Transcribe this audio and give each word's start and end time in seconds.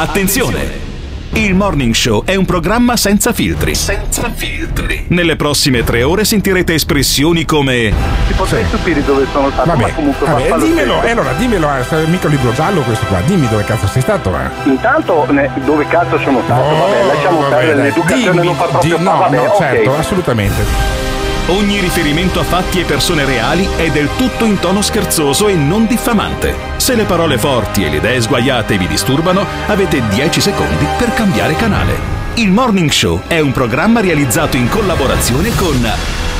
Attenzione! 0.00 0.86
Il 1.32 1.56
Morning 1.56 1.92
Show 1.92 2.24
è 2.24 2.36
un 2.36 2.44
programma 2.44 2.96
senza 2.96 3.32
filtri. 3.32 3.74
Senza 3.74 4.30
filtri. 4.32 5.06
Nelle 5.08 5.34
prossime 5.34 5.82
tre 5.82 6.04
ore 6.04 6.24
sentirete 6.24 6.72
espressioni 6.74 7.44
come. 7.44 7.92
Ti 8.28 8.32
potrei 8.34 8.64
stupire 8.66 9.04
dove 9.04 9.26
sono 9.32 9.50
stato, 9.50 9.68
Vabbè, 9.70 9.82
ma 9.82 9.92
comunque 9.94 10.24
vabbè, 10.24 10.56
dimmelo, 10.58 11.02
eh, 11.02 11.10
allora 11.10 11.32
dimmelo, 11.32 11.68
eh, 11.68 12.06
mica 12.06 12.28
un 12.28 12.32
libro 12.32 12.52
giallo 12.52 12.82
questo 12.82 13.06
qua, 13.06 13.18
dimmi 13.26 13.48
dove 13.48 13.64
cazzo 13.64 13.88
sei 13.88 14.02
stato, 14.02 14.32
eh. 14.36 14.68
Intanto, 14.68 15.26
ne- 15.30 15.50
dove 15.64 15.84
cazzo 15.88 16.16
sono 16.20 16.42
stato? 16.44 16.62
vabbè, 16.62 17.04
lasciamo 17.04 17.40
vabbè, 17.40 17.56
perdere 17.56 17.82
l'educazione, 17.82 18.30
Dimmi, 18.30 18.44
non 18.46 18.54
fa 18.54 18.64
proprio 18.66 18.96
di- 18.96 19.02
no, 19.02 19.16
vabbè, 19.18 19.36
no, 19.36 19.54
certo, 19.58 19.96
assolutamente. 19.96 21.07
Ogni 21.50 21.80
riferimento 21.80 22.40
a 22.40 22.44
fatti 22.44 22.78
e 22.78 22.84
persone 22.84 23.24
reali 23.24 23.66
è 23.76 23.88
del 23.90 24.10
tutto 24.18 24.44
in 24.44 24.58
tono 24.58 24.82
scherzoso 24.82 25.48
e 25.48 25.54
non 25.54 25.86
diffamante. 25.86 26.54
Se 26.76 26.94
le 26.94 27.04
parole 27.04 27.38
forti 27.38 27.82
e 27.84 27.88
le 27.88 27.96
idee 27.96 28.20
sguaiate 28.20 28.76
vi 28.76 28.86
disturbano, 28.86 29.46
avete 29.66 30.06
10 30.08 30.42
secondi 30.42 30.86
per 30.98 31.14
cambiare 31.14 31.56
canale. 31.56 31.96
Il 32.34 32.50
Morning 32.50 32.90
Show 32.90 33.22
è 33.26 33.40
un 33.40 33.52
programma 33.52 34.00
realizzato 34.00 34.58
in 34.58 34.68
collaborazione 34.68 35.54
con 35.54 35.90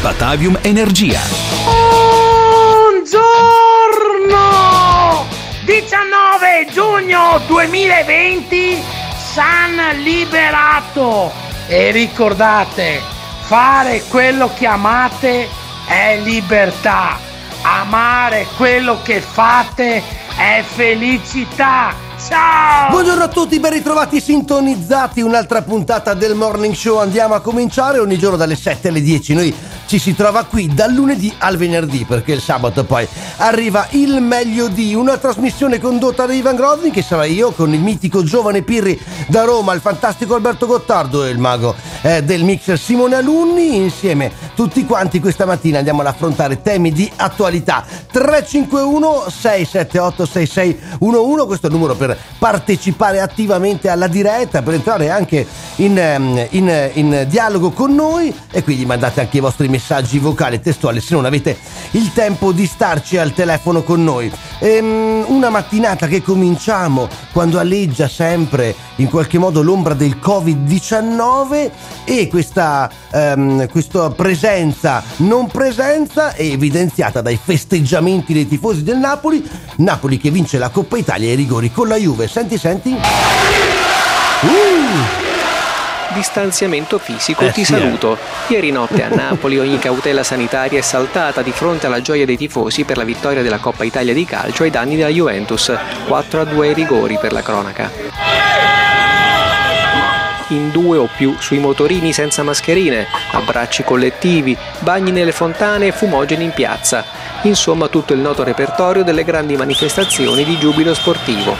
Batavium 0.02 0.58
Energia. 0.60 1.20
Buongiorno! 2.84 3.26
19 5.64 6.66
giugno 6.70 7.40
2020 7.46 8.82
San 9.16 10.02
liberato 10.02 11.32
e 11.66 11.92
ricordate 11.92 13.16
fare 13.48 14.02
quello 14.10 14.50
che 14.54 14.66
amate 14.66 15.48
è 15.86 16.20
libertà 16.22 17.16
amare 17.62 18.46
quello 18.58 19.00
che 19.02 19.22
fate 19.22 20.02
è 20.36 20.62
felicità 20.62 21.94
ciao 22.28 22.90
Buongiorno 22.90 23.22
a 23.22 23.28
tutti, 23.28 23.58
ben 23.58 23.72
ritrovati 23.72 24.20
sintonizzati, 24.20 25.22
un'altra 25.22 25.62
puntata 25.62 26.14
del 26.14 26.34
Morning 26.34 26.74
Show. 26.74 26.98
Andiamo 26.98 27.34
a 27.34 27.40
cominciare 27.40 27.98
ogni 27.98 28.18
giorno 28.18 28.36
dalle 28.36 28.56
7 28.56 28.88
alle 28.88 29.00
10. 29.00 29.34
Noi 29.34 29.54
ci 29.88 29.98
si 29.98 30.14
trova 30.14 30.44
qui 30.44 30.68
dal 30.74 30.92
lunedì 30.92 31.32
al 31.38 31.56
venerdì 31.56 32.04
perché 32.04 32.32
il 32.32 32.42
sabato 32.42 32.84
poi 32.84 33.08
arriva 33.38 33.86
il 33.92 34.20
meglio 34.20 34.68
di 34.68 34.94
una 34.94 35.16
trasmissione 35.16 35.80
condotta 35.80 36.26
da 36.26 36.34
Ivan 36.34 36.56
Grodin 36.56 36.92
che 36.92 37.00
sarà 37.00 37.24
io 37.24 37.52
con 37.52 37.72
il 37.72 37.80
mitico 37.80 38.22
giovane 38.22 38.60
Pirri 38.60 39.00
da 39.28 39.44
Roma, 39.44 39.72
il 39.72 39.80
fantastico 39.80 40.34
Alberto 40.34 40.66
Gottardo 40.66 41.24
e 41.24 41.30
il 41.30 41.38
mago 41.38 41.74
eh, 42.02 42.22
del 42.22 42.44
mixer 42.44 42.78
Simone 42.78 43.14
Alunni. 43.16 43.76
Insieme 43.76 44.30
tutti 44.54 44.84
quanti 44.84 45.20
questa 45.20 45.46
mattina 45.46 45.78
andiamo 45.78 46.02
ad 46.02 46.08
affrontare 46.08 46.60
temi 46.60 46.92
di 46.92 47.10
attualità. 47.16 47.82
351 48.12 49.24
678 49.30 50.26
6611 50.26 51.46
questo 51.46 51.66
è 51.66 51.70
il 51.70 51.76
numero 51.76 51.94
per 51.94 52.14
partecipare 52.38 53.20
attivamente 53.20 53.88
alla 53.88 54.06
diretta, 54.06 54.60
per 54.60 54.74
entrare 54.74 55.08
anche 55.08 55.46
in, 55.76 55.98
ehm, 55.98 56.46
in- 56.50 56.90
in 56.92 57.26
dialogo 57.26 57.70
con 57.70 57.94
noi 57.94 58.34
e 58.50 58.62
quindi 58.62 58.84
mandate 58.84 59.20
anche 59.20 59.38
i 59.38 59.40
vostri 59.40 59.60
messaggi 59.64 59.76
vocali 60.18 60.56
e 60.56 60.60
testuali 60.60 61.00
se 61.00 61.14
non 61.14 61.24
avete 61.24 61.56
il 61.92 62.12
tempo 62.12 62.52
di 62.52 62.66
starci 62.66 63.16
al 63.16 63.32
telefono 63.32 63.82
con 63.82 64.02
noi. 64.02 64.30
Ehm, 64.60 65.24
una 65.28 65.50
mattinata 65.50 66.06
che 66.06 66.22
cominciamo 66.22 67.08
quando 67.32 67.58
alleggia 67.58 68.08
sempre 68.08 68.74
in 68.96 69.08
qualche 69.08 69.38
modo 69.38 69.62
l'ombra 69.62 69.94
del 69.94 70.18
Covid-19 70.20 71.70
e 72.04 72.28
questa, 72.28 72.90
ehm, 73.10 73.68
questa 73.68 74.10
presenza, 74.10 75.02
non 75.18 75.46
presenza 75.46 76.32
è 76.32 76.42
evidenziata 76.42 77.20
dai 77.20 77.38
festeggiamenti 77.42 78.32
dei 78.32 78.48
tifosi 78.48 78.82
del 78.82 78.98
Napoli. 78.98 79.46
Napoli 79.76 80.18
che 80.18 80.30
vince 80.30 80.58
la 80.58 80.70
Coppa 80.70 80.96
Italia 80.96 81.28
ai 81.28 81.36
rigori 81.36 81.70
con 81.70 81.88
la 81.88 81.96
Juve. 81.96 82.28
Senti, 82.28 82.58
senti. 82.58 82.96
Uh! 84.40 85.27
Distanziamento 86.18 86.98
fisico, 86.98 87.44
Eh 87.44 87.52
ti 87.52 87.64
sì, 87.64 87.74
eh. 87.74 87.78
saluto. 87.78 88.18
Ieri 88.48 88.72
notte 88.72 89.04
a 89.04 89.08
Napoli 89.08 89.56
ogni 89.56 89.78
cautela 89.78 90.24
sanitaria 90.24 90.76
è 90.76 90.82
saltata 90.82 91.42
di 91.42 91.52
fronte 91.52 91.86
alla 91.86 92.00
gioia 92.00 92.26
dei 92.26 92.36
tifosi 92.36 92.82
per 92.82 92.96
la 92.96 93.04
vittoria 93.04 93.40
della 93.40 93.58
Coppa 93.58 93.84
Italia 93.84 94.12
di 94.12 94.24
calcio 94.24 94.64
ai 94.64 94.70
danni 94.70 94.96
della 94.96 95.10
Juventus. 95.10 95.72
4 96.08 96.40
a 96.40 96.44
2 96.44 96.66
ai 96.66 96.74
rigori 96.74 97.18
per 97.20 97.32
la 97.32 97.42
cronaca. 97.42 97.92
In 100.48 100.72
due 100.72 100.96
o 100.96 101.08
più 101.14 101.36
sui 101.38 101.58
motorini 101.58 102.12
senza 102.12 102.42
mascherine, 102.42 103.06
abbracci 103.30 103.84
collettivi, 103.84 104.56
bagni 104.80 105.12
nelle 105.12 105.30
fontane 105.30 105.86
e 105.86 105.92
fumogeni 105.92 106.42
in 106.42 106.50
piazza. 106.52 107.04
Insomma 107.42 107.88
tutto 107.88 108.12
il 108.12 108.18
noto 108.18 108.42
repertorio 108.42 109.04
delle 109.04 109.24
grandi 109.24 109.56
manifestazioni 109.56 110.44
di 110.44 110.58
giubilo 110.58 110.92
sportivo. 110.92 111.56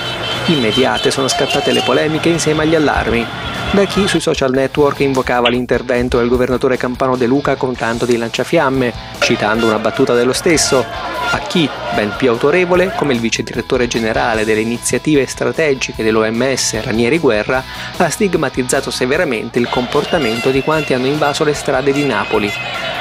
Immediate 0.47 1.11
sono 1.11 1.29
scattate 1.29 1.73
le 1.73 1.83
polemiche 1.83 2.29
insieme 2.29 2.63
agli 2.63 2.75
allarmi. 2.75 3.27
Da 3.71 3.85
chi 3.85 4.09
sui 4.09 4.21
social 4.21 4.51
network 4.51 5.01
invocava 5.01 5.51
l'intervento 5.51 6.17
del 6.17 6.29
governatore 6.29 6.79
campano 6.79 7.17
De 7.17 7.27
Luca 7.27 7.55
con 7.57 7.77
tanto 7.77 8.07
di 8.07 8.17
lanciafiamme, 8.17 8.93
citando 9.19 9.67
una 9.67 9.79
battuta 9.79 10.15
dello 10.15 10.33
stesso, 10.33 10.83
a 11.31 11.39
chi, 11.41 11.69
ben 11.95 12.15
più 12.17 12.31
autorevole, 12.31 12.95
come 12.97 13.13
il 13.13 13.21
vice 13.21 13.43
direttore 13.43 13.87
generale 13.87 14.47
delle 14.47 14.63
iniziative 14.63 15.27
strategiche 15.27 16.03
dell'OMS 16.03 16.81
Ranieri 16.81 17.19
Guerra, 17.19 17.63
ha 17.99 18.09
stigmatizzato 18.09 18.91
severamente 18.91 19.59
il 19.59 19.69
comportamento 19.69 20.51
di 20.51 20.63
quanti 20.63 20.95
hanno 20.95 21.07
invaso 21.07 21.45
le 21.45 21.53
strade 21.53 21.93
di 21.93 22.07
Napoli. 22.07 22.51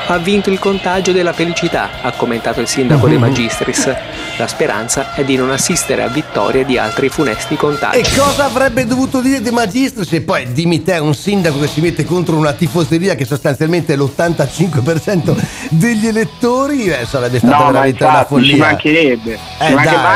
Ha 0.10 0.18
vinto 0.18 0.50
il 0.50 0.60
contagio 0.60 1.14
della 1.14 1.32
felicità, 1.32 2.02
ha 2.02 2.12
commentato 2.12 2.60
il 2.60 2.67
sindaco 2.68 3.08
De 3.08 3.18
Magistris. 3.18 3.96
La 4.38 4.48
speranza 4.48 5.14
è 5.16 5.24
di 5.24 5.36
non 5.36 5.50
assistere 5.52 6.04
a 6.04 6.08
vittorie 6.08 6.66
di 6.66 6.78
altri 6.78 7.10
funesti 7.10 7.56
contagi. 7.56 7.98
E 8.00 8.04
cosa 8.16 8.46
avrebbe 8.46 8.86
dovuto 8.86 9.20
dire 9.22 9.42
De 9.42 9.52
Magistris? 9.52 10.12
E 10.14 10.22
poi 10.22 10.52
dimmi 10.52 10.84
te, 10.84 10.98
un 11.00 11.16
sindaco 11.16 11.60
che 11.60 11.68
si 11.68 11.82
mette 11.82 12.04
contro 12.06 12.36
una 12.36 12.54
tifoseria 12.54 13.16
che 13.16 13.26
sostanzialmente 13.26 13.94
è 13.94 13.98
l'85% 13.98 15.36
degli 15.70 16.08
elettori, 16.08 16.86
eh, 16.88 17.06
sarebbe 17.06 17.38
stata 17.40 17.56
No, 17.58 17.64
ma 17.66 17.72
veramente 17.72 18.04
una 18.04 18.12
infatti 18.20 18.44
ci 18.44 18.50
follia. 18.50 18.66
mancherebbe. 18.66 19.34
Eh, 19.34 19.66
Ci 19.68 19.74
manche- 19.74 19.90
dai. 19.92 20.02
ma 20.02 20.10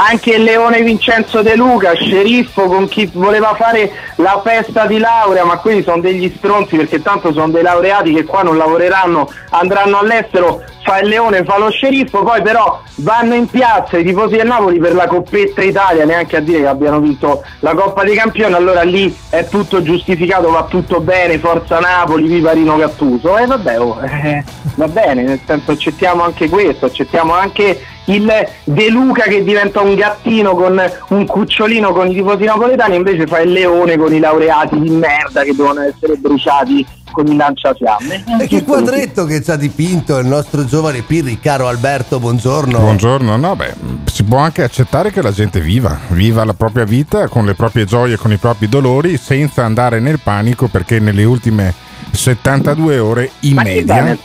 anche, 0.00 0.34
il 0.34 0.44
Leone 0.44 0.82
Vincenzo 0.82 1.42
De 1.42 1.56
Luca, 1.56 1.94
sceriffo 1.94 2.66
con 2.66 2.86
chi 2.86 3.10
voleva 3.12 3.54
fare 3.54 3.90
la 4.16 4.40
festa 4.44 4.86
di 4.86 4.98
laurea, 4.98 5.44
ma 5.44 5.58
quelli 5.58 5.82
sono 5.82 6.00
degli 6.00 6.32
stronzi 6.36 6.76
perché 6.76 7.02
tanto 7.02 7.32
sono 7.32 7.48
dei 7.48 7.62
laureati 7.62 8.12
che 8.12 8.24
qua 8.24 8.42
non 8.42 8.56
lavoreranno, 8.56 9.28
andranno 9.50 9.98
all'estero, 9.98 10.62
fa 10.84 11.00
il 11.00 11.08
Leone, 11.08 11.42
fa 11.42 11.58
lo 11.58 11.68
sceriffo, 11.70 12.22
poi 12.22 12.40
però 12.42 12.80
vanno 12.96 13.34
in 13.34 13.46
piazza 13.48 13.98
i 13.98 14.04
tifosi 14.04 14.36
del 14.36 14.46
Napoli 14.46 14.78
per 14.78 14.94
la 14.94 15.08
Coppetta 15.08 15.62
Italia, 15.62 16.04
neanche 16.04 16.36
a 16.36 16.40
dire 16.40 16.60
che 16.60 16.68
abbiano 16.68 17.00
vinto 17.00 17.42
la 17.58 17.74
Coppa 17.74 18.04
dei 18.04 18.14
Campioni, 18.14 18.54
allora 18.54 18.82
lì 18.82 19.14
è 19.30 19.48
tutto 19.48 19.82
giustificato, 19.82 20.48
va 20.48 20.64
tutto 20.64 21.00
bene, 21.00 21.38
forza 21.38 21.80
Napoli, 21.80 22.28
viva 22.28 22.52
Rino 22.52 22.76
Gattuso. 22.76 23.36
E 23.36 23.46
vabbè, 23.46 23.80
oh, 23.80 24.00
eh, 24.06 24.44
va 24.76 24.86
bene, 24.86 25.22
nel 25.22 25.40
senso 25.44 25.72
accettiamo 25.72 26.22
anche 26.22 26.48
questo, 26.48 26.86
accettiamo 26.86 27.34
anche 27.34 27.96
il 28.08 28.30
De 28.64 28.90
Luca 28.90 29.22
che 29.22 29.42
diventa 29.42 29.80
un 29.80 29.94
gattino 29.94 30.54
con 30.54 30.80
un 31.08 31.26
cucciolino 31.26 31.92
con 31.92 32.10
i 32.10 32.14
tifosi 32.14 32.44
napoletani, 32.44 32.96
invece 32.96 33.26
fa 33.26 33.40
il 33.40 33.52
leone 33.52 33.96
con 33.96 34.12
i 34.12 34.18
laureati 34.18 34.78
di 34.80 34.90
merda 34.90 35.42
che 35.42 35.54
devono 35.54 35.80
essere 35.82 36.16
bruciati 36.16 36.86
con 37.12 37.26
il 37.26 37.36
lanciafiamme. 37.36 38.24
E 38.40 38.46
che 38.46 38.64
quadretto 38.64 39.24
che 39.24 39.42
ci 39.42 39.50
ha 39.50 39.56
dipinto 39.56 40.18
il 40.18 40.26
nostro 40.26 40.64
giovane 40.64 41.02
Pirri, 41.02 41.38
caro 41.40 41.68
Alberto, 41.68 42.18
buongiorno. 42.18 42.78
Buongiorno, 42.78 43.36
no, 43.36 43.56
beh, 43.56 43.74
si 44.04 44.24
può 44.24 44.38
anche 44.38 44.62
accettare 44.62 45.10
che 45.10 45.22
la 45.22 45.32
gente 45.32 45.60
viva, 45.60 45.98
viva 46.08 46.44
la 46.44 46.54
propria 46.54 46.84
vita 46.84 47.28
con 47.28 47.44
le 47.44 47.54
proprie 47.54 47.84
gioie, 47.84 48.16
con 48.16 48.32
i 48.32 48.36
propri 48.36 48.68
dolori, 48.68 49.16
senza 49.16 49.64
andare 49.64 50.00
nel 50.00 50.20
panico 50.20 50.68
perché 50.68 50.98
nelle 50.98 51.24
ultime 51.24 51.86
72 52.10 52.98
ore 52.98 53.30
in 53.40 53.54
Ma 53.54 53.62
media, 53.62 54.16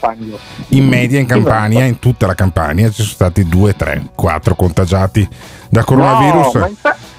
in 0.68 0.86
media 0.86 1.18
in? 1.20 1.26
Campania, 1.26 1.84
in 1.84 1.98
tutta 1.98 2.26
la 2.26 2.34
Campania, 2.34 2.88
ci 2.88 3.02
sono 3.02 3.08
stati 3.08 3.44
2, 3.44 3.76
3, 3.76 4.08
4 4.14 4.54
contagiati 4.54 5.28
da 5.68 5.84
coronavirus. 5.84 6.54
No, 6.54 6.70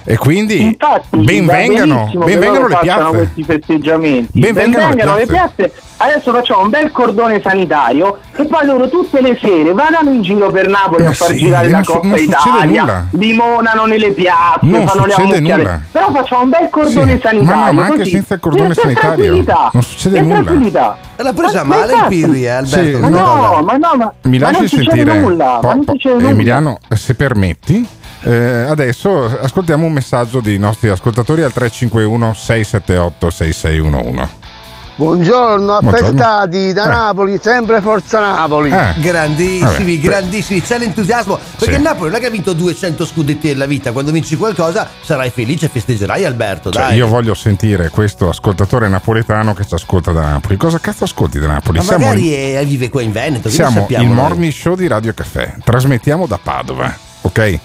e 0.07 0.17
quindi 0.17 0.61
Infatti, 0.61 1.17
ben 1.17 1.45
va 1.45 1.53
vengano, 1.53 1.95
benissimo 1.95 2.25
ben 2.25 2.33
che 2.33 2.39
vengano 2.39 2.67
loro 2.67 2.67
le 2.67 2.79
piazze. 2.81 3.09
questi 3.17 3.43
festeggiamenti. 3.43 4.39
Ben 4.39 4.53
vengano 4.53 5.15
le 5.15 5.25
piazze. 5.25 5.73
Adesso 5.97 6.33
facciamo 6.33 6.61
un 6.63 6.69
bel 6.69 6.91
cordone 6.91 7.39
sanitario 7.41 8.17
e 8.35 8.45
poi 8.45 8.65
loro 8.65 8.89
tutte 8.89 9.21
le 9.21 9.37
sere 9.41 9.71
vanno 9.71 10.11
in 10.11 10.21
giro 10.21 10.51
per 10.51 10.67
Napoli 10.67 11.03
Ma 11.03 11.09
a 11.09 11.13
far 11.13 11.29
sì, 11.29 11.37
girare 11.37 11.67
non 11.69 11.77
la 11.79 11.83
su- 11.85 11.91
Coppa 11.93 12.07
non 12.07 12.17
succede 12.17 12.49
Italia, 12.57 12.81
nulla. 12.81 13.05
limonano 13.11 13.85
nelle 13.85 14.11
piazze, 14.11 14.59
Non 14.61 14.87
fanno 14.87 15.05
le 15.05 15.39
nulla. 15.39 15.81
Però 15.91 16.11
facciamo 16.11 16.41
un 16.43 16.49
bel 16.49 16.69
cordone 16.69 16.91
Sì, 17.15 17.19
sanitario. 17.23 17.43
ma 17.43 17.65
no, 17.65 17.71
ma 17.71 17.85
anche 17.85 18.05
senza 18.05 18.33
il 18.33 18.39
cordone 18.41 18.73
sanitario. 18.73 19.15
tranquillità. 19.15 19.69
Non 19.73 19.83
succede 19.83 20.21
nulla. 20.21 20.97
L'ha 21.17 21.33
presa 21.33 21.63
Ma- 21.63 21.75
ma 21.75 21.79
male 21.79 21.93
il 21.93 22.03
Pirri, 22.09 22.43
eh, 22.43 22.49
Alberto? 22.49 22.85
Sì, 22.85 23.01
Ma 23.01 23.07
no, 23.07 23.61
ma 23.63 23.77
no, 23.77 23.91
ma, 23.95 24.13
Mi 24.23 24.37
ma 24.37 24.45
lasci 24.51 24.59
non 24.59 24.67
succede 24.67 24.95
sentire, 24.97 25.19
nulla, 25.19 25.57
po- 25.61 25.67
ma 25.67 25.73
non 25.75 25.83
po- 25.85 25.91
succede 25.93 26.15
nulla. 26.15 26.29
Emiliano, 26.29 26.77
se 26.93 27.15
permetti, 27.15 27.87
eh, 28.25 28.65
adesso 28.67 29.25
ascoltiamo 29.39 29.85
un 29.85 29.93
messaggio 29.93 30.39
dei 30.41 30.57
nostri 30.57 30.89
ascoltatori 30.89 31.43
al 31.43 31.53
351 31.53 32.33
678 32.33 33.29
6611. 33.29 34.43
Buongiorno, 34.97 35.73
affettati 35.75 36.71
da 36.71 36.85
Eh. 36.85 36.87
Napoli, 36.87 37.37
sempre 37.41 37.81
Forza 37.81 38.21
Napoli. 38.21 38.69
Eh. 38.71 38.93
Grandissimi, 38.95 39.97
Vabbè. 39.97 40.07
grandissimi, 40.07 40.61
c'è 40.61 40.77
l'entusiasmo. 40.77 41.37
Perché 41.59 41.75
Sì. 41.75 41.81
Napoli 41.81 42.09
non 42.11 42.17
è 42.17 42.21
che 42.21 42.27
ha 42.27 42.31
vinto 42.31 42.53
200 42.53 43.05
scudetti 43.05 43.47
nella 43.49 43.65
vita. 43.65 43.91
Quando 43.91 44.11
vinci 44.13 44.37
qualcosa 44.37 44.87
sarai 45.01 45.31
felice 45.31 45.65
e 45.65 45.69
festeggerai, 45.69 46.23
Alberto. 46.23 46.71
Cioè, 46.71 46.81
dai. 46.81 46.95
io 46.95 47.07
voglio 47.07 47.33
sentire 47.33 47.89
questo 47.89 48.29
ascoltatore 48.29 48.87
napoletano 48.87 49.53
che 49.53 49.65
ci 49.67 49.73
ascolta 49.73 50.13
da 50.13 50.21
Napoli. 50.21 50.55
Cosa 50.55 50.79
cazzo 50.79 51.03
ascolti 51.03 51.39
da 51.39 51.47
Napoli? 51.47 51.79
Ma 51.79 51.83
Siamo, 51.83 52.05
magari 52.05 52.27
il, 52.29 52.55
è- 52.55 52.65
vive 52.65 52.87
qua 52.89 53.01
in 53.01 53.11
Veneto. 53.11 53.49
siamo 53.49 53.81
sappiamo 53.81 54.03
il 54.05 54.09
noi? 54.11 54.17
morning 54.29 54.51
show 54.53 54.75
di 54.75 54.87
Radio 54.87 55.13
Caffè. 55.13 55.55
Trasmettiamo 55.61 56.25
da 56.25 56.39
Padova, 56.41 56.95
ok? 57.19 57.59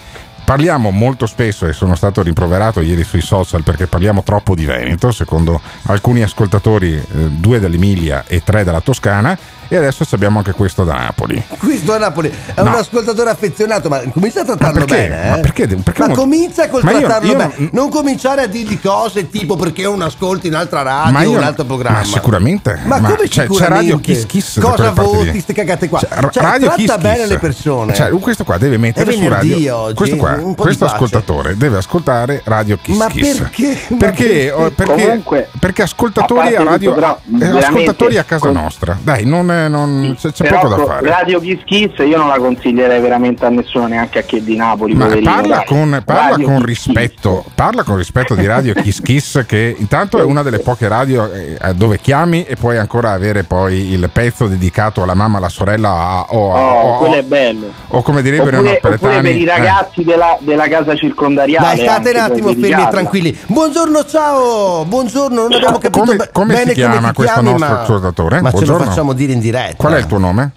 Parliamo 0.50 0.90
molto 0.90 1.26
spesso 1.26 1.64
e 1.68 1.72
sono 1.72 1.94
stato 1.94 2.22
rimproverato 2.22 2.80
ieri 2.80 3.04
sui 3.04 3.20
social 3.20 3.62
perché 3.62 3.86
parliamo 3.86 4.24
troppo 4.24 4.56
di 4.56 4.64
Veneto, 4.64 5.12
secondo 5.12 5.60
alcuni 5.82 6.24
ascoltatori, 6.24 6.94
eh, 6.94 7.04
due 7.28 7.60
dall'Emilia 7.60 8.24
e 8.26 8.42
tre 8.42 8.64
dalla 8.64 8.80
Toscana, 8.80 9.38
e 9.72 9.76
adesso 9.76 10.04
abbiamo 10.10 10.38
anche 10.38 10.52
questo 10.52 10.82
da 10.84 10.94
Napoli. 10.94 11.40
Questo 11.58 11.94
a 11.94 11.98
Napoli 11.98 12.28
è 12.28 12.60
No. 12.62 12.70
un 12.70 12.74
ascoltatore 12.74 13.30
affezionato, 13.30 13.88
ma 13.88 14.00
comincia 14.12 14.40
a 14.40 14.44
trattarlo 14.44 14.80
Ma 14.80 14.84
perché? 14.84 15.08
bene. 15.08 15.22
eh? 15.24 15.30
Ma 15.30 15.38
perché- 15.38 15.66
perché 15.68 16.00
Ma 16.00 16.06
non- 16.08 16.16
comincia 16.16 16.68
col 16.68 16.82
Ma 16.82 16.90
io- 16.90 16.98
trattarlo 16.98 17.30
io 17.30 17.36
bene. 17.36 17.68
non- 17.72 17.88
cominciare 17.88 18.42
a 18.42 18.46
dirgli 18.46 18.80
cose 18.80 19.30
tipo 19.30 19.54
perché 19.56 19.82
non 19.82 20.02
ascolti 20.02 20.48
un'altra 20.48 20.82
radio 20.82 21.12
Ma 21.12 21.18
o 21.20 21.22
io- 21.22 21.38
un 21.38 21.42
altro 21.44 21.64
programma. 21.64 21.98
ma 21.98 22.04
sicuramente. 22.04 22.78
Ma, 22.84 22.98
Ma 22.98 23.08
come 23.10 23.22
c'è- 23.22 23.28
c'è 23.28 23.42
sicuramente? 23.42 23.74
Radio 23.76 23.98
Kiss 24.00 24.26
Kiss 24.26 24.58
da 24.58 24.68
Cosa 24.70 24.90
voti, 24.90 25.30
lì. 25.32 25.40
ste 25.40 25.52
cagate 25.52 25.88
qua? 25.88 25.98
Cioè, 26.00 26.08
Cioè, 26.30 26.42
Radio 26.42 26.66
tratta 26.68 26.74
Kiss 26.82 26.96
bene 26.98 27.18
Kiss. 27.20 27.28
le 27.28 27.38
persone. 27.38 27.94
Cioè, 27.94 28.10
questo 28.18 28.44
qua 28.44 28.58
deve 28.58 28.76
mettere 28.76 29.12
su 29.12 29.28
radio. 29.28 29.76
oggi, 29.76 29.94
questo 29.94 30.16
qua, 30.16 30.38
questo 30.56 30.84
ascoltatore 30.86 31.56
deve 31.56 31.76
ascoltare 31.78 32.42
Radio 32.44 32.76
Kiss 32.82 32.96
Ma 32.96 33.06
Kiss. 33.06 33.36
perché? 33.38 33.78
Ma 33.88 33.96
Perché, 33.96 34.24
perché? 34.24 34.50
oh, 34.50 34.70
perché, 34.70 34.92
Comunque, 35.04 35.48
perché 35.58 35.82
ascoltatori 35.82 36.54
a 36.56 36.62
radio, 36.64 36.96
eh, 37.40 37.58
ascoltatori 37.58 38.18
a 38.18 38.24
casa 38.24 38.50
nostra. 38.50 38.98
Dai, 39.00 39.24
non, 39.24 39.50
è- 39.64 39.68
non- 39.68 40.16
c'è, 40.18 40.32
c'è 40.32 40.44
Però 40.48 40.60
poco 40.60 40.74
da 40.76 40.84
fare. 40.84 41.08
Radio 41.08 41.40
Kiss 41.40 41.60
Kiss 41.64 41.98
io 41.98 42.16
non 42.16 42.28
la 42.28 42.38
consiglierei 42.38 43.00
veramente 43.00 43.44
a 43.44 43.48
nessuno, 43.48 43.86
neanche 43.86 44.18
a 44.20 44.22
chi 44.22 44.38
è 44.38 44.40
di 44.40 44.56
Napoli. 44.56 44.94
Ma 44.94 45.04
poverino, 45.06 45.30
parla, 45.32 45.64
con, 45.66 46.02
parla 46.04 46.44
con 46.44 46.56
Kiss 46.58 46.64
rispetto, 46.86 47.44
parla 47.54 47.82
con 47.82 47.96
rispetto 47.96 48.34
di 48.34 48.46
Radio 48.46 48.74
Kiss 48.74 49.00
Kiss 49.00 49.44
che 49.46 49.74
intanto 49.78 50.18
è 50.18 50.22
una 50.22 50.42
delle 50.42 50.58
poche 50.60 50.88
radio 50.88 51.30
eh, 51.32 51.56
dove 51.74 51.98
chiami 51.98 52.44
e 52.44 52.56
puoi 52.56 52.76
ancora 52.78 53.12
avere 53.12 53.44
poi 53.44 53.92
il 53.92 54.08
pezzo 54.12 54.46
dedicato 54.46 55.02
alla 55.02 55.14
mamma, 55.14 55.38
alla 55.38 55.48
sorella 55.48 55.88
a- 55.90 56.26
o, 56.30 56.54
a- 56.54 56.58
Oh, 56.60 56.94
o- 56.94 56.98
quello 56.98 57.14
è 57.16 57.22
bello. 57.22 57.66
o 57.88 58.02
come 58.02 58.22
direbbero 58.22 58.56
i 58.56 58.60
Oppure, 58.60 58.76
oppure 58.76 58.90
napoletani 58.92 59.28
per 59.30 59.36
i 59.36 59.42
eh. 59.42 59.46
ragazzi 59.46 60.04
della, 60.04 60.36
della 60.40 60.68
casa 60.68 60.94
circondariale. 60.96 61.76
Dai, 61.76 61.86
state 61.86 62.10
un 62.10 62.16
attimo 62.16 62.48
fermi 62.48 62.82
e 62.82 62.88
tranquilli. 62.88 63.38
Buongiorno, 63.46 64.04
ciao. 64.04 64.84
Buongiorno, 64.84 65.42
non 65.42 65.52
abbiamo 65.52 65.78
capito 65.78 66.04
Come- 66.04 66.28
come 66.32 66.54
si 66.56 66.58
bene 66.62 66.72
chiama 66.74 66.94
come 66.96 67.08
ti 67.08 67.14
questo 67.14 67.32
chiami, 67.40 67.50
nostro 67.50 67.68
ma... 67.74 67.80
ascoltatore? 67.82 68.40
Ma 68.40 68.48
ce 68.48 68.52
Buongiorno. 68.56 68.84
lo 68.84 68.90
facciamo 68.90 69.12
dire 69.12 69.32
in 69.32 69.38
diretta. 69.40 69.49
Qual 69.76 69.92
è 69.94 69.98
il 69.98 70.06
tuo 70.06 70.18
nome? 70.18 70.52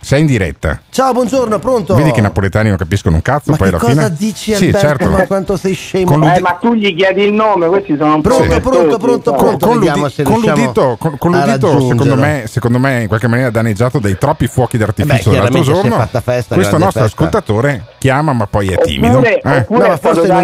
Sei 0.00 0.20
in 0.20 0.26
diretta. 0.26 0.82
Ciao, 0.90 1.12
buongiorno, 1.14 1.58
pronto? 1.58 1.94
Vedi 1.94 2.10
che 2.10 2.18
i 2.18 2.22
napoletani 2.22 2.68
non 2.68 2.76
capiscono 2.76 3.14
un 3.16 3.22
cazzo, 3.22 3.52
Ma 3.52 3.56
poi 3.56 3.70
che 3.70 3.74
alla 3.76 3.82
cosa 3.84 4.02
fine. 4.02 4.16
dici 4.18 4.54
Sì, 4.54 4.66
Alberto? 4.66 4.86
certo. 4.86 5.08
Ma 5.10 5.26
quanto 5.26 5.56
sei 5.56 5.72
scemo? 5.72 6.04
Con 6.10 6.20
l'udi- 6.20 6.36
Eh, 6.36 6.40
ma 6.40 6.52
tu 6.60 6.74
gli 6.74 6.94
chiedi 6.94 7.22
il 7.22 7.32
nome, 7.32 7.68
questi 7.68 7.96
sono 7.96 8.16
un 8.16 8.20
po' 8.20 8.28
Pronto, 8.28 8.44
festosi, 8.52 8.68
pronto, 8.76 8.98
pronto, 8.98 9.32
pronto. 9.32 9.66
con, 9.66 9.78
l'udi- 9.78 10.10
se 10.10 10.22
con 10.24 10.40
l'udito, 10.42 10.96
con- 11.00 11.16
con 11.16 11.30
l'udito, 11.32 11.80
secondo, 11.88 12.16
me, 12.16 12.44
secondo 12.46 12.78
me 12.78 13.00
in 13.00 13.08
qualche 13.08 13.28
maniera 13.28 13.48
danneggiato 13.50 13.98
dai 13.98 14.18
troppi 14.18 14.46
fuochi 14.46 14.76
Beh, 14.76 14.84
d'artificio 14.84 15.30
dell'altro 15.30 15.62
si 15.64 15.70
è 15.70 15.72
giorno. 15.72 15.96
fatta 15.96 16.20
festa, 16.20 16.54
questo 16.54 16.76
nostro 16.76 17.00
festa. 17.00 17.16
ascoltatore 17.22 17.86
chiama 17.98 18.34
ma 18.34 18.46
poi 18.46 18.68
è 18.68 18.76
timido. 18.78 19.14
Oppure, 19.16 19.40
Eh. 19.40 19.56
oppure 19.60 19.88
No, 19.88 19.94
è 19.94 19.96
stato 19.96 20.22
sta- 20.24 20.34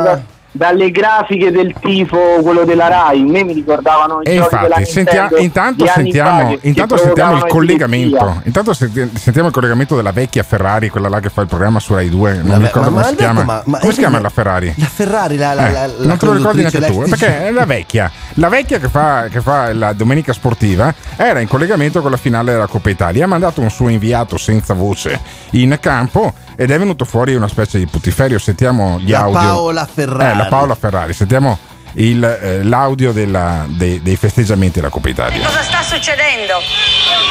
da- 0.00 0.20
dalle 0.54 0.90
grafiche 0.90 1.50
del 1.50 1.74
tifo, 1.80 2.18
quello 2.42 2.64
della 2.64 2.88
Rai. 2.88 3.20
A 3.20 3.24
me 3.24 3.42
mi 3.42 3.54
ricordavano 3.54 4.20
i 4.22 4.26
E 4.28 4.34
infatti, 4.34 4.84
sentia- 4.84 5.22
Nintendo 5.22 5.36
intanto 5.42 5.86
sentiamo, 5.86 6.48
fa 6.50 6.56
intanto 6.60 6.96
sentiamo 6.98 7.36
il 7.36 7.46
collegamento. 7.46 8.42
Intanto 8.44 8.74
senti- 8.74 9.10
sentiamo 9.14 9.48
il 9.48 9.54
collegamento 9.54 9.96
della 9.96 10.12
vecchia 10.12 10.42
Ferrari, 10.42 10.88
quella 10.90 11.08
là 11.08 11.20
che 11.20 11.30
fa 11.30 11.40
il 11.40 11.46
programma 11.48 11.80
su 11.80 11.94
Rai 11.94 12.08
2. 12.10 12.32
Non 12.34 12.42
Vabbè, 12.46 12.58
mi 12.58 12.64
ricordo 12.66 12.90
ma- 12.90 12.94
come 12.96 13.02
ma 13.02 13.08
si 13.08 13.16
chiama. 13.16 13.42
ma- 13.44 13.62
ma 13.64 13.78
come 13.78 13.92
si 13.92 13.98
chiama 13.98 14.20
la 14.20 14.28
Ferrari? 14.28 14.74
La 14.76 14.86
Ferrari, 14.86 15.36
la, 15.36 15.54
la, 15.54 15.68
Eh, 15.68 15.72
la, 15.72 15.86
la 15.86 15.92
non 16.06 16.16
te 16.18 16.26
lo 16.26 16.32
ricordi 16.34 16.58
neanche 16.60 16.80
tu, 16.80 17.02
eh, 17.02 17.08
perché 17.08 17.46
è 17.46 17.50
la 17.50 17.64
vecchia, 17.64 18.10
la 18.34 18.48
vecchia 18.48 18.78
che 18.78 18.88
fa, 18.88 19.28
che 19.30 19.40
fa 19.40 19.72
la 19.72 19.92
domenica 19.94 20.32
sportiva 20.32 20.94
era 21.16 21.40
in 21.40 21.48
collegamento 21.48 22.02
con 22.02 22.10
la 22.10 22.16
finale 22.18 22.52
della 22.52 22.66
Coppa 22.66 22.90
Italia. 22.90 23.24
Ha 23.24 23.28
mandato 23.28 23.60
un 23.62 23.70
suo 23.70 23.88
inviato 23.88 24.36
senza 24.36 24.74
voce 24.74 25.18
in 25.52 25.76
campo 25.80 26.32
ed 26.56 26.70
è 26.70 26.78
venuto 26.78 27.04
fuori 27.04 27.34
una 27.34 27.48
specie 27.48 27.78
di 27.78 27.86
puttiferio. 27.86 28.38
Sentiamo 28.38 28.98
gli 28.98 29.10
La 29.10 29.20
audio. 29.20 29.38
Paola 29.38 29.86
Ferrari. 29.92 30.32
Eh, 30.32 30.42
la 30.42 30.46
Paola 30.48 30.74
Ferrari. 30.74 31.12
Sentiamo 31.12 31.58
il, 31.94 32.24
eh, 32.24 32.62
l'audio 32.62 33.12
della- 33.12 33.66
dei, 33.68 34.00
dei 34.02 34.16
festeggiamenti 34.16 34.78
della 34.80 34.88
Coppa 34.90 35.08
Italia. 35.10 35.44
Cosa 35.46 35.62
sta 35.62 35.82
succedendo? 35.82 36.60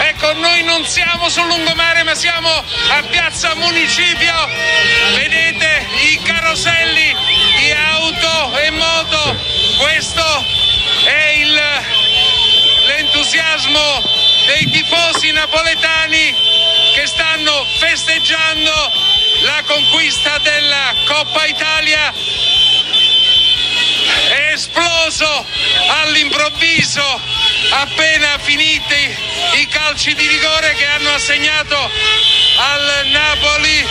Ecco, 0.07 0.33
noi 0.39 0.63
non 0.63 0.83
siamo 0.85 1.29
sul 1.29 1.47
lungomare, 1.47 2.03
ma 2.03 2.13
siamo 2.13 2.47
a 2.49 3.01
Piazza 3.09 3.55
Municipio. 3.55 4.33
Vedete 5.15 5.85
i 6.11 6.19
caroselli 6.23 7.09
di 7.59 7.71
auto 7.71 8.57
e 8.59 8.69
moto. 8.71 9.35
Questo 9.81 10.21
è 11.05 11.39
il, 11.41 11.57
l'entusiasmo 12.87 14.01
dei 14.47 14.69
tifosi 14.69 15.31
napoletani 15.31 16.33
che 17.01 17.07
stanno 17.07 17.65
festeggiando 17.79 18.91
la 19.41 19.63
conquista 19.65 20.37
della 20.37 20.93
Coppa 21.05 21.45
Italia. 21.47 22.13
È 24.29 24.51
esploso 24.53 25.45
all'improvviso 26.03 27.21
appena 27.71 28.37
finiti 28.37 29.17
i 29.53 29.67
calci 29.67 30.13
di 30.13 30.27
rigore 30.27 30.75
che 30.75 30.85
hanno 30.85 31.11
assegnato 31.13 31.89
al 32.57 33.07
Napoli 33.07 33.87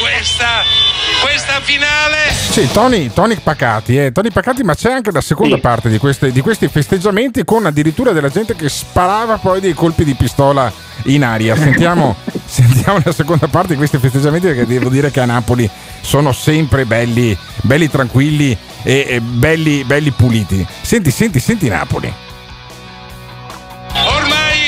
questa, 0.00 0.62
questa 1.22 1.60
finale. 1.60 2.32
Sì, 2.32 2.68
Tony, 2.72 3.10
Tony 3.12 3.36
Pacati, 3.36 3.98
eh, 3.98 4.12
Tony 4.12 4.30
Pacati, 4.30 4.62
ma 4.62 4.74
c'è 4.74 4.90
anche 4.92 5.10
la 5.10 5.20
seconda 5.20 5.56
Sì. 5.56 5.60
parte 5.60 5.88
di, 5.88 5.98
queste- 5.98 6.32
di 6.32 6.40
questi 6.40 6.68
festeggiamenti 6.68 7.44
con 7.44 7.66
addirittura 7.66 8.12
della 8.12 8.28
gente 8.28 8.54
che 8.56 8.68
sparava 8.68 9.38
poi 9.38 9.60
dei 9.60 9.74
colpi 9.74 10.04
di 10.04 10.14
pistola 10.14 10.72
in 11.04 11.24
aria. 11.24 11.54
Sentiamo, 11.56 12.16
sentiamo 12.44 13.00
la 13.04 13.12
seconda 13.12 13.48
parte 13.48 13.72
di 13.72 13.76
questi 13.76 13.98
festeggiamenti 13.98 14.46
perché 14.46 14.66
devo 14.66 14.88
dire 14.88 15.10
che 15.10 15.20
a 15.20 15.24
Napoli 15.26 15.68
sono 16.00 16.32
sempre 16.32 16.84
belli, 16.84 17.36
belli 17.62 17.90
tranquilli 17.90 18.56
e, 18.82 19.04
e 19.08 19.20
belli, 19.20 19.84
belli 19.84 20.10
puliti. 20.10 20.66
Senti, 20.80 21.10
senti, 21.10 21.40
senti 21.40 21.68
Napoli. 21.68 22.12
Ormai 23.92 24.58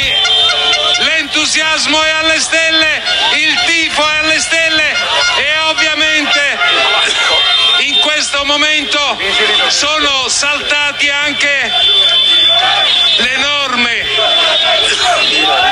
l'entusiasmo 1.05 1.97
è 2.03 2.11
alle 2.25 2.39
stelle, 2.41 3.03
il 3.39 3.55
tifo 3.67 4.03
è 4.03 4.25
alle 4.25 4.39
stelle 4.41 4.88
questo 8.19 8.43
momento 8.45 8.99
sono 9.69 10.27
saltati 10.27 11.09
anche 11.09 11.71
le 13.23 13.37
norme 13.39 13.95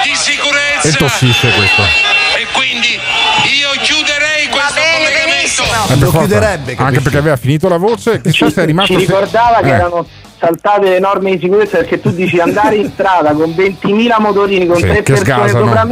di 0.05 0.15
sicurezza. 0.15 0.87
E 0.87 0.93
tossisce 0.93 1.51
questo. 1.51 1.83
E 2.39 2.47
quindi 2.53 2.87
io 3.59 3.71
chiuderei 3.83 4.47
questo 4.49 4.75
bene, 4.75 4.95
collegamento. 4.95 5.63
Eh, 5.65 5.87
per 5.89 5.99
Lo 5.99 6.05
forza. 6.05 6.19
chiuderebbe, 6.19 6.63
capisci? 6.63 6.83
anche 6.83 7.01
perché 7.01 7.19
aveva 7.19 7.37
finito 7.37 7.69
la 7.69 7.79
voce. 7.79 8.21
Chissà 8.21 8.47
Ci, 8.47 8.53
se 8.53 8.63
è 8.63 8.65
rimasto. 8.67 8.93
ci 8.93 9.01
se- 9.01 9.07
ricordava 9.07 9.59
che 9.63 9.67
eh. 9.69 9.73
erano 9.73 10.07
saltate 10.39 10.89
le 10.89 10.99
norme 11.01 11.31
di 11.33 11.39
sicurezza 11.41 11.79
perché 11.79 12.01
tu 12.01 12.13
dici 12.13 12.39
andare 12.39 12.77
in 12.77 12.93
strada 12.93 13.33
con 13.33 13.51
20.000 13.57 14.21
motorini, 14.21 14.67
con 14.69 14.77
Sì, 14.77 14.83
tre 14.83 15.03
persone 15.03 15.19
sgasano, 15.49 15.65
sopra 15.67 15.83
eh. 15.83 15.85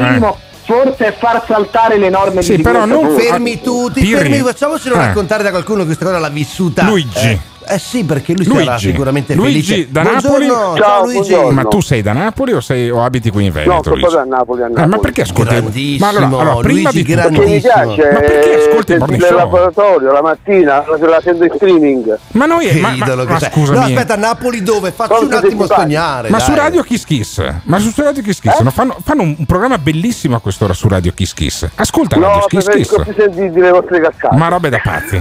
Forse 0.64 1.06
è 1.06 1.16
far 1.18 1.44
saltare 1.46 1.98
le 1.98 2.08
norme 2.08 2.42
Sì, 2.42 2.56
di 2.56 2.62
però 2.62 2.84
sicurezza. 2.84 3.06
non. 3.08 3.18
Fermi 3.20 3.60
tutti, 3.60 4.04
fermi, 4.06 4.38
facciamocelo 4.38 4.94
Eh. 4.94 4.98
raccontare 4.98 5.42
da 5.42 5.50
qualcuno 5.50 5.80
che 5.80 5.86
questa 5.86 6.04
cosa 6.06 6.18
l'ha 6.18 6.28
vissuta. 6.28 6.84
Luigi. 6.84 7.18
Eh, 7.28 7.38
eh 7.66 7.78
sì, 7.78 8.04
perché 8.04 8.32
lui 8.34 8.44
sarà 8.44 8.58
Luigi. 8.64 8.88
sicuramente 8.90 9.34
Luigi 9.34 9.62
felice. 9.62 9.90
da 9.90 10.02
Napoli. 10.02 10.46
ciao, 10.46 10.76
Ciao, 10.76 11.02
Luigi. 11.04 11.18
buongiorno. 11.30 11.50
Ma 11.52 11.64
tu 11.64 11.80
sei 11.80 12.02
da 12.02 12.12
Napoli 12.12 12.52
o, 12.52 12.60
sei, 12.60 12.90
o 12.90 13.02
abiti 13.04 13.30
qui 13.30 13.46
in 13.46 13.52
Veneto? 13.52 13.72
No, 13.72 13.82
sono 13.82 13.94
Luigi? 13.96 14.10
proprio 14.10 14.32
a 14.32 14.36
Napoli, 14.36 14.62
a 14.62 14.64
Eh, 14.66 14.68
Napoli. 14.70 14.88
ma 14.88 14.98
perché 14.98 15.20
ascolti? 15.22 15.50
Grandissimo, 15.54 16.04
Ma 16.12 16.18
allora, 16.18 16.26
allora, 16.50 16.62
prima 16.66 16.90
Luigi, 16.90 17.02
di 17.04 17.14
tutto, 17.14 17.28
Perché 17.28 17.44
mi 17.46 17.60
piace 17.60 17.78
Ma 18.12 18.18
perché 18.20 18.54
ascolti 18.68 18.90
il 18.92 18.96
eh, 18.96 18.98
morning 18.98 19.22
nel 19.22 19.34
laboratorio 19.34 20.12
la 20.12 20.22
mattina, 20.22 20.84
la, 20.86 21.08
la 21.08 21.20
sento 21.22 21.44
in 21.44 21.50
streaming. 21.54 22.18
ma 22.32 22.46
noi 22.46 22.66
Che 22.68 22.80
ma, 22.80 22.88
ma- 22.88 22.94
idolo 22.94 23.24
che 23.24 23.32
ma 23.32 23.40
scusami, 23.40 23.78
No, 23.78 23.84
aspetta, 23.84 24.16
Napoli 24.16 24.62
dove? 24.62 24.90
Facci 24.92 25.14
Sono 25.14 25.26
un 25.26 25.32
attimo 25.34 25.66
sognare. 25.66 26.28
ma 26.30 26.38
dai. 26.38 26.46
su 26.46 26.54
Radio 26.54 26.82
Kiss 26.82 27.04
Kiss, 27.04 27.42
ma 27.64 27.78
su 27.78 27.92
Radio 27.96 28.22
Kiss 28.22 28.40
Kiss 28.40 28.58
no, 28.60 28.70
fanno, 28.70 28.96
fanno 29.02 29.22
un 29.22 29.44
programma 29.46 29.78
bellissimo 29.78 30.36
a 30.36 30.40
quest'ora 30.40 30.72
su 30.72 30.88
Radio 30.88 31.12
Kiss 31.12 31.32
Kiss. 31.34 31.68
Ascolta 31.74 32.16
Radio 32.16 32.28
No, 32.28 32.44
Kiss 32.46 32.64
preferisco 32.64 32.96
Kiss. 33.02 33.14
più 33.14 33.22
sentire 33.22 33.60
le 33.60 33.70
vostre 33.70 34.00
cazzate. 34.00 34.36
Ma 34.36 34.48
robe 34.48 34.68
da 34.68 34.80
pazzi, 34.82 35.20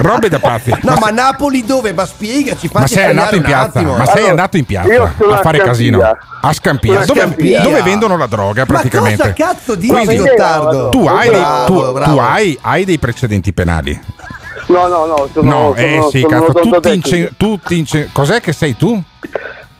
robe 0.00 0.28
da 0.28 0.38
pazzi. 0.38 0.72
No, 0.82 0.96
ma 1.00 1.10
Napoli 1.10 1.64
dove? 1.64 1.83
Ma 1.92 2.06
spiegaci, 2.06 2.70
Ma 2.72 2.86
sei 2.86 3.04
andato 3.10 3.34
in 3.36 3.42
piazza, 3.42 3.78
attimo. 3.78 3.96
ma 3.96 4.04
sei 4.06 4.14
Allora, 4.16 4.30
andato 4.30 4.56
in 4.56 4.64
piazza 4.64 5.02
a 5.02 5.34
a 5.34 5.36
fare 5.42 5.58
casino. 5.58 6.00
A 6.40 6.52
Scampia, 6.52 7.04
dove, 7.04 7.20
Scampia. 7.20 7.60
dove 7.62 7.82
vendono 7.82 8.16
la 8.16 8.26
droga 8.26 8.60
Ma 8.60 8.66
praticamente. 8.66 9.16
cosa 9.22 9.32
cazzo 9.32 9.74
dici, 9.74 9.92
Quindi, 9.92 10.16
Gottardo? 10.16 10.88
tu, 10.90 11.06
hai, 11.06 11.28
dei, 11.30 11.38
Bravo, 11.40 11.64
tu- 11.66 11.92
bravo. 11.92 12.12
tu 12.12 12.18
hai, 12.20 12.58
hai 12.60 12.84
dei 12.84 12.98
precedenti 12.98 13.52
penali. 13.52 13.98
No, 14.66 14.86
no, 14.86 15.04
no, 15.06 15.28
sono, 15.32 15.50
No, 15.50 15.74
sono, 15.74 15.74
eh 15.76 16.08
sì, 16.10 16.20
sono 16.20 16.40
cazzo, 16.40 16.52
tutti 16.60 16.92
in, 17.18 17.28
tutti 17.36 17.78
in 17.78 18.08
Cos'è 18.12 18.40
che 18.40 18.52
sei 18.52 18.76
tu? 18.76 19.02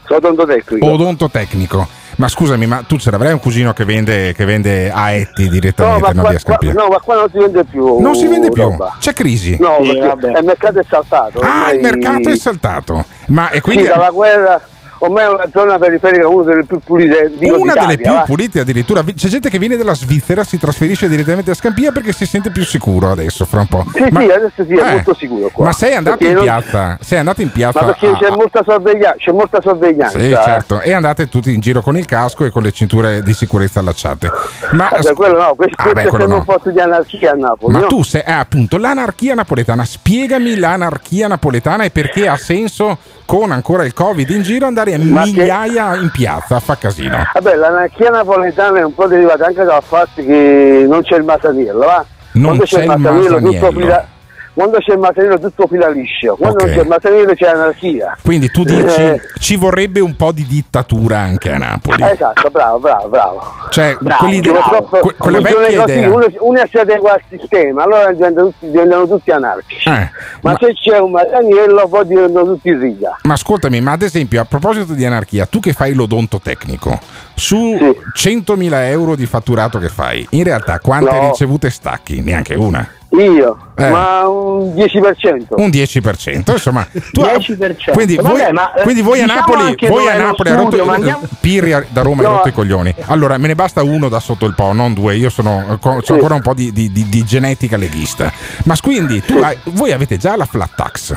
Sono 0.06 0.18
odontotecnico. 0.18 0.86
Odontotecnico. 0.86 1.88
Ma 2.16 2.28
scusami, 2.28 2.66
ma 2.66 2.82
tu 2.86 2.96
ce 2.98 3.10
l'avrai 3.10 3.32
un 3.32 3.40
cugino 3.40 3.72
che 3.72 3.84
vende, 3.84 4.32
che 4.34 4.44
vende 4.44 4.90
aetti 4.90 5.44
No, 5.44 5.50
direttamente, 5.50 6.00
ma 6.00 6.22
non 6.22 6.36
qua, 6.42 6.56
qua- 6.56 6.72
no, 6.72 6.86
ma 6.88 7.00
qua 7.00 7.14
non 7.16 7.28
si 7.30 7.38
vende 7.38 7.64
più. 7.64 7.98
Non 8.00 8.14
si 8.14 8.26
vende 8.26 8.50
più, 8.50 8.62
roba. 8.62 8.96
c'è 9.00 9.12
crisi. 9.12 9.56
No, 9.60 9.78
Sì, 9.82 9.90
il 9.90 10.42
mercato 10.44 10.78
è 10.78 10.84
saltato. 10.88 11.40
Ah, 11.40 11.46
ormai- 11.48 11.74
il 11.76 11.80
mercato 11.82 12.28
è 12.30 12.36
saltato. 12.36 13.04
Ma 13.26 13.50
e 13.50 13.54
Sì, 13.54 13.60
quindi 13.60 13.84
dalla 13.86 14.10
guerra, 14.10 14.60
ormai 15.04 15.24
è 15.24 15.28
una 15.28 15.46
zona 15.52 15.78
periferica, 15.78 16.28
una 16.28 16.44
delle 16.44 16.64
più 16.64 16.78
pulite 16.80 17.32
dico, 17.36 17.58
una 17.58 17.74
delle 17.74 17.96
più 17.96 18.12
va. 18.12 18.22
pulite 18.22 18.60
addirittura. 18.60 19.02
C'è 19.02 19.28
gente 19.28 19.48
che 19.50 19.58
viene 19.58 19.76
dalla 19.76 19.94
Svizzera, 19.94 20.44
si 20.44 20.58
trasferisce 20.58 21.08
direttamente 21.08 21.50
a 21.50 21.54
Scampia 21.54 21.92
perché 21.92 22.12
si 22.12 22.26
sente 22.26 22.50
più 22.50 22.64
sicuro 22.64 23.10
adesso, 23.10 23.44
fra 23.44 23.60
un 23.60 23.66
po'. 23.66 23.84
Sì, 23.92 24.04
sì, 24.08 24.16
adesso 24.16 24.64
sì, 24.66 24.74
è 24.74 24.90
molto 24.92 25.14
sicuro 25.14 25.48
qua. 25.52 25.66
Ma 25.66 25.72
sei 25.72 25.94
andato 25.94 26.16
Perché 26.18 26.30
in 26.32 26.36
non- 26.36 26.44
piazza? 26.44 26.98
Sei 27.00 27.18
andato 27.18 27.42
in 27.42 27.52
piazza? 27.52 27.80
Ma 27.80 27.86
perché 27.86 28.06
a- 28.08 28.16
c'è 28.18 28.30
molta 28.30 28.62
sorveglianza, 28.64 29.16
c'è 29.18 29.32
molta 29.32 29.60
sorveglianza. 29.60 30.18
Sì, 30.18 30.30
eh. 30.30 30.38
certo. 30.42 30.80
E 30.80 30.92
andate 30.92 31.28
tutti 31.28 31.52
in 31.52 31.60
giro 31.60 31.80
con 31.82 31.96
il 31.96 32.04
casco 32.06 32.44
e 32.44 32.50
con 32.50 32.62
le 32.62 32.72
cinture 32.72 33.22
di 33.22 33.32
sicurezza 33.34 33.80
allacciate. 33.80 34.30
Ma, 34.72 34.88
Ah, 34.88 34.98
beh, 35.00 35.12
quello 35.14 35.38
no, 35.40 35.54
questo, 35.54 35.74
Ah, 35.78 35.82
questo 35.82 35.92
beh, 35.94 36.02
è 36.02 36.08
quello 36.08 36.26
no. 36.26 36.36
un 36.36 36.44
po' 36.44 36.60
di 36.70 36.80
anarchia 36.80 37.32
a 37.32 37.34
Napoli. 37.34 37.72
Ma 37.72 37.80
no? 37.80 37.86
tu 37.86 38.02
sei, 38.02 38.22
eh, 38.24 38.32
appunto, 38.32 38.76
l'anarchia 38.78 39.34
napoletana. 39.34 39.84
Spiegami 39.84 40.56
l'anarchia 40.58 41.26
napoletana 41.28 41.84
e 41.84 41.90
perché 41.90 42.28
ha 42.28 42.36
senso, 42.36 42.98
con 43.26 43.50
ancora 43.52 43.84
il 43.84 43.92
Covid 43.94 44.28
in 44.30 44.42
giro, 44.42 44.66
andare 44.66 44.94
a 44.94 44.98
Ma 44.98 45.22
che- 45.22 45.30
migliaia 45.30 45.94
in 45.96 46.10
piazza 46.10 46.60
fa 46.60 46.76
casino. 46.76 47.16
Vabbè, 47.32 47.54
l'anarchia 47.56 48.10
napoletana 48.10 48.78
è 48.80 48.84
un 48.84 48.94
po' 48.94 49.06
derivata 49.06 49.46
anche 49.46 49.64
dal 49.64 49.82
fatto 49.82 50.22
che 50.22 50.84
non 50.88 51.02
c'è 51.02 51.16
il 51.16 51.24
masaniello, 51.24 51.78
va? 51.86 52.04
Non 52.32 52.44
Quando 52.56 52.64
c'è 52.64 52.82
il 52.82 52.86
masaniello, 52.88 53.38
tutto 53.40 53.70
fila- 53.72 54.06
quando 54.54 54.78
c'è 54.78 54.92
il 54.92 54.98
masaniello 55.00 55.38
tutto 55.38 55.66
fila 55.66 55.88
liscio, 55.88 56.36
quando 56.36 56.56
Ok. 56.58 56.64
non 56.66 56.74
c'è 56.74 56.80
il 56.82 56.88
masaniello 56.88 57.34
c'è 57.34 57.46
anarchia. 57.48 58.16
Quindi 58.22 58.50
tu 58.50 58.62
dici 58.64 59.00
Eh. 59.02 59.20
ci 59.38 59.56
vorrebbe 59.56 60.00
un 60.00 60.14
po' 60.16 60.32
di 60.32 60.46
dittatura 60.46 61.18
anche 61.18 61.52
a 61.52 61.58
Napoli. 61.58 62.02
Esatto, 62.02 62.48
bravo, 62.50 62.78
bravo, 62.78 63.08
bravo. 63.08 63.42
Cioè, 63.70 63.96
Bravo, 64.00 64.24
quelli 64.24 64.40
de- 64.40 64.50
Purtroppo 64.50 64.98
que- 65.00 65.14
quella 65.18 65.40
vecchia 65.40 65.80
così, 65.82 65.96
idea. 65.98 66.10
uno, 66.10 66.26
uno 66.40 66.62
si 66.70 66.76
adegua 66.78 67.12
al 67.14 67.22
sistema, 67.28 67.82
allora 67.82 68.12
diventano 68.12 68.46
tutti, 68.48 68.70
diventano 68.70 69.06
tutti 69.08 69.30
anarchici. 69.30 69.88
Eh, 69.88 69.92
ma, 69.92 70.10
ma- 70.52 70.56
se 70.60 70.72
c'è 70.74 70.98
un 70.98 71.10
masaniello 71.10 71.88
poi 71.88 72.06
diventano 72.06 72.44
tutti 72.46 72.72
riga. 72.74 73.18
Ma 73.22 73.32
ascoltami, 73.34 73.80
ma 73.80 73.92
ad 73.92 74.02
esempio 74.02 74.40
a 74.40 74.44
proposito 74.44 74.92
di 74.94 75.04
anarchia, 75.04 75.46
tu 75.46 75.58
che 75.60 75.72
fai 75.72 75.92
l'odonto 75.94 76.40
tecnico, 76.40 76.98
su 77.34 77.76
Sì. 77.76 77.96
100.000 78.14 78.88
euro 78.88 79.16
di 79.16 79.26
fatturato 79.26 79.78
che 79.78 79.88
fai, 79.88 80.24
in 80.30 80.44
realtà 80.44 80.78
quante 80.78 81.10
No. 81.12 81.28
ricevute 81.30 81.70
stacchi? 81.70 82.20
Neanche 82.22 82.54
una. 82.54 82.86
Io, 83.16 83.56
Eh. 83.76 83.88
ma 83.90 84.26
un 84.26 84.72
10%. 84.74 85.54
Un 85.56 85.68
10%, 85.70 86.52
insomma, 86.52 86.86
tu 87.12 87.22
10%. 87.22 87.92
Quindi, 87.92 88.16
Vabbè, 88.16 88.28
voi, 88.28 88.52
ma, 88.52 88.72
eh, 88.74 88.82
quindi 88.82 89.02
voi 89.02 89.20
a 89.20 89.22
diciamo 89.24 89.40
Napoli, 89.40 89.62
anche 89.62 89.88
voi 89.88 90.08
a 90.08 90.16
Napoli 90.16 90.48
ha 90.50 90.54
rotto, 90.54 90.66
studio, 90.68 90.84
ma 90.84 90.94
andiamo- 90.94 91.20
Pirri 91.40 91.72
a- 91.72 91.84
da 91.88 92.02
Roma 92.02 92.22
hai 92.22 92.28
No. 92.28 92.34
rotto 92.36 92.48
i 92.48 92.52
coglioni. 92.52 92.94
Allora, 93.06 93.38
me 93.38 93.46
ne 93.46 93.54
basta 93.54 93.82
uno 93.82 94.08
da 94.08 94.18
sotto 94.20 94.46
il 94.46 94.54
po', 94.54 94.72
non 94.72 94.94
due. 94.94 95.14
Io 95.16 95.30
sono 95.30 95.78
ho 95.80 96.00
Sì. 96.02 96.12
ancora 96.12 96.34
un 96.34 96.40
po' 96.42 96.54
di, 96.54 96.72
di- 96.72 96.90
di- 96.90 97.08
di 97.08 97.24
genetica 97.24 97.76
leghista. 97.76 98.32
Ma 98.64 98.74
quindi 98.82 99.22
tu 99.22 99.36
hai- 99.38 99.58
voi 99.64 99.92
avete 99.92 100.16
già 100.16 100.34
la 100.36 100.46
flat 100.46 100.70
tax. 100.74 101.14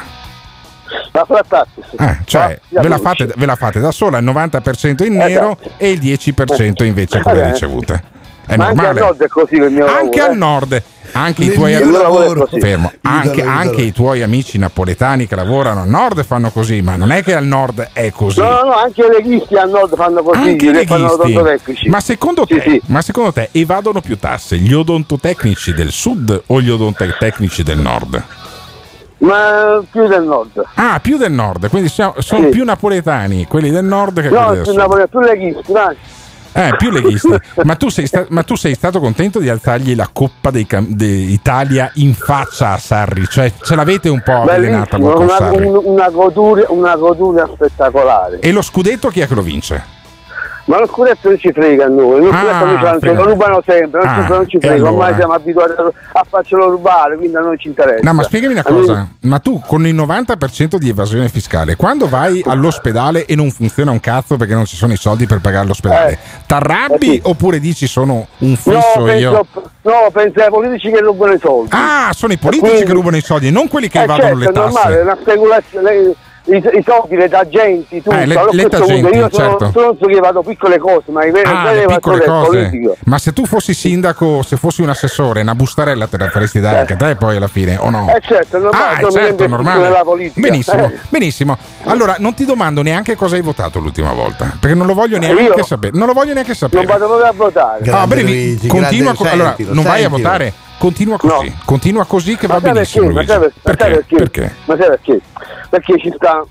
La 1.12 1.26
flat 1.26 1.46
tax. 1.48 1.68
Eh, 2.00 2.18
cioè, 2.26 2.60
Ah, 2.76 2.82
ve 2.82 2.88
la, 2.88 2.98
fate, 3.00 3.28
ve 3.36 3.46
la 3.46 3.56
fate 3.56 3.80
da 3.80 3.92
sola 3.92 4.20
il 4.20 4.24
90% 4.24 5.04
in 5.04 5.16
nero 5.16 5.58
Esatto. 5.60 5.72
e 5.78 5.90
il 5.92 6.00
10% 6.00 6.84
invece 6.84 7.22
con 7.22 7.34
le 7.34 7.42
Eh. 7.44 7.52
ricevute. 7.52 8.04
È 8.46 8.56
Ma 8.56 8.68
anche 8.68 8.76
normale. 8.76 9.00
al 9.02 9.06
nord 9.08 9.24
è 9.24 9.28
così 9.28 9.56
il 9.56 9.70
mio 9.72 9.86
Anche 9.86 10.20
lavoro, 10.20 10.24
al 10.26 10.32
eh. 10.32 10.84
Anche 11.18 11.44
i 11.44 11.52
tuoi 11.52 11.74
mio 11.76 11.84
amici- 11.84 12.02
lavoro. 12.02 12.48
Fermo. 12.60 12.92
Anche, 13.02 13.42
anche 13.44 13.82
i 13.82 13.92
tuoi 13.92 14.22
amici 14.22 14.58
napoletani 14.58 15.28
che 15.28 15.36
lavorano 15.36 15.82
al 15.82 15.88
nord 15.88 16.24
fanno 16.24 16.50
così, 16.52 16.82
ma 16.82 16.96
non 16.96 17.12
è 17.12 17.24
che 17.24 17.34
al 17.36 17.46
nord 17.46 17.90
è 17.94 18.12
così. 18.12 18.40
No, 18.40 18.50
no, 18.50 18.64
no, 18.64 18.72
anche 18.76 19.02
i 19.06 19.10
leghisti 19.10 19.56
al 19.56 19.70
nord 19.70 19.96
fanno 19.96 20.22
così, 20.24 20.40
Anche 20.40 20.86
fanno 20.86 21.06
leghisti. 21.08 21.22
odontotecnici. 21.34 21.90
Ma 21.90 22.00
secondo, 22.00 22.46
Sì, 22.48 22.56
te, 22.56 22.62
sì. 22.62 22.82
ma 22.88 23.02
secondo 23.02 23.32
te 23.34 23.50
evadono 23.52 24.02
più 24.02 24.18
tasse 24.18 24.58
gli 24.58 24.74
odontotecnici 24.74 25.74
del 25.74 25.92
sud 25.92 26.44
o 26.48 26.62
gli 26.62 26.70
odontotecnici 26.70 27.64
del 27.64 27.78
nord? 27.80 28.24
Ma 29.20 29.82
più 29.90 30.08
del 30.08 30.22
nord. 30.24 30.64
Ah, 30.76 31.00
più 31.00 31.18
del 31.18 31.32
nord, 31.32 31.70
quindi 31.70 31.90
siamo- 31.90 32.14
sono 32.20 32.44
Sì. 32.46 32.50
più 32.50 32.64
napoletani 32.64 33.48
quelli 33.48 33.72
del 33.72 33.84
nord 33.84 34.22
che 34.22 34.30
No, 34.30 34.36
quelli 34.46 34.54
del 34.54 34.62
più, 34.62 34.72
sud. 34.72 34.80
Napoli- 34.80 35.08
più 35.10 35.20
leghisti, 35.22 35.72
dai. 35.72 35.96
Eh, 36.58 36.76
più 36.76 36.90
leghisti. 36.90 37.30
ma, 37.64 37.76
tu 37.76 37.90
sei 37.90 38.08
sta- 38.08 38.26
ma 38.30 38.42
tu 38.42 38.56
sei 38.56 38.74
stato 38.74 39.00
contento 39.00 39.38
di 39.40 39.48
alzargli 39.48 39.96
la 39.96 40.10
Coppa 40.12 40.50
d'Italia 40.52 41.92
in 41.96 42.14
faccia 42.16 42.72
a 42.74 42.78
Sarri? 42.78 43.28
Cioè, 43.28 43.54
ce 43.62 43.76
l'avete 43.76 44.10
un 44.10 44.22
po' 44.22 44.42
avvelenata 44.42 44.98
una, 44.98 45.28
Sarri? 45.38 45.66
un- 45.66 45.82
una 45.84 46.10
goduria, 46.10 46.66
una 46.70 46.96
goduria 46.96 47.48
spettacolare. 47.54 48.40
E 48.40 48.52
lo 48.52 48.62
scudetto 48.64 49.10
chi 49.10 49.20
è 49.20 49.28
che 49.28 49.36
lo 49.36 49.42
vince? 49.42 49.96
Ma 50.68 50.80
lo 50.80 50.86
scudetto 50.88 51.30
non 51.30 51.40
ci 51.40 51.50
frega 51.54 51.86
a 51.86 51.88
noi, 51.88 52.20
lo 52.26 52.30
Ah, 52.30 52.66
noi 52.66 53.16
lo 53.16 53.24
rubano 53.24 53.64
sempre, 53.66 54.04
non, 54.04 54.10
Ah, 54.14 54.24
ci, 54.26 54.32
non 54.34 54.48
ci 54.50 54.58
frega, 54.60 54.74
allora? 54.76 54.90
ormai 54.92 55.14
siamo 55.16 55.32
abituati 55.34 55.72
a, 56.12 56.26
farcelo 56.30 56.70
rubare, 56.70 57.16
quindi 57.16 57.38
a 57.38 57.40
noi 57.40 57.58
ci 57.58 57.70
interessa. 57.70 58.02
No, 58.04 58.14
ma 58.14 58.24
spiegami 58.24 58.52
una 58.52 58.64
A 58.66 58.70
noi- 58.70 58.80
cosa, 58.82 59.08
ma 59.22 59.40
tu 59.40 59.62
con 59.66 59.88
il 59.88 59.96
90% 59.96 60.78
di 60.78 60.90
evasione 60.90 61.30
fiscale, 61.30 61.78
quando 61.78 62.10
vai 62.10 62.44
all'ospedale 62.46 63.26
e 63.26 63.36
non 63.36 63.50
funziona 63.50 63.92
un 63.92 64.02
cazzo 64.02 64.36
perché 64.36 64.56
non 64.56 64.66
ci 64.66 64.76
sono 64.76 64.92
i 64.92 64.98
soldi 64.98 65.26
per 65.26 65.40
pagare 65.40 65.66
l'ospedale, 65.68 66.12
Eh. 66.12 66.18
t'arrabbi 66.46 67.08
Eh 67.08 67.12
sì. 67.14 67.22
oppure 67.24 67.60
dici 67.62 67.88
sono 67.88 68.28
un 68.40 68.50
No, 68.50 68.56
fisso 68.58 69.00
io? 69.00 69.06
penso, 69.06 69.48
no, 69.84 70.10
penso 70.12 70.40
ai 70.42 70.50
politici 70.50 70.92
che 70.92 71.00
rubano 71.00 71.32
i 71.32 71.40
soldi. 71.40 71.70
Ah, 71.72 72.10
sono 72.14 72.34
i 72.34 72.38
politici 72.38 72.66
Quindi- 72.72 72.86
che 72.88 72.92
rubano 72.94 73.16
i 73.16 73.22
soldi, 73.22 73.52
non 73.52 73.70
quelli 73.70 73.88
che 73.88 74.00
Eh, 74.00 74.04
evadono 74.04 74.28
certo, 74.28 74.40
le 74.40 74.46
è 74.50 74.52
normale, 74.54 74.76
è 74.76 74.98
tasse. 74.98 75.02
una 75.02 75.18
speculazione. 75.22 76.14
I, 76.50 76.56
i 76.78 76.84
soldi, 76.86 77.16
le 77.18 77.28
tangenti, 77.28 78.02
tutto. 78.02 78.16
Eh, 78.16 78.26
le- 78.26 78.36
Allora, 78.38 78.52
le 78.54 78.64
a 78.64 78.68
questo 78.70 78.86
punto 78.86 78.88
tangenti, 79.10 79.18
io 79.18 79.30
sono, 79.32 79.58
certo. 79.60 79.72
sono 80.00 80.14
che 80.14 80.20
vado 80.22 80.42
piccole 80.44 80.78
cose, 80.78 81.12
ma 81.12 81.26
i 81.26 81.32
veri 81.32 81.50
Ah, 81.50 81.74
le 81.74 81.86
piccole 81.88 82.24
cose. 82.24 82.48
politico. 82.48 82.96
Ma 83.04 83.18
se 83.18 83.34
tu 83.34 83.46
fossi 83.46 83.74
sindaco, 83.74 84.42
se 84.44 84.56
fossi 84.56 84.82
un 84.82 84.88
assessore, 84.90 85.42
una 85.42 85.56
bustarella 85.56 86.08
te 86.08 86.18
la 86.18 86.30
faresti 86.30 86.62
dare 86.62 86.78
Eh. 86.78 86.80
anche 86.80 86.94
a 86.94 86.96
te 86.96 87.16
poi 87.18 87.36
alla 87.36 87.50
fine, 87.50 87.76
o 87.78 87.90
no? 87.90 88.08
Eh, 88.16 88.22
certo, 88.26 88.56
è 88.58 88.60
normale, 88.62 89.06
Ah, 89.06 89.10
certo, 89.12 89.48
normale. 89.48 89.82
nella 89.82 90.04
politica. 90.04 90.40
Benissimo, 90.40 90.86
Eh. 90.86 90.98
benissimo. 91.10 91.58
Allora, 91.84 92.16
non 92.20 92.34
ti 92.34 92.46
domando 92.46 92.82
neanche 92.82 93.16
cosa 93.18 93.36
hai 93.36 93.42
votato 93.42 93.80
l'ultima 93.80 94.14
volta, 94.14 94.56
perché 94.58 94.76
non 94.76 94.88
lo 94.88 94.94
voglio 94.94 95.18
neanche 95.20 95.42
io? 95.44 95.64
sapere. 95.66 95.98
Non 95.98 96.08
lo 96.08 96.14
voglio 96.14 96.32
neanche 96.34 96.54
sapere. 96.54 96.86
Non 96.86 96.92
vado 96.98 97.08
proprio 97.08 97.28
a 97.30 97.34
votare. 97.34 97.92
Ah, 97.92 98.08
brevi, 98.08 98.24
Luigi, 98.24 98.68
continua 98.70 99.12
grande, 99.12 99.18
co- 99.18 99.30
allora, 99.30 99.48
sentilo, 99.50 99.74
non 99.74 99.84
vai 99.84 100.04
a 100.04 100.08
sentilo. 100.08 100.18
votare, 100.24 100.54
continua 100.78 101.18
così, 101.18 101.48
No. 101.50 101.54
continua 101.66 102.06
così 102.06 102.38
che 102.38 102.48
va 102.48 102.54
Ma 102.56 102.60
sai 102.62 102.72
benissimo. 102.72 103.12
perché? 103.12 103.52
Perché? 103.62 103.86
perché? 103.86 104.16
Perché? 104.16 104.56
Ma 104.66 104.78
sai 104.78 104.88
perché? 104.88 105.20
Perché 105.70 105.98
ci 106.00 106.12
sta 106.16 106.46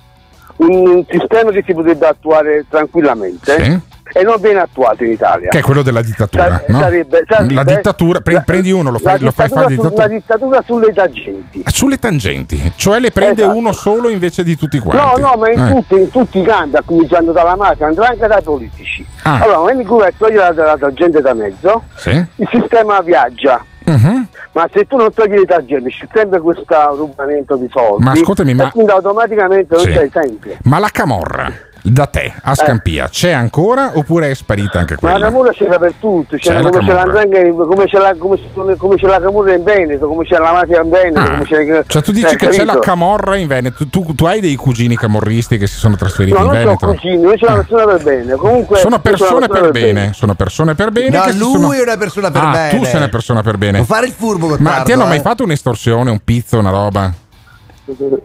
un 0.59 1.05
sistema 1.09 1.51
che 1.51 1.63
si 1.67 1.75
potrebbe 1.75 2.07
attuare 2.07 2.65
tranquillamente 2.69 3.63
Sì. 3.63 3.81
e 4.19 4.23
non 4.23 4.37
viene 4.41 4.61
attuato 4.61 5.05
in 5.05 5.11
Italia. 5.13 5.51
Che 5.51 5.59
è 5.59 5.63
quello 5.63 5.83
della 5.83 6.01
dittatura, 6.01 6.45
Sa- 6.45 6.65
no? 6.69 6.79
sarebbe- 6.81 7.25
sarebbe- 7.29 7.55
la 7.55 7.65
dittatura, 7.65 8.21
pre- 8.21 8.33
la- 8.35 8.41
prendi 8.41 8.71
uno, 8.71 8.91
lo 8.91 8.99
fai, 8.99 9.19
la 9.19 9.27
lo 9.27 9.31
fai 9.33 9.49
fare 9.49 9.67
dittatura 9.67 10.03
La 10.03 10.09
dittatura. 10.09 10.63
sulle 10.65 10.93
tangenti. 10.95 11.63
Sulle 11.67 11.99
tangenti, 11.99 12.73
cioè 12.77 13.01
le 13.01 13.11
prende 13.11 13.43
Esatto. 13.43 13.57
uno 13.57 13.73
solo 13.73 14.09
invece 14.09 14.43
di 14.45 14.57
tutti 14.57 14.79
No, 14.79 14.85
quanti. 14.85 15.21
no, 15.21 15.35
ma 15.37 15.51
in, 15.51 15.61
Eh. 15.61 15.71
tutti, 15.75 15.95
in 16.01 16.11
tutti 16.11 16.39
i 16.39 16.43
campi, 16.43 16.77
a 16.77 16.83
cominciando 16.85 17.33
dalla 17.33 17.57
mafia, 17.57 17.87
andrà 17.89 18.09
anche 18.09 18.27
dai 18.27 18.43
politici. 18.43 19.05
Ah. 19.25 19.35
Allora, 19.41 19.47
nel 19.49 19.57
momento 19.59 19.83
in 19.83 19.89
cui 19.89 20.09
togli 20.17 20.35
la, 20.37 20.53
la 20.53 20.77
tangente 20.79 21.21
da 21.21 21.35
mezzo, 21.35 21.83
Sì? 21.97 22.25
il 22.37 22.49
sistema 22.51 23.01
viaggia. 23.03 23.63
Mhm. 23.87 24.27
Ma 24.53 24.69
se 24.73 24.85
tu 24.87 24.97
non 24.97 25.13
togli 25.13 25.35
le 25.37 25.45
tangenti, 25.45 25.91
c'è 25.91 26.09
sempre 26.13 26.41
questo 26.41 26.65
rubamento 26.97 27.57
di 27.57 27.69
soldi. 27.71 28.05
Ma 28.05 28.13
ascoltami, 28.13 28.55
ma- 28.55 28.71
quindi 28.71 28.91
automaticamente 28.91 29.75
non 29.77 29.85
Sì. 29.85 29.91
c'è 29.93 30.09
sempre. 30.13 30.59
Ma 30.65 30.79
la 30.79 30.89
camorra 30.91 31.53
da 31.89 32.07
te 32.07 32.33
a 32.43 32.55
Scampia 32.55 33.09
c'è 33.09 33.31
ancora 33.31 33.93
oppure 33.95 34.31
è 34.31 34.35
sparita 34.35 34.79
anche 34.81 34.97
Ma 35.01 35.11
la 35.11 35.15
quella? 35.15 35.27
camorra 35.31 35.53
c'era 35.53 35.79
per 35.79 35.93
tutti, 36.01 36.37
C'è 36.37 36.43
c'era 36.51 36.61
la 36.63 36.71
come 36.71 36.85
c'è 36.85 36.93
la 36.93 36.99
camorra. 37.03 37.25
Ndrangheta, 37.25 37.65
come 37.65 37.85
c'è 37.87 37.99
la, 37.99 38.15
come, 38.19 38.37
c'è- 38.37 38.77
come 38.77 38.97
c'è 38.97 39.07
la 39.07 39.21
camorra 39.21 39.53
in 39.55 39.63
Veneto, 39.63 40.07
come 40.09 40.25
c'è 40.25 40.39
la 40.39 40.53
mafia 40.53 40.83
in 40.83 40.91
Veneto, 40.91 41.21
Ah, 41.21 41.31
come 41.31 41.45
c'è 41.45 41.85
cioè 41.87 42.03
tu 42.03 42.13
dici 42.13 42.35
eh, 42.35 42.37
che 42.37 42.49
c'è 42.49 42.65
la 42.65 42.79
camorra 42.81 43.37
in 43.37 43.47
Veneto, 43.47 43.87
tu, 43.89 44.15
tu 44.15 44.25
hai 44.25 44.41
dei 44.41 44.57
cugini 44.57 44.97
camorristi 44.97 45.59
che 45.59 45.67
si 45.67 45.77
sono 45.77 45.97
trasferiti 45.97 46.37
No, 46.37 46.45
in 46.45 46.47
non 46.47 46.55
sono 46.57 46.67
Veneto? 46.77 46.87
cugini, 47.01 47.23
non 47.23 47.35
c'è 47.37 47.45
una 47.47 47.53
Ah. 47.55 47.57
persona 47.59 47.85
per 47.87 48.03
bene. 48.03 48.35
Comunque 48.35 48.79
Sono 48.79 48.97
io 48.97 49.01
sono 49.03 49.17
persone 49.17 49.37
una 49.37 49.47
per 49.47 49.61
persona 49.71 49.93
bene, 49.93 50.13
sono 50.13 50.35
persone 50.35 50.75
per 50.75 50.91
bene. 50.91 51.17
No, 51.17 51.25
lui 51.33 51.53
sono- 51.53 51.73
è 51.73 51.83
una 51.83 51.97
persona 51.97 52.31
per 52.31 52.43
ah, 52.43 52.51
bene. 52.51 52.79
tu 52.79 52.85
sei 52.85 52.97
una 52.97 53.09
persona 53.09 53.43
per 53.43 53.57
bene. 53.59 53.77
Non 53.79 53.87
fare 53.87 54.07
il 54.07 54.13
furbo, 54.13 54.47
Ma 54.49 54.57
Gottardo, 54.57 54.85
ti 54.85 54.93
hanno 54.93 55.05
mai 55.07 55.19
eh. 55.19 55.21
fatto 55.21 55.45
un'estorsione, 55.45 56.11
un 56.11 56.21
pizzo, 56.25 56.59
una 56.59 56.71
roba? 56.71 57.13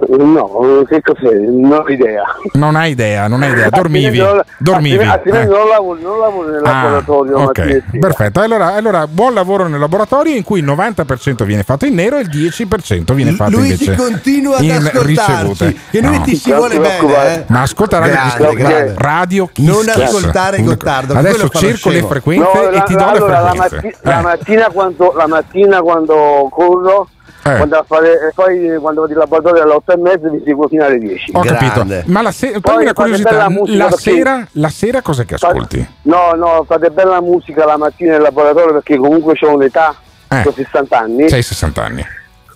No, 0.08 0.84
che 0.88 1.02
cos'è? 1.02 1.36
Non 1.36 1.72
ho 1.86 1.88
idea. 1.88 2.24
Non 2.54 2.76
hai 2.76 2.92
idea, 2.92 3.28
non 3.28 3.44
hai 3.44 3.52
idea. 3.52 3.70
Dormivi, 3.70 4.18
non- 4.18 4.42
dormivi. 4.58 5.04
Eh. 5.04 5.22
non 5.46 5.68
lavoro, 5.68 6.00
non 6.02 6.20
lavoro 6.20 6.50
nel 6.50 6.62
Ah, 6.66 6.72
laboratorio. 6.84 7.38
mattina 7.38 7.64
ok, 7.64 7.84
sera. 7.92 8.00
perfetto. 8.00 8.40
Allora, 8.42 8.74
allora, 8.74 9.06
buon 9.08 9.34
lavoro 9.36 9.68
nel 9.68 9.80
laboratorio 9.80 10.36
in 10.36 10.44
cui 10.44 10.60
il 10.60 10.66
90% 10.66 11.44
viene 11.44 11.62
fatto 11.64 11.86
in 11.86 11.94
nero 11.94 12.18
e 12.18 12.22
il 12.22 12.30
10% 12.30 13.14
viene 13.14 13.32
fatto 13.34 13.52
Luigi 13.58 13.84
invece 13.84 13.96
continua 14.02 14.56
ad 14.58 14.64
in 14.64 14.90
ricevute. 15.04 15.76
che 15.92 16.02
lui 16.02 16.18
No. 16.18 16.24
ti 16.24 16.36
si 16.36 16.52
vuole 16.52 16.80
bene 16.80 17.34
eh. 17.36 17.44
Ma 17.48 17.62
ascolta 17.62 18.00
Radio, 18.00 18.14
Grande, 18.16 18.56
grande. 18.56 18.94
Radio 18.98 19.50
Kiss 19.52 19.68
Non 19.68 19.90
ascoltare 19.90 20.62
Gottardo, 20.64 21.14
Adesso 21.14 21.36
quello 21.36 21.50
fa 21.52 21.60
lo 21.60 21.68
cerco 21.68 21.90
le 21.90 22.02
frequenze 22.04 22.52
No, 22.62 22.68
e 22.70 22.72
la, 22.72 22.82
ti 22.82 22.96
do 22.96 23.06
allora, 23.06 23.38
le 23.38 23.44
la, 23.44 23.50
frequenze. 23.68 23.76
matti- 23.76 23.98
la 24.02 24.20
Eh. 24.20 24.22
mattina 24.24 24.70
quando, 24.72 25.14
la 25.16 25.28
mattina 25.28 25.82
quando 25.82 26.48
corro 26.50 27.08
Eh. 27.44 27.56
quando 27.58 27.76
a 27.78 27.84
fare- 27.88 28.14
e 28.30 28.32
poi 28.36 28.78
quando 28.80 29.02
vado 29.02 29.14
in 29.14 29.18
laboratorio 29.20 29.64
alle 29.64 29.74
8 29.74 29.92
e 29.94 29.98
mezza 29.98 30.30
vi 30.30 30.42
seguo 30.46 30.68
fino 30.68 30.86
alle 30.86 31.00
10. 31.00 31.32
Ho 31.34 31.42
capito. 31.42 31.74
Grande. 31.74 32.04
Ma 32.08 32.22
la 32.22 32.32
sera, 32.32 32.60
Poi 32.60 32.84
una 32.84 32.94
curiosità, 32.94 33.48
la 33.66 33.92
sera, 33.92 34.48
la 34.54 34.70
sera 34.70 35.02
cos'è 35.02 35.26
che 35.26 35.36
ascolti? 35.36 35.88
No, 36.04 36.34
no, 36.36 36.64
fate 36.68 36.90
bella 36.92 37.20
musica 37.22 37.66
la 37.66 37.78
mattina 37.78 38.16
in 38.16 38.22
laboratorio 38.22 38.74
perché 38.74 38.98
comunque 38.98 39.34
ho 39.42 39.54
un'età, 39.56 39.96
Eh. 40.28 40.44
ho 40.46 40.52
60 40.52 40.98
anni. 41.00 41.30
Sei 41.30 41.42
60 41.42 41.84
anni. 41.84 42.06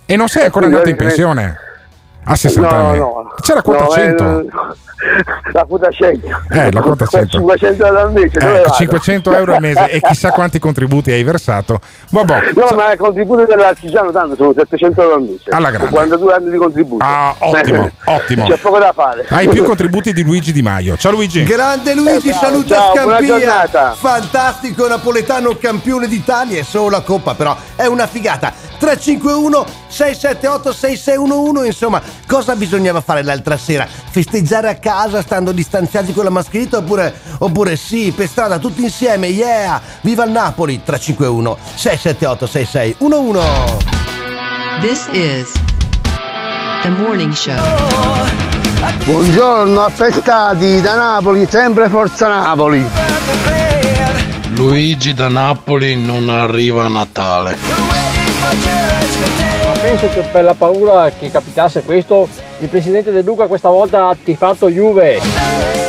E 0.06 0.16
non 0.16 0.28
sei 0.28 0.44
ancora 0.44 0.66
quindi 0.66 0.82
andato 0.82 0.88
in 0.90 1.08
pensione? 1.08 1.56
A 2.28 2.34
60 2.34 2.68
no, 2.76 2.88
anni. 2.88 2.98
no. 2.98 3.32
C'è 3.40 3.54
la 3.54 3.62
quota 3.62 3.84
No, 3.84 3.90
100. 3.90 4.40
eh, 4.40 4.46
la 5.52 5.64
quota 5.64 5.90
100. 5.90 6.26
Eh, 6.50 6.72
la 6.72 6.80
quota 6.80 7.06
100. 7.06 7.38
500 7.38 7.86
euro 7.86 8.00
al 8.00 8.12
mese. 8.12 8.38
Eh, 8.38 8.44
vado? 8.62 8.70
500 8.74 9.32
euro 9.36 9.54
al 9.54 9.60
mese 9.60 9.90
e 9.90 10.00
chissà 10.00 10.30
quanti 10.32 10.58
contributi 10.58 11.12
hai 11.12 11.22
versato. 11.22 11.78
Vabbè. 12.10 12.52
No, 12.54 12.68
ma 12.74 12.90
il 12.92 12.98
contributo 12.98 13.44
dell'artigiano 13.44 14.10
tanto 14.10 14.34
sono 14.34 14.52
700 14.56 15.02
euro 15.02 15.14
al 15.14 15.22
mese. 15.22 15.50
Alla 15.50 15.70
grande. 15.70 15.90
42 15.90 16.32
anni 16.34 16.50
di 16.50 16.56
contributo. 16.56 17.04
Ah, 17.04 17.34
ottimo, 17.38 17.90
ottimo. 18.06 18.46
C'è 18.48 18.56
poco 18.58 18.78
da 18.78 18.92
fare. 18.92 19.26
Hai 19.28 19.46
più 19.48 19.62
contributi 19.62 20.12
di 20.12 20.24
Luigi 20.24 20.52
Di 20.52 20.62
Maio. 20.62 20.96
Ciao 20.96 21.12
Luigi. 21.12 21.44
Grande 21.44 21.94
Luigi, 21.94 22.30
Eh, 22.30 22.32
ciao, 22.32 22.40
saluta 22.40 22.74
ciao, 22.74 22.94
Scampia. 22.94 23.94
Fantastico 23.94 24.88
napoletano 24.88 25.56
campione 25.60 26.08
d'Italia, 26.08 26.58
è 26.58 26.64
solo 26.64 26.90
la 26.90 27.02
coppa, 27.02 27.34
però 27.34 27.56
è 27.76 27.86
una 27.86 28.06
figata. 28.08 28.52
351 28.78 29.64
678 29.88 30.72
6611, 30.72 31.66
insomma, 31.66 32.02
cosa 32.26 32.54
bisognava 32.56 33.00
fare 33.00 33.22
l'altra 33.22 33.56
sera? 33.56 33.86
Festeggiare 33.86 34.68
a 34.68 34.76
casa 34.76 35.22
stando 35.22 35.52
distanziati 35.52 36.12
con 36.12 36.24
la 36.24 36.30
mascherina 36.30 36.78
oppure, 36.78 37.14
oppure 37.38 37.76
sì, 37.76 38.12
per 38.14 38.28
strada 38.28 38.58
tutti 38.58 38.82
insieme, 38.82 39.26
yeah! 39.28 39.80
Viva 40.00 40.24
il 40.24 40.30
Napoli! 40.30 40.82
351 40.82 41.56
678 41.74 42.46
6611. 42.46 43.96
This 44.80 45.08
is 45.12 45.52
the 46.82 46.90
morning 46.90 47.32
show. 47.32 47.54
Buongiorno, 49.04 49.82
affettati 49.82 50.80
da 50.80 50.96
Napoli, 50.96 51.46
sempre 51.48 51.88
Forza 51.88 52.28
Napoli. 52.28 52.84
Luigi 54.56 55.12
da 55.14 55.28
Napoli 55.28 55.96
non 55.96 56.28
arriva 56.28 56.84
a 56.84 56.88
Natale. 56.88 58.05
Penso 59.80 60.08
che 60.08 60.20
per 60.32 60.44
la 60.44 60.54
paura 60.54 61.10
che 61.10 61.30
capitasse 61.30 61.82
questo, 61.82 62.28
il 62.58 62.68
presidente 62.68 63.12
De 63.12 63.22
Luca 63.22 63.46
questa 63.46 63.68
volta 63.68 64.08
ha 64.08 64.16
tifato 64.22 64.68
Juve. 64.68 65.20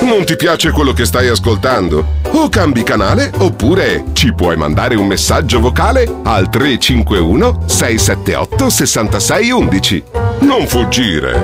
Non 0.02 0.24
ti 0.24 0.36
piace 0.36 0.72
quello 0.72 0.94
che 0.94 1.06
stai 1.06 1.28
ascoltando? 1.28 2.06
O 2.32 2.50
cambi 2.50 2.84
canale 2.84 3.32
oppure 3.40 4.06
ci 4.14 4.34
puoi 4.34 4.56
mandare 4.56 4.96
un 4.96 5.08
messaggio 5.08 5.60
vocale 5.60 6.08
al 6.24 6.50
351 6.50 7.64
678 7.66 8.70
6611. 8.70 10.04
Non 10.42 10.68
fuggire. 10.68 11.42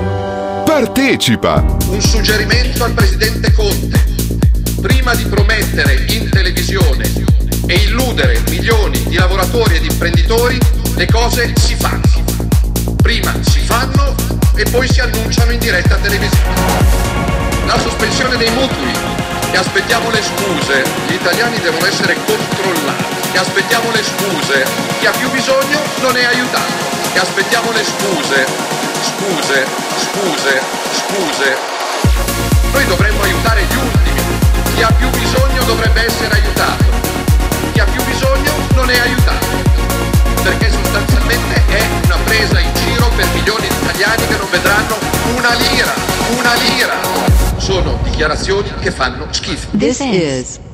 Partecipa. 0.64 1.64
Un 1.88 2.00
suggerimento 2.00 2.84
al 2.84 2.92
presidente 2.92 3.52
Conte. 3.52 4.02
Prima 4.80 5.14
di 5.14 5.24
promettere 5.24 6.04
in 6.08 6.30
televisione 6.30 7.10
e 7.66 7.74
illudere 7.74 8.40
milioni 8.48 9.02
di 9.04 9.16
lavoratori 9.16 9.76
ed 9.76 9.84
imprenditori, 9.84 10.58
le 10.96 11.06
cose 11.06 11.52
si 11.56 11.74
fanno. 11.74 12.02
Prima 13.02 13.32
si 13.40 13.60
fanno 13.60 14.14
e 14.54 14.64
poi 14.70 14.88
si 14.88 15.00
annunciano 15.00 15.50
in 15.52 15.58
diretta 15.58 15.96
televisiva. 15.96 16.52
La 17.66 17.78
sospensione 17.78 18.36
dei 18.36 18.50
mutui. 18.50 18.92
E 19.50 19.56
aspettiamo 19.56 20.10
le 20.10 20.22
scuse. 20.22 20.84
Gli 21.06 21.14
italiani 21.14 21.58
devono 21.60 21.86
essere 21.86 22.16
controllati. 22.24 23.04
E 23.32 23.38
aspettiamo 23.38 23.90
le 23.90 24.02
scuse. 24.02 24.64
Chi 24.98 25.06
ha 25.06 25.10
più 25.10 25.30
bisogno 25.30 25.78
non 26.00 26.16
è 26.16 26.24
aiutato. 26.24 26.72
E 27.12 27.18
aspettiamo 27.18 27.70
le 27.72 27.84
scuse. 27.84 28.46
Scuse, 29.02 29.66
scuse, 29.96 30.60
scuse. 30.92 31.56
Noi 32.72 32.86
dovremmo 32.86 33.22
aiutare 33.22 33.62
gli 33.64 33.76
ultimi. 33.76 34.20
Chi 34.74 34.82
ha 34.82 34.92
più 34.92 35.08
bisogno 35.10 35.62
dovrebbe 35.64 36.04
essere 36.04 36.34
aiutato. 36.34 36.84
Chi 37.72 37.80
ha 37.80 37.84
più 37.84 38.02
bisogno 38.04 38.52
non 38.74 38.90
è 38.90 38.98
aiutato. 38.98 39.43
Perché 40.44 40.70
sostanzialmente 40.70 41.54
è 41.68 41.82
una 42.04 42.16
presa 42.24 42.60
in 42.60 42.70
giro 42.74 43.08
per 43.16 43.26
milioni 43.32 43.66
di 43.66 43.74
italiani 43.82 44.26
che 44.26 44.36
non 44.36 44.50
vedranno 44.50 44.94
una 45.34 45.54
lira, 45.54 45.94
una 46.36 46.52
lira. 46.54 47.00
Sono 47.56 47.98
dichiarazioni 48.02 48.70
che 48.78 48.90
fanno 48.90 49.26
schifo. 49.30 49.68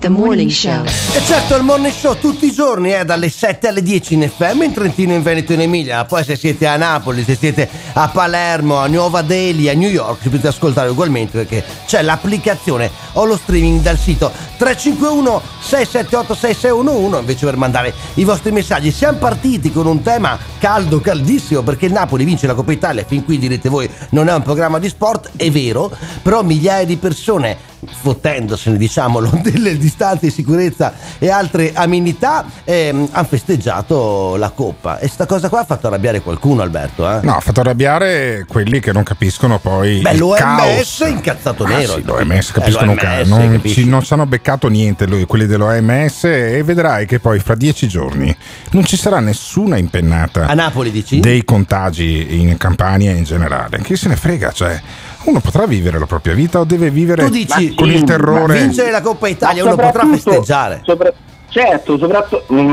The 0.01 0.09
morning 0.09 0.49
show. 0.49 0.83
E 1.13 1.23
certo 1.27 1.57
il 1.57 1.63
morning 1.63 1.93
show 1.93 2.17
tutti 2.17 2.47
i 2.47 2.53
giorni 2.53 2.89
è 2.89 3.05
dalle 3.05 3.29
7 3.29 3.69
alle 3.69 3.83
10 3.83 4.15
in 4.15 4.31
FM 4.35 4.63
in 4.63 4.73
Trentino, 4.73 5.13
in 5.13 5.23
Veneto 5.23 5.53
e 5.53 5.57
in 5.57 5.61
Emilia. 5.61 6.07
Poi 6.07 6.25
se 6.25 6.37
siete 6.37 6.67
a 6.67 6.79
Napoli, 6.79 7.23
se 7.23 7.37
siete 7.37 7.69
a 7.93 8.09
Palermo, 8.09 8.79
a 8.79 8.87
Nuova 8.87 9.21
Delhi, 9.21 9.69
a 9.69 9.75
New 9.75 9.91
York, 9.91 10.23
potete 10.23 10.49
ascoltare 10.49 10.89
ugualmente 10.89 11.37
perché 11.37 11.63
c'è 11.85 12.01
l'applicazione 12.01 12.91
o 13.13 13.27
lo 13.27 13.37
streaming 13.37 13.83
dal 13.83 13.99
sito 13.99 14.33
351 14.57 15.43
678 15.61 16.35
6611 16.35 17.19
invece 17.21 17.45
per 17.45 17.57
mandare 17.59 17.93
i 18.15 18.25
vostri 18.25 18.53
messaggi. 18.53 18.91
Siamo 18.91 19.19
partiti 19.19 19.71
con 19.71 19.87
un 19.87 20.01
tema 20.01 20.39
caldo, 20.59 21.01
caldissimo 21.01 21.61
perché 21.61 21.85
il 21.85 21.93
Napoli 21.93 22.25
vince 22.25 22.47
la 22.47 22.55
Coppa 22.55 22.73
Italia. 22.73 23.05
Fin 23.05 23.23
qui 23.23 23.39
direte 23.39 23.69
voi 23.69 23.87
non 24.11 24.31
è 24.31 24.33
un 24.33 24.43
programma 24.43 24.79
di 24.79 24.89
sport, 24.89 25.33
è 25.37 25.51
vero, 25.51 25.95
però 26.23 26.43
migliaia 26.43 26.87
di 26.87 26.97
persone 26.97 27.69
fottendosene 27.89 28.77
diciamolo 28.77 29.31
delle 29.43 29.77
distanze 29.79 30.27
di 30.27 30.33
sicurezza 30.33 30.93
e 31.19 31.31
altre 31.31 31.73
amenità 31.75 32.45
ehm, 32.65 33.09
hanno 33.13 33.27
festeggiato 33.27 34.37
la 34.37 34.51
coppa 34.51 34.99
e 34.99 35.09
sta 35.09 35.27
cosa 35.27 35.49
qua 35.49 35.61
ha 35.61 35.65
fatto 35.65 35.87
arrabbiare 35.87 36.21
qualcuno 36.21 36.63
Alberto 36.63 37.09
eh? 37.11 37.21
No, 37.23 37.37
ha 37.37 37.41
fatto 37.41 37.61
arrabbiare 37.61 38.45
quelli 38.49 38.81
che 38.81 38.93
non 38.93 39.03
capiscono 39.03 39.59
poi. 39.59 40.01
Beh, 40.01 40.17
l'OMS 40.17 41.03
è 41.03 41.09
incazzato 41.09 41.65
Ah, 41.65 41.69
nero. 41.69 41.95
sì, 41.95 42.03
l'OMS 42.05 42.49
Eh, 42.49 42.53
capiscono 42.53 42.91
un 42.93 42.99
l'OMS, 43.01 43.29
non, 43.29 43.61
ci- 43.65 43.85
non 43.87 44.03
hanno 44.09 44.27
beccato 44.27 44.69
niente 44.69 45.07
lui- 45.07 45.27
quelli 45.27 45.47
dell'OMS 45.47 46.25
e 46.25 46.63
vedrai 46.65 47.07
che 47.07 47.19
poi 47.19 47.39
fra 47.39 47.55
dieci 47.55 47.89
giorni 47.89 48.35
non 48.71 48.85
ci 48.85 48.97
sarà 48.97 49.21
nessuna 49.21 49.77
impennata 49.79 50.47
A 50.47 50.55
Napoli 50.55 50.91
dici? 50.91 51.21
dei 51.21 51.45
contagi 51.45 52.41
in 52.41 52.57
Campania 52.57 53.13
in 53.13 53.25
generale. 53.25 53.81
Chi 53.83 53.97
se 53.97 54.09
ne 54.09 54.17
frega, 54.17 54.53
cioè 54.53 54.81
uno 55.25 55.41
potrà 55.41 55.67
vivere 55.67 55.99
la 55.99 56.07
propria 56.07 56.35
vita 56.35 56.61
o 56.61 56.65
deve 56.65 56.91
vivere 56.91 57.29
dici 57.29 57.75
con 57.75 57.91
il 57.91 58.05
terrore. 58.05 58.61
vincere 58.61 58.91
la 58.91 59.01
Coppa 59.01 59.29
Italia 59.29 59.65
uno 59.65 59.77
potrà 59.77 60.07
festeggiare. 60.07 60.83
sopra- 60.85 61.13
certo, 61.51 61.99
soprattutto 61.99 62.45
un, 62.49 62.69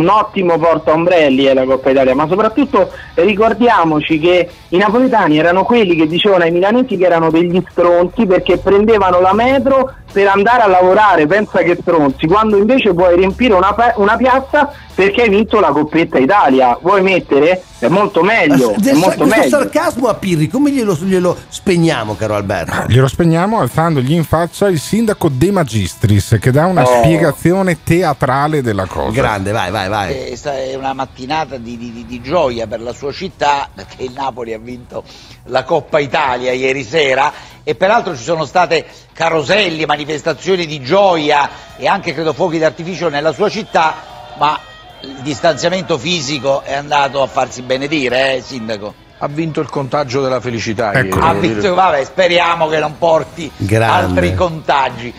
un 0.00 0.08
ottimo 0.08 0.58
porta 0.58 0.92
ombrelli 0.92 1.44
è 1.44 1.54
la 1.54 1.64
Coppa 1.64 1.90
Italia, 1.90 2.14
ma 2.14 2.26
soprattutto 2.26 2.90
ricordiamoci 3.14 4.18
che 4.18 4.48
i 4.68 4.76
napoletani 4.76 5.38
erano 5.38 5.64
quelli 5.64 5.94
che 5.96 6.06
dicevano 6.06 6.44
ai 6.44 6.50
milanesi 6.50 6.96
che 6.96 7.04
erano 7.04 7.30
degli 7.30 7.62
stronzi 7.70 8.26
perché 8.26 8.58
prendevano 8.58 9.20
la 9.20 9.32
metro 9.34 9.92
per 10.12 10.26
andare 10.26 10.62
a 10.62 10.66
lavorare, 10.66 11.26
pensa 11.26 11.60
che 11.60 11.76
stronzi, 11.80 12.26
quando 12.26 12.56
invece 12.58 12.92
puoi 12.92 13.16
riempire 13.16 13.54
una, 13.54 13.74
una 13.96 14.16
piazza 14.16 14.70
perché 14.94 15.22
hai 15.22 15.30
vinto 15.30 15.58
la 15.58 15.68
Coppetta 15.68 16.18
Italia, 16.18 16.78
vuoi 16.82 17.00
mettere? 17.00 17.62
È 17.78 17.88
molto 17.88 18.22
meglio, 18.22 18.72
è 18.74 18.76
Del- 18.78 18.94
molto 18.96 19.24
questo 19.24 19.40
meglio. 19.40 19.48
sarcasmo 19.48 20.06
a 20.08 20.14
Pirri 20.14 20.48
come 20.48 20.70
glielo, 20.70 20.94
glielo 21.00 21.36
spegniamo 21.48 22.14
caro 22.14 22.34
Alberto? 22.34 22.84
Glielo 22.88 23.08
spegniamo 23.08 23.58
alzandogli 23.58 24.12
in 24.12 24.22
faccia 24.24 24.68
il 24.68 24.78
sindaco 24.78 25.28
De 25.30 25.50
Magistris 25.50 26.36
che 26.40 26.50
dà 26.52 26.66
una 26.66 26.82
Oh. 26.82 27.02
spiegazione 27.02 27.78
teatrale 27.82 28.21
della 28.62 28.86
cosa. 28.86 29.10
Grande, 29.10 29.50
vai, 29.50 29.70
vai, 29.70 29.88
vai. 29.88 30.12
Eh, 30.12 30.38
È 30.40 30.74
una 30.76 30.92
mattinata 30.92 31.56
di, 31.56 31.76
di- 31.76 32.04
di 32.06 32.20
gioia 32.22 32.66
per 32.66 32.80
la 32.80 32.92
sua 32.92 33.10
città 33.12 33.68
perché 33.74 34.04
il 34.04 34.12
Napoli 34.12 34.52
ha 34.52 34.58
vinto 34.58 35.02
la 35.46 35.64
Coppa 35.64 35.98
Italia 35.98 36.52
ieri 36.52 36.84
sera 36.84 37.32
e 37.64 37.74
peraltro 37.74 38.16
ci 38.16 38.22
sono 38.22 38.44
state 38.44 38.84
caroselli, 39.12 39.84
manifestazioni 39.86 40.66
di 40.66 40.80
gioia 40.82 41.48
e 41.76 41.86
anche 41.88 42.14
credo 42.14 42.32
fuochi 42.32 42.58
d'artificio 42.58 43.08
nella 43.08 43.32
sua 43.32 43.48
città, 43.48 43.94
ma 44.38 44.58
il 45.00 45.16
distanziamento 45.22 45.98
fisico 45.98 46.62
è 46.62 46.74
andato 46.74 47.22
a 47.22 47.26
farsi 47.26 47.62
benedire, 47.62 48.36
eh, 48.36 48.40
Sindaco? 48.40 48.94
Ha 49.18 49.28
vinto 49.28 49.60
il 49.60 49.68
contagio 49.68 50.20
della 50.20 50.40
felicità. 50.40 50.92
Ecco. 50.92 51.18
ieri, 51.20 51.32
vinto, 51.34 51.74
vabbè, 51.74 52.04
speriamo 52.04 52.66
che 52.68 52.78
non 52.80 52.98
porti 52.98 53.50
Grande. 53.56 54.06
altri 54.20 54.34
contagi. 54.34 55.14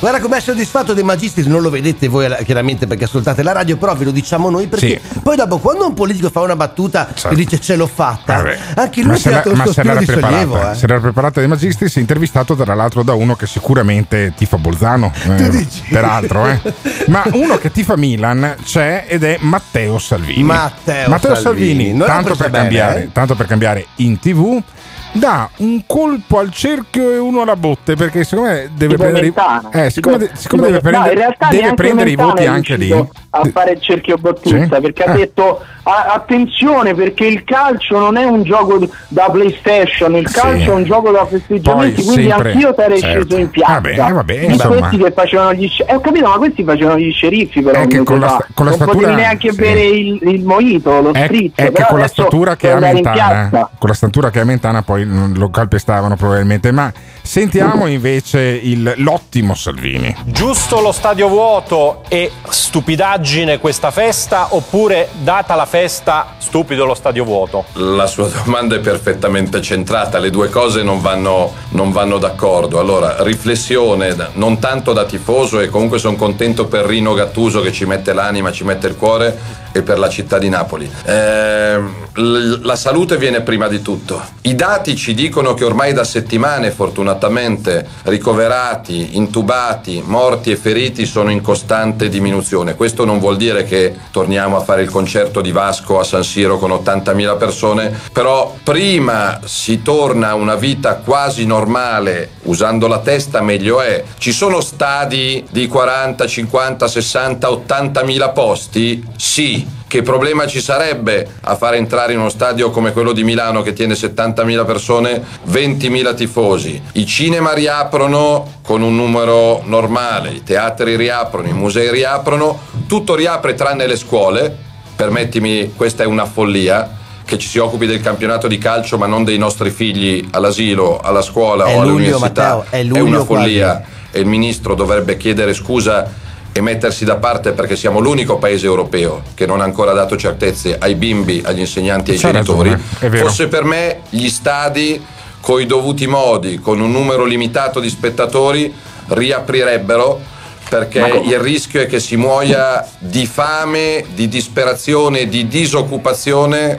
Guarda 0.00 0.18
com'è 0.18 0.40
soddisfatto 0.40 0.94
dei 0.94 1.04
Magistris, 1.04 1.44
non 1.44 1.60
lo 1.60 1.68
vedete 1.68 2.08
voi 2.08 2.24
eh, 2.24 2.42
chiaramente 2.44 2.86
perché 2.86 3.04
ascoltate 3.04 3.42
la 3.42 3.52
radio, 3.52 3.76
però 3.76 3.94
ve 3.94 4.06
lo 4.06 4.10
diciamo 4.10 4.48
noi 4.48 4.66
perché 4.66 4.98
poi 5.22 5.36
dopo 5.36 5.58
quando 5.58 5.86
un 5.86 5.92
politico 5.92 6.30
fa 6.30 6.40
una 6.40 6.56
battuta 6.56 7.06
e 7.28 7.34
dice 7.34 7.60
ce 7.60 7.76
l'ho 7.76 7.86
fatta, 7.86 8.36
Vabbè. 8.36 8.58
anche 8.76 9.02
lui 9.02 9.14
il 9.16 9.20
ma 9.54 9.64
se 9.66 9.72
sospiro 9.72 9.92
l'era 9.92 9.98
di 9.98 10.06
sollievo. 10.06 10.70
eh. 10.70 10.74
se 10.74 10.86
l'era 10.86 11.00
preparata 11.00 11.40
De 11.42 11.46
Magistris, 11.46 11.96
intervistato 11.96 12.56
tra 12.56 12.74
l'altro 12.74 13.02
da 13.02 13.12
uno 13.12 13.34
che 13.36 13.46
sicuramente 13.46 14.32
tifa 14.34 14.56
Bolzano, 14.56 15.12
eh, 15.36 15.66
peraltro, 15.90 16.46
eh. 16.46 16.60
ma 17.08 17.22
uno 17.32 17.58
che 17.58 17.70
tifa 17.70 17.94
Milan 17.98 18.56
c'è 18.64 19.04
ed 19.06 19.22
è 19.22 19.36
Matteo 19.40 19.98
Salvini. 19.98 20.42
Matteo 20.42 21.08
Salvini. 21.18 21.36
Salvini, 21.36 21.96
l'ha 21.98 22.06
tanto, 22.06 22.36
per 22.36 22.48
bene, 22.48 22.62
cambiare, 22.64 23.02
eh? 23.02 23.12
tanto 23.12 23.34
per 23.34 23.46
cambiare 23.46 23.86
in 23.96 24.18
tv. 24.18 24.62
Dà 25.12 25.48
un 25.58 25.82
colpo 25.86 26.38
al 26.38 26.50
cerchio 26.52 27.10
e 27.10 27.18
uno 27.18 27.42
alla 27.42 27.56
botte 27.56 27.96
perché 27.96 28.24
secondo 28.24 28.50
me 28.50 28.70
deve 28.74 28.92
Tipo 28.94 29.02
prendere, 29.02 29.22
Mentana. 29.24 29.68
eh, 29.72 29.90
siccome, 29.90 30.18
Tipo- 30.18 30.36
siccome 30.36 30.62
tipo- 30.66 30.74
deve 30.78 30.90
no, 30.90 30.98
prendere, 31.02 31.14
realtà 31.14 31.48
deve 31.50 31.74
prendere 31.74 32.10
i 32.10 32.14
voti 32.16 32.46
anche 32.46 32.76
lì. 32.76 32.92
a 33.32 33.42
fare 33.52 33.72
il 33.72 33.80
cerchio 33.80 34.16
bottista 34.16 34.74
Sì? 34.76 34.80
perché 34.80 35.04
ha 35.04 35.12
Eh. 35.14 35.16
detto 35.18 35.60
"A- 35.84 36.12
attenzione 36.14 36.94
perché 36.94 37.26
il 37.26 37.44
calcio 37.44 37.96
non 37.98 38.16
è 38.16 38.24
un 38.24 38.42
gioco 38.42 38.78
da 39.08 39.28
playstation 39.30 40.16
il 40.16 40.26
Sì. 40.28 40.34
calcio 40.34 40.72
è 40.72 40.74
un 40.74 40.82
gioco 40.84 41.10
da 41.12 41.24
festeggiamenti 41.26 42.02
Poi 42.02 42.04
quindi 42.04 42.28
sempre- 42.28 42.52
anch'io 42.52 42.74
sarei 42.76 42.98
certo. 43.00 43.20
sceso 43.26 43.40
in 43.40 43.50
piazza 43.50 43.72
Vabbè, 43.74 43.94
vabbè, 43.96 44.46
Di 44.46 44.56
questi 44.58 44.96
che 44.98 45.12
facevano 45.12 45.52
gli 45.54 45.68
sce- 45.68 45.84
eh, 45.86 45.94
ho 45.94 46.00
capito 46.00 46.28
ma 46.28 46.36
questi 46.38 46.64
facevano 46.64 46.98
gli 46.98 47.12
sceriffi 47.12 47.62
però 47.62 47.80
un 47.82 48.04
con 48.04 48.18
mese 48.18 48.32
la 48.32 48.46
con 48.54 48.64
la 48.66 48.70
non 48.72 48.80
statura- 48.80 48.98
potevi 48.98 49.14
neanche 49.20 49.50
sì. 49.52 49.56
bere 49.56 49.80
il, 49.84 50.18
il 50.22 50.44
mojito 50.44 51.00
lo 51.00 51.10
È, 51.12 51.24
spritz 51.24 51.52
è 51.56 51.64
che 51.66 51.70
però 51.70 51.86
con 51.86 51.98
la 52.00 52.08
statura 52.08 52.56
che 52.56 52.70
ha 52.72 52.78
Mentana, 52.78 53.48
con 53.78 53.88
la 53.88 53.94
statura 53.94 54.30
che 54.30 54.40
ha 54.40 54.44
Mentana 54.44 54.82
poi 54.82 54.99
mm, 55.04 55.36
lo 55.36 55.50
calpestavano 55.50 56.16
probabilmente. 56.16 56.70
Ma 56.72 56.92
sentiamo 57.22 57.86
invece 57.86 58.40
il, 58.40 58.94
l'ottimo 58.98 59.54
Salvini. 59.54 60.14
Giusto 60.24 60.80
lo 60.80 60.92
stadio 60.92 61.28
vuoto 61.28 62.02
e 62.08 62.30
stupidaggine 62.48 63.58
questa 63.58 63.90
festa 63.90 64.54
oppure 64.54 65.08
data 65.22 65.54
la 65.54 65.66
festa 65.66 66.34
stupido 66.38 66.84
lo 66.84 66.94
stadio 66.94 67.24
vuoto? 67.24 67.64
La 67.74 68.06
sua 68.06 68.28
domanda 68.28 68.74
è 68.76 68.80
perfettamente 68.80 69.60
centrata, 69.62 70.18
le 70.18 70.30
due 70.30 70.48
cose 70.48 70.82
non 70.82 71.00
vanno, 71.00 71.52
non 71.70 71.92
vanno 71.92 72.18
d'accordo. 72.18 72.78
Allora, 72.78 73.22
riflessione, 73.22 74.16
non 74.34 74.58
tanto 74.58 74.92
da 74.92 75.04
tifoso 75.04 75.60
e 75.60 75.68
comunque 75.68 75.98
sono 75.98 76.16
contento 76.16 76.66
per 76.66 76.84
Rino 76.84 77.14
Gattuso 77.14 77.60
che 77.60 77.72
ci 77.72 77.84
mette 77.84 78.12
l'anima, 78.12 78.50
ci 78.50 78.64
mette 78.64 78.88
il 78.88 78.96
cuore 78.96 79.60
e 79.72 79.82
per 79.82 79.98
la 79.98 80.08
città 80.08 80.38
di 80.38 80.48
Napoli. 80.48 80.90
L- 81.06 82.60
la 82.62 82.76
salute 82.76 83.16
viene 83.16 83.40
prima 83.40 83.68
di 83.68 83.82
tutto. 83.82 84.20
I 84.42 84.54
dati 84.54 84.96
ci 84.96 85.14
dicono 85.14 85.54
che 85.54 85.64
ormai 85.64 85.92
da 85.92 86.04
settimane, 86.04 86.70
fortunatamente, 86.70 87.86
ricoverati, 88.04 89.16
intubati, 89.16 90.02
morti 90.04 90.50
e 90.50 90.56
feriti 90.56 91.06
sono 91.06 91.30
in 91.30 91.40
costante 91.40 92.08
diminuzione. 92.08 92.74
Questo 92.74 93.04
non 93.04 93.18
vuol 93.18 93.36
dire 93.36 93.64
che 93.64 93.94
torniamo 94.10 94.56
a 94.56 94.60
fare 94.60 94.82
il 94.82 94.90
concerto 94.90 95.40
di 95.40 95.52
Vasco 95.52 95.98
a 95.98 96.04
San 96.04 96.24
Siro 96.24 96.58
con 96.58 96.70
80.000 96.70 97.36
persone, 97.38 97.98
però 98.12 98.56
prima 98.62 99.40
si 99.44 99.82
torna 99.82 100.30
a 100.30 100.34
una 100.34 100.56
vita 100.56 100.96
quasi 100.96 101.46
normale, 101.46 102.30
usando 102.42 102.86
la 102.86 102.98
testa 102.98 103.40
meglio 103.40 103.80
è. 103.80 104.02
Ci 104.18 104.32
sono 104.32 104.60
stadi 104.60 105.44
di 105.50 105.66
40, 105.66 106.26
50, 106.26 106.88
60, 106.88 107.48
80.000 107.48 108.32
posti? 108.32 109.04
Sì. 109.16 109.59
Che 109.90 110.02
problema 110.02 110.46
ci 110.46 110.60
sarebbe 110.60 111.26
a 111.40 111.56
far 111.56 111.74
entrare 111.74 112.12
in 112.12 112.20
uno 112.20 112.28
stadio 112.28 112.70
come 112.70 112.92
quello 112.92 113.10
di 113.10 113.24
Milano 113.24 113.60
che 113.60 113.72
tiene 113.72 113.94
70.000 113.94 114.64
persone, 114.64 115.20
20.000 115.50 116.14
tifosi? 116.14 116.80
I 116.92 117.04
cinema 117.06 117.52
riaprono 117.54 118.58
con 118.62 118.82
un 118.82 118.94
numero 118.94 119.62
normale, 119.64 120.30
i 120.30 120.44
teatri 120.44 120.94
riaprono, 120.94 121.48
i 121.48 121.52
musei 121.52 121.90
riaprono, 121.90 122.56
tutto 122.86 123.16
riapre 123.16 123.54
tranne 123.54 123.88
le 123.88 123.96
scuole. 123.96 124.56
Permettimi, 124.94 125.72
questa 125.74 126.04
è 126.04 126.06
una 126.06 126.24
follia 126.24 126.98
che 127.24 127.36
ci 127.36 127.48
si 127.48 127.58
occupi 127.58 127.86
del 127.86 128.00
campionato 128.00 128.46
di 128.46 128.58
calcio 128.58 128.96
ma 128.96 129.06
non 129.06 129.24
dei 129.24 129.38
nostri 129.38 129.70
figli 129.70 130.24
all'asilo, 130.30 131.00
alla 131.00 131.20
scuola 131.20 131.64
È 131.64 131.74
o 131.74 131.82
luglio, 131.82 131.88
all'università. 131.88 132.54
Matteo, 132.54 132.64
è 132.70 132.82
luglio 132.84 133.04
una 133.06 133.24
follia 133.24 133.76
quasi. 133.78 133.90
e 134.12 134.20
il 134.20 134.26
ministro 134.26 134.76
dovrebbe 134.76 135.16
chiedere 135.16 135.52
scusa 135.52 136.28
e 136.52 136.60
mettersi 136.60 137.04
da 137.04 137.16
parte 137.16 137.52
perché 137.52 137.76
siamo 137.76 138.00
l'unico 138.00 138.38
paese 138.38 138.66
europeo 138.66 139.22
che 139.34 139.46
non 139.46 139.60
ha 139.60 139.64
ancora 139.64 139.92
dato 139.92 140.16
certezze 140.16 140.76
ai 140.78 140.94
bimbi, 140.94 141.42
agli 141.44 141.60
insegnanti 141.60 142.10
e 142.10 142.14
ai 142.14 142.20
genitori. 142.20 142.76
Fosse 143.18 143.48
per 143.48 143.64
me 143.64 144.00
gli 144.08 144.28
stadi 144.28 145.02
coi 145.40 145.66
dovuti 145.66 146.06
modi, 146.06 146.58
con 146.58 146.80
un 146.80 146.90
numero 146.90 147.24
limitato 147.24 147.80
di 147.80 147.88
spettatori, 147.88 148.72
riaprirebbero 149.08 150.38
perché 150.68 151.22
il 151.24 151.38
rischio 151.40 151.80
è 151.80 151.86
che 151.86 151.98
si 151.98 152.16
muoia 152.16 152.86
di 152.98 153.26
fame, 153.26 154.04
di 154.14 154.28
disperazione, 154.28 155.26
di 155.26 155.48
disoccupazione 155.48 156.78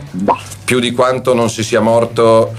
più 0.63 0.79
di 0.79 0.93
quanto 0.93 1.33
non 1.33 1.49
si 1.49 1.63
sia 1.63 1.81
morto 1.81 2.53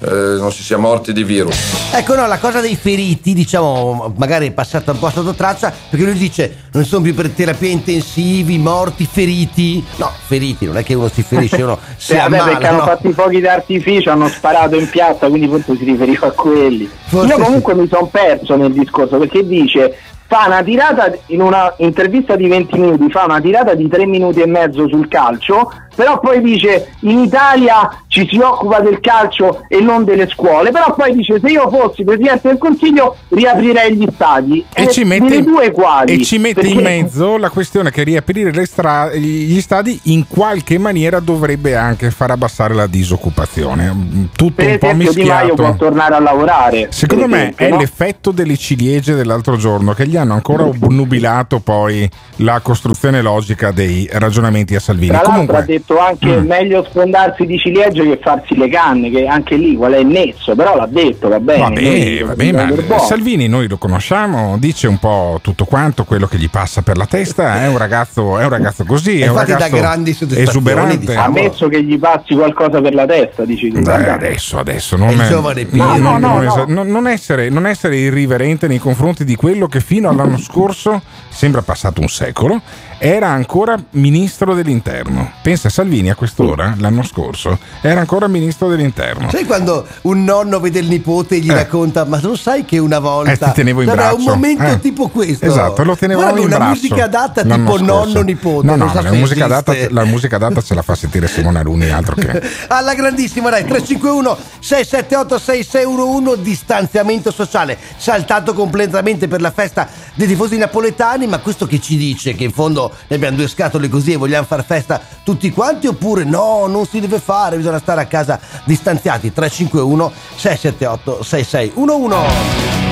eh, 0.00 0.36
non 0.38 0.52
si 0.52 0.62
sia 0.62 0.76
morti 0.76 1.12
di 1.12 1.24
virus. 1.24 1.56
Ecco, 1.92 2.14
no, 2.14 2.26
la 2.26 2.38
cosa 2.38 2.60
dei 2.60 2.76
feriti, 2.76 3.34
diciamo, 3.34 4.14
magari 4.16 4.48
è 4.48 4.50
passata 4.52 4.92
un 4.92 4.98
po' 4.98 5.10
sotto 5.10 5.34
traccia, 5.34 5.72
perché 5.90 6.04
lui 6.04 6.14
dice 6.14 6.66
non 6.72 6.84
sono 6.84 7.02
più 7.02 7.14
per 7.14 7.30
terapia 7.30 7.68
intensivi, 7.70 8.58
morti, 8.58 9.08
feriti. 9.10 9.84
No, 9.96 10.10
feriti, 10.26 10.66
non 10.66 10.76
è 10.76 10.84
che 10.84 10.94
uno 10.94 11.08
si 11.08 11.22
ferisce, 11.22 11.62
uno 11.62 11.78
si 11.96 12.12
Sì, 12.12 12.16
vabbè, 12.16 12.36
ammala. 12.36 12.50
perché 12.52 12.66
hanno 12.66 12.78
no? 12.78 12.84
fatto 12.84 13.08
i 13.08 13.12
fuochi 13.12 13.40
d'artificio, 13.40 14.10
hanno 14.10 14.28
sparato 14.28 14.76
in 14.76 14.88
piazza, 14.88 15.28
quindi 15.28 15.48
forse 15.48 15.76
si 15.76 15.84
riferiva 15.84 16.26
a 16.28 16.32
quelli. 16.32 16.88
Forse 17.06 17.34
Io 17.34 17.42
comunque 17.42 17.74
mi 17.74 17.88
sono 17.88 18.06
perso 18.06 18.56
nel 18.56 18.72
discorso 18.72 19.16
perché 19.18 19.46
dice 19.46 19.96
fa 20.28 20.44
una 20.46 20.62
tirata 20.62 21.10
in 21.26 21.40
una 21.40 21.72
intervista 21.78 22.36
di 22.36 22.46
20 22.48 22.78
minuti, 22.78 23.10
fa 23.10 23.24
una 23.24 23.40
tirata 23.40 23.74
di 23.74 23.88
3 23.88 24.04
minuti 24.06 24.40
e 24.42 24.46
mezzo 24.46 24.86
sul 24.86 25.08
calcio, 25.08 25.72
però 25.94 26.20
poi 26.20 26.40
dice 26.42 26.92
in 27.00 27.18
Italia 27.20 28.02
ci 28.08 28.28
si 28.30 28.38
occupa 28.38 28.80
del 28.80 29.00
calcio 29.00 29.64
e 29.68 29.80
non 29.80 30.04
delle 30.04 30.28
scuole, 30.28 30.70
però 30.70 30.94
poi 30.94 31.14
dice 31.16 31.40
se 31.40 31.48
io 31.48 31.68
fossi 31.70 32.04
Presidente 32.04 32.48
del 32.48 32.58
Consiglio 32.58 33.16
riaprirei 33.30 33.96
gli 33.96 34.06
stadi. 34.12 34.64
E 34.74 34.82
Eh, 34.84 34.90
ci, 34.90 35.04
mette, 35.04 35.26
delle 35.28 35.42
due 35.42 35.70
quali. 35.72 36.12
e 36.20 36.24
ci 36.24 36.36
mette 36.38 36.66
in 36.66 36.74
perché- 36.76 36.82
mezzo 37.02 37.36
la 37.38 37.48
questione 37.50 37.90
che 37.90 38.02
riaprire 38.04 38.64
stra- 38.66 39.10
gli 39.14 39.60
stadi 39.60 39.98
in 40.04 40.26
qualche 40.28 40.76
maniera 40.78 41.20
dovrebbe 41.20 41.74
anche 41.74 42.10
far 42.10 42.30
abbassare 42.32 42.74
la 42.74 42.86
disoccupazione. 42.86 43.90
Mm, 43.92 44.24
Tutto 44.36 44.52
Per 44.56 44.66
un 44.72 44.78
po' 44.78 44.86
esempio 44.86 45.12
Di 45.14 45.24
Maio 45.24 45.54
può 45.54 45.64
mischiato. 45.68 45.84
tornare 45.84 46.14
a 46.14 46.20
lavorare. 46.20 46.88
Secondo 46.90 47.26
me 47.26 47.40
esempio, 47.40 47.66
è 47.66 47.70
no? 47.70 47.78
l'effetto 47.78 48.30
delle 48.30 48.56
ciliegie 48.56 49.14
dell'altro 49.14 49.56
giorno 49.56 49.94
che 49.94 50.06
gli 50.06 50.16
hanno 50.18 50.34
ancora 50.34 50.64
obnubilato 50.64 51.60
poi 51.60 52.08
la 52.36 52.60
costruzione 52.60 53.22
logica 53.22 53.70
dei 53.70 54.08
ragionamenti 54.12 54.74
a 54.74 54.80
Salvini. 54.80 55.08
Tra 55.08 55.16
l'altro 55.16 55.32
Comunque, 55.32 55.56
ha 55.58 55.62
detto 55.62 55.98
anche 55.98 56.36
Mm. 56.40 56.46
meglio 56.46 56.86
sfondarsi 56.88 57.46
di 57.46 57.58
ciliegie 57.58 58.02
che 58.04 58.18
farsi 58.22 58.56
le 58.56 58.68
canne, 58.68 59.10
che 59.10 59.26
anche 59.26 59.56
lì 59.56 59.74
qual 59.76 59.92
è 59.92 59.98
il 59.98 60.06
nesso, 60.06 60.54
però 60.54 60.76
l'ha 60.76 60.86
detto, 60.86 61.28
va 61.28 61.40
bene. 61.40 61.60
Vabbè, 61.62 61.80
noi- 61.80 62.22
vabbè, 62.22 62.52
ma. 62.88 62.98
Salvini 62.98 63.48
noi 63.48 63.68
lo 63.68 63.76
conosciamo, 63.78 64.56
dice 64.58 64.86
un 64.86 64.98
po' 64.98 65.38
tutto 65.42 65.64
quanto 65.64 66.04
quello 66.04 66.26
che 66.26 66.36
gli 66.38 66.48
passa 66.50 66.82
per 66.82 66.96
la 66.96 67.06
testa, 67.06 67.62
è 67.62 67.68
un 67.68 67.78
ragazzo, 67.78 68.38
è 68.38 68.44
un 68.44 68.50
ragazzo 68.50 68.84
così, 68.84 69.20
è 69.20 69.28
un 69.28 69.36
ragazzo 69.36 69.76
grandi 69.76 70.16
esuberante. 70.34 70.98
diciamo. 70.98 71.24
Ammesso 71.24 71.68
che 71.68 71.82
gli 71.82 71.98
passi 71.98 72.34
qualcosa 72.34 72.80
per 72.80 72.94
la 72.94 73.06
testa, 73.06 73.44
dici 73.44 73.70
tu. 73.70 73.80
Dai, 73.80 74.08
adesso, 74.08 74.58
adesso 74.58 74.96
non, 74.96 75.08
È 75.08 75.66
No, 75.70 75.96
no, 75.96 76.18
no, 76.18 76.82
non 76.82 77.06
essere, 77.06 77.48
non 77.48 77.66
essere 77.66 77.96
irriverente 77.96 78.66
nei 78.66 78.78
confronti 78.78 79.24
di 79.24 79.34
quello 79.36 79.66
che 79.66 79.80
fino 79.80 80.07
all'anno 80.10 80.38
scorso 80.42 81.00
sembra 81.30 81.62
passato 81.62 82.00
un 82.00 82.08
secolo. 82.08 82.60
Era 83.00 83.28
ancora 83.28 83.78
ministro 83.90 84.54
dell'interno. 84.54 85.30
Pensa 85.40 85.68
Salvini 85.68 86.10
a 86.10 86.16
quest'ora, 86.16 86.74
l'anno 86.78 87.04
scorso, 87.04 87.56
era 87.80 88.00
ancora 88.00 88.26
ministro 88.26 88.66
dell'interno. 88.68 89.30
Sai 89.30 89.44
quando 89.44 89.86
un 90.02 90.24
nonno 90.24 90.58
vede 90.58 90.80
il 90.80 90.88
nipote 90.88 91.36
e 91.36 91.38
gli 91.38 91.48
racconta, 91.48 92.04
ma 92.04 92.18
tu 92.18 92.34
sai 92.34 92.64
che 92.64 92.78
una 92.78 92.98
volta 92.98 93.30
Eh, 93.30 93.38
ti 93.38 93.52
tenevo 93.54 93.82
in 93.82 93.90
braccio. 93.90 94.16
un 94.16 94.24
momento 94.24 94.64
Eh. 94.64 94.80
tipo 94.80 95.06
questo. 95.06 95.44
Esatto, 95.46 95.84
lo 95.84 95.94
tenevamo 95.94 96.26
Guarda, 96.32 96.40
in 96.40 96.46
una 96.48 96.56
braccio. 96.56 96.72
musica 96.80 97.04
adatta 97.04 97.42
tipo 97.42 97.54
scorso. 97.76 97.84
nonno-nipote. 97.84 98.66
No, 98.66 98.74
no, 98.74 98.84
non 98.86 98.92
so 98.94 99.00
la 99.00 99.12
musica, 99.12 99.44
adatta, 99.44 99.72
la 99.90 100.04
musica 100.04 100.34
adatta 100.36 100.60
ce 100.60 100.74
la 100.74 100.82
fa 100.82 100.94
sentire 100.96 101.28
Simone 101.28 101.60
Aluni, 101.60 101.90
altro 101.90 102.16
che. 102.16 102.42
Alla 102.66 102.94
grandissima, 102.94 103.48
dai, 103.48 103.62
351 103.64 104.36
678 104.58 105.38
6611 105.38 106.42
distanziamento 106.42 107.30
sociale, 107.30 107.78
saltato 107.96 108.54
completamente 108.54 109.28
per 109.28 109.40
la 109.40 109.52
festa 109.52 109.88
dei 110.14 110.26
tifosi 110.26 110.56
napoletani, 110.56 111.26
ma 111.26 111.38
questo 111.38 111.66
che 111.66 111.80
ci 111.80 111.96
dice? 111.96 112.34
Che 112.34 112.44
in 112.44 112.52
fondo 112.52 112.92
ne 113.06 113.16
abbiamo 113.16 113.36
due 113.36 113.48
scatole 113.48 113.88
così 113.88 114.12
e 114.12 114.16
vogliamo 114.16 114.46
far 114.46 114.64
festa 114.64 115.00
tutti 115.22 115.50
quanti 115.50 115.86
oppure 115.86 116.24
no, 116.24 116.66
non 116.66 116.86
si 116.86 117.00
deve 117.00 117.18
fare, 117.18 117.56
bisogna 117.56 117.78
stare 117.78 118.00
a 118.00 118.06
casa 118.06 118.40
distanziati, 118.64 119.32
351 119.32 120.12
678 120.36 121.22
6611. 121.22 122.88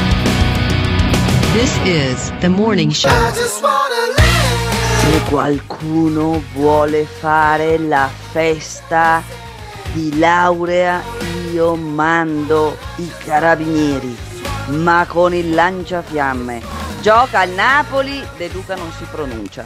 This 1.52 1.74
is 1.84 2.32
the 2.40 2.48
morning 2.48 2.90
show. 2.90 3.10
Se 5.00 5.22
qualcuno 5.30 6.42
vuole 6.52 7.06
fare 7.06 7.78
la 7.78 8.10
festa 8.30 9.22
di 9.92 10.18
laurea, 10.18 11.02
io 11.52 11.74
mando 11.76 12.76
i 12.96 13.10
carabinieri, 13.24 14.14
ma 14.66 15.06
con 15.08 15.32
il 15.32 15.54
lanciafiamme. 15.54 16.60
Gioca 17.06 17.38
al 17.38 17.50
Napoli, 17.50 18.20
De 18.36 18.50
Luca 18.52 18.74
non 18.74 18.90
si 18.98 19.06
pronuncia. 19.08 19.64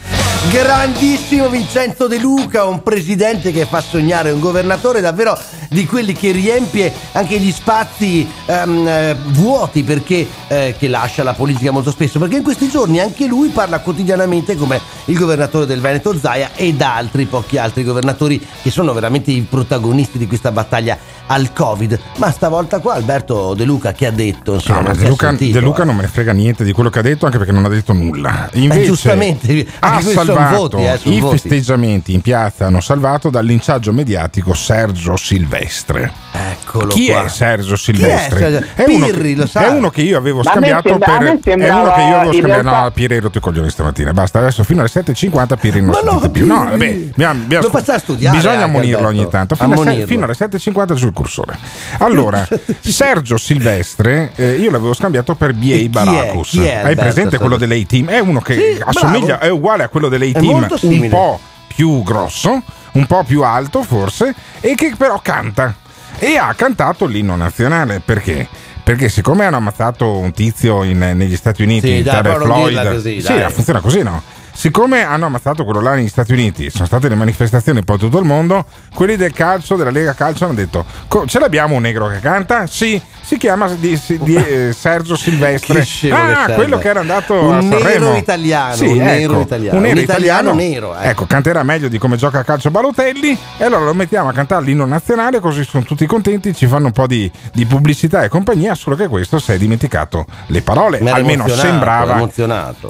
Grandissimo 0.51 1.49
Vincenzo 1.49 2.07
De 2.07 2.19
Luca, 2.19 2.67
un 2.67 2.83
presidente 2.83 3.51
che 3.51 3.65
fa 3.65 3.81
sognare, 3.81 4.31
un 4.31 4.41
governatore 4.41 5.01
davvero 5.01 5.39
di 5.71 5.87
quelli 5.87 6.13
che 6.13 6.33
riempie 6.33 6.93
anche 7.13 7.39
gli 7.39 7.51
spazi 7.51 8.29
eh, 8.45 9.17
vuoti 9.29 9.83
perché 9.85 10.27
eh, 10.49 10.75
che 10.79 10.89
lascia 10.89 11.23
la 11.23 11.33
politica 11.33 11.71
molto 11.71 11.91
spesso, 11.91 12.19
perché 12.19 12.37
in 12.37 12.43
questi 12.43 12.69
giorni 12.69 13.01
anche 13.01 13.27
lui 13.27 13.49
parla 13.49 13.79
quotidianamente 13.79 14.55
come 14.55 14.79
il 15.07 15.17
governatore 15.17 15.65
del 15.65 15.81
Veneto 15.81 16.19
Zaia 16.19 16.51
ed 16.55 16.83
altri, 16.83 17.25
pochi 17.25 17.57
altri 17.57 17.85
governatori 17.85 18.45
che 18.63 18.71
sono 18.71 18.93
veramente 18.93 19.31
i 19.31 19.41
protagonisti 19.41 20.19
di 20.19 20.27
questa 20.27 20.53
battaglia 20.53 20.99
al 21.27 21.53
Covid. 21.53 21.99
Ma 22.17 22.31
stavolta 22.31 22.81
qua 22.81 22.95
Alberto 22.95 23.55
De 23.55 23.65
Luca 23.65 23.93
che 23.93 24.07
ha 24.07 24.11
detto? 24.11 24.55
Insomma, 24.55 24.81
No, 24.81 24.95
De 24.95 25.09
Luca, 25.09 25.29
sentito, 25.29 25.59
De 25.59 25.65
Luca 25.65 25.83
eh. 25.83 25.87
non 25.87 25.97
me 25.97 26.03
ne 26.03 26.09
frega 26.09 26.33
niente 26.33 26.65
di 26.65 26.73
quello 26.73 26.91
che 26.91 26.99
ha 26.99 27.03
detto, 27.03 27.27
anche 27.31 27.39
perché 27.39 27.53
non 27.53 27.65
ha 27.65 27.69
detto 27.69 27.93
nulla. 27.93 28.49
Invece 28.55 28.85
giustamente, 28.87 29.67
ha 29.79 30.01
salvato 30.01 30.57
voti, 30.79 30.85
eh, 30.85 30.99
i 31.05 31.21
voti. 31.21 31.39
festeggiamenti 31.39 32.13
in 32.13 32.21
piazza 32.21 32.67
hanno 32.67 32.81
salvato 32.81 33.31
dal 33.31 33.45
linciaggio 33.45 33.93
mediatico 33.93 34.53
Sergio 34.53 35.17
Silvestre. 35.17 36.13
Eccolo 36.33 36.89
Chi 36.89 37.07
qua. 37.07 37.25
è 37.25 37.29
Sergio 37.29 37.77
Silvestre? 37.77 38.39
Sergio? 38.39 38.67
uno, 38.95 39.07
Pirri, 39.07 39.35
che, 39.35 39.49
è 39.53 39.67
uno 39.69 39.91
che 39.91 40.03
io 40.03 40.17
avevo 40.19 40.43
Ma 40.43 40.51
scambiato 40.51 40.89
sembra- 40.89 41.19
per. 41.19 41.23
È 41.23 41.29
uno 41.29 41.41
che 41.41 42.01
io 42.01 42.17
avevo 42.17 42.33
scambiato. 42.33 42.47
realtà- 42.63 42.83
No, 42.83 42.91
Pirri 42.93 43.19
rotto 43.19 43.39
i 43.39 43.41
coglioni 43.41 43.71
stamattina. 43.71 44.13
Basta, 44.13 44.39
adesso 44.39 44.63
fino 44.65 44.81
alle 44.81 44.89
7.50 44.91 45.57
Pirri 45.57 45.81
non 45.83 45.95
si 45.95 46.05
no, 46.05 46.11
sente 46.13 46.29
più. 46.31 46.47
No, 46.47 46.65
vabbè, 46.65 46.75
abbiamo- 46.75 47.43
abbiamo- 47.43 47.65
Lo 47.65 47.71
faccia 47.71 47.99
studiare 47.99 48.37
Bisogna 48.37 48.55
anche, 48.55 48.65
ammonirlo 48.67 49.07
ogni 49.09 49.29
tanto. 49.29 49.55
Fino, 49.57 49.69
se- 49.69 49.81
Ammonirlo. 49.81 50.07
fino 50.07 50.25
alle 50.25 50.35
7.50 50.35 50.95
sul 50.95 51.13
cursore. 51.13 51.59
Allora, 51.99 52.47
Sergio 52.81 53.37
Silvestre, 53.37 54.31
eh, 54.37 54.53
io 54.55 54.71
l'avevo 54.71 54.95
scambiato 54.95 55.35
per 55.35 55.53
B.A. 55.55 55.75
è? 55.77 55.89
Baracus. 55.89 56.57
È 56.57 56.59
Hai 56.61 56.85
Alberto 56.91 57.20
presente 57.23 57.39
quello 57.39 57.57
dell'A-Team? 57.57 58.09
È 58.09 58.19
uno 58.19 58.41
che 58.41 58.55
Sì, 58.55 58.83
assomiglia, 58.85 59.37
bravo. 59.37 59.43
è 59.45 59.49
uguale 59.51 59.83
a 59.85 59.89
quello 59.89 60.09
dell'A-Team, 60.09 60.69
un 60.83 61.09
po' 61.09 61.41
più 61.67 62.03
grosso, 62.03 62.63
un 62.93 63.07
po' 63.07 63.23
più 63.25 63.43
alto 63.43 63.83
forse, 63.83 64.35
e 64.61 64.75
che 64.75 64.95
però 64.97 65.21
canta. 65.23 65.75
E 66.19 66.37
ha 66.37 66.53
cantato 66.55 67.07
l'inno 67.07 67.37
nazionale 67.37 68.01
perché? 68.05 68.47
Perché 68.83 69.09
siccome 69.09 69.45
hanno 69.45 69.57
ammazzato 69.57 70.17
un 70.19 70.33
tizio 70.33 70.83
in- 70.83 70.99
negli 71.15 71.37
Stati 71.37 71.63
Uniti, 71.63 71.97
Sì, 71.99 72.03
dai, 72.03 72.23
Floyd, 72.35 72.91
così, 72.93 73.21
sì, 73.21 73.33
funziona 73.51 73.81
così, 73.81 74.03
no? 74.03 74.23
Siccome 74.53 75.03
hanno 75.03 75.27
ammazzato 75.27 75.65
quello 75.65 75.81
là 75.81 75.95
negli 75.95 76.09
Stati 76.09 76.33
Uniti, 76.33 76.71
sono 76.71 76.85
state 76.87 77.09
le 77.09 77.15
manifestazioni 77.15 77.79
un 77.79 77.85
po' 77.85 77.97
tutto 77.97 78.19
il 78.19 78.25
mondo, 78.27 78.65
quelli 78.95 79.17
del 79.17 79.33
calcio, 79.33 79.77
della 79.77 79.91
Lega 79.91 80.13
Calcio, 80.15 80.45
hanno 80.45 80.55
detto: 80.55 80.85
"Co- 81.09 81.27
Ce 81.27 81.39
l'abbiamo 81.39 81.77
un 81.77 81.83
negro 81.83 82.09
che 82.09 82.19
canta? 82.21 82.67
Sì, 82.67 83.01
si 83.23 83.37
chiama 83.39 83.69
di- 83.69 83.99
di- 84.21 84.35
eh, 84.35 84.73
Sergio 84.77 85.17
Silvestre. 85.17 85.85
Ah, 86.11 86.51
quello 86.53 86.79
che 86.79 86.89
era 86.89 87.01
andato 87.01 87.35
Un 87.35 87.55
a 87.55 87.61
Sanremo. 87.61 87.85
nero 88.07 88.17
italiano, 88.17 88.75
Sì, 88.75 88.87
un 88.87 88.97
nero 88.99 89.33
ecco, 89.33 89.41
italiano. 89.43 89.77
Un 89.77 89.83
nero 89.83 89.97
Un 89.97 90.03
italiano 90.03 90.51
italiano 90.51 90.55
nero, 90.55 90.95
ecco. 90.95 91.09
Ecco, 91.11 91.27
canterà 91.27 91.63
meglio 91.63 91.89
di 91.89 91.99
come 91.99 92.17
gioca 92.17 92.41
a 92.41 92.45
calcio 92.45 92.71
Balotelli 92.71 93.37
e 93.59 93.65
allora 93.65 93.85
lo 93.85 93.95
mettiamo 93.95 94.29
a 94.29 94.33
cantare 94.33 94.65
l'inno 94.65 94.85
nazionale 94.85 95.41
così 95.41 95.65
sono 95.65 95.85
tutti 95.85 96.05
contenti, 96.07 96.55
ci 96.55 96.67
fanno 96.67 96.87
un 96.87 96.93
po' 96.93 97.07
di, 97.07 97.31
di 97.53 97.65
pubblicità 97.67 98.23
e 98.25 98.29
compagnia, 98.29 98.75
solo 98.75 98.97
che 98.97 99.07
questo 99.09 99.39
si 99.39 99.53
è 99.53 99.59
dimenticato 99.59 100.27
le 100.47 100.61
parole, 100.63 100.99
almeno 101.11 101.47
sembrava 101.49 102.29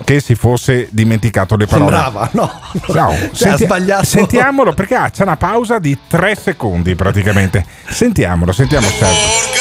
che 0.04 0.20
si 0.20 0.34
fosse 0.34 0.88
dimenticato 0.90 1.49
le 1.56 1.66
parole. 1.66 1.90
Sembrava, 1.96 2.28
no. 2.32 2.60
No, 2.86 3.16
Cioè, 3.32 3.48
ha 3.50 3.56
sbagliato. 3.56 4.04
Sentiamolo 4.04 4.72
perché 4.72 4.94
ah, 4.94 5.10
c'è 5.10 5.22
una 5.22 5.36
pausa 5.36 5.78
di 5.78 5.98
tre 6.06 6.34
secondi 6.34 6.94
praticamente. 6.94 7.64
Sentiamolo, 7.88 8.52
sentiamo 8.52 8.88
Sergio. 8.88 9.58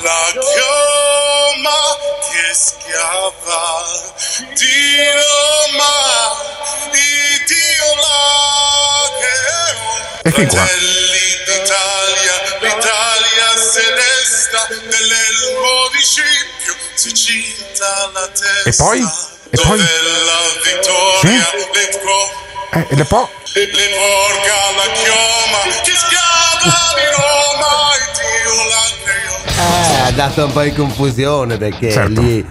La 0.00 0.30
chioma 0.32 1.78
che 2.30 2.54
schiava 2.54 3.82
di 4.54 4.96
Roma, 5.18 5.94
il 6.92 7.44
Dio 7.46 7.90
là 8.00 9.10
che 10.22 10.28
E 10.28 10.32
fin 10.32 10.46
qua. 10.48 10.58
Fratelli 10.58 11.28
d'Italia, 11.46 12.34
l'Italia 12.60 13.48
se 13.56 13.82
desta 13.94 14.60
nell'elmo 14.70 15.88
di 15.92 16.00
Scipio, 16.02 16.74
si 16.94 17.12
cita 17.14 18.10
la 18.12 18.28
testa. 18.28 18.68
E 18.68 18.72
poi? 18.76 19.27
E 19.50 19.56
poi? 19.56 19.78
Dove 19.78 19.88
la 20.26 20.40
vittoria 20.62 21.46
le 21.72 21.98
pro- 22.00 22.80
Eh, 22.80 22.86
e 22.90 22.96
le 22.96 23.04
po- 23.04 23.28
le 23.54 23.66
porga 23.66 24.58
la 24.76 24.92
chioma 24.92 25.60
che 25.82 25.92
schiava 25.96 26.58
di 26.60 27.04
Roma, 27.16 27.72
il 27.96 28.06
Dio. 29.04 29.62
Eh, 29.62 30.00
ha 30.06 30.10
dato 30.12 30.44
un 30.44 30.52
po' 30.52 30.62
di 30.62 30.72
confusione 30.74 31.56
perché 31.56 31.90
Certo. 31.90 32.20
lì 32.20 32.46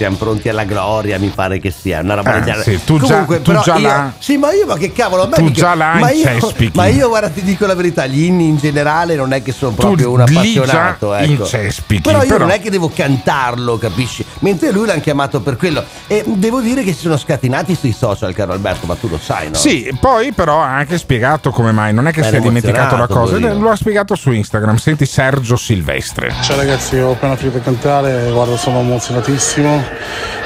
siamo 0.00 0.16
pronti 0.16 0.48
alla 0.48 0.64
gloria, 0.64 1.18
mi 1.18 1.28
pare 1.28 1.58
che 1.58 1.70
sia 1.70 2.00
una 2.00 2.14
roba 2.14 2.32
del 2.32 2.42
genere. 2.44 2.62
sì, 2.62 2.80
tu 2.84 2.98
già- 2.98 3.06
Comunque, 3.06 3.42
tu 3.42 3.50
però 3.50 3.62
già 3.62 3.76
io, 3.76 3.86
là- 3.86 4.12
Sì, 4.18 4.36
ma 4.38 4.50
io, 4.52 4.64
ma 4.64 4.76
che 4.78 4.92
cavolo, 4.92 5.24
a 5.24 5.26
me 5.26 5.34
Tu 5.36 5.42
mica- 5.42 5.60
già 5.60 5.74
là 5.74 5.94
ma 5.98 6.10
io, 6.10 6.28
ma 6.72 6.86
io, 6.86 7.08
guarda, 7.08 7.28
ti 7.28 7.42
dico 7.42 7.66
la 7.66 7.74
verità, 7.74 8.06
gli 8.06 8.22
inni 8.22 8.48
in 8.48 8.56
generale 8.56 9.14
non 9.14 9.32
è 9.34 9.42
che 9.42 9.52
sono 9.52 9.72
Tu 9.72 9.80
proprio 9.82 10.10
un 10.12 10.24
lì 10.26 10.54
già 10.54 10.62
appassionato. 10.62 11.14
Ecco. 11.14 11.30
incespichi, 11.42 12.00
Però 12.00 12.22
io 12.22 12.26
però- 12.28 12.38
non 12.38 12.50
è 12.50 12.60
che 12.60 12.70
devo 12.70 12.90
cantarlo, 12.94 13.76
capisci? 13.76 14.24
Mentre 14.38 14.70
lui 14.70 14.86
l'hanno 14.86 15.00
chiamato 15.02 15.40
per 15.42 15.56
quello. 15.56 15.84
E 16.06 16.24
devo 16.26 16.60
dire 16.60 16.82
che 16.82 16.92
si 16.94 17.00
sono 17.00 17.18
scatenati 17.18 17.74
sui 17.74 17.92
social, 17.92 18.32
caro 18.32 18.52
Alberto, 18.52 18.86
ma 18.86 18.94
tu 18.94 19.06
lo 19.08 19.18
sai, 19.22 19.48
no? 19.50 19.54
Sì, 19.56 19.94
poi 20.00 20.32
però 20.32 20.62
ha 20.62 20.74
anche 20.76 20.96
spiegato 20.96 21.50
come 21.50 21.72
mai, 21.72 21.92
non 21.92 22.06
è 22.06 22.12
che 22.12 22.22
si 22.22 22.34
è 22.36 22.40
dimenticato 22.40 22.96
la 22.96 23.06
cosa, 23.06 23.36
lo 23.38 23.68
ha 23.70 23.76
spiegato 23.76 24.14
su 24.14 24.30
Instagram. 24.32 24.76
Senti 24.76 25.04
Sergio 25.04 25.56
Silvestre. 25.56 26.32
Ciao 26.40 26.56
ragazzi, 26.56 26.96
ho 26.96 27.10
appena 27.12 27.36
finito 27.36 27.58
di 27.58 27.64
cantare, 27.64 28.30
guarda 28.32 28.56
sono 28.56 28.80
emozionatissimo, 28.80 29.82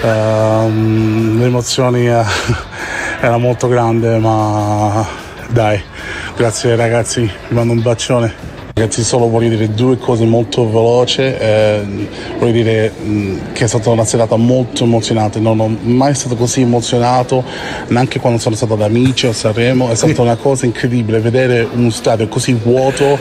Ehm, 0.02 1.38
le 1.40 1.48
eh, 2.06 2.24
era 3.20 3.38
molto 3.38 3.68
grande 3.68 4.18
ma 4.18 5.06
dai, 5.48 5.82
grazie 6.36 6.76
ragazzi, 6.76 7.20
vi 7.20 7.54
mando 7.54 7.72
un 7.72 7.82
bacione. 7.82 8.63
Ragazzi 8.76 9.04
solo 9.04 9.28
voglio 9.28 9.50
dire 9.50 9.72
due 9.72 9.98
cose 9.98 10.24
molto 10.24 10.68
veloci, 10.68 11.20
eh, 11.20 11.80
voglio 12.40 12.50
dire 12.50 12.90
mh, 12.90 13.52
che 13.52 13.66
è 13.66 13.66
stata 13.68 13.90
una 13.90 14.04
serata 14.04 14.34
molto 14.34 14.82
emozionante, 14.82 15.38
non 15.38 15.60
ho 15.60 15.68
mai 15.68 16.12
stato 16.16 16.34
così 16.34 16.62
emozionato 16.62 17.44
neanche 17.86 18.18
quando 18.18 18.40
sono 18.40 18.56
stato 18.56 18.74
ad 18.74 18.82
Amici 18.82 19.28
a 19.28 19.32
Sanremo, 19.32 19.90
è 19.90 19.94
stata 19.94 20.22
una 20.22 20.34
cosa 20.34 20.66
incredibile 20.66 21.20
vedere 21.20 21.62
uno 21.72 21.90
stadio 21.90 22.26
così 22.26 22.54
vuoto 22.54 23.16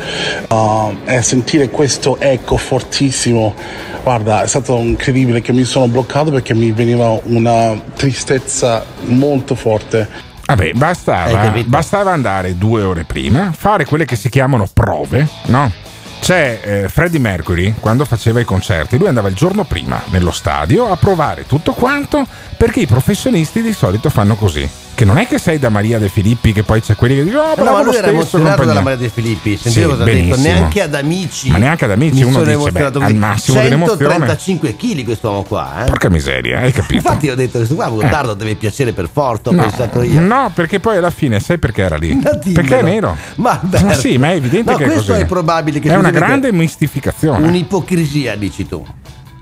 uh, 0.49 0.95
e 1.05 1.21
sentire 1.21 1.69
questo 1.69 2.19
eco 2.19 2.57
fortissimo. 2.57 3.53
Guarda, 4.01 4.41
è 4.41 4.47
stato 4.47 4.75
incredibile 4.77 5.41
che 5.41 5.53
mi 5.53 5.65
sono 5.65 5.87
bloccato 5.87 6.31
perché 6.31 6.55
mi 6.55 6.71
veniva 6.71 7.15
una 7.25 7.79
tristezza 7.95 8.83
molto 9.03 9.53
forte. 9.53 10.31
Vabbè, 10.45 10.73
bastava, 10.73 11.53
bastava 11.65 12.11
andare 12.11 12.57
due 12.57 12.83
ore 12.83 13.05
prima, 13.05 13.51
fare 13.53 13.85
quelle 13.85 14.05
che 14.05 14.15
si 14.15 14.29
chiamano 14.29 14.67
prove, 14.71 15.27
no? 15.45 15.71
C'è 16.19 16.59
eh, 16.63 16.89
Freddie 16.89 17.19
Mercury 17.19 17.75
quando 17.79 18.05
faceva 18.05 18.39
i 18.39 18.45
concerti, 18.45 18.97
lui 18.97 19.07
andava 19.07 19.27
il 19.27 19.35
giorno 19.35 19.63
prima 19.65 20.01
nello 20.07 20.31
stadio 20.31 20.89
a 20.89 20.95
provare 20.95 21.45
tutto 21.45 21.73
quanto 21.73 22.25
perché 22.55 22.81
i 22.81 22.87
professionisti 22.87 23.61
di 23.61 23.73
solito 23.73 24.09
fanno 24.09 24.35
così. 24.35 24.82
Che 24.95 25.05
non 25.05 25.17
è 25.17 25.27
che 25.27 25.39
sei 25.39 25.57
da 25.57 25.69
Maria 25.69 25.97
De 25.97 26.07
Filippi 26.07 26.53
che 26.53 26.61
poi 26.61 26.79
c'è 26.79 26.95
quelli 26.95 27.15
che 27.15 27.23
dicono 27.23 27.41
oh, 27.43 27.63
No, 27.63 27.71
ma 27.71 27.81
lui 27.81 27.95
era 27.95 28.07
emozionato 28.07 28.49
compagnia." 28.61 28.65
dalla 28.65 28.81
Maria 28.81 28.97
De 28.99 29.09
Filippi, 29.09 29.57
sentivo 29.57 29.85
Sì, 29.85 29.89
cosa 29.91 30.03
ha 30.03 30.05
detto, 30.05 30.17
benissimo. 30.27 30.53
neanche 30.53 30.81
ad 30.81 30.93
amici. 30.93 31.49
Ma 31.49 31.57
neanche 31.57 31.85
ad 31.85 31.91
amici, 31.91 32.13
mi 32.15 32.21
uno 32.23 32.31
sono 32.43 32.57
dice, 32.57 32.71
beh, 32.71 32.83
al 33.05 33.15
massimo 33.15 33.61
dell'emozione. 33.61 34.01
135 34.03 34.75
kg 34.75 35.03
quest'uomo 35.03 35.43
qua, 35.43 35.81
eh. 35.83 35.85
Porca 35.85 36.09
miseria, 36.09 36.59
hai 36.59 36.71
capito? 36.71 36.95
Infatti 36.95 37.29
ho 37.29 37.35
detto 37.35 37.57
questo 37.57 37.73
qua 37.75 37.89
Gottardo 37.89 38.33
deve 38.35 38.53
piacere 38.55 38.93
per 38.93 39.09
forza, 39.11 39.49
ho 39.49 39.53
No, 39.53 39.61
pensato 39.63 40.01
io. 40.03 40.19
no, 40.19 40.51
perché 40.53 40.79
poi 40.79 40.97
alla 40.97 41.09
fine 41.09 41.39
sai 41.39 41.57
perché 41.57 41.81
era 41.81 41.97
lì? 41.97 42.15
Perché 42.53 42.79
è 42.79 42.81
nero. 42.83 43.17
Ma, 43.35 43.59
Ma 43.63 43.93
sì, 43.93 44.17
ma 44.19 44.31
è 44.31 44.35
evidente 44.35 44.71
No, 44.71 44.77
che 44.77 44.83
è 44.83 44.87
questo 44.91 45.11
così. 45.13 45.23
è 45.23 45.25
probabile 45.25 45.79
che 45.79 45.89
È 45.89 45.95
una 45.95 46.11
grande 46.11 46.51
mistificazione. 46.53 47.45
Un'ipocrisia, 47.47 48.35
dici 48.35 48.67
tu. 48.67 48.85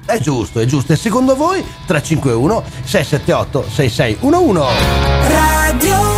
È 0.06 0.20
giusto, 0.20 0.60
è 0.60 0.66
giusto. 0.66 0.94
E 0.94 0.96
secondo 0.96 1.36
voi 1.36 1.64
351 1.86 2.64
678 2.84 3.70
6611 3.70 4.66
Radio 5.28 6.11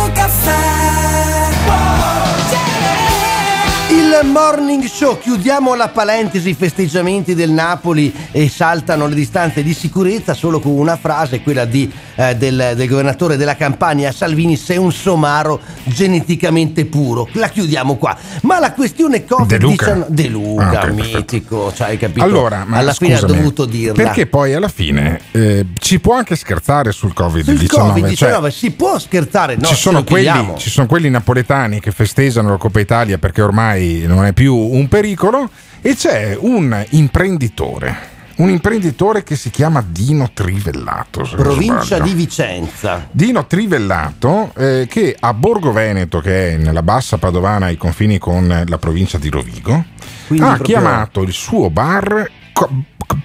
Morning 4.32 4.84
show, 4.84 5.18
chiudiamo 5.18 5.74
la 5.74 5.88
parentesi, 5.88 6.48
i 6.50 6.54
festeggiamenti 6.54 7.34
del 7.34 7.50
Napoli 7.50 8.12
e 8.32 8.48
saltano 8.48 9.06
le 9.06 9.14
distanze 9.14 9.62
di 9.62 9.72
sicurezza 9.72 10.34
solo 10.34 10.58
con 10.58 10.72
una 10.72 10.96
frase, 10.96 11.40
quella 11.40 11.64
di, 11.64 11.90
eh, 12.16 12.34
del, 12.34 12.72
del 12.74 12.88
governatore 12.88 13.36
della 13.36 13.54
Campania 13.54 14.10
Salvini, 14.10 14.56
sei 14.56 14.76
un 14.78 14.90
somaro 14.92 15.60
geneticamente 15.84 16.84
puro. 16.86 17.28
La 17.32 17.48
chiudiamo 17.48 17.96
qua. 17.96 18.16
Ma 18.42 18.58
la 18.58 18.72
questione 18.72 19.24
Covid-19 19.24 19.46
De 19.46 19.58
Luca. 19.58 20.06
De 20.08 20.28
Luca, 20.28 20.64
Ah, 20.64 20.68
ok, 20.68 20.94
perfetto. 20.94 21.18
mitico, 21.18 21.72
cioè, 21.72 21.88
hai 21.88 21.98
capito? 21.98 22.24
Allora, 22.24 22.64
ma 22.66 22.78
alla 22.78 22.92
fine 22.92 23.14
ha 23.14 23.18
scusami, 23.18 23.36
dovuto 23.38 23.64
dirla. 23.66 23.92
Perché 24.02 24.26
poi 24.26 24.54
alla 24.54 24.68
fine 24.68 25.20
eh, 25.30 25.66
ci 25.78 26.00
può 26.00 26.14
anche 26.14 26.34
scherzare 26.34 26.90
sul 26.92 27.12
Covid-19. 27.16 27.66
Sul 27.66 27.78
Covid-19 27.78 28.14
cioè, 28.16 28.50
si 28.50 28.70
può 28.72 28.98
scherzare, 28.98 29.56
no? 29.56 29.66
ci, 29.66 29.74
sono 29.76 30.02
quelli, 30.02 30.52
ci 30.56 30.70
sono 30.70 30.86
quelli 30.86 31.08
napoletani 31.10 31.78
che 31.78 31.92
festeggiano 31.92 32.50
la 32.50 32.56
Coppa 32.56 32.80
Italia 32.80 33.18
perché 33.18 33.42
ormai 33.42 34.12
non 34.14 34.24
è 34.24 34.32
più 34.32 34.54
un 34.54 34.88
pericolo 34.88 35.50
e 35.80 35.94
c'è 35.96 36.36
un 36.38 36.84
imprenditore. 36.90 38.12
Un 38.36 38.48
imprenditore 38.48 39.22
che 39.22 39.36
si 39.36 39.50
chiama 39.50 39.84
Dino 39.86 40.30
Trivellato. 40.32 41.28
Provincia 41.36 41.98
di 41.98 42.14
Vicenza. 42.14 43.06
Dino 43.10 43.46
Trivellato 43.46 44.52
eh, 44.56 44.86
che 44.88 45.16
a 45.18 45.32
Borgo 45.34 45.72
Veneto, 45.72 46.20
che 46.20 46.52
è 46.52 46.56
nella 46.56 46.82
bassa 46.82 47.16
padovana 47.16 47.66
ai 47.66 47.76
confini 47.76 48.18
con 48.18 48.64
la 48.66 48.78
provincia 48.78 49.18
di 49.18 49.28
Rovigo, 49.28 49.84
Quindi 50.26 50.44
ha 50.44 50.54
proprio- 50.54 50.78
chiamato 50.78 51.22
il 51.22 51.32
suo 51.32 51.70
bar 51.70 52.28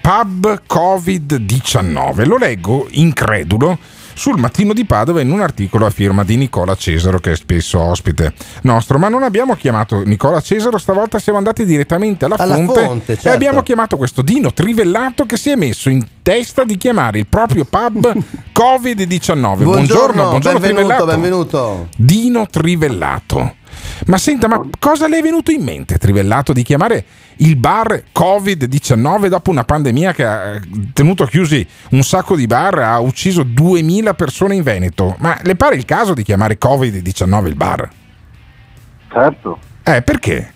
Pub 0.00 0.62
Covid-19. 0.68 2.26
Lo 2.26 2.36
leggo 2.36 2.86
incredulo 2.90 3.78
sul 4.20 4.38
mattino 4.38 4.74
di 4.74 4.84
Padova 4.84 5.22
in 5.22 5.30
un 5.30 5.40
articolo 5.40 5.86
a 5.86 5.90
firma 5.90 6.24
di 6.24 6.36
Nicola 6.36 6.74
Cesaro, 6.74 7.20
che 7.20 7.32
è 7.32 7.36
spesso 7.36 7.80
ospite 7.80 8.34
nostro. 8.64 8.98
Ma 8.98 9.08
non 9.08 9.22
abbiamo 9.22 9.54
chiamato 9.54 10.02
Nicola 10.04 10.42
Cesaro, 10.42 10.76
stavolta 10.76 11.18
siamo 11.18 11.38
andati 11.38 11.64
direttamente 11.64 12.26
alla, 12.26 12.34
Alla 12.36 12.56
fonte, 12.56 12.84
fonte, 12.84 13.12
e 13.12 13.14
certo. 13.14 13.30
abbiamo 13.30 13.62
chiamato 13.62 13.96
questo 13.96 14.20
Dino 14.20 14.52
Trivellato 14.52 15.24
che 15.24 15.38
si 15.38 15.48
è 15.48 15.54
messo 15.54 15.88
in 15.88 16.06
testa 16.20 16.64
di 16.64 16.76
chiamare 16.76 17.20
il 17.20 17.28
proprio 17.28 17.64
pub 17.64 18.12
Covid-19. 18.52 19.62
Buongiorno, 19.62 20.28
buongiorno 20.28 20.58
benvenuto, 20.58 20.58
Trivellato. 20.58 21.06
benvenuto. 21.06 21.88
Dino 21.96 22.46
Trivellato. 22.46 23.54
Ma 24.04 24.18
senta, 24.18 24.48
ma 24.48 24.60
cosa 24.78 25.08
le 25.08 25.16
è 25.18 25.22
venuto 25.22 25.50
in 25.50 25.62
mente, 25.62 25.96
Trivellato, 25.96 26.52
di 26.52 26.62
chiamare 26.62 27.04
il 27.42 27.56
bar 27.56 28.02
Covid-19 28.14 29.26
dopo 29.28 29.50
una 29.50 29.64
pandemia 29.64 30.12
che 30.12 30.24
ha 30.24 30.54
eh, 30.54 30.60
tenuto 30.92 31.24
chiusi 31.26 31.66
un 31.90 32.02
sacco 32.02 32.36
di 32.36 32.46
bar, 32.46 32.78
ha 32.80 32.98
ucciso 33.00 33.42
2000 33.42 34.14
persone 34.14 34.54
in 34.54 34.62
Veneto? 34.62 35.16
Ma 35.20 35.38
le 35.42 35.56
pare 35.56 35.76
il 35.76 35.84
caso 35.84 36.12
di 36.14 36.22
chiamare 36.22 36.58
Covid-19 36.62 37.46
il 37.46 37.54
bar? 37.54 37.88
Certo, 39.12 39.58
Eh, 39.84 40.02
perché? 40.02 40.52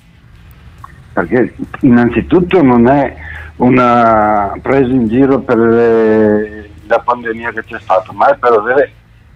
perché 1.12 1.55
innanzitutto 1.83 2.61
non 2.62 2.88
è 2.88 3.14
una 3.57 4.53
presa 4.61 4.92
in 4.92 5.07
giro 5.09 5.40
per 5.40 5.57
le- 5.57 6.70
la 6.87 6.99
pandemia 6.99 7.53
che 7.53 7.62
c'è 7.64 7.79
stata, 7.81 8.12
ma 8.12 8.31
è 8.31 8.37
per 8.37 8.53
avere 8.53 8.92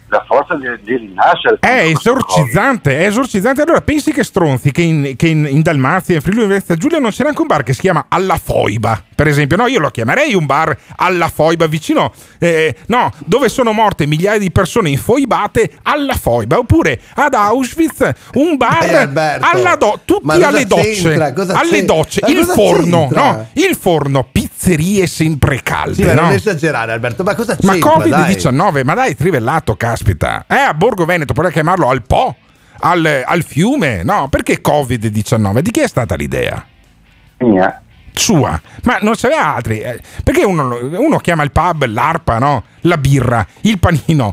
la 0.08 0.24
forza 0.26 0.54
di, 0.54 0.66
di 0.82 0.96
rinascere. 0.96 1.58
È 1.60 1.84
esorcizzante, 1.86 2.98
è 2.98 3.06
esorcizzante. 3.06 3.62
Allora 3.62 3.80
pensi 3.80 4.12
che 4.12 4.24
stronzi 4.24 4.72
che 4.72 4.82
in, 4.82 5.14
che 5.16 5.28
in- 5.28 5.46
in 5.48 5.62
Dalmazia, 5.62 6.14
in 6.16 6.20
Friuli 6.20 6.46
Venezia 6.46 6.76
Giulia 6.76 6.98
non 6.98 7.10
c'è 7.10 7.22
neanche 7.22 7.40
un 7.40 7.46
bar 7.46 7.62
che 7.62 7.72
si 7.74 7.80
chiama 7.80 8.06
Alla 8.08 8.38
Foiba, 8.42 9.02
per 9.14 9.26
esempio. 9.26 9.56
No, 9.56 9.66
io 9.66 9.80
lo 9.80 9.90
chiamerei 9.90 10.34
un 10.34 10.46
bar 10.46 10.76
Alla 10.96 11.28
Foiba 11.28 11.66
vicino, 11.66 12.12
eh, 12.38 12.74
no, 12.86 13.12
dove 13.26 13.48
sono 13.48 13.72
morte 13.72 14.06
migliaia 14.06 14.38
di 14.38 14.50
persone 14.50 14.90
infoibate 14.90 15.70
alla 15.82 16.14
Foiba. 16.14 16.58
Oppure 16.58 17.00
ad 17.14 17.34
Auschwitz, 17.34 18.10
un 18.34 18.56
bar 18.56 18.86
Dai, 18.86 18.94
Alberto. 18.94 19.46
alla 19.52 19.76
do- 19.76 20.00
tutti 20.04 20.24
Ma 20.24 20.34
alle 20.34 20.64
docce, 20.66 21.14
alle 21.52 21.84
docce, 21.84 22.20
Ma 22.22 22.28
il 22.28 22.44
forno, 22.44 23.08
no, 23.12 23.48
il 23.54 23.76
forno, 23.78 24.26
pizzerie 24.30 25.06
sempre 25.06 25.60
calde. 25.62 25.94
Sì, 25.94 26.04
ma 26.04 26.14
no? 26.14 26.20
non 26.22 26.32
esagerare, 26.32 26.92
Alberto. 26.92 27.22
Ma 27.22 27.34
cosa 27.34 27.56
Ma 27.62 27.72
c'entra? 27.72 27.96
dai? 28.08 28.34
Covid-19, 28.36 28.84
ma 28.84 28.94
dai, 28.94 29.14
trivellato, 29.16 29.74
caspita. 30.02 30.44
Eh, 30.46 30.54
a 30.54 30.74
Borgo 30.74 31.04
Veneto, 31.04 31.32
potrei 31.32 31.52
chiamarlo 31.52 31.88
al 31.88 32.02
Po, 32.02 32.36
al, 32.80 33.22
al 33.26 33.42
fiume. 33.42 34.02
No, 34.04 34.28
perché 34.28 34.60
Covid-19? 34.62 35.58
Di 35.60 35.70
chi 35.70 35.80
è 35.80 35.88
stata 35.88 36.14
l'idea? 36.14 36.64
Mia. 37.38 37.82
Sua. 38.12 38.60
Ma 38.82 38.98
non 39.02 39.14
ce 39.14 39.28
n'è 39.28 39.36
altri. 39.36 39.78
eh, 39.80 40.00
Perché 40.24 40.44
uno, 40.44 40.76
uno 40.98 41.18
chiama 41.18 41.44
il 41.44 41.52
pub 41.52 41.84
l'arpa, 41.86 42.38
no? 42.38 42.64
La 42.82 42.96
birra, 42.98 43.46
il 43.62 43.78
panino, 43.78 44.32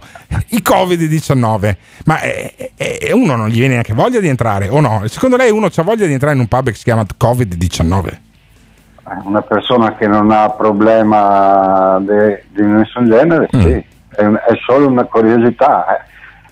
i 0.49 0.61
Covid-19. 0.63 1.75
Ma 2.05 2.19
eh, 2.21 2.71
eh, 2.75 3.11
uno 3.13 3.35
non 3.35 3.47
gli 3.49 3.57
viene 3.57 3.73
neanche 3.73 3.93
voglia 3.93 4.19
di 4.19 4.27
entrare, 4.27 4.69
o 4.69 4.79
no? 4.79 5.03
Secondo 5.07 5.35
lei 5.37 5.51
uno 5.51 5.67
ha 5.73 5.81
voglia 5.83 6.07
di 6.07 6.13
entrare 6.13 6.33
in 6.33 6.39
un 6.41 6.47
pub 6.47 6.69
che 6.69 6.75
si 6.75 6.83
chiama 6.83 7.03
Covid-19? 7.19 8.17
Una 9.25 9.41
persona 9.43 9.93
che 9.95 10.07
non 10.07 10.31
ha 10.31 10.49
problema 10.49 11.99
di 12.03 12.63
nessun 12.63 13.07
genere, 13.07 13.47
Mm. 13.55 13.61
sì, 13.61 13.85
è, 14.15 14.23
è 14.23 14.53
solo 14.65 14.87
una 14.87 15.03
curiosità, 15.03 15.85
eh. 15.97 16.03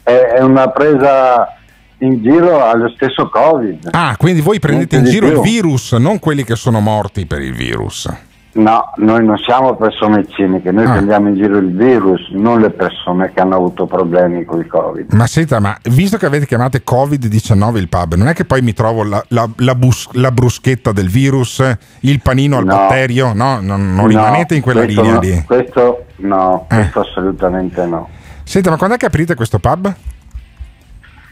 è, 0.04 0.17
è 0.38 0.41
una 0.41 0.69
presa 0.69 1.58
in 1.99 2.21
giro 2.21 2.63
allo 2.63 2.89
stesso 2.89 3.30
Covid. 3.30 3.89
Ah, 3.91 4.15
quindi 4.17 4.41
voi 4.41 4.60
prendete 4.60 4.97
in 4.97 5.06
giro 5.06 5.28
il 5.28 5.34
più. 5.34 5.41
virus, 5.41 5.93
non 5.93 6.19
quelli 6.19 6.43
che 6.43 6.56
sono 6.56 6.80
morti 6.80 7.26
per 7.26 7.41
il 7.41 7.54
virus. 7.54 8.10
No, 8.56 8.92
noi 8.98 9.26
non 9.26 9.36
siamo 9.39 9.76
persone 9.76 10.28
ciniche, 10.28 10.72
noi 10.72 10.86
Ah. 10.86 10.92
prendiamo 10.92 11.28
in 11.28 11.34
giro 11.36 11.58
il 11.58 11.76
virus, 11.76 12.30
non 12.34 12.60
le 12.62 12.70
persone 12.70 13.32
che 13.34 13.39
hanno 13.42 13.56
avuto 13.56 13.88
problemi 13.88 14.46
con 14.46 14.60
il 14.60 14.68
Covid. 14.68 15.12
Ma 15.13 15.26
senta, 15.26 15.60
ma 15.60 15.76
visto 15.89 16.18
che 16.18 16.28
avete 16.28 16.46
chiamato 16.46 16.78
Covid-19 16.78 17.78
il 17.78 17.89
pub, 17.89 18.13
non 18.13 18.28
è 18.28 18.34
che 18.36 18.46
poi 18.46 18.62
mi 18.62 18.74
trovo 18.74 19.04
la, 19.04 19.24
la- 19.30 19.50
la 19.58 19.74
bus- 19.74 20.08
la 20.12 20.30
bruschetta 20.32 20.92
del 20.92 21.10
virus, 21.10 21.63
il 22.02 22.22
panino 22.22 22.58
al 22.58 22.66
No. 22.66 22.76
batterio? 22.76 23.34
No, 23.34 23.60
non, 23.60 23.96
non 23.96 23.96
No, 23.96 24.08
rimanete 24.08 24.54
in 24.54 24.62
quella 24.62 24.84
linea 24.84 25.13
no- 25.13 25.20
lì. 25.20 25.32
Eh. 25.32 25.44
Questo 25.46 26.06
no, 26.18 26.68
questo 26.70 27.00
assolutamente 27.00 27.84
no. 27.88 28.08
Senta, 28.44 28.70
ma 28.70 28.78
quando 28.78 28.96
è 28.96 29.00
che 29.00 29.08
aprite 29.08 29.34
questo 29.34 29.58
pub? 29.58 29.92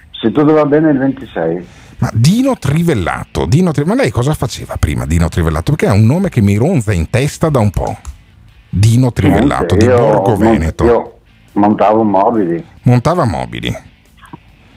Se 0.09 0.31
tutto 0.31 0.53
va 0.53 0.65
bene 0.65 0.89
il 0.89 0.97
26. 0.97 1.67
Ma 2.01 2.09
Dino 2.13 2.57
Trivellato, 2.57 3.45
Dino 3.45 3.71
Tri- 3.71 3.83
ma 3.85 3.93
lei 3.93 4.09
cosa 4.09 4.33
faceva 4.33 4.75
prima 4.77 5.05
Dino 5.05 5.29
Trivellato? 5.29 5.73
Perché 5.75 5.85
è 5.85 5.95
un 5.95 6.05
nome 6.07 6.29
che 6.29 6.41
mi 6.41 6.55
ronza 6.55 6.91
in 6.93 7.11
testa 7.11 7.49
da 7.49 7.59
un 7.59 7.69
po'. 7.69 7.95
Dino 8.69 9.11
Trivellato 9.11 9.75
Niente, 9.75 9.77
di 9.77 9.85
Borgo 9.85 10.35
Veneto. 10.35 10.83
Io 10.85 11.17
montavo 11.53 12.01
mobili. 12.03 12.63
Montava 12.83 13.25
mobili. 13.25 13.75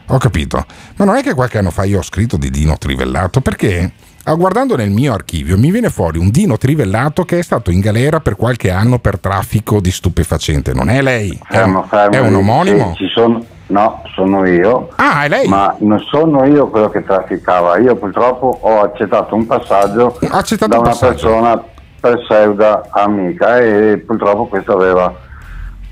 Ho 0.09 0.19
capito. 0.19 0.67
Ma 0.97 1.07
non 1.07 1.17
è 1.17 1.23
che 1.23 1.33
qualche 1.33 1.57
anno 1.57 1.71
fa 1.71 1.85
io 1.85 2.01
ho 2.01 2.03
scritto 2.03 2.37
di 2.37 2.51
Dino 2.51 2.77
Trivellato 2.77 3.41
perché 3.41 3.91
ah, 4.25 4.35
guardando 4.35 4.77
nel 4.77 4.91
mio 4.91 5.15
archivio 5.15 5.57
mi 5.57 5.71
viene 5.71 5.89
fuori 5.89 6.19
un 6.19 6.29
Dino 6.29 6.59
Trivellato 6.59 7.25
che 7.25 7.39
è 7.39 7.43
stato 7.43 7.71
in 7.71 7.81
galera 7.81 8.21
per 8.21 8.37
qualche 8.37 8.71
anno 8.71 8.99
per 8.99 9.19
traffico 9.19 9.81
di 9.81 9.91
stupefacente. 9.91 10.75
Non 10.75 10.91
è 10.91 11.01
lei? 11.01 11.31
È 11.31 11.33
un, 11.35 11.39
Fermo, 11.49 11.83
fermo. 11.85 12.15
è 12.17 12.19
un 12.21 12.35
omonimo? 12.35 12.95
Sì, 12.99 13.07
ci 13.07 13.11
sono- 13.15 13.47
no, 13.69 14.03
sono 14.15 14.47
io. 14.47 14.91
Ah, 14.97 15.25
è 15.25 15.29
lei? 15.29 15.47
Ma 15.49 15.75
non 15.81 15.99
sono 16.01 16.45
io 16.45 16.69
quello 16.69 16.89
che 16.91 17.03
trafficava. 17.05 17.79
Io 17.79 17.97
purtroppo 17.97 18.59
ho 18.61 18.81
accettato 18.83 19.35
un 19.35 19.47
passaggio 19.47 20.19
accettato 20.31 20.71
da 20.71 20.77
un 20.79 20.83
una 20.83 20.91
passaggio. 20.91 21.29
persona 21.29 21.63
pseuda 22.01 22.89
amica 22.91 23.59
e 23.61 24.03
purtroppo 24.07 24.47
questo 24.47 24.73
aveva 24.75 25.15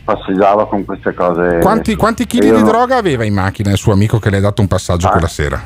passeggiava 0.04 0.66
con 0.66 0.84
queste 0.84 1.14
cose. 1.14 1.58
Quanti, 1.60 1.94
quanti 1.96 2.26
chili 2.26 2.50
di 2.50 2.58
no- 2.60 2.66
droga 2.66 2.96
aveva 2.96 3.24
in 3.24 3.34
macchina 3.34 3.70
il 3.70 3.76
suo 3.78 3.92
amico 3.92 4.18
che 4.18 4.30
le 4.30 4.38
ha 4.38 4.40
dato 4.40 4.60
un 4.60 4.68
passaggio 4.68 5.06
Ah. 5.06 5.10
quella 5.12 5.28
sera? 5.28 5.60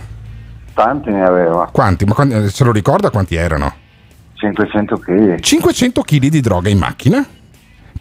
Tanti 0.74 1.10
ne 1.10 1.24
aveva. 1.24 1.68
Quanti? 1.72 2.04
Ma 2.04 2.12
quanti- 2.14 2.48
se 2.50 2.62
lo 2.64 2.70
ricorda 2.70 3.10
quanti 3.10 3.34
erano? 3.34 3.72
500 4.34 4.98
kg. 4.98 5.40
500 5.40 6.02
kg 6.02 6.26
di 6.26 6.40
droga 6.42 6.68
in 6.68 6.78
macchina? 6.78 7.24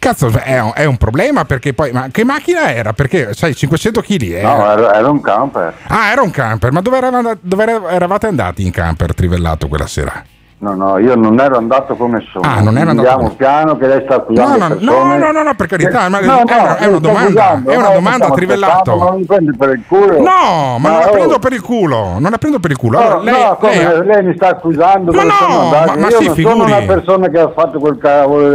Cazzo, 0.06 0.30
è 0.30 0.60
un, 0.60 0.70
è 0.72 0.84
un 0.84 0.98
problema 0.98 1.44
perché 1.44 1.74
poi. 1.74 1.90
Ma 1.90 2.06
che 2.12 2.22
macchina 2.22 2.72
era? 2.72 2.92
Perché, 2.92 3.34
sai, 3.34 3.56
500 3.56 4.00
kg. 4.02 4.40
No, 4.40 4.70
era, 4.70 4.94
era 4.94 5.10
un 5.10 5.20
camper. 5.20 5.74
Ah, 5.88 6.12
era 6.12 6.22
un 6.22 6.30
camper. 6.30 6.70
Ma 6.70 6.80
dove, 6.80 6.96
eravate, 6.96 7.38
dove 7.40 7.62
era- 7.64 7.90
eravate 7.90 8.28
andati 8.28 8.64
in 8.64 8.70
camper 8.70 9.14
trivellato 9.14 9.66
quella 9.66 9.88
sera? 9.88 10.24
No, 10.66 10.74
no, 10.74 10.98
io 10.98 11.14
non 11.14 11.38
ero 11.38 11.56
andato 11.58 11.94
con 11.94 12.10
nessuno. 12.10 12.44
Ah, 12.48 12.60
non 12.60 12.76
era 12.76 12.90
andato 12.90 13.08
Andiamo 13.08 13.34
piano 13.36 13.76
che 13.76 13.86
lei 13.86 14.02
sta 14.04 14.16
No, 14.16 14.20
accusando 14.22 14.56
no, 14.56 14.66
no, 14.68 14.74
persone. 14.74 15.18
no, 15.18 15.30
no, 15.30 15.42
no, 15.42 15.54
per 15.54 15.66
carità, 15.68 16.08
ma 16.08 16.18
No, 16.18 16.24
è 16.24 16.26
no, 16.26 16.42
una- 16.42 16.76
è 16.78 16.86
una 16.86 16.98
domanda, 16.98 17.26
accusando, 17.44 17.70
è 17.70 17.76
una 17.76 17.88
no, 17.88 17.94
domanda 17.94 18.30
trivellato. 18.30 18.96
Ma 18.96 19.04
non 19.04 19.16
mi 19.18 19.24
prendi 19.24 19.56
per 19.56 19.68
il 19.70 19.84
culo. 19.86 20.12
No, 20.18 20.78
ma 20.78 20.88
non 20.88 20.98
la 20.98 21.06
oh, 21.06 21.10
prendo 21.12 21.38
per 21.38 21.52
il 21.52 21.60
culo. 21.62 22.16
Non 22.18 22.30
la 22.30 22.38
prendo 22.38 22.58
per 22.58 22.70
il 22.72 22.76
culo. 22.76 22.98
No, 22.98 23.04
Allora, 23.04 23.22
lei, 23.22 23.42
no, 23.44 23.56
come, 23.56 23.74
lei- 23.76 24.06
lei, 24.06 24.22
mi 24.24 24.34
sta 24.34 24.48
accusando 24.48 25.12
Ma 25.12 25.22
no, 25.22 25.30
sono 25.38 25.60
andato. 25.60 25.86
ma- 25.92 25.96
ma 26.00 26.08
io 26.08 26.18
si 26.20 26.26
non 26.26 26.34
figuri. 26.34 26.56
sono 26.58 26.64
una 26.64 26.86
persona 26.86 27.28
che 27.28 27.38
ha 27.38 27.50
fatto 27.50 27.78
quel 27.78 27.98
cavolo 27.98 28.48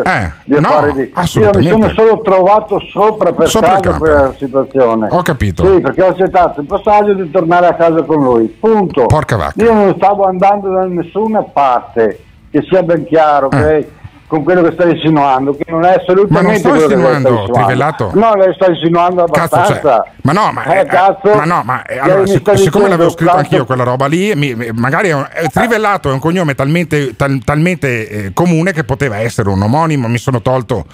di 0.43 0.59
no, 0.59 0.67
affari 0.67 0.93
di 0.93 1.11
io 1.39 1.49
mi 1.57 1.63
sono 1.67 1.89
solo 1.89 2.21
trovato 2.21 2.79
sopra 2.91 3.31
per 3.31 3.47
Sopra 3.47 3.79
caso 3.79 3.97
quella 3.99 4.33
situazione 4.37 5.07
Ho 5.11 5.21
capito. 5.21 5.65
sì 5.65 5.79
perché 5.79 6.01
ho 6.03 6.07
accettato 6.09 6.59
il 6.61 6.65
passaggio 6.67 7.13
di 7.13 7.29
tornare 7.31 7.67
a 7.67 7.73
casa 7.75 8.01
con 8.03 8.21
lui 8.21 8.45
punto 8.59 9.05
Porca 9.05 9.37
vacca. 9.37 9.63
io 9.63 9.73
non 9.73 9.93
stavo 9.97 10.25
andando 10.25 10.69
da 10.71 10.85
nessuna 10.85 11.41
parte 11.43 12.00
che 12.51 12.65
sia 12.69 12.83
ben 12.83 13.05
chiaro 13.05 13.47
ok? 13.47 13.85
con 14.27 14.43
quello 14.45 14.61
che 14.61 14.71
stai 14.71 14.91
insinuando 14.95 15.53
che 15.57 15.65
non 15.67 15.83
è 15.83 15.95
assolutamente 15.95 16.33
Ma 16.33 16.41
non 16.41 16.55
sto 16.55 16.71
che 16.71 16.83
insinuando, 16.83 17.49
Trivellato. 17.51 18.11
no 18.13 18.35
lei 18.35 18.53
sta 18.53 18.67
insinuando 18.69 19.25
Cazzo, 19.25 19.55
abbastanza 19.55 19.81
cioè, 19.81 20.11
ma 20.21 20.31
no, 20.31 20.51
ma, 20.53 20.63
eh, 20.63 20.79
eh, 20.79 20.85
cazzo, 20.85 21.35
ma 21.35 21.43
no, 21.43 21.61
ma 21.65 21.83
eh, 21.83 21.97
allora, 21.99 22.25
sic- 22.25 22.55
siccome 22.55 22.87
l'avevo 22.87 23.09
scritto 23.09 23.31
quanto- 23.31 23.49
anch'io 23.49 23.65
quella 23.65 23.83
roba 23.83 24.05
lì, 24.05 24.33
mi- 24.35 24.55
magari 24.73 25.09
è 25.09 25.13
un- 25.13 25.27
è 25.29 25.47
Trivellato 25.49 26.09
è 26.09 26.13
un 26.13 26.19
cognome 26.19 26.55
talmente, 26.55 27.13
tal- 27.17 27.41
talmente 27.43 28.07
eh, 28.07 28.31
comune 28.33 28.71
che 28.71 28.85
poteva 28.85 29.17
essere 29.17 29.49
un 29.49 29.61
omonimo, 29.63 30.07
mi 30.07 30.17
sono 30.17 30.41
tolto 30.41 30.85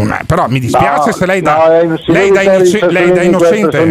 una- 0.00 0.20
però 0.26 0.46
mi 0.48 0.58
dispiace 0.60 1.10
No, 1.10 1.12
se 1.12 1.26
lei 1.26 1.40
da, 1.40 1.56
no, 1.56 1.68
lei 1.68 1.98
si 2.04 2.12
lei 2.12 2.30
deve 2.30 2.44
da 2.46 2.52
innoce- 2.54 2.86
lei 2.90 3.12
da 3.12 3.22
innocente 3.22 3.84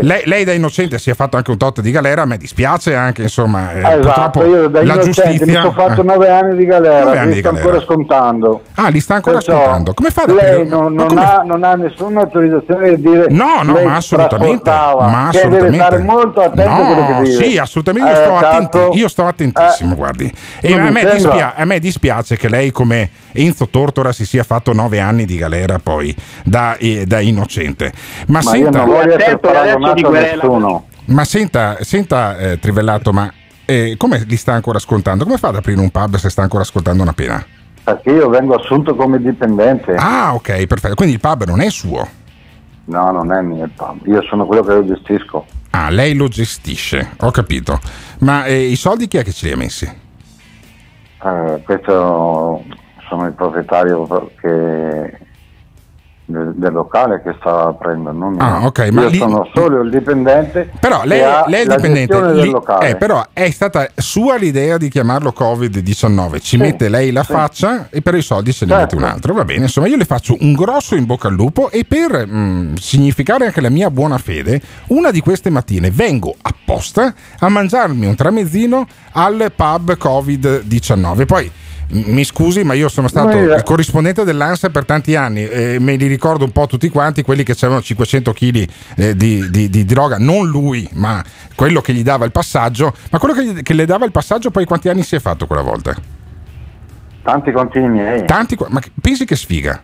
lei, 0.00 0.22
lei 0.24 0.44
da 0.44 0.52
innocente 0.52 0.98
si 0.98 1.10
è 1.10 1.14
fatto 1.14 1.36
anche 1.36 1.50
un 1.50 1.56
tot 1.56 1.80
di 1.80 1.90
galera, 1.90 2.22
a 2.22 2.24
me 2.26 2.36
dispiace 2.36 2.94
anche 2.94 3.22
insomma, 3.22 3.72
eh, 3.72 3.78
esatto, 3.78 4.00
purtroppo 4.00 4.44
io 4.46 4.68
da 4.68 4.82
la 4.84 4.94
innocente 4.94 5.28
mi 5.28 5.36
giustizia 5.36 5.60
sono 5.60 5.72
fatto 5.72 6.00
eh. 6.00 6.04
nove 6.04 6.28
anni 6.30 6.56
di 6.56 6.64
galera, 6.66 7.10
anni 7.12 7.26
li 7.28 7.32
di 7.34 7.38
sto 7.40 7.50
galera. 7.50 7.66
ancora 7.68 7.84
scontando. 7.84 8.62
Ah, 8.74 8.88
li 8.88 9.00
sta 9.00 9.14
ancora 9.14 9.36
Perciò 9.36 9.52
scontando. 9.60 9.94
Come 9.94 10.10
fa 10.10 10.24
Lei 10.32 10.66
non, 10.66 10.92
non 10.94 11.06
come- 11.08 11.22
ha, 11.24 11.42
non 11.44 11.64
ha 11.64 11.74
nessuna 11.74 12.20
autorizzazione 12.20 12.94
di 12.96 13.00
dire 13.02 13.26
No, 13.30 13.60
no, 13.62 13.78
ma 13.84 13.96
assolutamente. 13.96 14.70
Ma 14.70 15.28
deve 15.32 15.38
assolutamente. 15.38 15.76
stare 15.76 15.98
molto 15.98 16.40
attento 16.40 16.70
a 16.70 16.74
quello 16.86 17.00
No, 17.00 17.06
che 17.06 17.22
dice. 17.22 17.44
sì, 17.44 17.58
assolutamente. 17.58 18.08
Io, 18.10 18.16
Eh, 18.16 18.22
sto 18.24 18.32
cazzo, 18.34 18.46
attenti- 18.46 18.98
io 18.98 19.08
sto 19.08 19.26
attentissimo, 19.26 19.94
guardi. 19.94 20.32
E 20.60 20.74
a 20.74 20.78
mi 20.82 20.90
me, 20.90 21.04
dispia- 21.12 21.54
a 21.54 21.64
me 21.64 21.78
dispiace 21.78 22.36
che 22.36 22.48
lei, 22.48 22.70
come 22.70 23.08
Enzo 23.32 23.68
Tortora, 23.68 24.12
si 24.12 24.24
sia 24.24 24.42
fatto 24.42 24.72
nove 24.72 25.00
anni 25.00 25.19
di 25.24 25.36
galera 25.36 25.78
poi 25.78 26.14
da, 26.44 26.76
eh, 26.76 27.04
da 27.06 27.20
innocente. 27.20 27.92
Ma, 28.28 28.40
Ma 28.42 28.56
io 28.56 28.64
senta, 28.64 28.78
non 28.84 28.88
voglio 28.88 29.16
essere 29.16 29.38
paragonato 29.38 29.94
di 29.94 30.04
a 30.04 30.10
nessuno. 30.20 30.86
ma 31.06 31.24
senta, 31.24 31.76
senta 31.80 32.36
eh, 32.38 32.58
Trivellato, 32.58 33.12
ma 33.12 33.32
eh, 33.64 33.94
come 33.96 34.24
li 34.26 34.36
sta 34.36 34.52
ancora 34.52 34.78
scontando? 34.78 35.24
Come 35.24 35.36
fa 35.36 35.48
ad 35.48 35.56
aprire 35.56 35.80
un 35.80 35.90
pub 35.90 36.16
se 36.16 36.28
sta 36.30 36.42
ancora 36.42 36.64
scontando 36.64 37.02
una 37.02 37.12
pena? 37.12 37.44
Perché 37.82 38.10
io 38.10 38.28
vengo 38.28 38.54
assunto 38.54 38.94
come 38.94 39.20
dipendente. 39.20 39.94
Ah, 39.94 40.34
ok, 40.34 40.66
perfetto. 40.66 40.94
Quindi 40.94 41.14
il 41.14 41.20
pub 41.20 41.44
non 41.44 41.60
è 41.60 41.70
suo. 41.70 42.06
No, 42.86 43.10
non 43.12 43.32
è 43.32 43.40
mio 43.40 43.64
il 43.64 43.70
pub, 43.70 44.04
io 44.06 44.22
sono 44.22 44.44
quello 44.46 44.62
che 44.62 44.72
lo 44.74 44.84
gestisco. 44.84 45.46
Ah, 45.70 45.88
lei 45.90 46.14
lo 46.14 46.26
gestisce, 46.26 47.10
ho 47.20 47.30
capito. 47.30 47.78
Ma 48.20 48.44
eh, 48.44 48.62
i 48.64 48.74
soldi 48.76 49.06
chi 49.06 49.18
è 49.18 49.22
che 49.22 49.32
ce 49.32 49.46
li 49.46 49.52
ha 49.52 49.56
messi? 49.56 49.84
Eh, 51.22 51.62
questo 51.64 52.64
sono 53.10 53.26
il 53.26 53.32
proprietario 53.32 54.06
che- 54.40 55.18
del, 56.30 56.52
del 56.54 56.72
locale 56.72 57.20
che 57.24 57.34
sta 57.40 57.62
aprendo, 57.64 58.12
non 58.12 58.34
io. 58.34 58.40
Ah, 58.40 58.64
ok, 58.64 58.88
ma 58.90 59.02
io 59.02 59.08
lì- 59.08 59.16
sono 59.18 59.50
solo 59.52 59.80
il 59.80 59.90
dipendente. 59.90 60.70
Però 60.78 61.02
lei, 61.02 61.20
lei 61.48 61.62
è 61.62 61.64
il 61.64 61.68
dipendente, 61.74 62.32
lì- 62.34 62.54
eh, 62.82 62.94
però 62.94 63.26
è 63.32 63.50
stata 63.50 63.88
sua 63.96 64.36
l'idea 64.36 64.76
di 64.76 64.88
chiamarlo 64.88 65.34
Covid-19. 65.36 66.40
Ci 66.40 66.56
mette 66.56 66.88
lei 66.88 67.10
la 67.10 67.24
sì. 67.24 67.32
faccia 67.32 67.88
e 67.90 68.00
per 68.00 68.14
i 68.14 68.22
soldi 68.22 68.52
se 68.52 68.64
ne 68.64 68.70
Certo. 68.70 68.94
mette 68.94 69.04
un 69.04 69.10
altro. 69.12 69.34
Va 69.34 69.44
bene, 69.44 69.62
insomma, 69.62 69.88
io 69.88 69.96
le 69.96 70.04
faccio 70.04 70.36
un 70.38 70.52
grosso 70.52 70.94
in 70.94 71.04
bocca 71.04 71.26
al 71.26 71.34
lupo 71.34 71.68
e 71.68 71.84
per 71.84 72.24
mm, 72.28 72.74
significare 72.76 73.46
anche 73.46 73.60
la 73.60 73.68
mia 73.70 73.90
buona 73.90 74.16
fede, 74.18 74.60
una 74.88 75.10
di 75.10 75.18
queste 75.20 75.50
mattine 75.50 75.90
vengo 75.90 76.36
apposta 76.42 77.12
a 77.40 77.48
mangiarmi 77.48 78.06
un 78.06 78.14
tramezzino 78.14 78.86
al 79.14 79.50
pub 79.56 79.96
Covid-19. 79.98 81.26
Poi. 81.26 81.50
Mi 81.92 82.22
scusi, 82.24 82.62
ma 82.62 82.74
io 82.74 82.88
sono 82.88 83.08
stato 83.08 83.36
io- 83.36 83.54
il 83.54 83.62
corrispondente 83.64 84.22
dell'ANSA 84.24 84.70
per 84.70 84.84
tanti 84.84 85.16
anni 85.16 85.44
e 85.48 85.78
me 85.80 85.96
li 85.96 86.06
ricordo 86.06 86.44
un 86.44 86.52
po' 86.52 86.66
tutti 86.66 86.88
quanti, 86.88 87.22
quelli 87.22 87.42
che 87.42 87.52
avevano 87.52 87.82
500 87.82 88.32
kg 88.32 88.68
di, 89.14 89.50
di- 89.50 89.68
di 89.68 89.84
droga, 89.84 90.16
non 90.18 90.46
lui, 90.48 90.88
ma 90.92 91.22
quello 91.56 91.80
che 91.80 91.92
gli 91.92 92.02
dava 92.04 92.24
il 92.24 92.30
passaggio. 92.32 92.94
Ma 93.10 93.18
quello 93.18 93.34
che, 93.34 93.44
gli- 93.44 93.62
che 93.62 93.74
le 93.74 93.86
dava 93.86 94.04
il 94.04 94.12
passaggio, 94.12 94.50
poi 94.50 94.64
quanti 94.66 94.88
anni 94.88 95.02
si 95.02 95.16
è 95.16 95.18
fatto 95.18 95.46
quella 95.46 95.62
volta? 95.62 95.94
Tanti 97.22 97.50
continui 97.52 97.88
miei. 97.88 98.24
Tanti, 98.24 98.56
ma 98.68 98.80
pensi 99.00 99.24
che 99.24 99.36
sfiga? 99.36 99.82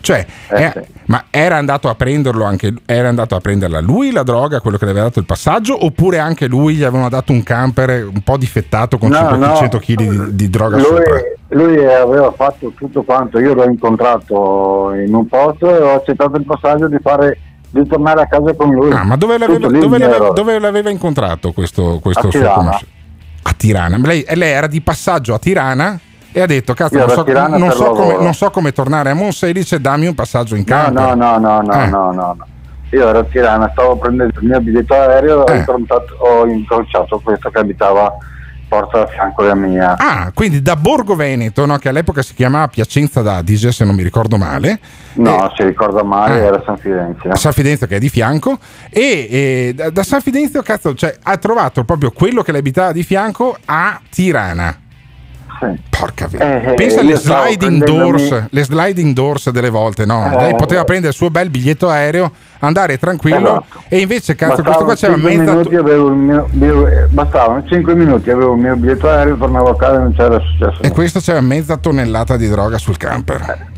Cioè, 0.00 0.24
Eh, 0.50 0.54
è- 0.54 0.72
sì. 0.72 0.92
ma 1.06 1.24
era 1.30 1.56
andato 1.56 1.88
a 1.88 1.94
prenderlo 1.96 2.44
anche 2.44 2.72
era 2.86 3.08
andato 3.08 3.34
a 3.34 3.40
prenderla 3.40 3.80
lui 3.80 4.12
la 4.12 4.22
droga, 4.22 4.60
quello 4.60 4.76
che 4.76 4.84
le 4.84 4.92
aveva 4.92 5.06
dato 5.06 5.18
il 5.18 5.24
passaggio, 5.24 5.84
oppure 5.84 6.18
anche 6.20 6.46
lui 6.46 6.74
gli 6.76 6.84
avevano 6.84 7.08
dato 7.08 7.32
un 7.32 7.42
camper 7.42 8.04
un 8.06 8.20
po' 8.22 8.36
difettato 8.36 8.98
con 8.98 9.08
No, 9.08 9.16
500 9.16 9.76
no. 9.76 9.82
kg 9.82 9.94
di, 10.26 10.34
di 10.36 10.48
droga 10.50 10.76
lui, 10.76 10.84
sopra? 10.84 11.20
Lui 11.48 11.78
aveva 11.84 12.32
fatto 12.32 12.72
tutto 12.76 13.02
quanto, 13.02 13.38
io 13.38 13.54
l'ho 13.54 13.64
incontrato 13.64 14.92
in 14.94 15.14
un 15.14 15.26
posto 15.28 15.68
e 15.76 15.80
ho 15.82 15.94
accettato 15.94 16.36
il 16.36 16.44
passaggio 16.44 16.88
di 16.88 16.96
fare 17.00 17.38
di 17.70 17.86
tornare 17.86 18.22
a 18.22 18.26
casa 18.26 18.54
con 18.54 18.70
lui. 18.70 18.90
Ah, 18.92 19.04
ma 19.04 19.16
dove 19.16 19.38
l'aveva, 19.38 19.68
dove 19.68 19.98
l'aveva- 19.98 20.30
dove 20.30 20.58
l'aveva 20.58 20.90
incontrato 20.90 21.52
questo, 21.52 21.98
questo 22.00 22.30
suo 22.30 22.40
conoscente? 22.52 22.94
A 23.42 23.52
Tirana. 23.56 23.96
Lei, 23.98 24.22
e 24.22 24.34
lei 24.34 24.50
era 24.50 24.66
di 24.66 24.80
passaggio 24.80 25.34
a 25.34 25.38
Tirana 25.38 25.98
e 26.32 26.40
ha 26.40 26.46
detto: 26.46 26.74
Cazzo, 26.74 26.96
non 26.98 27.08
so, 27.10 27.24
non 27.58 27.70
so 27.70 27.90
come, 27.92 28.16
non 28.18 28.34
so 28.34 28.50
come 28.50 28.72
tornare 28.72 29.10
a 29.10 29.14
Monselice, 29.14 29.80
dammi 29.80 30.06
un 30.06 30.14
passaggio 30.14 30.56
in 30.56 30.64
campo. 30.64 31.00
no, 31.00 31.14
no, 31.14 31.38
no, 31.38 31.60
no, 31.60 31.72
Eh. 31.72 31.86
no, 31.86 32.12
no, 32.12 32.34
no. 32.36 32.46
Io 32.90 33.08
ero 33.08 33.18
a 33.20 33.24
Tirana, 33.24 33.68
stavo 33.72 33.96
prendendo 33.96 34.38
il 34.40 34.46
mio 34.48 34.60
biglietto 34.60 34.94
aereo 34.94 35.46
Eh. 35.46 35.52
ho, 35.52 35.56
incontrato- 35.56 36.14
ho 36.18 36.46
incrociato 36.46 37.20
questo 37.22 37.50
che 37.50 37.58
abitava 37.58 38.12
porta 38.68 39.02
a 39.02 39.06
fianco 39.06 39.42
della 39.42 39.54
mia. 39.54 39.96
Ah, 39.96 40.32
quindi 40.34 40.62
da 40.62 40.76
Borgo 40.76 41.14
Veneto, 41.14 41.64
no, 41.66 41.76
che 41.78 41.88
all'epoca 41.88 42.22
si 42.22 42.34
chiamava 42.34 42.68
Piacenza 42.68 43.22
d'Adige, 43.22 43.72
se 43.72 43.84
non 43.84 43.94
mi 43.94 44.02
ricordo 44.02 44.36
male. 44.36 44.78
No, 45.14 45.52
si 45.56 45.64
ricorda 45.64 46.02
male, 46.02 46.40
Eh. 46.40 46.44
era 46.44 46.62
San 46.64 46.76
Fidenzio. 46.76 47.34
San 47.36 47.52
Fidenzio 47.52 47.86
che 47.86 47.96
è 47.96 47.98
di 47.98 48.08
fianco 48.08 48.58
e, 48.90 49.26
e 49.30 49.72
da, 49.74 49.90
da 49.90 50.02
San 50.02 50.20
Fidenzio 50.20 50.62
cazzo, 50.62 50.94
cioè, 50.94 51.16
ha 51.22 51.36
trovato 51.36 51.84
proprio 51.84 52.10
quello 52.10 52.42
che 52.42 52.52
le 52.52 52.58
abitava 52.58 52.92
di 52.92 53.02
fianco 53.02 53.56
a 53.64 54.00
Tirana 54.10 54.80
porca 55.90 56.24
Eh, 56.26 56.28
via 56.28 56.62
eh, 56.72 56.74
pensa 56.74 57.00
alle 57.00 57.16
sliding 57.16 57.82
doors 57.84 58.46
le 58.50 58.64
sliding 58.64 59.12
doors 59.14 59.50
delle 59.50 59.70
volte 59.70 60.04
no 60.04 60.30
Eh. 60.32 60.36
lei 60.42 60.54
poteva 60.54 60.84
prendere 60.84 61.10
il 61.10 61.14
suo 61.16 61.30
bel 61.30 61.50
biglietto 61.50 61.88
aereo 61.88 62.30
andare 62.60 62.98
tranquillo 62.98 63.38
Esatto. 63.62 63.82
e 63.88 63.98
invece 64.00 64.34
cazzo 64.34 64.62
questo 64.62 64.84
qua 64.84 64.94
c'era 64.94 65.14
5 65.14 65.36
mezza 65.36 65.52
minuti, 65.52 65.74
avevo 65.76 66.08
il 66.08 66.14
mio, 66.14 66.48
io- 66.60 66.86
eh, 66.88 67.06
bastavano 67.08 67.64
5 67.66 67.94
minuti, 67.94 68.30
avevo 68.30 68.54
il 68.54 68.60
mio 68.60 68.76
biglietto 68.76 69.08
aereo, 69.08 69.36
tornavo 69.36 69.70
a 69.70 69.76
casa 69.76 69.94
e 69.94 69.98
non 69.98 70.14
c'era 70.14 70.40
successo. 70.40 70.82
e 70.82 70.90
questo 70.90 71.20
c'era 71.20 71.40
mezza 71.40 71.76
tonnellata 71.76 72.36
di 72.36 72.48
droga 72.48 72.78
sul 72.78 72.96
camper 72.96 73.74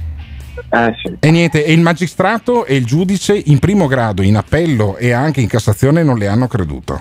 Eh 0.70 0.92
sì. 1.02 1.16
E 1.20 1.30
niente, 1.30 1.64
e 1.64 1.72
il 1.72 1.80
magistrato 1.80 2.64
e 2.66 2.74
il 2.76 2.84
giudice 2.84 3.40
in 3.46 3.58
primo 3.58 3.86
grado, 3.86 4.22
in 4.22 4.36
appello 4.36 4.96
e 4.96 5.12
anche 5.12 5.40
in 5.40 5.46
Cassazione 5.48 6.02
non 6.02 6.18
le 6.18 6.26
hanno 6.28 6.46
creduto. 6.46 7.00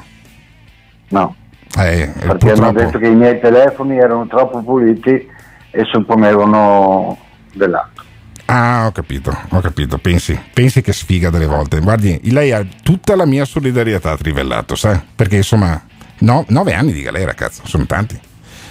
No. 1.09 1.35
Eh, 1.77 2.11
Perché 2.19 2.51
hanno 2.51 2.71
purtroppo. 2.71 2.71
detto 2.79 2.97
che 2.99 3.07
i 3.07 3.15
miei 3.15 3.39
telefoni 3.39 3.97
erano 3.97 4.27
troppo 4.27 4.61
puliti 4.63 5.27
e 5.71 5.83
supponevano 5.91 7.17
dell'altro. 7.53 8.03
Ah, 8.45 8.85
ho 8.87 8.91
capito, 8.91 9.35
ho 9.49 9.59
capito. 9.59 9.97
Pensi, 9.97 10.39
pensi 10.53 10.81
che 10.81 10.93
sfiga 10.93 11.29
delle 11.29 11.45
volte. 11.45 11.79
Guardi, 11.81 12.19
lei 12.31 12.53
ha 12.53 12.65
tutta 12.81 13.15
la 13.15 13.25
mia 13.25 13.43
solidarietà 13.45 14.15
trivellato, 14.15 14.75
sai? 14.75 14.99
Perché 15.15 15.35
insomma, 15.35 15.79
no, 16.19 16.45
nove 16.47 16.73
anni 16.73 16.93
di 16.93 17.01
galera, 17.01 17.33
cazzo, 17.33 17.63
sono 17.65 17.85
tanti. 17.85 18.17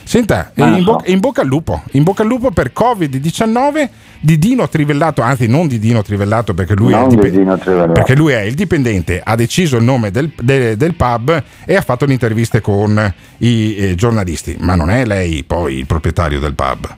Senta, 0.09 0.53
in, 0.55 0.85
bo- 0.85 1.03
in 1.07 1.19
bocca 1.19 1.41
al 1.41 1.49
lupo, 1.49 1.83
in 1.93 2.05
bocca 2.05 2.23
al 2.23 2.29
lupo 2.29 2.53
per 2.53 2.71
Covid-19 2.73 3.89
di 4.21 4.39
Dino 4.39 4.69
Trivellato, 4.69 5.21
anzi 5.21 5.49
non 5.49 5.67
di 5.67 5.81
Dino 5.81 6.01
Trivellato 6.03 6.55
perché 6.55 6.75
lui, 6.77 6.93
è 6.93 6.95
il, 6.95 7.01
Non 7.01 7.09
dipe- 7.09 7.31
di 7.31 7.39
Dino 7.39 7.59
Trivellato. 7.59 7.93
perché 7.93 8.15
lui 8.15 8.33
è 8.33 8.41
il 8.43 8.55
dipendente, 8.55 9.21
ha 9.23 9.35
deciso 9.35 9.77
il 9.79 9.83
nome 9.83 10.13
del, 10.13 10.31
de- 10.41 10.77
del 10.77 10.95
pub 10.95 11.43
e 11.65 11.75
ha 11.75 11.81
fatto 11.81 12.05
le 12.07 12.13
interviste 12.13 12.61
con 12.61 13.13
i 13.39 13.75
eh, 13.77 13.95
giornalisti, 13.97 14.57
ma 14.61 14.77
non 14.77 14.91
è 14.91 15.05
lei 15.05 15.43
poi 15.43 15.75
il 15.79 15.87
proprietario 15.87 16.39
del 16.39 16.55
pub. 16.55 16.97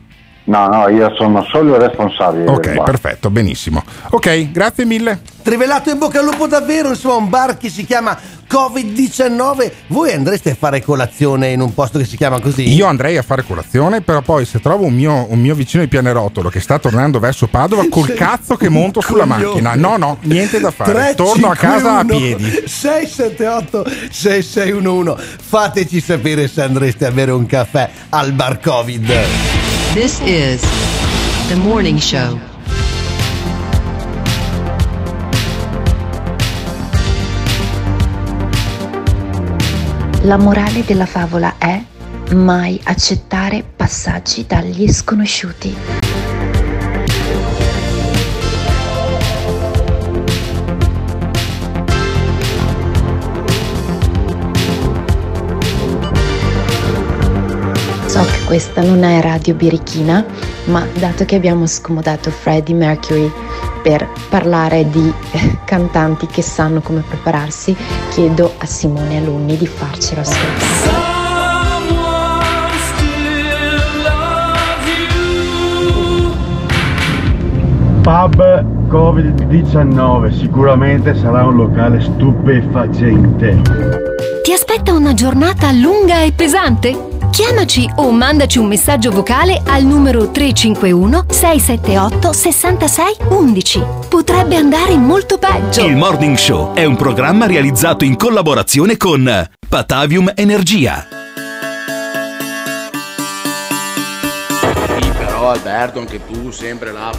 No, 0.49 0.67
no, 0.67 0.89
io 0.89 1.15
sono 1.15 1.45
solo 1.45 1.75
il 1.75 1.81
responsabile. 1.81 2.45
del 2.45 2.55
Ok, 2.55 2.75
bar. 2.75 2.85
perfetto, 2.85 3.29
benissimo. 3.29 3.85
Ok, 4.11 4.51
grazie 4.51 4.87
mille. 4.87 5.21
Trivelato 5.43 5.91
in 5.91 5.99
bocca 5.99 6.21
al 6.21 6.25
lupo 6.25 6.47
davvero, 6.47 6.89
insomma, 6.89 7.17
un 7.17 7.29
bar 7.29 7.59
che 7.59 7.69
si 7.69 7.85
chiama 7.85 8.17
Covid-19. 8.51 9.71
Voi 9.89 10.13
andreste 10.13 10.53
a 10.53 10.55
fare 10.59 10.83
colazione 10.83 11.49
in 11.51 11.61
un 11.61 11.75
posto 11.75 11.99
che 11.99 12.07
si 12.07 12.17
chiama 12.17 12.41
così? 12.41 12.73
Io 12.75 12.87
andrei 12.87 13.19
a 13.19 13.23
fare 13.23 13.45
colazione, 13.45 14.01
però 14.01 14.23
poi 14.23 14.47
se 14.47 14.59
trovo 14.61 14.87
un 14.87 14.95
mio, 14.95 15.27
un 15.31 15.39
mio 15.39 15.55
vicino 15.55 15.83
di 15.83 15.89
Pianerottolo 15.89 16.49
che 16.49 16.61
sta 16.61 16.79
tornando 16.79 17.19
verso 17.19 17.47
Padova, 17.47 17.85
col 17.91 18.15
cazzo 18.15 18.57
che 18.57 18.71
monto 18.71 19.03
sulla 19.03 19.25
coglione. 19.25 19.45
macchina. 19.45 19.75
No, 19.75 19.97
no, 19.99 20.17
niente 20.23 20.61
da 20.61 20.71
fare. 20.71 20.93
3, 20.93 21.15
Torno 21.15 21.51
a 21.51 21.55
5, 21.57 21.57
casa 21.57 21.99
a 21.99 22.01
1, 22.01 22.17
piedi. 22.17 22.63
678 22.67 23.85
6611 24.11 25.37
Fateci 25.43 26.01
sapere 26.01 26.49
se 26.49 26.63
andreste 26.63 27.05
a 27.07 27.11
bere 27.11 27.33
un 27.33 27.45
caffè 27.45 27.89
al 28.11 28.33
bar 28.33 28.61
Covid. 28.61 29.58
This 30.01 30.21
is 30.21 30.63
the 31.49 31.57
morning 31.57 31.99
show. 31.99 32.39
La 40.23 40.37
morale 40.37 40.85
della 40.85 41.05
favola 41.05 41.57
è 41.59 41.83
mai 42.35 42.81
accettare 42.85 43.65
passaggi 43.65 44.47
dagli 44.47 44.89
sconosciuti. 44.89 46.08
Questa 58.49 58.81
non 58.81 59.05
è 59.05 59.21
Radio 59.21 59.55
Birichina, 59.55 60.25
ma 60.69 60.83
dato 60.95 61.27
che 61.27 61.37
abbiamo 61.37 61.67
scomodato 61.67 62.31
Freddie 62.31 62.75
Mercury 62.75 63.31
per 63.83 64.09
parlare 64.31 64.89
di 64.89 65.13
eh, 65.33 65.59
cantanti 65.67 66.27
che 66.29 66.41
sanno 66.41 66.81
come 66.81 67.05
prepararsi, 67.07 67.77
chiedo 68.09 68.55
a 68.57 68.65
Simone 68.65 69.19
Alunni 69.19 69.59
di 69.59 69.67
farcelo 69.67 70.23
ascoltare. 70.23 71.07
Pub 78.01 78.65
Covid-19 78.89 80.39
sicuramente 80.39 81.15
sarà 81.15 81.45
un 81.45 81.57
locale 81.57 82.01
stupefacente. 82.01 83.61
Ti 84.43 84.53
aspetta 84.55 84.95
una 84.95 85.13
giornata 85.13 85.71
lunga 85.71 86.23
e 86.23 86.33
pesante? 86.33 87.08
Chiamaci 87.31 87.89
o 87.97 88.11
mandaci 88.11 88.59
un 88.59 88.67
messaggio 88.67 89.11
vocale 89.11 89.63
al 89.67 89.85
numero 89.85 90.31
351 90.31 91.27
678 91.29 92.33
66 92.33 93.17
11. 93.29 93.85
Potrebbe 94.09 94.57
andare 94.57 94.97
molto 94.97 95.39
peggio. 95.39 95.87
Il 95.87 95.97
Morning 95.97 96.37
Show 96.37 96.75
è 96.75 96.85
un 96.85 96.97
programma 96.97 97.47
realizzato 97.47 98.05
in 98.05 98.17
collaborazione 98.17 98.97
con 98.97 99.49
Patavium 99.69 100.33
Energia. 100.35 101.07
Sì, 105.01 105.11
però 105.11 105.51
Alberto, 105.51 106.01
anche 106.01 106.21
tu 106.27 106.51
sempre 106.51 106.93
là 106.93 107.13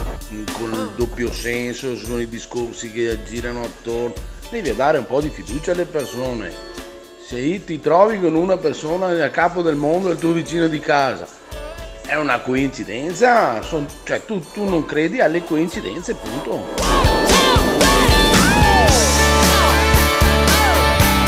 con 0.52 0.70
il 0.72 0.90
doppio 0.96 1.32
senso, 1.32 1.96
sono 1.96 2.20
i 2.20 2.28
discorsi 2.28 2.90
che 2.92 3.18
girano 3.26 3.62
attorno. 3.62 4.14
Devi 4.50 4.74
dare 4.74 4.98
un 4.98 5.06
po' 5.06 5.20
di 5.20 5.30
fiducia 5.30 5.72
alle 5.72 5.84
persone. 5.86 6.69
Se 7.30 7.64
ti 7.64 7.78
trovi 7.78 8.18
con 8.18 8.34
una 8.34 8.56
persona 8.56 9.06
a 9.24 9.30
capo 9.30 9.62
del 9.62 9.76
mondo, 9.76 10.10
il 10.10 10.18
tuo 10.18 10.32
vicino 10.32 10.66
di 10.66 10.80
casa, 10.80 11.28
è 12.04 12.16
una 12.16 12.40
coincidenza? 12.40 13.62
Son, 13.62 13.86
cioè, 14.02 14.24
tu, 14.24 14.42
tu 14.52 14.68
non 14.68 14.84
credi 14.84 15.20
alle 15.20 15.44
coincidenze, 15.44 16.16
punto. 16.16 16.66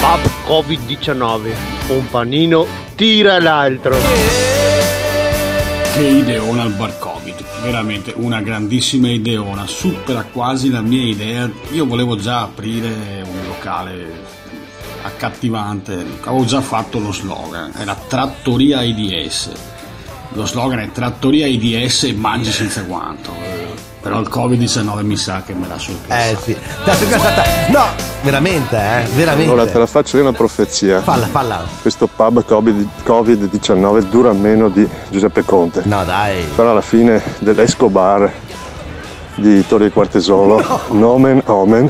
Pub 0.00 0.28
Covid-19. 0.44 1.53
Un 1.90 2.09
panino 2.11 2.66
tira 2.96 3.38
l'altro. 3.38 3.94
Che 5.94 6.03
ideona 6.03 6.64
il 6.64 6.72
bar 6.72 6.98
Covid, 6.98 7.44
veramente 7.62 8.12
una 8.16 8.40
grandissima 8.40 9.09
ideona, 9.09 9.68
supera 9.68 10.24
quasi 10.24 10.68
la 10.68 10.80
mia 10.80 11.05
idea. 11.05 11.48
Io 11.70 11.86
volevo 11.86 12.16
già 12.16 12.40
aprire 12.40 12.88
un 12.88 13.46
locale 13.46 14.40
accattivante, 15.03 16.05
avevo 16.24 16.44
già 16.44 16.61
fatto 16.61 16.98
lo 16.98 17.12
slogan, 17.12 17.72
era 17.78 17.96
Trattoria 18.09 18.78
AIDS. 18.78 19.50
Lo 20.34 20.46
slogan 20.46 20.78
è 20.80 20.90
Trattoria 20.92 21.46
AIDS 21.46 22.05
e 22.05 22.12
mangi 22.14 22.50
senza 22.50 22.82
guanto. 22.82 23.32
Però 24.00 24.18
il 24.18 24.28
Covid-19 24.28 25.05
mi 25.05 25.16
sa 25.16 25.42
che 25.46 25.53
me 25.55 25.68
l'ha 25.68 25.78
sorpresa. 25.78 26.24
Eh 26.30 26.36
sì. 26.42 26.57
Stata- 26.82 27.44
No, 27.68 27.84
veramente, 28.22 28.76
eh, 28.76 29.05
veramente. 29.14 29.48
Allora 29.53 29.70
te 29.70 29.78
la 29.78 29.86
faccio 29.86 30.16
io 30.16 30.24
una 30.24 30.32
profezia. 30.32 31.00
Falla, 31.03 31.26
falla. 31.26 31.64
Questo 31.80 32.09
pub 32.09 32.44
Covid- 32.44 32.88
Covid-19 33.05 34.00
dura 34.09 34.32
meno 34.32 34.68
di 34.70 34.88
Giuseppe 35.09 35.44
Conte. 35.44 35.82
No, 35.84 36.03
dai. 36.05 36.44
Sarà 36.57 36.72
la 36.72 36.80
fine 36.80 37.22
dell'Escobar 37.38 38.32
di 39.36 39.64
Torre 39.68 39.90
Quartesolo, 39.90 40.80
Nomen 40.90 41.40
Omen, 41.46 41.88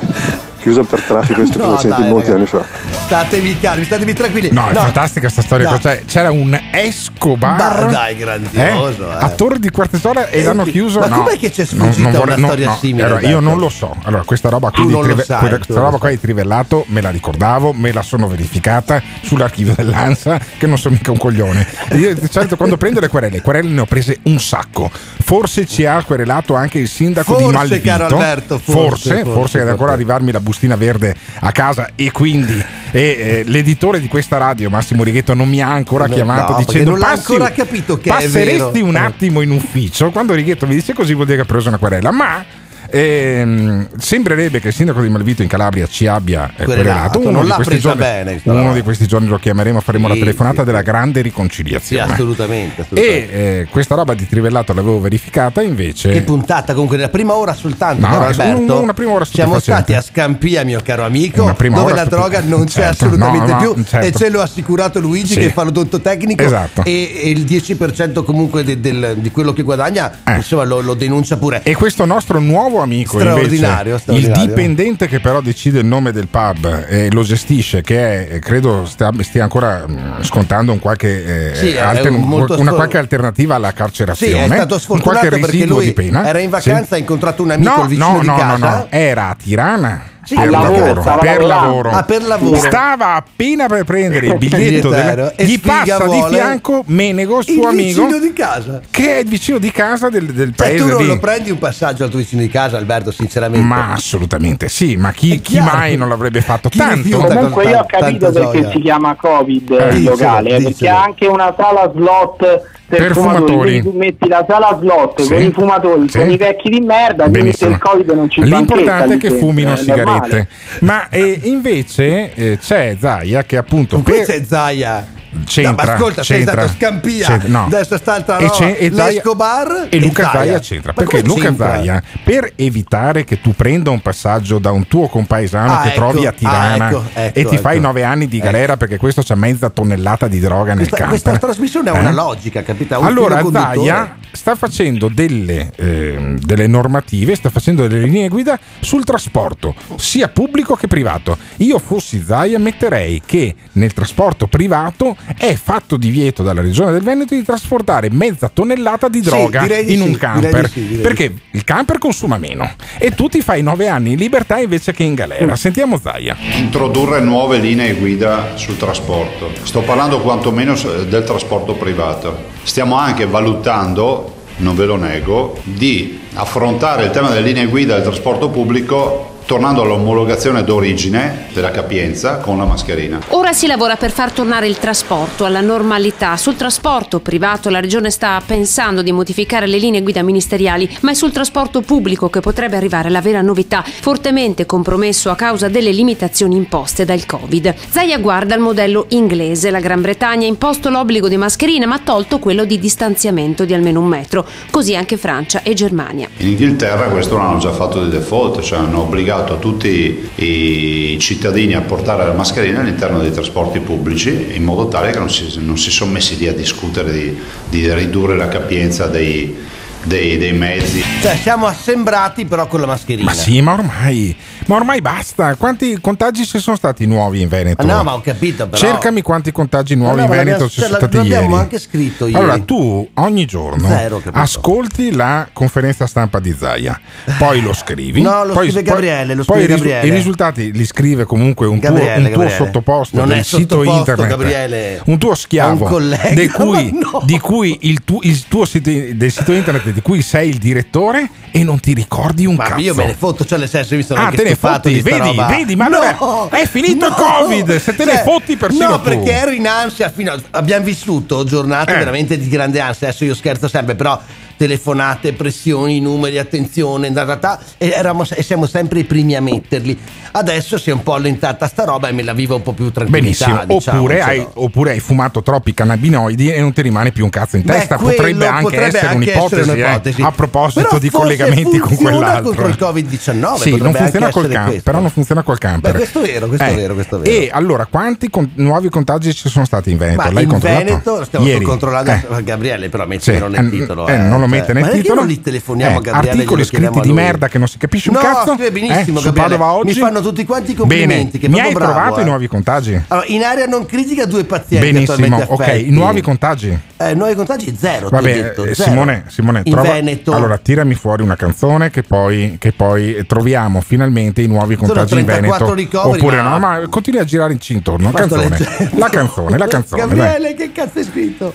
chiusa 0.60 0.82
per 0.82 1.00
traffico 1.00 1.40
No, 1.42 1.46
stupefacenti 1.46 2.00
dai, 2.02 2.10
molti 2.10 2.30
ragazzi. 2.30 2.56
anni 2.56 2.64
fa. 2.64 3.00
Statevi 3.12 3.60
calmi, 3.60 3.84
statevi 3.84 4.14
tranquilli. 4.14 4.48
No, 4.52 4.68
è 4.70 4.72
fantastica 4.72 5.28
sta 5.28 5.42
storia. 5.42 5.68
No. 5.70 5.78
Cioè, 5.78 6.02
c'era 6.06 6.30
un 6.30 6.58
Escobar 6.72 7.84
Ma 7.84 7.90
dai, 7.90 8.16
grandioso, 8.16 9.10
eh. 9.10 9.14
a 9.22 9.28
Torre 9.28 9.58
di 9.58 9.68
Quartesora 9.70 10.28
e 10.30 10.38
Eh, 10.40 10.42
l'hanno 10.44 10.64
chiuso. 10.64 10.98
Ma 11.00 11.08
no. 11.08 11.16
com'è 11.22 11.38
che 11.38 11.50
c'è 11.50 11.66
Non- 11.72 11.92
sfuggita 11.92 12.08
non 12.08 12.18
vorrei- 12.18 12.38
una 12.38 12.46
storia 12.46 12.76
simile, 12.80 13.04
Allora, 13.04 13.20
io 13.28 13.40
non 13.40 13.58
lo 13.58 13.68
so. 13.68 13.94
Allora, 14.04 14.24
questa 14.24 14.48
roba 14.48 14.70
qui 14.70 14.86
di 14.86 14.92
non 14.92 15.02
trive- 15.02 15.24
sai, 15.24 15.46
questa 15.46 15.74
non 15.74 15.82
roba 15.82 15.98
qua 15.98 16.08
di 16.08 16.20
trivellato 16.20 16.86
me 16.88 17.02
la 17.02 17.10
ricordavo, 17.10 17.74
me 17.74 17.92
la 17.92 18.00
sono 18.00 18.26
verificata 18.28 19.02
sull'archivio 19.20 19.74
dell'ANSA, 19.76 20.40
che 20.56 20.66
non 20.66 20.78
sono 20.78 20.94
mica 20.94 21.10
un 21.10 21.18
coglione. 21.18 21.66
Io 21.92 22.14
di 22.14 22.28
solito 22.30 22.56
quando 22.56 22.78
prendo 22.78 22.98
le 23.00 23.08
querele, 23.08 23.42
querele 23.42 23.68
ne 23.68 23.80
ho 23.82 23.86
prese 23.86 24.20
un 24.22 24.40
sacco. 24.40 24.90
Forse 24.90 25.66
ci 25.66 25.84
ha 25.84 26.02
querelato 26.02 26.54
anche 26.54 26.78
il 26.78 26.88
sindaco 26.88 27.36
di 27.36 27.42
Forse, 27.42 27.58
Malvito. 27.58 27.86
caro 27.88 28.04
Alberto, 28.06 28.58
forse, 28.58 28.72
forse, 28.72 29.14
forse, 29.16 29.32
forse 29.32 29.58
deve 29.58 29.70
ancora 29.70 29.90
forse. 29.90 30.02
arrivarmi 30.02 30.32
la 30.32 30.40
bustina 30.40 30.76
verde 30.76 31.14
a 31.40 31.52
casa 31.52 31.90
e 31.94 32.10
quindi 32.10 32.64
e, 33.02 33.38
eh, 33.38 33.42
l'editore 33.46 34.00
di 34.00 34.08
questa 34.08 34.36
radio, 34.36 34.70
Massimo 34.70 35.02
Righetto, 35.02 35.34
non 35.34 35.48
mi 35.48 35.60
ha 35.60 35.70
ancora 35.70 36.06
No, 36.06 36.14
chiamato 36.14 36.52
no, 36.52 36.58
dicendo 36.58 36.90
non 36.90 36.98
l'ha 37.00 37.06
"Passi- 37.06 37.32
ancora 37.32 37.50
capito 37.52 37.98
che 37.98 38.10
è 38.10 38.12
passeresti 38.12 38.72
vero." 38.72 38.86
un 38.86 38.96
attimo 38.96 39.40
in 39.40 39.50
ufficio. 39.50 40.10
Quando 40.10 40.34
Righetto 40.34 40.66
mi 40.66 40.74
dice 40.74 40.92
così 40.92 41.12
vuol 41.14 41.26
dire 41.26 41.38
che 41.38 41.42
ha 41.44 41.46
preso 41.46 41.68
una 41.68 41.78
querela, 41.78 42.10
ma 42.12 42.44
ehm, 42.92 43.88
sembrerebbe 43.98 44.60
che 44.60 44.68
il 44.68 44.74
sindaco 44.74 45.00
di 45.00 45.08
Malvito 45.08 45.42
in 45.42 45.48
Calabria 45.48 45.86
ci 45.86 46.06
abbia 46.06 46.50
eh, 46.56 46.64
Querelato. 46.64 47.18
Uno, 47.20 47.30
non 47.30 47.42
di 47.42 47.48
l'ha 47.48 47.54
questi 47.56 47.78
giorni, 47.78 47.98
bene, 48.00 48.40
uno 48.44 48.72
di 48.74 48.82
questi 48.82 49.06
giorni 49.06 49.28
lo 49.28 49.38
chiameremo, 49.38 49.80
faremo 49.80 50.08
Sì, 50.08 50.12
la 50.14 50.18
telefonata 50.18 50.58
sì, 50.60 50.64
della 50.66 50.82
grande 50.82 51.18
Sì, 51.20 51.24
riconciliazione. 51.24 52.12
assolutamente. 52.12 52.82
assolutamente. 52.82 53.32
e 53.32 53.58
eh, 53.60 53.66
questa 53.70 53.94
roba 53.94 54.14
di 54.14 54.26
trivellato 54.28 54.72
l'avevo 54.74 55.00
verificata 55.00 55.62
invece. 55.62 56.10
Che 56.10 56.22
puntata 56.22 56.72
comunque 56.72 56.96
nella 56.96 57.08
prima 57.08 57.34
ora 57.34 57.54
soltanto, 57.54 58.06
No, 58.06 58.20
Alberto. 58.20 58.80
una 58.80 58.92
prima 58.94 59.12
ora 59.12 59.24
Siamo 59.24 59.58
stati 59.58 59.94
a 59.94 60.00
Scampia, 60.02 60.64
mio 60.64 60.80
caro 60.84 61.04
amico, 61.04 61.42
Una 61.44 61.56
dove 61.58 61.94
la 61.94 62.04
droga 62.04 62.40
non 62.40 62.64
c'è 62.66 62.70
certo, 62.82 63.04
assolutamente 63.06 63.52
no, 63.52 63.60
no, 63.62 63.72
più 63.72 63.84
certo. 63.84 64.06
e 64.06 64.12
ce 64.12 64.28
l'ho 64.28 64.42
assicurato 64.42 65.00
Luigi 65.00 65.34
Sì. 65.34 65.40
che 65.40 65.50
fa 65.50 65.62
l'odontotecnico 65.62 66.42
Esatto. 66.42 66.82
e, 66.84 67.12
e 67.22 67.30
il 67.30 67.44
10% 67.44 68.22
comunque 68.24 68.64
de- 68.64 68.80
del- 68.80 69.14
di 69.18 69.30
quello 69.30 69.52
che 69.52 69.62
guadagna 69.62 70.18
insomma 70.34 70.64
lo, 70.64 70.80
lo 70.80 70.94
denuncia 70.94 71.36
pure. 71.36 71.62
E 71.62 71.74
questo 71.74 72.04
nostro 72.04 72.38
nuovo 72.40 72.80
amico, 72.82 73.18
Straordinario, 73.18 73.84
invece, 73.92 73.98
straordinario. 74.02 74.42
il 74.42 74.48
dipendente 74.48 75.06
che 75.08 75.20
però 75.20 75.40
decide 75.40 75.78
il 75.80 75.86
nome 75.86 76.12
del 76.12 76.28
pub 76.28 76.84
e 76.88 77.10
lo 77.10 77.22
gestisce, 77.22 77.80
che 77.82 78.28
è, 78.28 78.38
credo 78.38 78.84
stia, 78.86 79.10
stia 79.20 79.42
ancora 79.44 79.86
mh, 79.86 80.22
scontando 80.22 80.72
un 80.72 80.78
qualche, 80.78 81.52
eh, 81.52 81.54
Sì, 81.54 81.76
alter- 81.78 82.10
molto 82.10 82.58
una 82.58 82.72
qualche 82.72 82.98
alternativa 82.98 83.54
alla 83.54 83.68
Sì, 83.68 83.74
carcerazione. 83.74 84.44
è 84.44 84.56
stato 84.56 84.74
un 84.74 84.80
sfortunato 84.80 85.18
qualche 85.18 85.28
perché 85.40 85.46
residuo 85.52 85.76
lui 85.76 85.84
di 85.86 85.92
pena. 85.92 86.26
era 86.26 86.38
in 86.40 86.50
vacanza, 86.50 86.84
Sì. 86.86 86.94
ha 86.94 86.96
incontrato 86.98 87.42
un 87.42 87.50
amico 87.52 87.74
No, 87.76 87.86
vicino 87.86 88.12
no, 88.12 88.20
di 88.20 88.26
no, 88.26 88.36
casa. 88.36 88.56
no, 88.56 88.76
no, 88.76 88.86
era 88.90 89.28
a 89.30 89.34
Tirana. 89.34 90.02
Sì, 90.24 90.36
per 90.36 90.50
lavoro, 90.50 91.02
per 91.20 91.44
lavoro. 91.44 91.90
Ah, 91.90 92.02
per 92.04 92.22
lavoro. 92.22 92.56
Stava 92.56 93.14
appena 93.14 93.66
per 93.66 93.82
prendere 93.84 94.26
il 94.28 94.36
biglietto, 94.38 94.88
della- 94.90 95.34
E 95.34 95.44
gli 95.44 95.58
passa 95.60 96.06
di 96.06 96.22
fianco 96.28 96.84
Menego, 96.86 97.38
il 97.40 97.44
suo 97.44 97.68
amico, 97.68 98.04
vicino 98.06 98.18
di 98.20 98.32
casa. 98.32 98.80
che 98.90 99.16
è 99.16 99.18
il 99.20 99.28
vicino 99.28 99.58
di 99.58 99.70
casa 99.72 100.08
del, 100.08 100.26
del 100.26 100.54
Cioè, 100.54 100.68
paese 100.68 100.84
tu 100.84 100.90
non 100.90 101.00
lì. 101.00 101.06
lo 101.08 101.18
prendi 101.18 101.50
un 101.50 101.58
passaggio 101.58 102.04
al 102.04 102.10
tuo 102.10 102.18
vicino 102.20 102.40
di 102.40 102.48
casa, 102.48 102.76
Alberto, 102.76 103.10
sinceramente. 103.10 103.66
Ma 103.66 103.92
assolutamente 103.92 104.68
sì, 104.68 104.96
ma 104.96 105.10
chi, 105.12 105.40
chi 105.40 105.58
mai 105.58 105.96
non 105.96 106.08
l'avrebbe 106.08 106.40
fatto 106.40 106.68
Chi 106.68 106.78
tanto? 106.78 107.18
Comunque 107.18 107.64
io 107.64 107.78
ho 107.80 107.86
capito 107.86 108.30
perché 108.30 108.60
gioia. 108.60 108.70
si 108.70 108.80
chiama 108.80 109.14
Covid 109.16 109.70
Eh, 109.72 109.88
il 109.88 109.94
dicelo, 109.96 110.10
locale, 110.10 110.48
eh, 110.48 110.52
perché 110.52 110.68
dicelo. 110.68 110.96
ha 110.96 111.02
anche 111.02 111.26
una 111.26 111.54
sala 111.58 111.90
slot 111.92 112.62
per 112.96 113.12
fumatori. 113.12 113.82
tu 113.82 113.92
metti 113.96 114.28
la 114.28 114.44
sala 114.48 114.78
slot 114.80 115.20
Sì. 115.22 115.32
con 115.32 115.42
i 115.42 115.50
fumatori, 115.52 116.08
Sì. 116.08 116.18
con 116.18 116.30
i 116.30 116.36
vecchi 116.36 116.68
di 116.70 116.80
merda, 116.80 117.28
Benissimo. 117.28 117.70
il 117.70 117.78
Covid 117.78 118.10
non 118.10 118.28
ci 118.30 118.42
L'importante 118.42 119.14
è 119.14 119.16
che 119.18 119.30
fumino 119.30 119.72
è 119.74 119.82
normale. 119.84 120.24
sigarette. 120.24 120.48
Ma 120.80 121.08
eh, 121.08 121.40
invece 121.44 122.34
eh, 122.34 122.58
c'è 122.58 122.96
Zaia 122.98 123.44
che 123.44 123.56
appunto 123.56 123.98
per- 124.00 124.14
questa 124.14 124.32
è 124.34 124.42
Zaia. 124.44 125.20
C'entra, 125.44 125.70
No, 125.70 125.88
ma 125.88 125.94
ascolta, 125.94 126.22
sei 126.22 126.36
c'entra, 126.38 126.52
stato 126.62 126.72
a 126.72 126.74
Scampia, 126.76 127.26
c'entra, 127.26 127.48
no. 127.48 127.64
adesso 127.64 127.96
sta 127.96 128.14
altra 128.14 128.38
E 128.38 128.46
roba, 128.46 128.76
e 128.76 128.90
l'Escobar 128.90 129.86
e 129.88 129.98
Luca 130.00 130.30
Zaia. 130.30 130.58
C'entra 130.58 130.92
perché 130.92 131.22
Luca? 131.22 131.54
Zaia 131.54 132.02
per 132.24 132.52
evitare 132.56 133.24
che 133.24 133.40
tu 133.40 133.54
prenda 133.54 133.90
un 133.90 134.00
passaggio 134.00 134.58
da 134.58 134.70
un 134.70 134.86
tuo 134.86 135.08
compaesano 135.08 135.72
Ah, 135.72 135.82
che 135.82 135.88
ecco, 135.88 135.96
trovi 135.96 136.26
a 136.26 136.28
ah, 136.28 136.32
Tirana 136.32 136.88
ecco, 136.88 137.04
ecco, 137.12 137.38
e 137.38 137.44
ti 137.44 137.58
fai 137.58 137.76
ecco. 137.76 137.86
nove 137.86 138.04
anni 138.04 138.28
di 138.28 138.38
galera 138.38 138.76
perché 138.76 138.96
questo 138.98 139.22
c'ha 139.24 139.34
mezza 139.34 139.70
tonnellata 139.70 140.28
di 140.28 140.38
droga 140.40 140.74
nel 140.74 140.88
camper 140.88 141.08
questa 141.08 141.38
trasmissione 141.38 141.90
ha 141.90 141.96
Eh? 141.96 142.00
una 142.00 142.12
logica, 142.12 142.62
capita? 142.62 142.98
Un 142.98 143.06
allora. 143.06 143.42
Zaia 143.50 144.16
sta 144.32 144.54
facendo 144.54 145.08
delle, 145.12 145.70
ehm, 145.76 146.38
delle 146.38 146.66
normative, 146.66 147.34
sta 147.34 147.50
facendo 147.50 147.86
delle 147.86 148.04
linee 148.04 148.28
guida 148.28 148.58
sul 148.80 149.04
trasporto, 149.04 149.74
sia 149.96 150.28
pubblico 150.28 150.74
che 150.74 150.86
privato. 150.88 151.36
Io 151.58 151.78
fossi 151.78 152.22
Zaia 152.24 152.58
metterei 152.58 153.20
che 153.24 153.54
nel 153.72 153.92
trasporto 153.92 154.46
privato 154.46 155.16
è 155.36 155.54
fatto 155.54 155.96
divieto 155.96 156.42
dalla 156.42 156.60
regione 156.60 156.92
del 156.92 157.02
Veneto 157.02 157.34
di 157.34 157.42
trasportare 157.42 158.10
mezza 158.10 158.48
tonnellata 158.52 159.08
di 159.08 159.18
Sì, 159.22 159.24
droga 159.24 159.62
direi 159.62 159.84
di 159.84 159.94
in 159.94 160.02
sì, 160.02 160.08
un 160.08 160.16
camper. 160.16 160.64
di 160.66 160.70
sì, 160.70 160.86
di 160.86 160.94
perché 160.96 161.32
il 161.50 161.64
camper 161.64 161.98
consuma 161.98 162.38
meno 162.38 162.70
e 162.98 163.10
tu 163.14 163.28
ti 163.28 163.40
fai 163.40 163.62
nove 163.62 163.88
anni 163.88 164.12
in 164.12 164.18
libertà 164.18 164.58
invece 164.58 164.92
che 164.92 165.02
in 165.02 165.14
galera. 165.14 165.56
Sentiamo 165.56 165.98
Zaia. 165.98 166.36
introdurre 166.56 167.20
nuove 167.20 167.58
linee 167.58 167.94
guida 167.94 168.56
sul 168.56 168.76
trasporto. 168.76 169.50
Sto 169.62 169.80
parlando 169.82 170.20
quantomeno 170.20 170.74
del 171.08 171.24
trasporto 171.24 171.74
privato. 171.74 172.44
Stiamo 172.62 172.96
anche 172.96 173.26
valutando, 173.26 174.34
non 174.58 174.74
ve 174.74 174.84
lo 174.84 174.96
nego, 174.96 175.58
di 175.62 176.20
affrontare 176.34 177.04
il 177.04 177.10
tema 177.10 177.28
delle 177.28 177.42
linee 177.46 177.66
guida 177.66 177.94
del 177.94 178.02
trasporto 178.04 178.48
pubblico 178.50 179.31
tornando 179.52 179.82
all'omologazione 179.82 180.64
d'origine 180.64 181.48
della 181.52 181.70
capienza 181.70 182.38
con 182.38 182.56
la 182.56 182.64
mascherina. 182.64 183.20
Ora 183.32 183.52
si 183.52 183.66
lavora 183.66 183.96
per 183.96 184.10
far 184.10 184.32
tornare 184.32 184.66
il 184.66 184.78
trasporto 184.78 185.44
alla 185.44 185.60
normalità. 185.60 186.38
Sul 186.38 186.56
trasporto 186.56 187.20
privato 187.20 187.68
la 187.68 187.78
Regione 187.78 188.10
sta 188.10 188.40
pensando 188.46 189.02
di 189.02 189.12
modificare 189.12 189.66
le 189.66 189.76
linee 189.76 190.00
guida 190.00 190.22
ministeriali, 190.22 190.88
ma 191.02 191.10
è 191.10 191.14
sul 191.14 191.32
trasporto 191.32 191.82
pubblico 191.82 192.30
che 192.30 192.40
potrebbe 192.40 192.76
arrivare 192.76 193.10
la 193.10 193.20
vera 193.20 193.42
novità, 193.42 193.84
fortemente 193.84 194.64
compromesso 194.64 195.28
a 195.28 195.34
causa 195.34 195.68
delle 195.68 195.92
limitazioni 195.92 196.56
imposte 196.56 197.04
dal 197.04 197.26
Covid. 197.26 197.74
Zaia 197.90 198.18
guarda 198.20 198.54
il 198.54 198.62
modello 198.62 199.04
inglese. 199.08 199.70
La 199.70 199.80
Gran 199.80 200.00
Bretagna 200.00 200.46
ha 200.46 200.48
imposto 200.48 200.88
l'obbligo 200.88 201.28
di 201.28 201.36
mascherina, 201.36 201.84
ma 201.84 201.96
ha 201.96 202.00
tolto 202.02 202.38
quello 202.38 202.64
di 202.64 202.78
distanziamento 202.78 203.66
di 203.66 203.74
almeno 203.74 204.00
un 204.00 204.06
metro. 204.06 204.46
Così 204.70 204.96
anche 204.96 205.18
Francia 205.18 205.62
e 205.62 205.74
Germania. 205.74 206.30
In 206.38 206.48
Inghilterra 206.48 207.08
questo 207.08 207.36
l'hanno 207.36 207.58
già 207.58 207.72
fatto 207.72 208.02
di 208.02 208.08
default, 208.08 208.62
cioè 208.62 208.78
hanno 208.78 209.02
obbligato 209.02 209.40
tutti 209.42 210.30
i 210.36 211.16
cittadini 211.18 211.74
a 211.74 211.80
portare 211.80 212.24
la 212.24 212.32
mascherina 212.32 212.80
all'interno 212.80 213.20
dei 213.20 213.32
trasporti 213.32 213.80
pubblici 213.80 214.48
in 214.52 214.62
modo 214.62 214.88
tale 214.88 215.10
che 215.10 215.18
non 215.18 215.30
si, 215.30 215.58
non 215.58 215.78
si 215.78 215.90
sono 215.90 216.12
messi 216.12 216.36
lì 216.36 216.48
a 216.48 216.54
discutere 216.54 217.12
di, 217.12 217.36
di 217.68 217.92
ridurre 217.92 218.36
la 218.36 218.48
capienza 218.48 219.06
dei, 219.06 219.56
dei- 220.04 220.38
dei 220.38 220.52
mezzi. 220.52 221.02
Cioè, 221.20 221.36
siamo 221.36 221.66
assembrati 221.66 222.44
però 222.44 222.66
con 222.66 222.80
la 222.80 222.86
mascherina. 222.86 223.30
Ma 223.30 223.36
sì, 223.36 223.60
ma 223.60 223.72
ormai, 223.72 224.34
ma 224.66 224.76
ormai 224.76 225.00
basta. 225.00 225.54
Quanti 225.56 225.98
contagi 226.00 226.44
ci 226.46 226.58
sono 226.58 226.76
stati 226.76 227.06
nuovi 227.06 227.40
in 227.40 227.48
Veneto? 227.48 227.84
Ma 227.86 227.94
no, 227.96 228.02
ma 228.02 228.14
ho 228.14 228.20
capito, 228.20 228.66
però. 228.66 228.76
Cercami 228.76 229.22
quanti 229.22 229.52
contagi 229.52 229.94
nuovi 229.94 230.16
no, 230.18 230.22
in 230.24 230.30
Veneto 230.30 230.48
l'abbiamo- 230.50 230.68
ci 230.70 230.74
sono 230.80 230.88
cioè, 230.88 230.98
stati 230.98 231.16
l'abbiamo 231.16 231.48
ieri. 231.50 231.60
anche 231.60 231.78
scritto 231.78 232.26
ieri. 232.26 232.38
Allora, 232.42 232.58
tu 232.58 233.08
ogni 233.14 233.44
giorno 233.46 233.86
Zero, 233.88 234.22
ascolti 234.32 235.12
la 235.14 235.48
conferenza 235.52 236.06
stampa 236.06 236.38
di 236.40 236.54
Zaia, 236.58 236.98
poi 237.38 237.60
lo 237.62 237.72
scrivi. 237.72 238.20
No, 238.22 238.44
lo 238.44 238.52
poi, 238.52 238.66
scrive 238.70 238.82
Gabriele, 238.82 239.34
lo 239.34 239.44
poi 239.44 239.58
scrive 239.64 239.74
Gabriele. 239.76 240.06
I 240.06 240.10
risultati 240.10 240.72
li 240.72 240.84
scrive 240.84 241.24
comunque 241.24 241.66
un 241.66 241.80
tuo, 241.80 241.88
Gabriele, 241.90 242.28
un 242.28 242.32
tuo 242.34 242.48
sottoposto 242.48 243.16
Non 243.16 243.28
del 243.28 243.38
è 243.38 243.42
sito 243.42 243.76
sottoposto, 243.76 243.98
internet. 243.98 244.28
Gabriele. 244.28 245.02
Un 245.06 245.18
tuo 245.18 245.34
schiavo 245.34 245.84
un 245.84 245.90
collega, 245.90 246.34
di 246.34 246.48
cui, 246.48 246.90
no. 246.98 247.22
di 247.24 247.38
cui 247.38 247.78
il, 247.82 248.04
tu- 248.04 248.20
il 248.22 248.46
tuo 248.48 248.64
sito, 248.64 248.90
del 248.90 249.30
sito 249.30 249.52
internet 249.52 249.90
di 249.92 250.00
cui 250.02 250.22
sei 250.22 250.48
il 250.48 250.58
direttore 250.58 251.28
e 251.50 251.62
non 251.64 251.78
ti 251.80 251.92
ricordi 251.94 252.46
un 252.46 252.54
Ma 252.54 252.64
cazzo. 252.64 252.80
io 252.80 252.94
me 252.94 253.06
ne 253.06 253.14
fotto, 253.14 253.44
cioè 253.44 253.58
nel 253.58 253.68
senso 253.68 253.94
mi 253.94 254.02
sono 254.02 254.20
Ah, 254.26 254.30
te 254.30 254.42
ne 254.42 254.54
fotti, 254.56 255.00
vedi, 255.00 255.18
roba. 255.18 255.46
vedi, 255.46 255.76
ma 255.76 255.88
No, 255.88 255.96
allora 255.98 256.48
è 256.50 256.66
finito 256.66 257.06
il 257.06 257.14
no, 257.16 257.24
Covid, 257.24 257.76
se 257.78 257.94
te 257.94 258.04
ne 258.04 258.12
cioè, 258.12 258.22
fotti 258.22 258.56
persino 258.56 258.88
No, 258.88 258.96
tu. 259.00 259.08
perché 259.10 259.32
ero 259.32 259.50
in 259.50 259.66
ansia 259.68 260.10
fino 260.10 260.32
a- 260.32 260.40
abbiamo 260.52 260.84
vissuto 260.84 261.44
giornate 261.44 261.94
Eh. 261.94 261.98
veramente 261.98 262.38
di 262.38 262.48
grande 262.48 262.80
ansia, 262.80 263.08
adesso 263.08 263.24
io 263.24 263.34
scherzo 263.34 263.68
sempre, 263.68 263.94
però 263.94 264.18
telefonate, 264.56 265.32
pressioni, 265.32 266.00
numeri, 266.00 266.38
attenzione, 266.38 267.10
da, 267.10 267.24
da, 267.24 267.34
da, 267.34 267.58
e, 267.78 267.88
eravamo- 267.88 268.24
e 268.32 268.42
siamo 268.44 268.66
sempre 268.66 269.00
i 269.00 269.04
primi 269.04 269.34
a 269.34 269.40
metterli. 269.42 269.98
Adesso 270.34 270.78
si 270.78 270.90
è 270.90 270.92
un 270.92 271.02
po' 271.02 271.14
allentata 271.14 271.66
sta 271.66 271.84
roba 271.84 272.08
e 272.08 272.12
me 272.12 272.22
la 272.22 272.32
vivo 272.32 272.54
un 272.56 272.62
po' 272.62 272.72
più 272.72 272.90
tranquillità. 272.92 273.44
Benissimo, 273.46 273.64
diciamo, 273.78 273.98
oppure, 273.98 274.14
ce 274.16 274.22
hai, 274.22 274.46
oppure 274.54 274.90
hai 274.92 275.00
fumato 275.00 275.42
troppi 275.42 275.74
cannabinoidi 275.74 276.52
e 276.52 276.60
non 276.60 276.72
ti 276.72 276.80
rimane 276.82 277.10
più 277.10 277.24
un 277.24 277.30
cazzo 277.30 277.56
in 277.56 277.62
Beh, 277.64 277.72
testa. 277.72 277.96
quello 277.96 278.14
Potrebbe 278.14 278.46
anche 278.46 278.62
potrebbe 278.62 278.86
essere 278.86 279.06
anche 279.08 279.30
un'ipotesi, 279.30 279.60
essere 279.62 279.81
eh, 279.82 279.88
un'ipotesi. 279.88 280.22
a 280.22 280.30
proposito 280.32 280.98
di 280.98 281.10
collegamenti 281.10 281.78
con 281.78 281.96
quell'altro. 281.96 282.42
contro 282.54 282.66
il 282.68 282.76
Covid-19, 282.78 283.56
Sì, 283.56 283.76
non 283.76 283.92
funziona 283.94 284.30
col 284.30 284.48
camper, 284.48 284.82
però 284.82 285.00
non 285.00 285.10
funziona 285.10 285.42
col 285.42 285.58
camper. 285.58 285.92
Beh, 285.92 285.96
questo 285.98 286.20
è 286.22 286.26
vero, 286.32 286.46
questo 286.46 286.64
è 286.66 286.70
Eh, 286.70 286.74
vero, 286.74 286.94
questo 286.94 287.16
è 287.16 287.20
vero. 287.20 287.30
E 287.36 287.50
allora, 287.52 287.86
quanti 287.86 288.30
con- 288.30 288.50
nuovi 288.54 288.88
contagi 288.88 289.34
ci 289.34 289.48
sono 289.48 289.64
stati 289.64 289.90
in 289.90 289.98
Veneto? 289.98 290.22
Ma 290.22 290.30
L'hai 290.32 290.42
in 290.44 290.48
controllato? 290.48 290.84
Veneto 290.84 291.24
stiamo 291.24 291.46
Ieri. 291.46 291.64
controllando 291.64 292.10
Eh. 292.10 292.42
Gabriele, 292.42 292.88
però 292.88 293.06
mettilo 293.06 293.48
nel 293.48 293.66
eh, 293.66 293.70
titolo. 293.70 294.06
eh, 294.08 294.16
non 294.16 294.40
lo 294.40 294.46
mette 294.46 294.72
nel 294.72 294.82
ma 294.82 294.88
perché 294.88 295.02
titolo. 295.02 295.20
non 295.20 295.28
li 295.28 295.40
telefoniamo 295.40 295.94
Eh, 295.94 295.98
a 295.98 296.00
Gabriele? 296.00 296.30
articoli 296.36 296.64
scritti 296.64 297.00
di 297.00 297.12
merda 297.12 297.48
che 297.48 297.58
non 297.58 297.68
si 297.68 297.78
capisce 297.78 298.10
un 298.10 298.16
no, 298.16 298.20
cazzo. 298.22 298.54
scrive 298.54 298.70
benissimo 298.72 299.20
eh, 299.20 299.22
Gabriele. 299.24 299.80
Mi 299.84 299.92
fanno 299.94 300.20
tutti 300.20 300.44
quanti 300.44 300.72
i 300.72 300.74
complimenti. 300.74 301.38
È 301.38 301.48
mi 301.48 301.60
hai 301.60 301.72
trovato 301.74 302.18
eh. 302.18 302.22
i 302.22 302.24
nuovi 302.24 302.46
contagi? 302.48 303.00
Allora, 303.08 303.26
in 303.28 303.42
area 303.42 303.66
non 303.66 303.86
critica 303.86 304.24
due 304.26 304.44
pazienti 304.44 304.90
Benissimo, 304.92 305.36
ok, 305.46 305.66
nuovi 305.88 306.20
contagi. 306.20 306.78
Eh, 306.96 307.14
nuovi 307.14 307.34
contagi 307.34 307.76
zero, 307.78 308.08
Vabbè, 308.08 308.32
detto, 308.34 308.64
eh, 308.64 308.74
zero. 308.74 308.88
Simone, 308.90 309.24
Simone 309.28 309.62
in 309.72 309.80
trova- 309.80 309.92
Veneto 309.92 310.32
allora 310.32 310.58
tirami 310.58 310.94
fuori 310.94 311.22
una 311.22 311.36
canzone 311.36 311.90
che 311.90 312.02
poi, 312.02 312.56
che 312.58 312.72
poi 312.72 313.24
troviamo 313.26 313.80
finalmente 313.80 314.42
i 314.42 314.46
nuovi 314.46 314.76
contagi 314.76 315.18
in 315.18 315.24
34 315.24 315.66
Veneto. 315.66 315.74
ricoveri, 315.74 316.16
Oppure 316.18 316.36
ma- 316.42 316.48
no, 316.48 316.58
ma 316.58 316.80
continui 316.88 317.20
a 317.20 317.24
girare 317.24 317.56
intorno. 317.68 318.08
Sto 318.08 318.18
Canzone. 318.18 318.48
leggendo. 318.48 318.98
La 318.98 319.08
canzone, 319.08 319.58
la 319.58 319.66
canzone. 319.66 320.06
dai. 320.06 320.16
Gabriele, 320.16 320.54
che 320.54 320.72
cazzo 320.72 320.98
hai 320.98 321.04
scritto? 321.04 321.54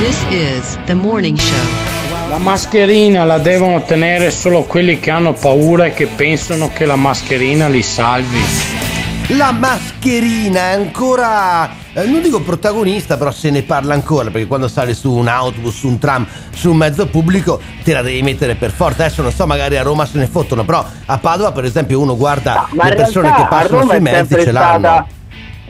This 0.00 0.18
is 0.30 0.78
the 0.86 0.94
morning 0.94 1.36
show. 1.36 1.56
La 2.30 2.38
mascherina 2.38 3.24
la 3.24 3.38
devono 3.38 3.82
tenere 3.82 4.30
solo 4.30 4.62
quelli 4.62 4.98
che 5.00 5.10
hanno 5.10 5.32
paura 5.34 5.86
e 5.86 5.92
che 5.94 6.06
pensano 6.06 6.70
che 6.72 6.86
la 6.86 6.96
mascherina 6.96 7.68
li 7.68 7.82
salvi. 7.82 8.38
La 9.36 9.52
mascherina 9.52 10.70
è 10.70 10.74
ancora, 10.74 11.68
eh, 11.92 12.06
non 12.06 12.22
dico 12.22 12.40
protagonista, 12.40 13.16
però 13.16 13.30
se 13.30 13.50
ne 13.50 13.62
parla 13.62 13.94
ancora, 13.94 14.30
perché 14.30 14.46
quando 14.46 14.68
sali 14.68 14.94
su 14.94 15.12
un 15.12 15.28
autobus, 15.28 15.76
su 15.76 15.88
un 15.88 15.98
tram, 15.98 16.26
su 16.54 16.70
un 16.70 16.76
mezzo 16.76 17.06
pubblico, 17.06 17.60
te 17.82 17.92
la 17.92 18.02
devi 18.02 18.22
mettere 18.22 18.54
per 18.54 18.70
forza. 18.70 19.04
Adesso 19.04 19.22
non 19.22 19.32
so, 19.32 19.46
magari 19.46 19.76
a 19.76 19.82
Roma 19.82 20.06
se 20.06 20.18
ne 20.18 20.26
fottono, 20.26 20.64
però 20.64 20.84
a 21.06 21.18
Padova, 21.18 21.52
per 21.52 21.64
esempio, 21.64 22.00
uno 22.00 22.16
guarda 22.16 22.68
Ma 22.70 22.88
le 22.88 22.94
persone 22.94 23.28
realtà 23.28 23.42
che 23.42 23.48
passano 23.48 23.88
sui 23.88 24.00
mezzi 24.00 24.16
sempre 24.16 24.44
ce 24.44 24.52
l'hanno. 24.52 25.06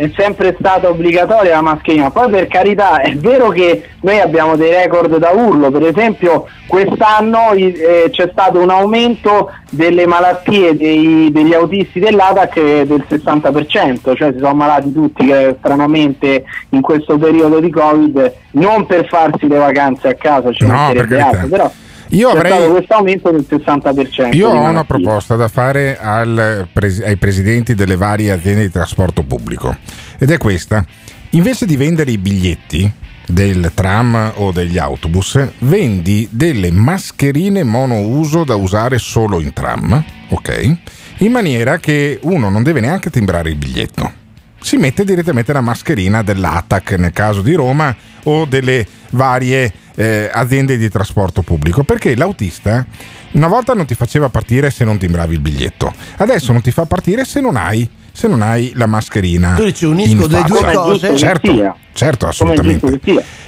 È 0.01 0.11
sempre 0.17 0.57
stata 0.59 0.89
obbligatoria 0.89 1.57
la 1.57 1.61
mascherina. 1.61 2.11
Poi 2.11 2.31
per 2.31 2.47
carità 2.47 3.03
è 3.03 3.13
vero 3.17 3.51
che 3.51 3.83
noi 4.01 4.19
abbiamo 4.19 4.57
dei 4.57 4.71
record 4.71 5.15
da 5.19 5.29
urlo, 5.29 5.71
per 5.71 5.85
esempio 5.87 6.47
quest'anno 6.67 7.51
eh, 7.53 8.09
c'è 8.11 8.29
stato 8.33 8.61
un 8.61 8.71
aumento 8.71 9.51
delle 9.69 10.07
malattie 10.07 10.75
dei- 10.75 11.29
degli 11.31 11.53
autisti 11.53 12.01
dell'ATAC 12.01 12.57
eh, 12.57 12.87
del 12.87 13.05
60%, 13.11 14.17
cioè 14.17 14.33
si 14.33 14.39
sono 14.39 14.49
ammalati 14.49 14.91
tutti 14.91 15.27
che 15.27 15.57
stranamente 15.59 16.45
in 16.71 16.81
questo 16.81 17.19
periodo 17.19 17.61
di 17.61 17.69
Covid, 17.69 18.33
non 18.53 18.87
per 18.87 19.07
farsi 19.07 19.49
le 19.49 19.59
vacanze 19.59 20.09
a 20.09 20.15
casa, 20.15 20.51
ci 20.51 20.65
No, 20.67 20.93
carità. 20.95 21.27
altro, 21.27 21.47
però 21.49 21.71
Io 22.11 22.29
avrei- 22.29 22.69
questo 22.71 22.95
aumento 22.95 23.31
del 23.31 23.47
60%. 23.49 24.37
Io 24.37 24.49
ho 24.49 24.69
una 24.69 24.85
proposta 24.85 25.37
da 25.37 25.49
fare 25.49 25.99
al 25.99 26.69
ai 27.05 27.17
presidenti 27.17 27.75
delle 27.75 27.97
varie 27.97 28.33
aziende 28.33 28.63
di 28.63 28.71
trasporto 28.71 29.23
pubblico 29.23 29.77
ed 30.19 30.31
è 30.31 30.39
questa. 30.39 30.85
Invece 31.31 31.67
di 31.67 31.77
vendere 31.77 32.11
i 32.11 32.19
biglietti 32.19 32.91
del 33.27 33.71
tram 33.75 34.33
o 34.37 34.51
degli 34.51 34.79
autobus, 34.79 35.39
vendi 35.61 36.27
delle 36.31 36.73
mascherine 36.73 37.63
monouso 37.63 38.43
da 38.45 38.57
usare 38.57 38.99
solo 38.99 39.41
in 39.41 39.53
tram, 39.53 40.03
ok? 40.31 40.77
In 41.19 41.31
maniera 41.31 41.79
che 41.79 42.19
uno 42.23 42.51
non 42.51 42.63
deve 42.63 42.81
neanche 42.81 43.11
timbrare 43.11 43.51
il 43.51 43.57
biglietto. 43.57 44.13
Si 44.61 44.77
mette 44.77 45.05
direttamente 45.05 45.53
la 45.53 45.61
mascherina 45.61 46.23
dell'ATAC 46.23 46.93
nel 46.93 47.13
caso 47.13 47.43
di 47.43 47.55
Roma 47.55 47.95
o 48.25 48.45
delle 48.45 48.87
varie 49.11 49.73
eh, 49.95 50.31
aziende 50.33 50.77
di 50.77 50.89
trasporto 50.89 51.43
pubblico 51.43 51.83
perché 51.83 52.15
l'autista 52.15 52.87
una 53.33 53.49
volta 53.49 53.75
non 53.75 53.87
ti 53.87 53.95
faceva 53.95 54.29
partire 54.29 54.71
se 54.71 54.85
non 54.85 54.99
timbravi 54.99 55.35
il 55.35 55.41
biglietto. 55.41 55.93
Adesso 56.17 56.53
non 56.53 56.63
ti 56.63 56.71
fa 56.71 56.85
partire 56.85 57.25
se 57.25 57.41
non 57.41 57.57
hai, 57.57 57.89
se 58.13 58.29
non 58.29 58.43
hai 58.43 58.73
la 58.75 58.87
mascherina 58.87 59.55
Tu 59.55 59.65
dici, 59.65 59.85
unisco 59.85 60.27
le 60.27 60.43
due 60.43 60.73
cose? 60.73 61.17
certo, 61.17 61.75
certo 61.93 62.27
assolutamente 62.27 63.01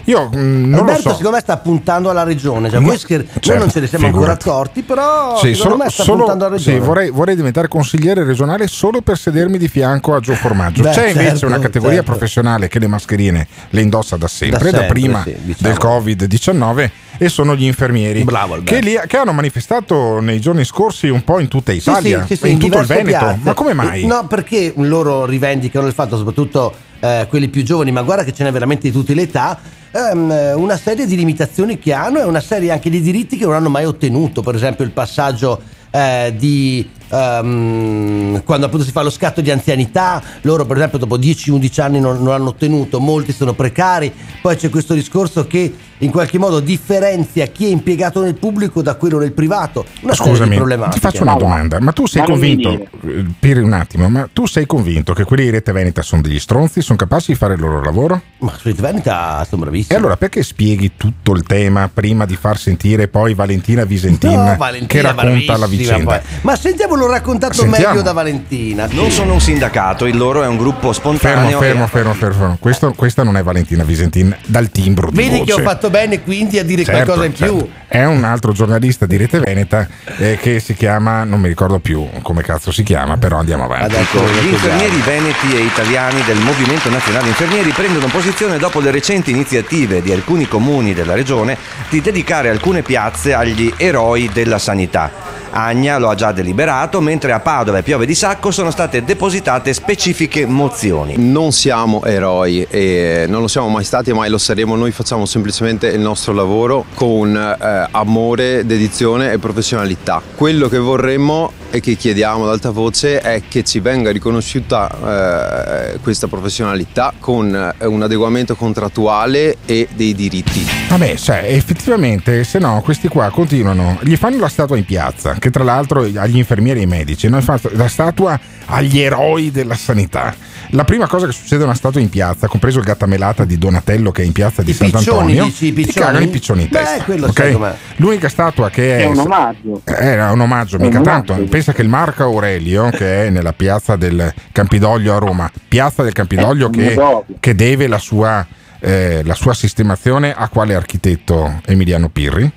io 0.04 0.28
mm, 0.34 0.64
non 0.64 0.70
lo 0.70 0.78
Alberto 0.80 1.02
so 1.02 1.08
secondo 1.16 1.30
me 1.36 1.40
sta 1.40 1.56
puntando 1.58 2.10
alla 2.10 2.24
regione, 2.24 2.68
cioè 2.70 2.80
voi 2.80 2.98
scher- 2.98 3.20
noi 3.24 3.40
certo, 3.40 3.58
non 3.60 3.70
ce 3.70 3.80
ne 3.80 3.86
siamo 3.86 4.06
ancora 4.06 4.36
figurati. 4.36 4.48
accorti, 4.48 4.82
però 4.82 5.36
Sì, 5.36 5.54
secondo 5.54 5.62
solo- 5.62 5.76
me 5.76 5.90
sta 5.90 6.02
solo- 6.02 6.16
puntando 6.18 6.44
alla 6.46 6.56
regione. 6.56 6.78
sì, 6.80 6.84
vorrei, 6.84 7.10
vorrei 7.10 7.36
diventare 7.36 7.68
consigliere 7.68 8.24
regionale 8.24 8.66
solo 8.66 9.00
per 9.00 9.16
sedermi 9.16 9.58
di 9.58 9.68
fianco 9.68 10.14
a 10.16 10.20
Gio 10.20 10.34
Formaggio. 10.34 10.82
Beh, 10.82 10.90
C'è 10.90 11.06
invece 11.08 11.28
certo, 11.30 11.46
una 11.46 11.58
categoria 11.60 11.96
certo. 11.98 12.10
professionale 12.10 12.66
che 12.68 12.78
le 12.80 12.86
mascherine 12.88 13.46
le 13.70 13.80
indossa 13.80 14.16
da 14.16 14.26
sempre, 14.26 14.58
Da 14.58 14.64
da, 14.70 14.78
sempre, 14.78 14.92
prima 15.00 15.22
sì, 15.22 15.36
diciamo. 15.40 15.68
del 15.68 15.78
Covid-19 15.80 16.90
e 17.24 17.28
sono 17.28 17.54
gli 17.54 17.64
infermieri 17.64 18.24
Bravo, 18.24 18.60
che, 18.64 18.80
li- 18.80 19.00
che 19.06 19.16
hanno 19.16 19.32
manifestato 19.32 20.20
nei 20.20 20.40
giorni 20.40 20.64
scorsi 20.64 21.08
un 21.08 21.22
po' 21.22 21.38
in 21.38 21.46
tutta 21.46 21.70
Italia 21.72 22.22
sì, 22.22 22.34
sì, 22.34 22.36
sì, 22.36 22.46
e 22.46 22.48
in 22.50 22.58
tutto 22.58 22.80
il 22.80 22.86
Veneto. 22.86 23.08
piazze. 23.08 23.38
Ma 23.42 23.54
come 23.54 23.72
mai? 23.74 24.04
No, 24.06 24.26
perché 24.26 24.72
loro 24.76 25.24
rivendicano 25.24 25.86
il 25.86 25.92
fatto, 25.92 26.16
soprattutto 26.16 26.74
eh, 26.98 27.26
quelli 27.28 27.48
più 27.48 27.62
giovani, 27.62 27.92
ma 27.92 28.02
guarda 28.02 28.24
che 28.24 28.32
ce 28.32 28.42
n'è 28.42 28.50
veramente 28.50 28.88
di 28.88 28.92
tutte 28.92 29.14
le 29.14 29.22
età, 29.22 29.58
ehm, 29.92 30.54
una 30.56 30.76
serie 30.76 31.06
di 31.06 31.14
limitazioni 31.14 31.78
che 31.78 31.92
hanno 31.92 32.18
e 32.18 32.24
una 32.24 32.40
serie 32.40 32.72
anche 32.72 32.90
di 32.90 33.00
diritti 33.00 33.36
che 33.36 33.44
non 33.44 33.54
hanno 33.54 33.68
mai 33.68 33.84
ottenuto. 33.84 34.42
Per 34.42 34.54
esempio 34.54 34.84
il 34.84 34.90
passaggio 34.90 35.60
eh, 35.90 36.34
di 36.36 36.88
ehm, 37.12 38.42
quando 38.44 38.66
appunto 38.66 38.84
si 38.84 38.90
fa 38.90 39.02
lo 39.02 39.10
scatto 39.10 39.40
di 39.40 39.50
anzianità, 39.50 40.22
loro 40.42 40.64
per 40.64 40.76
esempio 40.76 40.98
dopo 40.98 41.18
10-11 41.18 41.80
anni 41.80 42.00
non, 42.00 42.22
non 42.22 42.32
hanno 42.32 42.48
ottenuto, 42.48 42.98
molti 43.00 43.32
sono 43.32 43.52
precari, 43.52 44.12
poi 44.40 44.56
c'è 44.56 44.70
questo 44.70 44.94
discorso 44.94 45.46
che 45.46 45.72
in 45.98 46.10
qualche 46.10 46.38
modo 46.38 46.58
differenzia 46.60 47.46
chi 47.46 47.66
è 47.66 47.68
impiegato 47.68 48.22
nel 48.22 48.34
pubblico 48.34 48.82
da 48.82 48.96
quello 48.96 49.18
nel 49.18 49.32
privato. 49.32 49.84
Una 50.00 50.14
serie 50.14 50.32
di 50.32 50.56
Scusami, 50.56 50.90
ti 50.90 50.98
faccio 50.98 51.22
una 51.22 51.34
domanda, 51.34 51.78
ma 51.80 51.92
tu 51.92 52.06
sei 52.06 52.24
convinto, 52.24 52.72
eh, 52.72 53.24
per 53.38 53.62
un 53.62 53.72
attimo, 53.72 54.08
ma 54.08 54.28
tu 54.32 54.46
sei 54.46 54.66
convinto 54.66 55.12
che 55.12 55.24
quelli 55.24 55.44
di 55.44 55.50
Rete 55.50 55.70
Veneta 55.70 56.02
sono 56.02 56.22
degli 56.22 56.40
stronzi, 56.40 56.82
sono 56.82 56.98
capaci 56.98 57.32
di 57.32 57.38
fare 57.38 57.54
il 57.54 57.60
loro 57.60 57.82
lavoro? 57.82 58.20
Ma 58.38 58.52
su 58.56 58.68
Rete 58.68 58.82
Veneta 58.82 59.46
sono 59.48 59.62
bravissimi. 59.62 59.94
E 59.94 59.98
allora 59.98 60.16
perché 60.16 60.42
spieghi 60.42 60.92
tutto 60.96 61.32
il 61.32 61.44
tema 61.44 61.88
prima 61.92 62.26
di 62.26 62.34
far 62.34 62.58
sentire 62.58 63.06
poi 63.06 63.34
Valentina 63.34 63.84
Visentin 63.84 64.30
No, 64.30 64.56
Valentina 64.56 64.86
che 64.86 65.02
racconta 65.02 65.56
la 65.56 65.66
vicenda? 65.66 66.18
poi. 66.18 66.38
Ma 66.40 66.56
sentiamolo 66.56 67.01
raccontato 67.06 67.54
Sentiamo. 67.54 67.88
meglio 67.88 68.02
da 68.02 68.12
Valentina. 68.12 68.86
Non 68.90 69.10
sono 69.10 69.32
un 69.34 69.40
sindacato, 69.40 70.06
il 70.06 70.16
loro 70.16 70.42
è 70.42 70.46
un 70.46 70.56
gruppo 70.56 70.92
Fermo, 70.92 71.16
spontaneo. 71.16 71.58
fermo, 71.60 71.86
fermo, 71.86 72.14
fermo, 72.14 72.34
fermo. 72.38 72.56
Questo- 72.60 72.92
questa 72.94 73.22
non 73.22 73.36
è 73.36 73.42
Valentina 73.42 73.84
Visentin 73.84 74.34
dal 74.46 74.70
timbro 74.70 75.10
di 75.10 75.16
Vedi 75.16 75.38
voce. 75.38 75.44
che 75.44 75.52
ho 75.60 75.64
fatto 75.64 75.90
bene 75.90 76.22
quindi 76.22 76.58
a 76.58 76.64
dire 76.64 76.84
Certo, 76.84 77.02
qualcosa 77.04 77.26
in 77.26 77.32
più. 77.32 77.58
certo. 77.58 77.80
È 77.92 78.04
un 78.06 78.24
altro 78.24 78.52
giornalista 78.52 79.04
di 79.04 79.16
Rete 79.18 79.38
Veneta 79.38 79.86
eh, 80.16 80.38
che 80.40 80.60
si 80.60 80.72
chiama, 80.74 81.24
non 81.24 81.40
mi 81.40 81.48
ricordo 81.48 81.78
più 81.78 82.08
come 82.22 82.42
cazzo 82.42 82.72
si 82.72 82.82
chiama, 82.82 83.18
però 83.18 83.38
andiamo 83.38 83.64
avanti. 83.64 83.94
Gli 83.94 84.48
infermieri 84.48 84.96
veneti 85.04 85.54
e 85.54 85.60
italiani 85.60 86.22
del 86.24 86.38
Movimento 86.38 86.88
Nazionale 86.88 87.28
Infermieri 87.28 87.70
prendono 87.72 88.06
posizione 88.06 88.56
dopo 88.58 88.80
le 88.80 88.90
recenti 88.90 89.30
iniziative 89.30 90.00
di 90.00 90.10
alcuni 90.12 90.48
comuni 90.48 90.94
della 90.94 91.12
regione 91.14 91.56
di 91.90 92.00
dedicare 92.00 92.48
alcune 92.48 92.80
piazze 92.82 93.34
agli 93.34 93.72
eroi 93.76 94.30
della 94.32 94.58
sanità. 94.58 95.10
Agna 95.52 95.98
lo 95.98 96.08
ha 96.08 96.14
già 96.14 96.32
deliberato, 96.32 97.00
mentre 97.00 97.32
a 97.32 97.40
Padova 97.40 97.78
e 97.78 97.82
Piove 97.82 98.06
di 98.06 98.14
Sacco 98.14 98.50
sono 98.50 98.70
state 98.70 99.04
depositate 99.04 99.72
specifiche 99.74 100.46
mozioni. 100.46 101.14
Non 101.18 101.52
siamo 101.52 102.02
eroi 102.04 102.66
e 102.68 103.26
non 103.28 103.42
lo 103.42 103.48
siamo 103.48 103.68
mai 103.68 103.84
stati 103.84 104.10
e 104.10 104.14
mai 104.14 104.30
lo 104.30 104.38
saremo, 104.38 104.74
noi 104.76 104.92
facciamo 104.92 105.26
semplicemente 105.26 105.88
il 105.88 106.00
nostro 106.00 106.32
lavoro 106.32 106.86
con 106.94 107.36
eh, 107.36 107.88
amore, 107.90 108.64
dedizione 108.64 109.32
e 109.32 109.38
professionalità. 109.38 110.22
Quello 110.34 110.68
che 110.68 110.78
vorremmo 110.78 111.52
e 111.70 111.80
che 111.80 111.96
chiediamo 111.96 112.44
ad 112.44 112.50
alta 112.50 112.70
voce 112.70 113.20
è 113.20 113.42
che 113.48 113.64
ci 113.64 113.80
venga 113.80 114.10
riconosciuta 114.10 115.92
eh, 115.94 115.98
questa 116.00 116.28
professionalità 116.28 117.14
con 117.18 117.54
eh, 117.54 117.86
un 117.86 118.02
adeguamento 118.02 118.54
contrattuale 118.54 119.56
e 119.64 119.88
dei 119.94 120.14
diritti. 120.14 120.66
Vabbè, 120.88 121.16
cioè, 121.16 121.44
effettivamente, 121.46 122.44
se 122.44 122.58
no, 122.58 122.80
questi 122.84 123.08
qua 123.08 123.30
continuano. 123.30 123.98
Gli 124.02 124.16
fanno 124.16 124.38
la 124.38 124.48
statua 124.48 124.76
in 124.76 124.84
piazza, 124.84 125.36
che 125.42 125.50
tra 125.50 125.64
l'altro 125.64 126.02
agli 126.02 126.36
infermieri 126.36 126.78
e 126.78 126.82
ai 126.82 126.88
medici, 126.88 127.28
noi 127.28 127.42
fanno 127.42 127.58
la 127.72 127.88
statua 127.88 128.38
agli 128.66 129.00
eroi 129.00 129.50
della 129.50 129.74
sanità. 129.74 130.32
La 130.70 130.84
prima 130.84 131.08
cosa 131.08 131.26
che 131.26 131.32
succede 131.32 131.62
a 131.62 131.66
una 131.66 131.74
statua 131.74 132.00
in 132.00 132.08
piazza, 132.08 132.46
compreso 132.46 132.78
il 132.78 132.84
gattamelata 132.84 133.44
di 133.44 133.58
Donatello 133.58 134.12
che 134.12 134.22
è 134.22 134.24
in 134.24 134.30
piazza 134.30 134.62
di 134.62 134.70
I 134.70 134.74
piccioni, 134.74 134.92
Sant'Antonio, 135.02 135.44
dici, 135.44 135.66
i 135.66 135.72
piccioni? 135.72 136.06
cagano 136.06 136.24
i 136.24 136.28
piccioni 136.28 136.62
in 136.62 136.68
Beh, 136.70 136.78
testa. 136.78 137.02
quello 137.02 137.26
ok? 137.26 137.32
sai 137.32 137.52
com'è. 137.54 137.74
L'unica 137.96 138.28
statua 138.28 138.70
che 138.70 138.96
è... 138.98 139.00
È 139.02 139.06
un 139.06 139.18
omaggio. 139.18 139.82
Era 139.84 140.30
un 140.30 140.40
omaggio, 140.40 140.76
È 140.78 140.80
mica 140.80 140.98
un 140.98 141.04
tanto. 141.04 141.32
omaggio. 141.32 141.48
Pensa 141.48 141.72
che 141.72 141.82
il 141.82 141.88
Marco 141.88 142.22
Aurelio, 142.22 142.88
che 142.90 143.26
è 143.26 143.30
nella 143.30 143.52
piazza 143.52 143.96
del 143.96 144.32
Campidoglio 144.52 145.12
a 145.16 145.18
Roma, 145.18 145.50
piazza 145.66 146.04
del 146.04 146.12
Campidoglio 146.12 146.68
Eh, 146.68 146.70
che, 146.70 146.96
che 147.40 147.54
deve 147.56 147.88
la 147.88 147.98
sua, 147.98 148.46
eh, 148.78 149.22
la 149.24 149.34
sua 149.34 149.54
sistemazione 149.54 150.32
a 150.32 150.48
quale 150.48 150.76
architetto 150.76 151.60
Emiliano 151.66 152.08
Pirri? 152.10 152.50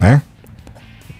Eh? 0.00 0.20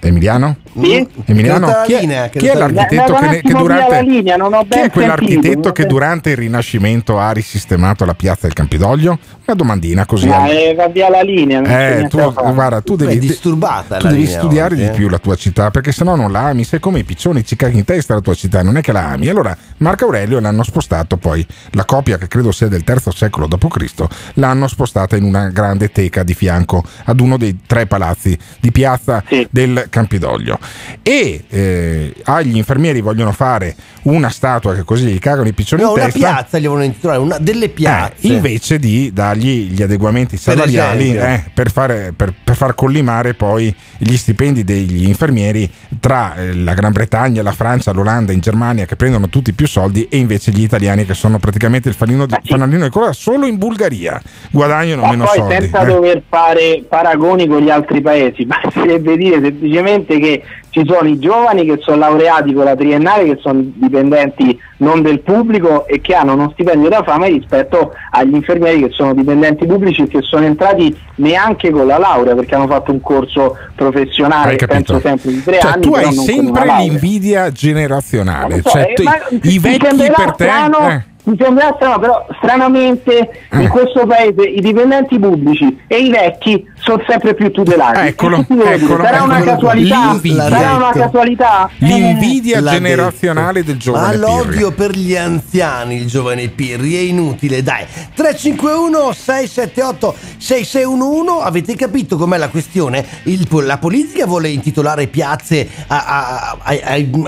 Emiliano? 0.00 0.56
Sì? 0.78 1.06
Emiliano, 1.24 1.68
chi 1.86 1.94
è, 1.94 2.00
linea, 2.00 2.28
chi 2.28 2.46
è 2.46 2.54
la 2.54 2.68
l'architetto 2.68 3.14
che, 3.14 3.40
che 3.42 3.52
durante 3.54 3.90
la 3.94 4.00
linea, 4.00 4.36
non 4.36 4.52
ho 4.52 4.66
chi 4.68 4.78
è 4.78 4.90
quell'architetto 4.90 5.72
che 5.72 5.86
durante 5.86 6.30
il 6.30 6.36
Rinascimento 6.36 7.18
ha 7.18 7.30
risistemato 7.32 8.04
la 8.04 8.14
piazza 8.14 8.42
del 8.42 8.52
Campidoglio? 8.52 9.18
Una 9.46 9.56
domandina 9.56 10.04
così. 10.04 10.26
Ma 10.26 10.48
eh, 10.48 10.74
va 10.74 10.88
via 10.88 11.08
la 11.08 11.22
linea. 11.22 11.62
eh, 11.62 12.08
tu, 12.08 12.18
guarda, 12.18 12.80
tu 12.80 12.96
devi, 12.96 13.18
disturbata 13.18 13.96
tu 13.96 14.04
la 14.04 14.10
devi 14.10 14.24
linea 14.24 14.38
studiare 14.38 14.74
oggi, 14.74 14.82
di 14.82 14.88
eh. 14.88 14.92
più 14.92 15.08
la 15.08 15.18
tua 15.18 15.34
città 15.34 15.70
perché 15.70 15.92
sennò 15.92 16.14
non 16.14 16.30
la 16.30 16.48
ami. 16.48 16.64
Sei 16.64 16.78
come 16.78 16.98
i 16.98 17.04
piccioni, 17.04 17.44
ci 17.44 17.56
caghi 17.56 17.78
in 17.78 17.84
testa 17.84 18.14
la 18.14 18.20
tua 18.20 18.34
città, 18.34 18.62
non 18.62 18.76
è 18.76 18.80
che 18.80 18.92
la 18.92 19.08
ami. 19.08 19.28
Allora, 19.28 19.56
Marco 19.78 20.04
Aurelio 20.04 20.40
l'hanno 20.40 20.62
spostato 20.62 21.16
poi, 21.16 21.46
la 21.70 21.84
copia 21.84 22.18
che 22.18 22.28
credo 22.28 22.52
sia 22.52 22.68
del 22.68 22.84
III 22.86 23.12
secolo 23.14 23.46
d.C., 23.46 24.04
l'hanno 24.34 24.68
spostata 24.68 25.16
in 25.16 25.24
una 25.24 25.48
grande 25.48 25.90
teca 25.90 26.22
di 26.22 26.34
fianco 26.34 26.82
ad 27.04 27.20
uno 27.20 27.36
dei 27.36 27.60
tre 27.66 27.86
palazzi 27.86 28.36
di 28.60 28.72
piazza 28.72 29.22
del 29.50 29.85
Campidoglio. 29.88 30.58
E 31.02 31.44
eh, 31.48 32.12
agli 32.24 32.56
infermieri 32.56 33.00
vogliono 33.00 33.32
fare 33.32 33.74
una 34.02 34.28
statua 34.30 34.74
che 34.74 34.82
così 34.84 35.06
gli 35.06 35.18
cagano 35.18 35.48
i 35.48 35.52
piccioni 35.52 35.82
No, 35.82 35.88
in 35.88 35.94
una 35.94 36.04
testa. 36.04 36.18
piazza 36.18 36.58
gli 36.58 36.66
vogliono 36.66 36.84
intitolare, 36.84 37.20
una 37.20 37.38
delle 37.38 37.68
piazze. 37.68 38.26
Eh, 38.28 38.32
invece 38.32 38.78
di 38.78 39.10
dargli 39.12 39.68
gli 39.70 39.82
adeguamenti 39.82 40.36
salariali 40.36 41.10
esempio. 41.10 41.26
eh, 41.26 41.50
per, 41.52 41.70
fare- 41.70 42.12
per- 42.14 42.32
per 42.44 42.54
far 42.56 42.74
collimare 42.74 43.34
poi 43.34 43.74
gli 43.98 44.16
stipendi 44.16 44.62
degli 44.64 45.06
infermieri 45.06 45.68
tra 46.00 46.34
eh, 46.36 46.54
la 46.54 46.74
Gran 46.74 46.92
Bretagna, 46.92 47.42
la 47.42 47.52
Francia, 47.52 47.92
l'Olanda, 47.92 48.32
in 48.32 48.40
Germania 48.40 48.84
che 48.84 48.96
prendono 48.96 49.28
tutti 49.28 49.52
più 49.52 49.66
soldi 49.66 50.06
e 50.08 50.16
invece 50.18 50.50
gli 50.52 50.62
italiani 50.62 51.04
che 51.04 51.14
sono 51.14 51.38
praticamente 51.38 51.88
il 51.88 51.94
fanalino, 51.94 52.26
di- 52.26 52.36
fanalino 52.44 52.84
di 52.84 52.90
coda 52.90 53.12
solo 53.12 53.46
in 53.46 53.56
Bulgaria 53.58 54.20
guadagnano 54.50 55.02
Ma 55.02 55.10
meno 55.10 55.24
poi 55.24 55.36
soldi. 55.38 55.54
senza 55.54 55.80
eh. 55.82 55.86
dover 55.86 56.22
fare 56.28 56.84
paragoni 56.88 57.46
con 57.46 57.60
gli 57.60 57.70
altri 57.70 58.00
paesi, 58.00 58.44
basterebbe 58.46 59.16
dire 59.16 59.40
semplicemente 59.40 59.64
che 59.82 60.42
ci 60.70 60.82
sono 60.86 61.08
i 61.08 61.18
giovani 61.18 61.64
che 61.64 61.78
sono 61.80 61.96
laureati 61.96 62.52
con 62.52 62.64
la 62.64 62.76
triennale, 62.76 63.24
che 63.24 63.38
sono 63.40 63.62
dipendenti 63.64 64.58
non 64.78 65.00
del 65.00 65.20
pubblico 65.20 65.86
e 65.86 66.00
che 66.02 66.14
hanno 66.14 66.34
uno 66.34 66.50
stipendio 66.52 66.90
da 66.90 67.02
fame 67.02 67.28
rispetto 67.28 67.92
agli 68.10 68.34
infermieri 68.34 68.82
che 68.82 68.90
sono 68.90 69.14
dipendenti 69.14 69.64
pubblici 69.66 70.02
e 70.02 70.06
che 70.08 70.20
sono 70.20 70.44
entrati 70.44 70.94
neanche 71.16 71.70
con 71.70 71.86
la 71.86 71.96
laurea 71.96 72.34
perché 72.34 72.54
hanno 72.54 72.66
fatto 72.66 72.92
un 72.92 73.00
corso 73.00 73.56
professionale, 73.74 74.56
penso 74.56 75.00
sempre 75.00 75.30
di 75.32 75.42
tre 75.42 75.58
Cioè, 75.60 75.70
anni. 75.72 75.82
tu 75.82 75.94
hai 75.94 76.12
sempre 76.12 76.64
l'invidia 76.66 77.50
generazionale. 77.50 78.60
So, 78.62 78.70
Cioè, 78.70 78.92
eh, 78.96 79.40
I 79.42 79.58
vecchi 79.58 79.78
per 79.96 80.32
te. 80.34 80.44
strano, 80.44 80.90
eh. 80.90 81.04
Mi 81.26 81.36
sembra 81.40 81.72
strano, 81.74 81.98
però 81.98 82.24
stranamente 82.38 83.18
Eh. 83.50 83.62
in 83.62 83.68
questo 83.68 84.06
paese 84.06 84.42
i 84.42 84.60
dipendenti 84.60 85.18
pubblici 85.18 85.76
e 85.88 85.96
i 85.98 86.08
vecchi 86.10 86.64
sono 86.78 87.02
sempre 87.08 87.34
più 87.34 87.50
tutelati. 87.50 87.98
Eccolo, 88.06 88.44
devo 88.48 88.62
dire? 88.62 88.74
eccolo, 88.76 89.02
Sarà 89.02 89.22
una 89.24 89.36
eccolo. 89.38 89.50
casualità? 89.52 89.96
L'invidia. 90.10 90.48
Sarà 90.48 90.74
una 90.76 90.90
casualità? 90.92 91.70
L'invidia 91.78 92.60
L'ha 92.60 92.70
generazionale 92.70 93.64
del 93.64 93.74
Ma 93.74 93.80
giovane 93.80 94.06
Pirri. 94.12 94.20
l'odio 94.20 94.70
per 94.72 94.90
gli 94.92 95.16
anziani, 95.16 95.96
il 95.96 96.06
giovane 96.06 96.46
Pirri, 96.48 96.94
è 96.94 97.00
inutile, 97.00 97.60
dai. 97.60 97.84
351 98.14 99.12
678 99.12 100.14
6611, 100.38 101.42
avete 101.42 101.74
capito 101.74 102.16
com'è 102.16 102.36
la 102.36 102.48
questione? 102.50 103.04
Il- 103.24 103.48
la 103.64 103.78
politica 103.78 104.26
vuole 104.26 104.48
intitolare 104.50 105.08
piazze 105.08 105.68
a- 105.88 106.04
a- 106.06 106.56
a- 106.62 106.78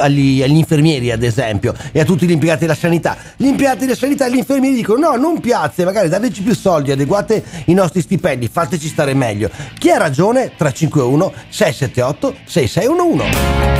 agli, 0.05 0.41
agli 0.41 0.57
infermieri, 0.57 1.11
ad 1.11 1.25
esempio, 1.25 1.75
e 1.91 1.99
a 1.99 2.05
tutti 2.05 2.27
gli 2.27 2.31
impiegati 2.31 2.61
della 2.61 2.77
sanità. 2.77 3.17
Gli 3.37 3.47
impiegati 3.47 3.87
della 3.89 3.97
sanità 3.97 4.27
e 4.27 4.31
gli 4.31 4.37
infermieri 4.37 4.77
dicono 4.77 5.11
no, 5.11 5.17
non 5.17 5.41
piazze, 5.41 5.85
magari 5.85 6.09
dateci 6.09 6.43
più 6.43 6.55
soldi, 6.55 6.91
adeguate 6.91 7.43
i 7.67 7.75
nostri 7.75 8.03
stipendi, 8.03 8.49
fateci 8.49 8.87
stare 8.87 9.15
meglio. 9.15 9.51
Chi 9.79 9.91
ha 9.91 9.97
ragione? 9.97 10.53
351 10.57 11.33
678 11.49 12.35
6611. 12.45 13.37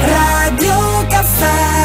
Radio 0.07 1.07
Caffè 1.09 1.77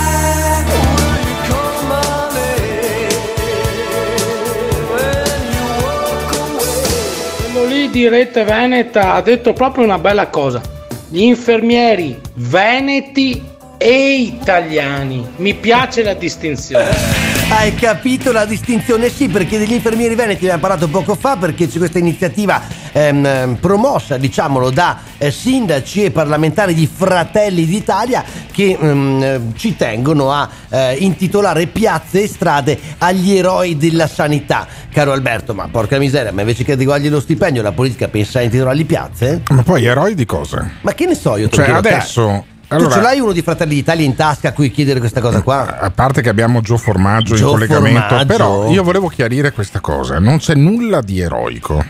Quello 7.52 7.68
lì 7.68 7.90
di 7.90 8.08
Rete 8.08 8.44
Veneta 8.44 9.14
ha 9.14 9.22
detto 9.22 9.54
proprio 9.54 9.84
una 9.84 10.00
bella 10.00 10.30
cosa. 10.30 10.62
Gli 11.10 11.22
infermieri 11.22 12.20
veneti 12.36 13.52
e 13.78 14.16
italiani. 14.16 15.28
Mi 15.38 15.54
piace 15.54 16.04
la 16.04 16.14
distinzione. 16.14 17.32
Hai 17.50 17.76
capito 17.76 18.32
la 18.32 18.46
distinzione? 18.46 19.10
Sì, 19.10 19.28
perché 19.28 19.58
degli 19.58 19.74
infermieri 19.74 20.16
veneti 20.16 20.46
abbiamo 20.46 20.62
parlato 20.62 20.88
poco 20.88 21.16
fa 21.16 21.36
perché 21.36 21.68
c'è 21.68 21.78
questa 21.78 22.00
iniziativa 22.00 22.62
ehm, 22.92 23.58
promossa, 23.60 24.18
diciamolo, 24.18 24.72
da 24.72 25.00
eh, 25.18 25.30
sindaci 25.30 26.06
e 26.06 26.12
parlamentari 26.12 26.74
di 26.74 26.90
Fratelli 26.92 27.66
d'Italia 27.66 28.24
che 28.52 28.78
ehm, 28.80 29.24
eh, 29.24 29.42
ci 29.56 29.76
tengono 29.76 30.32
a 30.32 30.50
eh, 30.70 30.96
intitolare 31.00 31.68
piazze 31.68 32.24
e 32.24 32.28
strade 32.28 32.80
agli 33.00 33.36
eroi 33.36 33.78
della 33.78 34.08
sanità. 34.08 34.66
Caro 34.92 35.12
Alberto, 35.12 35.54
ma 35.54 35.68
porca 35.70 36.00
miseria, 36.00 36.32
ma 36.32 36.42
invece 36.42 36.64
che 36.64 36.72
adeguargli 36.72 37.10
lo 37.10 37.20
stipendio 37.20 37.62
la 37.62 37.72
politica 37.72 38.08
pensa 38.08 38.40
a 38.40 38.44
intitolargli 38.44 38.86
piazze? 38.86 39.44
Ma 39.50 39.62
poi 39.62 39.86
eroi 39.86 40.16
di 40.16 40.26
cosa? 40.26 40.72
Ma 40.82 40.94
che 40.94 41.06
ne 41.06 41.16
so 41.16 41.38
io? 41.38 41.50
te 41.50 41.68
lo 41.68 41.82
Cioè, 41.82 42.44
a 42.68 42.68
te. 42.68 42.76
adesso. 42.76 42.89
Tu 42.89 42.93
allora- 42.93 42.93
ce 42.95 43.01
l'hai 43.01 43.20
uno 43.20 43.32
di 43.32 43.41
Fratelli 43.41 43.76
d'Italia 43.76 44.05
in 44.05 44.16
tasca 44.16 44.49
a 44.49 44.51
cui 44.53 44.72
chiedere 44.72 44.99
questa 44.99 45.22
cosa 45.22 45.41
qua? 45.41 45.80
A 45.80 45.91
parte 45.91 46.22
che 46.22 46.30
abbiamo 46.30 46.61
Gio 46.61 46.78
Formaggio 46.78 47.36
Gio 47.36 47.45
in 47.45 47.51
collegamento, 47.51 47.99
Formaggio. 47.99 48.26
però 48.26 48.70
io 48.72 48.84
volevo 48.84 49.07
chiarire 49.07 49.51
questa 49.51 49.80
cosa: 49.80 50.20
non 50.20 50.38
c'è 50.39 50.55
nulla 50.55 51.01
di 51.01 51.20
eroico 51.20 51.84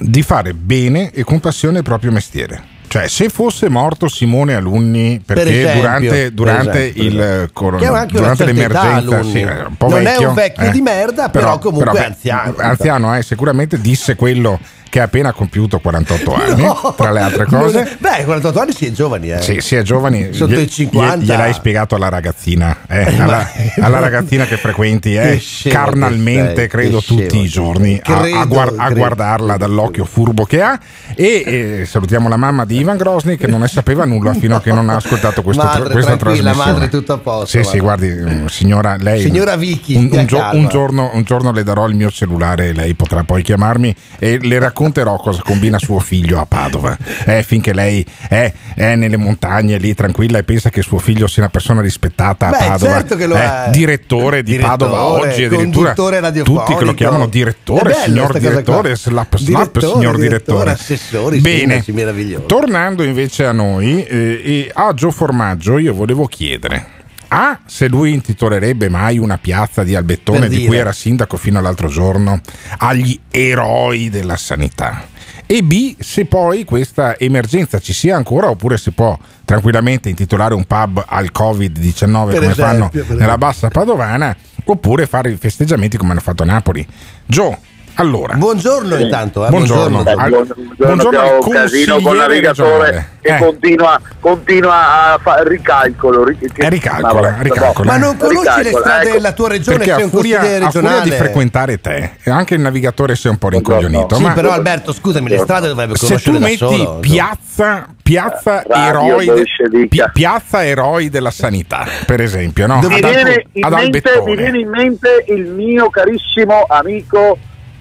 di 0.00 0.22
fare 0.22 0.54
bene 0.54 1.10
e 1.10 1.24
con 1.24 1.40
passione 1.40 1.78
il 1.78 1.84
proprio 1.84 2.12
mestiere. 2.12 2.76
Cioè, 2.88 3.06
se 3.06 3.28
fosse 3.28 3.68
morto 3.68 4.08
Simone 4.08 4.54
Alunni 4.54 5.20
perché 5.22 5.42
Per 5.42 5.52
esempio, 5.52 5.80
durante, 5.80 6.32
durante 6.32 6.92
il 6.94 7.14
per 7.16 7.50
ha 7.52 7.68
anche 7.68 7.84
una 7.84 8.06
durante 8.06 8.44
l'emergenza, 8.46 9.22
sì, 9.24 9.40
è 9.40 9.64
un 9.66 9.76
po' 9.76 9.88
Non 9.90 10.00
è 10.00 10.04
vecchio, 10.04 10.28
un 10.28 10.34
vecchio 10.34 10.70
di 10.70 10.80
merda, 10.80 11.28
però 11.28 11.58
comunque 11.58 12.00
è 12.00 12.04
anziano. 12.04 12.54
Anziano, 12.56 13.14
eh, 13.14 13.22
sicuramente 13.22 13.78
disse 13.78 14.14
quello 14.16 14.58
che 14.88 15.00
ha 15.00 15.04
appena 15.04 15.32
compiuto 15.32 15.78
48 15.78 16.34
anni, 16.34 16.62
No, 16.62 16.94
tra 16.96 17.10
le 17.12 17.20
altre 17.20 17.44
cose. 17.46 17.82
è- 17.82 17.96
Beh, 17.98 18.24
48 18.24 18.60
anni 18.60 18.72
si 18.72 18.86
è 18.86 18.92
giovani, 18.92 19.30
eh. 19.30 19.40
Sì, 19.42 19.60
si 19.60 19.76
è 19.76 19.82
giovani. 19.82 20.32
Sotto 20.34 20.52
Glie- 20.54 20.62
i 20.62 20.68
50. 20.70 21.16
glie- 21.16 21.24
Gliel'hai 21.24 21.52
spiegato 21.52 21.94
alla 21.94 22.08
ragazzina, 22.08 22.76
eh, 22.88 23.02
alla, 23.20 23.48
alla 23.80 23.98
ragazzina 23.98 24.44
che 24.46 24.56
frequenti 24.56 25.14
eh, 25.14 25.40
Che 25.62 25.70
carnalmente, 25.70 26.54
sei, 26.56 26.68
credo 26.68 26.98
che 26.98 27.04
scemo 27.04 27.20
tutti 27.20 27.38
i 27.40 27.48
giorni, 27.48 28.00
sei. 28.04 28.14
a- 28.14 28.18
a, 28.18 28.20
Credo, 28.22 28.46
guar- 28.48 28.74
a 28.78 28.84
credo. 28.86 29.00
guardarla 29.00 29.56
dall'occhio 29.56 30.04
furbo 30.04 30.44
che 30.44 30.62
ha. 30.62 30.78
E 31.14 31.42
eh, 31.80 31.86
salutiamo 31.86 32.28
la 32.28 32.36
mamma 32.36 32.64
di 32.64 32.78
Ivan 32.78 32.96
Grosny 32.96 33.36
che 33.36 33.46
non 33.46 33.60
ne 33.60 33.68
sapeva 33.68 34.04
nulla 34.04 34.34
fino 34.34 34.56
a 34.56 34.60
che 34.60 34.72
non 34.72 34.88
ha 34.88 34.96
ascoltato 34.96 35.42
questo, 35.42 35.62
Madre, 35.64 35.90
questa 35.90 36.16
trasmissione. 36.16 36.56
madre, 36.72 36.88
tutto 36.88 37.12
a 37.14 37.18
posto, 37.18 37.46
Sì, 37.46 37.58
sì, 37.64 37.78
madre. 37.80 37.80
guardi, 37.80 38.08
mm, 38.08 38.46
signora, 38.46 38.96
lei. 38.98 39.20
Signora 39.22 39.56
Vicky, 39.56 39.96
un, 39.96 40.08
un 40.12 40.26
gio- 40.26 40.48
un 40.52 40.68
giorno, 40.68 41.10
un 41.12 41.22
giorno 41.22 41.52
le 41.52 41.62
darò 41.62 41.86
il 41.88 41.94
mio 41.94 42.10
cellulare, 42.10 42.72
lei 42.72 42.94
potrà 42.94 43.24
poi 43.24 43.42
chiamarmi 43.42 43.94
e 44.18 44.38
le 44.40 44.58
racconterò 44.78 45.16
cosa 45.16 45.42
combina 45.42 45.76
suo 45.78 45.98
figlio 45.98 46.38
a 46.38 46.46
Padova. 46.46 46.96
Eh, 47.26 47.42
finché 47.42 47.72
lei 47.74 48.04
è, 48.28 48.52
è 48.74 48.94
nelle 48.94 49.16
montagne 49.16 49.76
lì 49.78 49.92
tranquilla 49.92 50.38
e 50.38 50.44
pensa 50.44 50.70
che 50.70 50.82
suo 50.82 50.98
figlio 50.98 51.26
sia 51.26 51.42
una 51.42 51.50
persona 51.50 51.80
rispettata 51.80 52.46
a 52.46 52.50
Beh, 52.50 52.56
Padova. 52.58 52.92
certo 52.92 53.16
che 53.16 53.26
lo 53.26 53.34
Eh, 53.34 53.40
è. 53.64 53.70
Direttore 53.70 54.42
di 54.44 54.52
Direttore, 54.52 54.76
Padova 54.76 55.02
oggi, 55.04 55.44
addirittura 55.44 55.94
tutti 55.94 56.74
che 56.76 56.84
lo 56.84 56.94
chiamano 56.94 57.26
direttore, 57.26 57.90
bella 57.90 58.02
signor 58.04 58.30
sta 58.30 58.38
cosa 58.38 58.48
direttore, 58.50 58.96
slap 58.96 59.36
slap, 59.36 59.70
Direttore, 59.78 59.86
signor 59.86 60.16
direttore, 60.16 60.76
direttore. 60.86 61.38
Bene, 61.40 61.58
sindaci 61.58 61.92
meravigliosi. 61.92 62.46
tornando 62.46 63.02
invece 63.02 63.46
a 63.46 63.52
noi, 63.52 64.04
eh, 64.04 64.70
a 64.72 64.92
Gio 64.94 65.10
Formaggio 65.10 65.78
io 65.78 65.92
volevo 65.92 66.26
chiedere. 66.26 66.96
A, 67.28 67.60
se 67.66 67.88
lui 67.88 68.12
intitolerebbe 68.12 68.88
mai 68.88 69.18
una 69.18 69.38
piazza 69.38 69.84
di 69.84 69.94
Albettone 69.94 70.40
Per 70.40 70.48
di 70.48 70.56
dire. 70.56 70.68
cui 70.68 70.76
era 70.78 70.92
sindaco 70.92 71.36
fino 71.36 71.58
all'altro 71.58 71.88
giorno 71.88 72.40
agli 72.78 73.18
eroi 73.30 74.08
della 74.08 74.36
sanità. 74.36 75.04
E 75.50 75.62
B, 75.62 75.94
se 75.98 76.26
poi 76.26 76.64
questa 76.64 77.18
emergenza 77.18 77.78
ci 77.78 77.94
sia 77.94 78.16
ancora 78.16 78.50
oppure 78.50 78.76
si 78.76 78.90
può 78.90 79.18
tranquillamente 79.46 80.10
intitolare 80.10 80.52
un 80.52 80.64
pub 80.64 81.02
al 81.06 81.30
Covid-19 81.32 81.96
Per 81.96 82.38
come 82.38 82.50
esempio, 82.50 82.54
fanno 82.54 82.90
nella 83.14 83.38
bassa 83.38 83.68
padovana 83.68 84.36
oppure 84.64 85.06
fare 85.06 85.30
i 85.30 85.36
festeggiamenti 85.36 85.96
come 85.96 86.10
hanno 86.12 86.20
fatto 86.20 86.42
a 86.42 86.46
Napoli. 86.46 86.86
Gio, 87.24 87.58
Allora, 88.00 88.34
Buongiorno 88.34 88.94
intanto. 88.96 89.44
eh, 89.44 89.48
Buongiorno. 89.50 90.02
buongiorno. 90.04 90.22
Al- 90.38 90.54
Buongiorno, 90.76 91.20
al 91.20 91.48
casino 91.50 92.00
con 92.00 92.14
navigatore 92.16 92.78
regionale. 92.90 93.08
che 93.20 93.34
Eh. 93.34 93.38
continua, 93.38 94.00
continua 94.20 95.12
a 95.14 95.18
fare 95.20 95.48
ricalcolo. 95.48 96.22
ri- 96.24 96.38
che- 96.38 96.48
Eh, 96.64 96.68
ricalcola, 96.68 97.12
no, 97.12 97.20
vabbè, 97.20 97.42
ricalcola. 97.42 97.90
Ma 97.90 97.96
non 97.98 98.16
conosci 98.16 98.44
le 98.44 98.54
Ricalcola, 98.62 98.80
strade 98.84 99.04
ecco. 99.06 99.16
della 99.16 99.32
tua 99.32 99.48
regione? 99.48 99.76
Perché 99.78 99.94
Sei 99.94 100.02
un 100.04 100.10
furia, 100.10 100.36
consigliere 100.38 100.64
a 100.64 100.70
furia 100.70 100.88
regionale. 100.90 101.10
di 101.10 101.16
frequentare 101.16 101.80
te, 101.80 102.10
e 102.22 102.30
anche 102.30 102.54
il 102.54 102.60
navigatore 102.60 103.16
sei 103.16 103.30
un 103.32 103.38
po' 103.38 103.48
rincoglionito. 103.48 104.14
Sì, 104.14 104.22
ma 104.22 104.32
però 104.32 104.52
Alberto, 104.52 104.92
scusami, 104.92 105.28
le 105.28 105.38
strade 105.38 105.66
dovrebbe 105.66 105.96
se 105.96 106.06
conoscere 106.06 106.32
tu 106.36 106.40
da 106.40 106.46
metti 106.46 106.56
solo. 106.56 106.98
piazza, 107.00 107.88
piazza, 108.00 108.64
eroi 108.64 109.26
de- 109.26 109.86
pi- 109.88 110.04
piazza 110.12 110.64
eroi 110.64 111.08
della 111.08 111.32
sanità, 111.32 111.84
per 112.06 112.20
esempio, 112.20 112.68
no? 112.68 112.78
mi, 112.80 113.00
viene 113.00 113.44
in 113.54 113.68
mente, 113.68 114.22
mi 114.24 114.36
viene 114.36 114.58
in 114.60 114.68
mente 114.68 115.24
il 115.30 115.46
mio 115.46 115.90
carissimo 115.90 116.64
amico 116.68 117.38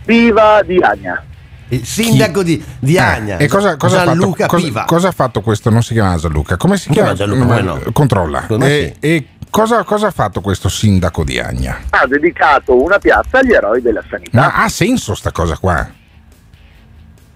Piva 0.08 0.62
di 0.64 0.78
Agna. 0.78 1.22
Il 1.68 1.86
sindaco 1.86 2.44
di, 2.44 2.64
di 2.80 2.96
Eh, 2.96 3.00
Agna, 3.00 3.36
e 3.38 3.50
cosa, 3.50 3.76
cosa 3.76 4.02
ha 4.02 4.06
Gianluca 4.06 4.46
fatto, 4.46 4.56
cosa- 4.56 4.66
Piva. 4.68 4.84
cosa 4.86 5.08
ha 5.10 5.12
fatto 5.12 5.42
questo? 5.42 5.70
Non 5.70 5.84
si 5.84 5.92
chiama 5.94 6.16
Gianluca. 6.16 6.56
Come 6.56 6.78
si 6.78 6.88
Come 6.88 7.00
chiama? 7.00 7.14
Gianluca? 7.14 7.62
No, 7.62 7.74
No. 7.76 7.92
Controlla. 7.92 8.48
E, 8.62 8.96
e 9.02 9.28
cosa, 9.50 9.84
cosa 9.84 10.08
ha 10.08 10.12
fatto 10.12 10.40
questo 10.40 10.70
sindaco 10.70 11.26
di 11.26 11.38
Agna? 11.40 11.78
Ha 11.90 12.08
dedicato 12.08 12.82
una 12.82 12.98
piazza 13.00 13.40
agli 13.40 13.52
eroi 13.52 13.82
della 13.82 14.02
sanità. 14.10 14.40
Ma 14.40 14.54
ha 14.64 14.70
senso 14.70 15.14
sta 15.14 15.34
cosa 15.34 15.58
qua? 15.58 15.86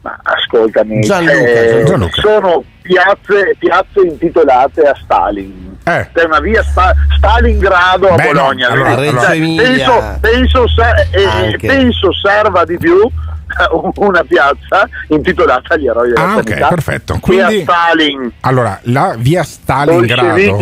Ma 0.03 0.17
ascoltami, 0.23 1.01
Gianluca, 1.01 1.33
eh, 1.33 1.83
Gianluca. 1.85 2.21
sono 2.21 2.63
piazze, 2.81 3.55
piazze 3.59 3.99
intitolate 4.01 4.81
a 4.81 4.95
Stalin. 5.03 5.70
Eh. 5.83 6.09
C'è 6.13 6.23
una 6.25 6.39
via 6.39 6.61
Sta- 6.63 6.93
Stalingrado 7.17 8.07
a 8.09 8.15
Beh, 8.15 8.31
no, 8.31 8.31
Bologna. 8.33 8.67
allora, 8.69 8.95
vedi? 8.95 9.07
allora- 9.07 9.25
Cioè, 9.27 9.37
penso, 9.39 10.17
penso, 10.21 10.67
se- 10.67 11.07
eh, 11.11 11.57
penso 11.57 12.13
serva 12.13 12.63
di 12.65 12.77
più 12.77 13.09
una 13.95 14.23
piazza 14.23 14.87
intitolata 15.09 15.73
agli 15.75 15.87
eroi 15.87 16.09
della 16.09 16.21
Ah, 16.21 16.35
ok, 16.37 16.47
sanità. 16.47 16.67
perfetto. 16.67 17.13
Che 17.15 17.19
Quindi- 17.19 17.59
a 17.59 17.61
Stalin. 17.61 18.31
Allora, 18.41 18.79
la 18.83 19.15
via 19.17 19.43
Stalingrado, 19.43 20.57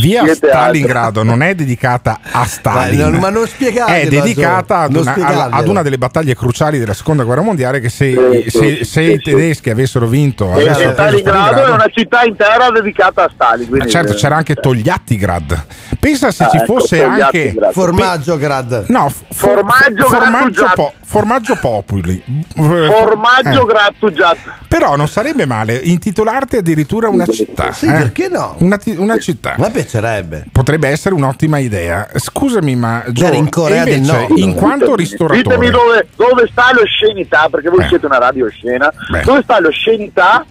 via 0.00 0.34
Stalingrado 0.34 1.22
non 1.22 1.42
è 1.42 1.54
dedicata 1.54 2.20
a 2.30 2.44
Stalin, 2.44 2.98
Dai, 2.98 3.10
non- 3.10 3.20
ma 3.20 3.30
non 3.30 3.46
spiegatelo, 3.46 3.96
è 3.98 4.06
dedicata 4.08 4.78
ad 4.80 4.94
una, 4.96 5.10
spiegarglielo. 5.12 5.56
ad 5.56 5.68
una 5.68 5.82
delle 5.82 5.98
battaglie 5.98 6.34
cruciali 6.34 6.78
della 6.78 6.94
seconda 6.94 7.24
guerra 7.24 7.42
mondiale. 7.42 7.80
Che 7.80 7.88
se, 7.88 8.42
Sì, 8.44 8.50
se- 8.50 8.58
sì, 8.60 8.84
se 8.84 8.84
sì, 8.84 9.00
i 9.12 9.18
sì. 9.18 9.30
tedeschi 9.30 9.70
avessero 9.70 10.06
vinto, 10.06 10.52
avessero 10.52 10.92
Stalingrado 10.92 11.64
è 11.64 11.70
una 11.70 11.88
città 11.92 12.22
intera 12.24 12.70
dedicata 12.70 13.24
a 13.24 13.30
Stalin. 13.32 13.64
Ma 13.64 13.76
quindi- 13.76 13.90
certo, 13.90 14.14
c'era 14.14 14.36
anche 14.36 14.54
Togliattigrad. 14.54 15.64
Pensa 15.98 16.30
se 16.30 16.44
Ah, 16.44 16.48
ci 16.48 16.56
ecco, 16.58 16.78
fosse 16.78 17.02
anche. 17.04 17.54
Formaggio 17.72 18.36
Grad. 18.36 18.84
No, 18.88 19.08
f- 19.08 19.22
for- 19.32 19.50
Formaggio 19.62 20.06
formaggio, 20.08 20.70
po- 20.74 20.92
formaggio 21.04 21.56
populi. 21.56 22.22
Formaggio 22.54 23.62
Eh. 23.62 23.66
grattugiato. 23.72 24.38
Però 24.68 24.96
non 24.96 25.08
sarebbe 25.08 25.46
male 25.46 25.76
intitolarti 25.76 26.56
addirittura 26.56 27.08
una 27.08 27.26
città. 27.26 27.72
Sì, 27.72 27.86
eh? 27.86 27.92
perché 27.92 28.28
no? 28.28 28.56
Una, 28.58 28.78
una 28.96 29.18
città. 29.18 29.54
A 29.54 29.58
me 29.58 29.70
piacerebbe. 29.70 30.44
Potrebbe 30.50 30.88
essere 30.88 31.14
un'ottima 31.14 31.58
idea. 31.58 32.08
Scusami, 32.14 32.74
ma 32.76 33.04
Gio, 33.08 33.32
in 33.32 33.48
Corea 33.48 33.84
del 33.84 34.00
Nord. 34.00 34.38
in 34.38 34.54
quanto 34.54 34.94
ristoratore, 34.94 35.42
Ditemi 35.42 35.70
dove, 35.70 36.06
dove 36.16 36.48
sta 36.50 36.72
l'oscenità, 36.72 37.48
perché 37.50 37.68
voi 37.68 37.84
Eh. 37.84 37.88
siete 37.88 38.06
una 38.06 38.18
radio 38.18 38.46
oscena. 38.46 38.92
Beh. 39.10 39.22
Dove 39.22 39.42
sta 39.42 39.60
l'oscenità 39.60 40.44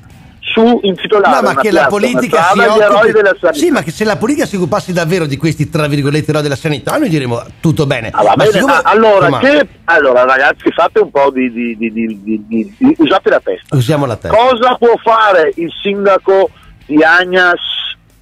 su 0.44 0.80
intitolare 0.84 1.36
No, 1.36 1.42
ma 1.54 1.56
che 1.62 1.72
la 1.72 1.86
politica 1.86 2.50
si 2.52 2.60
occupi... 2.60 3.12
della 3.12 3.36
sanità? 3.40 3.54
Sì, 3.54 3.70
ma 3.70 3.84
che 3.84 3.92
se 3.92 4.04
la 4.04 4.18
politica 4.18 4.46
si 4.46 4.56
occupasse 4.58 4.92
davvero 4.92 5.26
di 5.28 5.38
questi 5.38 5.70
tra 5.70 5.88
virgolette 5.88 6.32
eroi 6.32 6.42
della 6.42 6.56
sanità, 6.56 6.98
noi 6.98 7.10
diremmo 7.10 7.44
tutto 7.62 7.86
bene. 7.86 8.10
Ah, 8.12 8.24
va 8.24 8.34
Ma 8.36 8.36
bene, 8.44 8.52
siccome- 8.52 8.74
ah, 8.74 8.82
allora, 8.84 9.38
che- 9.38 9.68
allora, 9.86 10.26
ragazzi, 10.26 10.72
fate 10.72 11.00
un 11.00 11.12
po' 11.12 11.30
di- 11.32 11.52
di- 11.52 11.78
di- 11.78 12.46
di- 12.48 12.96
usate 12.98 13.30
la 13.30 13.40
testa. 13.40 13.76
usiamo 13.76 14.06
la 14.06 14.16
testa. 14.18 14.36
Cosa 14.36 14.76
può 14.76 14.94
fare 15.02 15.52
il 15.56 15.72
sindaco 15.82 16.50
di 16.86 17.02
Agnas 17.04 17.60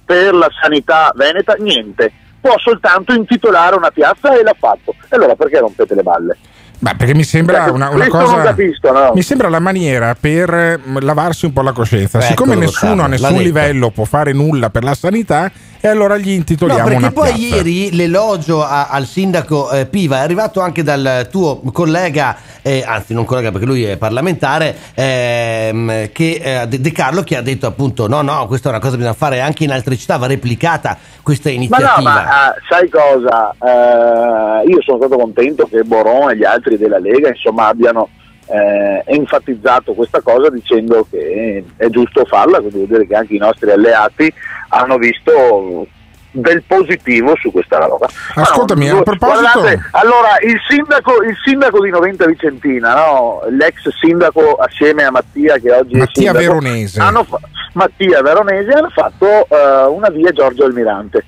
per 0.04 0.34
la 0.34 0.48
sanità 0.60 1.12
veneta? 1.16 1.54
Niente. 1.58 2.12
Può 2.40 2.54
soltanto 2.58 3.12
intitolare 3.12 3.76
una 3.76 3.90
piazza 3.90 4.38
e 4.38 4.42
l'ha 4.42 4.54
fatto. 4.58 4.94
E 5.08 5.16
allora 5.16 5.34
perché 5.34 5.58
rompete 5.58 5.94
le 5.94 6.02
balle? 6.02 6.36
Beh, 6.82 6.94
perché 6.96 7.14
mi 7.14 7.24
sembra 7.24 7.66
Ecco, 7.66 7.74
una, 7.74 7.90
una 7.90 8.08
cosa. 8.08 8.36
non 8.36 8.44
capisco, 8.44 8.90
no? 8.90 9.12
Mi 9.14 9.20
sembra 9.22 9.50
la 9.50 9.58
maniera 9.58 10.16
per 10.18 10.52
eh, 10.52 10.80
lavarsi 11.00 11.44
un 11.44 11.52
po' 11.52 11.60
la 11.60 11.72
coscienza. 11.72 12.18
Ecco, 12.18 12.26
Siccome 12.28 12.54
nessuno 12.54 13.02
a 13.02 13.06
nessun 13.06 13.36
livello 13.36 13.90
può 13.90 14.04
fare 14.04 14.32
nulla 14.32 14.70
per 14.70 14.82
la 14.84 14.94
sanità, 14.94 15.50
e 15.80 15.88
allora 15.88 16.16
gli 16.18 16.28
No, 16.28 16.34
intitoliamo 16.34 16.82
perché 16.82 16.96
una 16.98 17.10
poi 17.12 17.32
piazza. 17.32 17.56
ieri 17.56 17.94
l'elogio 17.96 18.62
a- 18.64 18.88
al 18.88 19.06
sindaco 19.06 19.70
eh, 19.70 19.86
Piva 19.86 20.16
è 20.18 20.20
arrivato 20.20 20.60
anche 20.60 20.82
dal 20.82 21.28
tuo 21.30 21.60
collega, 21.72 22.36
eh, 22.62 22.84
anzi 22.86 23.14
non 23.14 23.24
collega 23.24 23.50
perché 23.50 23.66
lui 23.66 23.84
è 23.84 23.96
parlamentare, 23.96 24.76
ehm, 24.94 26.10
che, 26.12 26.40
eh, 26.62 26.68
De 26.68 26.92
Carlo 26.92 27.22
che 27.22 27.36
ha 27.36 27.42
detto 27.42 27.66
appunto 27.66 28.06
no 28.08 28.20
no 28.22 28.46
questa 28.46 28.68
è 28.68 28.72
una 28.72 28.80
cosa 28.80 28.92
che 28.92 28.98
bisogna 28.98 29.16
fare 29.16 29.40
anche 29.40 29.64
in 29.64 29.70
altre 29.72 29.96
città, 29.96 30.16
va 30.18 30.26
replicata 30.26 30.96
questa 31.22 31.48
Ma 31.48 31.54
iniziativa. 31.54 31.96
no, 31.96 32.02
ma 32.02 32.54
eh, 32.54 32.58
sai 32.68 32.88
cosa? 32.88 33.54
Eh, 33.62 34.68
io 34.68 34.82
sono 34.82 34.98
stato 34.98 35.16
contento 35.16 35.66
che 35.70 35.82
Boron 35.82 36.30
e 36.30 36.36
gli 36.36 36.44
altri 36.44 36.76
della 36.76 36.98
Lega 36.98 37.28
insomma 37.28 37.68
abbiano 37.68 38.08
eh, 38.50 39.02
enfatizzato 39.06 39.92
questa 39.94 40.20
cosa 40.20 40.50
dicendo 40.50 41.06
che 41.10 41.64
è 41.76 41.88
giusto 41.88 42.24
farla, 42.24 42.58
quindi 42.58 42.76
vuol 42.78 42.88
dire 42.88 43.06
che 43.06 43.14
anche 43.16 43.34
i 43.34 43.38
nostri 43.38 43.70
alleati 43.70 44.32
hanno 44.70 44.96
visto 44.98 45.86
del 46.32 46.62
positivo 46.64 47.34
su 47.40 47.50
questa 47.50 47.78
roba. 47.78 48.06
Ascoltami, 48.36 48.86
no, 48.86 48.98
a 48.98 49.02
proposito- 49.02 49.40
guardate, 49.60 49.80
allora 49.92 50.28
il 50.42 50.58
sindaco, 50.68 51.22
il 51.22 51.36
sindaco 51.44 51.82
di 51.82 51.90
Noventa 51.90 52.24
Vicentina, 52.26 52.94
no? 52.94 53.42
l'ex 53.50 53.88
sindaco 54.00 54.54
assieme 54.54 55.02
a 55.04 55.10
Mattia 55.10 55.56
che 55.58 55.72
oggi 55.72 55.96
Mattia 55.96 56.30
è 56.30 56.34
sindaco, 56.34 56.38
Veronese. 56.38 57.00
hanno 57.00 57.26
Mattia 57.72 58.22
Veronese 58.22 58.70
hanno 58.72 58.90
fatto 58.90 59.26
eh, 59.48 59.84
una 59.88 60.08
via 60.10 60.30
Giorgio 60.30 60.64
Almirante. 60.64 61.24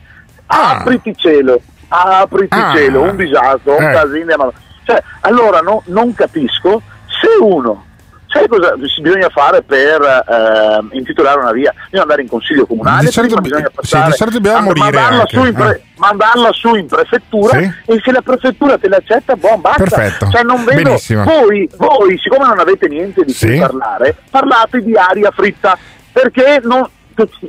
Apriti 0.47 1.14
cielo, 1.16 1.61
apriti 1.89 2.57
Ah. 2.57 2.73
cielo, 2.75 3.03
un 3.03 3.16
disastro, 3.16 3.77
un 3.77 3.83
Eh. 3.85 3.93
casino. 3.93 4.53
Cioè, 4.85 5.03
allora 5.20 5.61
no- 5.61 5.83
non 5.87 6.12
capisco 6.14 6.81
se 7.23 7.29
uno. 7.41 7.87
Sai 8.27 8.49
cosa 8.49 8.75
bisogna 8.77 9.29
fare 9.29 9.62
per 9.62 10.01
eh, 10.01 10.97
intitolare 10.97 11.39
una 11.39 11.53
via? 11.53 11.70
Bisogna 11.85 12.01
andare 12.03 12.23
in 12.23 12.29
consiglio 12.29 12.64
comunale, 12.64 13.05
Di 13.05 13.11
prima 13.14 13.41
bisogna 13.43 13.66
sì, 13.68 13.75
passare, 13.75 14.11
di 14.11 14.16
solito 14.16 14.37
dobbiamo 14.39 14.57
a- 14.59 14.62
morire 14.62 14.85
mandarla, 14.85 15.20
anche, 15.20 15.37
su 15.37 15.45
in 15.45 15.53
pre- 15.53 15.77
eh. 15.77 15.83
mandarla 15.99 16.53
su 16.53 16.75
in 16.77 16.87
prefettura 16.87 17.59
Sì. 17.59 17.73
e 17.85 18.01
se 18.03 18.11
la 18.11 18.23
prefettura 18.23 18.79
te 18.79 18.89
l'accetta, 18.89 19.37
buon 19.37 19.61
basta. 19.61 19.83
Perfetto. 19.85 20.31
Cioè, 20.31 20.43
non 20.45 20.64
vedo, 20.64 20.83
Benissimo. 20.83 21.25
voi, 21.25 21.68
voi, 21.77 22.18
siccome 22.18 22.47
non 22.47 22.59
avete 22.59 22.89
niente 22.89 23.23
di 23.23 23.33
Sì. 23.35 23.49
cui 23.49 23.59
parlare, 23.59 24.16
parlate 24.31 24.81
di 24.83 24.97
aria 24.97 25.31
fritta 25.31 25.77
perché 26.11 26.59
non, 26.62 26.89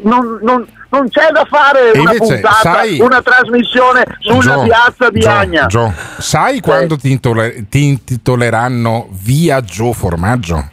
non- 0.03 0.39
non- 0.41 0.67
non 0.89 1.09
c'è 1.09 1.29
da 1.31 1.45
fare 1.49 1.91
E 1.93 1.99
una 1.99 2.13
invece, 2.13 2.33
puntata, 2.33 2.73
sai- 2.73 2.99
una 2.99 3.21
trasmissione 3.21 4.03
sulla 4.19 4.53
Gio, 4.55 4.61
piazza 4.63 5.09
di 5.09 5.19
Gio, 5.19 5.29
Agna. 5.29 5.65
Gio, 5.65 5.93
sai 6.19 6.59
quando 6.59 6.97
ti, 6.97 7.11
intole- 7.11 7.65
ti 7.69 7.83
intitoleranno 7.85 9.07
via 9.11 9.61
Gio 9.61 9.91
Formaggio? 9.93 10.69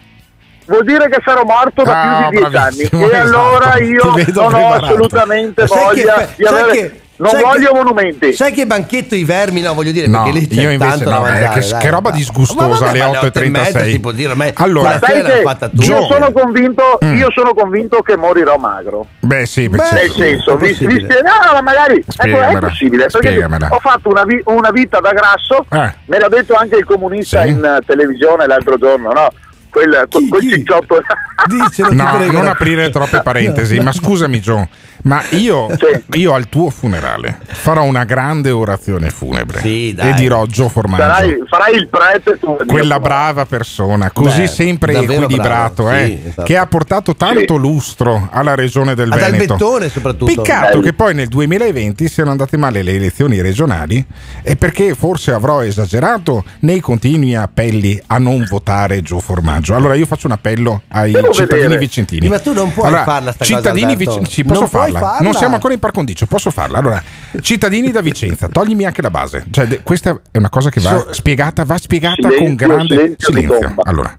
Vuol 0.67 0.85
dire 0.85 1.09
che 1.09 1.21
sarò 1.25 1.43
morto 1.45 1.83
da 1.83 2.01
Ah, 2.19 2.29
più 2.29 2.39
di 2.39 2.49
dieci 2.51 2.57
anni 2.57 3.11
e 3.11 3.17
allora 3.17 3.65
esatto. 3.77 3.83
io 3.83 4.13
Ti 4.15 4.25
vedo 4.25 4.43
non 4.49 4.55
ho 4.55 4.73
assolutamente 4.75 5.65
voglia 5.67 6.15
che- 6.15 6.29
di 6.37 6.45
avere... 6.45 6.73
che- 6.73 7.01
non 7.21 7.31
sai 7.31 7.43
voglio 7.43 7.69
che- 7.69 7.75
monumenti. 7.75 8.33
Sai 8.33 8.53
che 8.53 8.67
banchetto 8.67 9.15
i 9.15 9.25
vermi, 9.25 9.61
no, 9.61 9.75
voglio 9.75 9.93
dire, 9.93 10.07
No, 10.07 10.23
perché 10.25 10.39
lì 10.39 10.49
c'è 10.49 10.61
io 10.63 10.71
invece 10.71 10.91
tanto 11.05 11.11
no, 11.11 11.17
eh, 11.27 11.31
mangiare, 11.31 11.61
che, 11.61 11.69
dai. 11.69 11.81
che 11.81 11.91
roba 11.91 12.11
Ma- 12.11 12.17
disgustosa 12.17 12.85
ma 12.85 12.91
alle 12.91 12.99
ma 12.99 13.05
alle 13.07 13.19
8.36. 13.19 13.51
8.30 13.73 13.91
si 13.91 14.01
può 14.01 14.13
dire, 14.13 14.31
ormai 14.31 14.51
allora, 14.55 14.99
fatta 14.99 15.69
tutti. 15.69 15.87
io 15.89 16.07
sono 16.07 16.33
convinto, 16.33 16.99
Mm. 17.05 17.17
io 17.17 17.31
sono 17.33 17.55
convinto 17.55 18.01
che 18.03 18.17
morirò 18.17 18.57
magro. 18.57 19.07
beh 19.21 19.47
sì, 19.47 19.69
beh, 19.69 19.77
Beh, 19.77 19.85
sì. 19.85 19.95
Nel 19.95 20.11
senso, 20.11 20.57
vi, 20.57 20.67
vi 20.69 20.73
possibile. 20.73 21.01
spie- 21.11 21.23
no, 21.23 21.53
no, 21.55 21.63
magari 21.63 22.05
ecco, 22.17 22.39
è 22.41 22.59
possibile 22.59 23.07
perché 23.07 23.45
ho 23.69 23.79
fatto 23.81 24.09
una, 24.09 24.25
vi- 24.25 24.43
una 24.47 24.71
vita 24.71 25.01
da 25.01 25.13
grasso, 25.13 25.67
Eh. 25.71 25.95
me 26.07 26.19
l'ha 26.19 26.29
detto 26.29 26.55
anche 26.55 26.77
il 26.77 26.85
comunista 26.85 27.43
Sì. 27.43 27.49
in 27.51 27.79
televisione 27.87 28.47
l'altro 28.47 28.77
giorno, 28.79 29.13
no? 29.13 29.29
Quel, 29.71 30.07
Chi- 30.09 30.27
quel 30.29 30.41
chi? 30.41 30.49
cicciotto. 30.51 31.01
Dicelo, 31.47 31.93
No, 31.93 32.19
non 32.33 32.47
aprire 32.49 32.91
troppe 32.91 33.21
parentesi, 33.23 33.79
ma 33.79 33.93
scusami 33.93 34.41
Gio, 34.41 34.69
ma 35.03 35.23
io, 35.31 35.69
Sì. 35.79 36.19
io 36.19 36.35
al 36.35 36.49
tuo 36.49 36.71
funerale 36.71 37.39
farò 37.47 37.83
una 37.85 38.05
grande 38.05 38.51
orazione 38.51 39.11
funebre 39.11 39.61
Sì, 39.61 39.93
dai. 39.95 40.11
e 40.11 40.15
dirò 40.15 40.45
Gio 40.47 40.69
Formaggio. 40.69 41.03
Sarai, 41.03 41.43
farai 41.49 41.75
il 41.75 41.89
prete 41.89 42.39
tu. 42.39 42.57
quella 42.67 43.01
brava 43.01 43.47
persona, 43.47 44.11
così 44.11 44.43
Beh, 44.43 44.47
sempre 44.47 44.93
equilibrato, 44.99 45.85
bravo, 45.85 45.97
eh, 45.99 46.05
sì, 46.07 46.29
esatto. 46.29 46.43
che 46.43 46.57
ha 46.57 46.67
portato 46.67 47.15
tanto 47.17 47.57
lustro 47.57 48.29
alla 48.31 48.55
regione 48.55 48.95
del 48.95 49.11
Ad 49.13 49.19
Veneto. 49.19 49.53
Albettone 49.55 49.89
soprattutto. 49.89 50.33
Peccato 50.43 50.69
Bello. 50.69 50.81
che 50.83 50.93
poi 50.93 51.15
nel 51.15 51.29
2020 51.29 52.09
siano 52.09 52.31
andate 52.31 52.57
male 52.57 52.83
le 52.83 52.95
elezioni 52.95 53.41
regionali 53.41 54.05
e 54.43 54.57
perché 54.57 54.95
forse 54.95 55.33
avrò 55.33 55.63
esagerato 55.63 56.45
nei 56.61 56.81
continui 56.81 57.35
appelli 57.35 58.01
a 58.07 58.19
non 58.19 58.45
votare 58.49 59.01
Gio 59.03 59.19
Formaggio. 59.21 59.75
Allora 59.75 59.95
io 59.95 60.07
faccio 60.07 60.27
un 60.27 60.33
appello 60.33 60.83
ai 60.89 61.13
Devo 61.13 61.31
cittadini 61.33 61.61
vedere. 61.63 61.79
vicentini. 61.79 62.29
Ma 62.29 62.39
tu 62.39 62.53
non 62.53 62.73
puoi 62.73 62.87
Allora, 62.87 63.05
farla 63.05 63.33
sta 63.33 63.45
cittadini 63.45 63.95
cosa, 63.95 64.11
vicentini, 64.19 64.47
posso 64.49 64.61
Non 64.61 64.69
puoi 64.69 64.90
farla. 64.99 65.19
Non 65.21 65.35
siamo 65.35 65.55
ancora 65.55 65.75
in 65.75 65.81
par 65.81 65.93
condicio, 65.93 66.27
posso 66.27 66.51
farla. 66.51 66.79
Allora, 66.79 67.03
cittadini 67.41 67.91
da 67.91 68.01
Vicenza, 68.01 68.49
toglimi 68.49 68.85
anche 68.85 69.03
la 69.03 69.11
base. 69.11 69.47
Cioè, 69.51 69.67
de- 69.67 69.83
questa 69.83 70.21
è 70.31 70.39
una 70.39 70.49
cosa 70.49 70.71
che 70.71 70.81
va 70.81 71.13
spiegata, 71.13 71.65
va 71.65 71.79
spiegata 71.79 72.29
Silenzio, 72.29 72.45
con 72.45 72.55
grande 72.55 72.95
silenzio 72.95 73.33
silenzio. 73.33 73.75
Allora, 73.83 74.17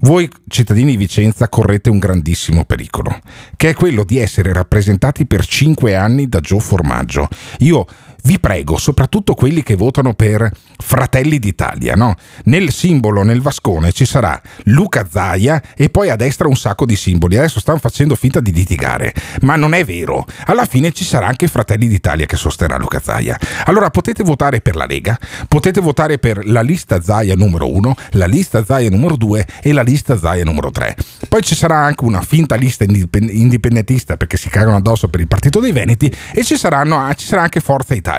voi 0.00 0.28
cittadini 0.48 0.92
di 0.92 0.96
Vicenza 0.96 1.48
correte 1.48 1.88
un 1.88 1.98
grandissimo 1.98 2.64
pericolo, 2.64 3.18
che 3.56 3.70
è 3.70 3.74
quello 3.74 4.04
di 4.04 4.18
essere 4.18 4.52
rappresentati 4.52 5.26
per 5.26 5.46
cinque 5.46 5.94
anni 5.94 6.28
da 6.28 6.40
Gio 6.40 6.58
Formaggio. 6.58 7.28
Io 7.60 7.86
vi 8.26 8.40
prego, 8.40 8.78
soprattutto 8.78 9.34
quelli 9.34 9.62
che 9.62 9.76
votano 9.76 10.14
per 10.14 10.50
Fratelli 10.78 11.38
d'Italia, 11.38 11.94
no? 11.94 12.14
Nel 12.44 12.72
simbolo, 12.72 13.22
nel 13.22 13.42
vascone, 13.42 13.92
ci 13.92 14.06
sarà 14.06 14.40
Luca 14.64 15.06
Zaia 15.10 15.62
e 15.76 15.90
poi 15.90 16.08
a 16.08 16.16
destra 16.16 16.48
un 16.48 16.56
sacco 16.56 16.86
di 16.86 16.96
simboli. 16.96 17.36
Adesso 17.36 17.60
stanno 17.60 17.78
facendo 17.78 18.14
finta 18.14 18.40
di 18.40 18.50
litigare, 18.50 19.12
ma 19.42 19.56
non 19.56 19.74
è 19.74 19.84
vero. 19.84 20.24
Alla 20.46 20.64
fine 20.64 20.92
ci 20.92 21.04
sarà 21.04 21.26
anche 21.26 21.48
Fratelli 21.48 21.86
d'Italia 21.86 22.24
che 22.24 22.36
sosterrà 22.36 22.78
Luca 22.78 22.98
Zaia. 22.98 23.38
Allora 23.66 23.90
potete 23.90 24.22
votare 24.22 24.62
per 24.62 24.76
la 24.76 24.86
Lega, 24.86 25.18
potete 25.46 25.82
votare 25.82 26.18
per 26.18 26.46
la 26.46 26.62
lista 26.62 27.02
Zaia 27.02 27.34
numero 27.34 27.70
1, 27.70 27.94
la 28.12 28.26
lista 28.26 28.64
Zaia 28.64 28.88
numero 28.88 29.16
2 29.16 29.46
e 29.62 29.72
la 29.72 29.82
lista 29.82 30.16
Zaia 30.16 30.44
numero 30.44 30.70
3. 30.70 30.96
Poi 31.28 31.42
ci 31.42 31.54
sarà 31.54 31.76
anche 31.76 32.04
una 32.04 32.22
finta 32.22 32.54
lista 32.54 32.84
indip- 32.84 33.16
indipendentista 33.20 34.16
perché 34.16 34.38
si 34.38 34.48
cagano 34.48 34.76
addosso 34.76 35.08
per 35.08 35.20
il 35.20 35.28
Partito 35.28 35.60
dei 35.60 35.72
Veneti 35.72 36.10
e 36.32 36.42
ci, 36.42 36.56
saranno, 36.56 37.12
ci 37.16 37.26
sarà 37.26 37.42
anche 37.42 37.60
Forza 37.60 37.92
Italia. 37.92 38.12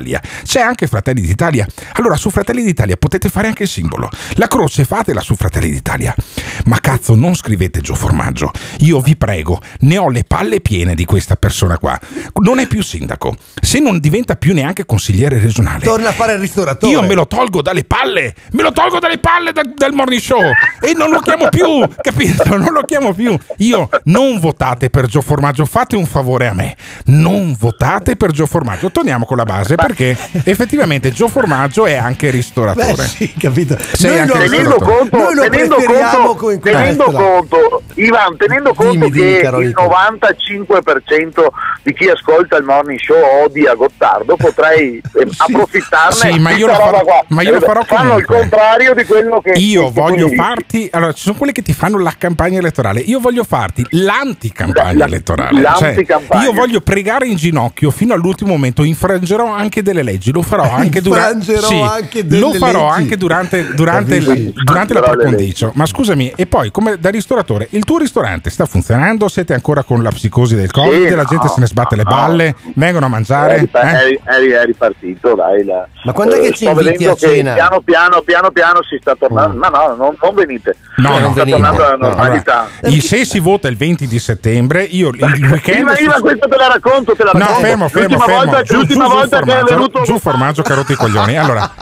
C'è 0.43 0.60
anche 0.62 0.88
Fratelli 0.88 1.22
d'Italia. 1.22 1.66
Allora 1.93 2.16
su 2.16 2.30
Fratelli 2.30 2.64
d'Italia 2.64 2.98
potete 2.98 3.30
fare 3.30 3.48
anche 3.48 3.64
il 3.64 3.70
simbolo. 3.70 4.10
La 4.34 4.48
croce 4.48 4.84
fatela 4.84 5.22
su 5.22 5.36
Fratelli 5.36 5.72
d'Italia. 5.72 6.14
Ma 6.66 6.80
cazzo 6.80 7.16
non 7.16 7.36
scrivete 7.36 7.82
Gio 7.82 7.96
Formaggio. 7.96 8.52
Io 8.80 9.00
vi 9.00 9.16
prego, 9.16 9.62
ne 9.82 9.98
ho 9.98 10.10
le 10.10 10.24
palle 10.24 10.62
piene 10.62 10.96
di 10.96 11.06
questa 11.06 11.36
persona 11.36 11.78
qua. 11.78 12.00
Non 12.41 12.60
è 12.60 12.68
più 12.68 12.84
sindaco. 12.84 13.36
Se 13.62 13.80
non 13.80 14.00
diventa 14.00 14.36
più 14.36 14.54
neanche 14.54 14.86
consigliere 14.86 15.39
regionale. 15.39 15.84
Torna 15.86 16.10
a 16.10 16.14
fare 16.14 16.34
il 16.34 16.39
ristoratore. 16.39 16.91
Io 16.91 17.02
me 17.02 17.14
lo 17.14 17.28
tolgo 17.28 17.62
dalle 17.62 17.84
palle, 17.84 18.34
me 18.52 18.62
lo 18.62 18.72
tolgo 18.72 19.00
dalle 19.00 19.18
palle 19.20 19.52
da- 19.52 19.64
del 19.64 19.93
morning 19.93 20.20
show 20.22 20.41
e 20.82 20.93
non 20.93 21.10
lo 21.10 21.20
chiamo 21.20 21.50
più, 21.50 21.88
capito? 22.02 22.43
Non 22.58 22.72
lo 22.74 22.84
chiamo 22.84 23.14
più. 23.14 23.38
Io 23.58 23.89
non 24.06 24.39
votate 24.39 24.89
per 24.89 25.08
Gio 25.08 25.22
Formaggio, 25.22 25.66
fate 25.66 25.96
un 25.96 26.06
favore 26.06 26.48
a 26.48 26.54
me, 26.54 26.76
non 27.06 27.56
votate 27.58 28.16
per 28.16 28.32
Gio 28.32 28.46
Formaggio. 28.46 28.91
Torniamo 28.91 29.26
con 29.26 29.38
la 29.38 29.43
base 29.43 29.76
perché 29.88 30.18
effettivamente 30.44 31.12
Gio 31.12 31.28
Formaggio 31.28 31.86
è 31.86 31.96
anche 31.96 32.30
ristoratore. 32.30 32.94
Beh, 32.96 33.04
sì, 33.04 33.34
capito. 33.38 33.78
Sei 33.94 34.10
Noi 34.12 34.20
anche 34.20 34.34
lo- 34.38 34.44
tenendo 34.50 34.76
conto, 34.78 35.18
Noi 35.18 35.36
lo 35.36 35.42
tenendo 35.50 35.76
conto, 35.76 36.36
come 36.36 36.54
in 36.54 36.60
tenendo 36.62 37.04
conto, 37.06 37.82
Ivan, 37.96 38.38
tenendo 38.38 38.74
conto 38.74 38.92
Dimmi, 38.92 39.10
dimmi, 39.12 39.32
che 39.34 39.40
caro 39.42 39.60
il 39.62 39.68
Nico. 39.68 39.84
95% 39.84 41.48
di 41.84 41.94
chi 41.94 42.08
ascolta 42.10 42.58
il 42.58 42.64
morning 42.64 43.00
show 43.00 43.16
odia 43.44 43.74
Gottardo, 43.76 44.36
potrei 44.36 45.02
eh, 45.14 45.28
approfittarne. 45.38 46.14
Sì, 46.16 46.40
ma 46.40 46.54
di 46.54 46.60
io 46.60 46.68
farò- 46.68 47.02
qua. 47.04 47.24
ma 47.30 47.42
io 47.42 47.52
lo 47.52 47.60
farò 47.62 47.84
Fanno 47.84 48.10
comunque. 48.10 48.36
il 48.36 48.42
contrario 48.42 48.94
di 48.94 49.04
quello 49.06 49.42
che 49.42 49.52
Io 49.58 49.86
che 49.86 49.92
voglio 49.92 50.30
farti, 50.30 50.88
allora 50.92 51.14
ci 51.14 51.24
sono 51.24 51.36
quelli 51.38 51.52
che 51.54 51.62
ti 51.62 51.74
fanno 51.74 52.00
la 52.00 52.14
campagna 52.18 52.60
elettorale, 52.60 53.00
io 53.02 53.20
voglio 53.20 53.44
farti 53.44 53.86
l'anticampagna 53.92 54.98
La- 54.98 55.06
elettorale. 55.06 55.54
Cioè, 55.78 55.82
l'anticampagna. 55.82 56.44
io 56.44 56.54
voglio 56.54 56.82
pregare 56.82 57.28
in 57.28 57.36
ginocchio 57.36 57.92
fino 57.92 58.14
all'ultimo 58.14 58.52
momento, 58.52 58.84
infrangerò 58.84 59.48
anche 59.52 59.75
delle 59.82 60.04
leggi, 60.04 60.32
lo 60.32 60.42
farò 60.42 60.64
anche 60.72 61.02
durante 61.02 61.52
Infrangerò 61.54 61.84
anche 61.92 62.26
delle 62.26 62.40
lo 62.42 62.54
farò 62.54 62.88
leggi. 62.90 63.00
anche 63.02 63.18
durante, 63.18 63.74
durante, 63.74 64.18
Capisci? 64.20 64.54
durante 64.64 64.94
la 64.94 65.02
par 65.02 65.16
le 65.18 65.24
condicio. 65.26 65.72
Ma 65.76 65.86
scusami, 65.86 66.34
e 66.36 66.46
poi 66.48 66.72
come 66.72 66.98
da 67.00 67.10
ristoratore, 67.10 67.68
il 67.72 67.84
tuo 67.84 67.98
ristorante 67.98 68.50
sta 68.50 68.66
funzionando? 68.66 69.28
Siete 69.28 69.54
ancora 69.54 69.84
con 69.84 70.02
la 70.04 70.10
psicosi 70.12 70.56
del 70.56 70.72
Covid? 70.72 71.08
Sì, 71.08 71.16
la 71.16 71.24
gente 71.24 71.46
no, 71.46 71.52
se 71.54 71.60
ne 71.60 71.68
sbatte 71.68 71.96
le 71.96 72.04
no. 72.04 72.10
balle? 72.10 72.56
Vengono 72.76 73.06
a 73.06 73.08
È, 73.08 73.12
mangiare? 73.12 73.58
ripa- 73.60 73.82
Eh? 73.82 74.20
è- 74.20 74.20
è- 74.24 74.60
è 74.62 74.66
ripartito, 74.66 75.36
dai. 75.36 75.64
la- 75.64 75.88
Ma 76.04 76.12
quando 76.14 76.36
è 76.36 76.40
che 76.40 76.48
eh, 76.48 76.52
ci 76.54 76.66
inviti 76.66 77.06
a 77.06 77.16
cena? 77.16 77.54
Piano 77.54 77.82
piano, 77.82 78.22
piano 78.22 78.52
piano 78.52 78.84
si 78.84 78.98
sta 79.00 79.16
tornando. 79.18 79.58
No, 79.58 79.70
no, 79.70 79.96
non, 79.96 80.16
non 80.22 80.34
venite. 80.36 80.76
No, 80.98 81.18
non 81.20 81.32
sta 81.32 81.44
venite. 81.44 81.52
tornando 81.52 81.84
alla 81.84 81.94
Allora, 81.94 82.08
normalità. 82.16 82.68
il- 82.84 83.02
se 83.02 83.26
si 83.26 83.40
vota 83.40 83.68
il 83.68 83.78
20 83.78 84.08
di 84.08 84.20
settembre, 84.20 84.84
io 84.84 85.10
il 85.10 85.20
weekend. 85.50 85.80
Ivan, 85.80 85.96
Ivan, 86.00 86.22
questo 86.22 86.48
te 86.48 86.56
la 86.58 86.68
racconto, 86.68 87.16
te 87.16 87.24
la 87.24 87.32
No, 87.34 87.40
racconto. 87.40 87.62
fermo, 87.62 87.88
fermo, 87.90 88.08
l'ultima 88.08 88.26
fermo. 88.26 88.44
volta, 88.52 88.62
Giù, 88.64 88.76
l'ultima 88.76 89.04
giù, 89.06 89.10
giù 89.10 89.16
volta 89.18 89.40
che 89.42 89.52
è 89.52 89.62
formaggio, 89.66 90.01
giù 90.03 90.20
formaggio 90.20 90.63
rotto 90.66 90.91
i 90.91 90.95
coglioni. 90.95 91.38
Allora, 91.38 91.74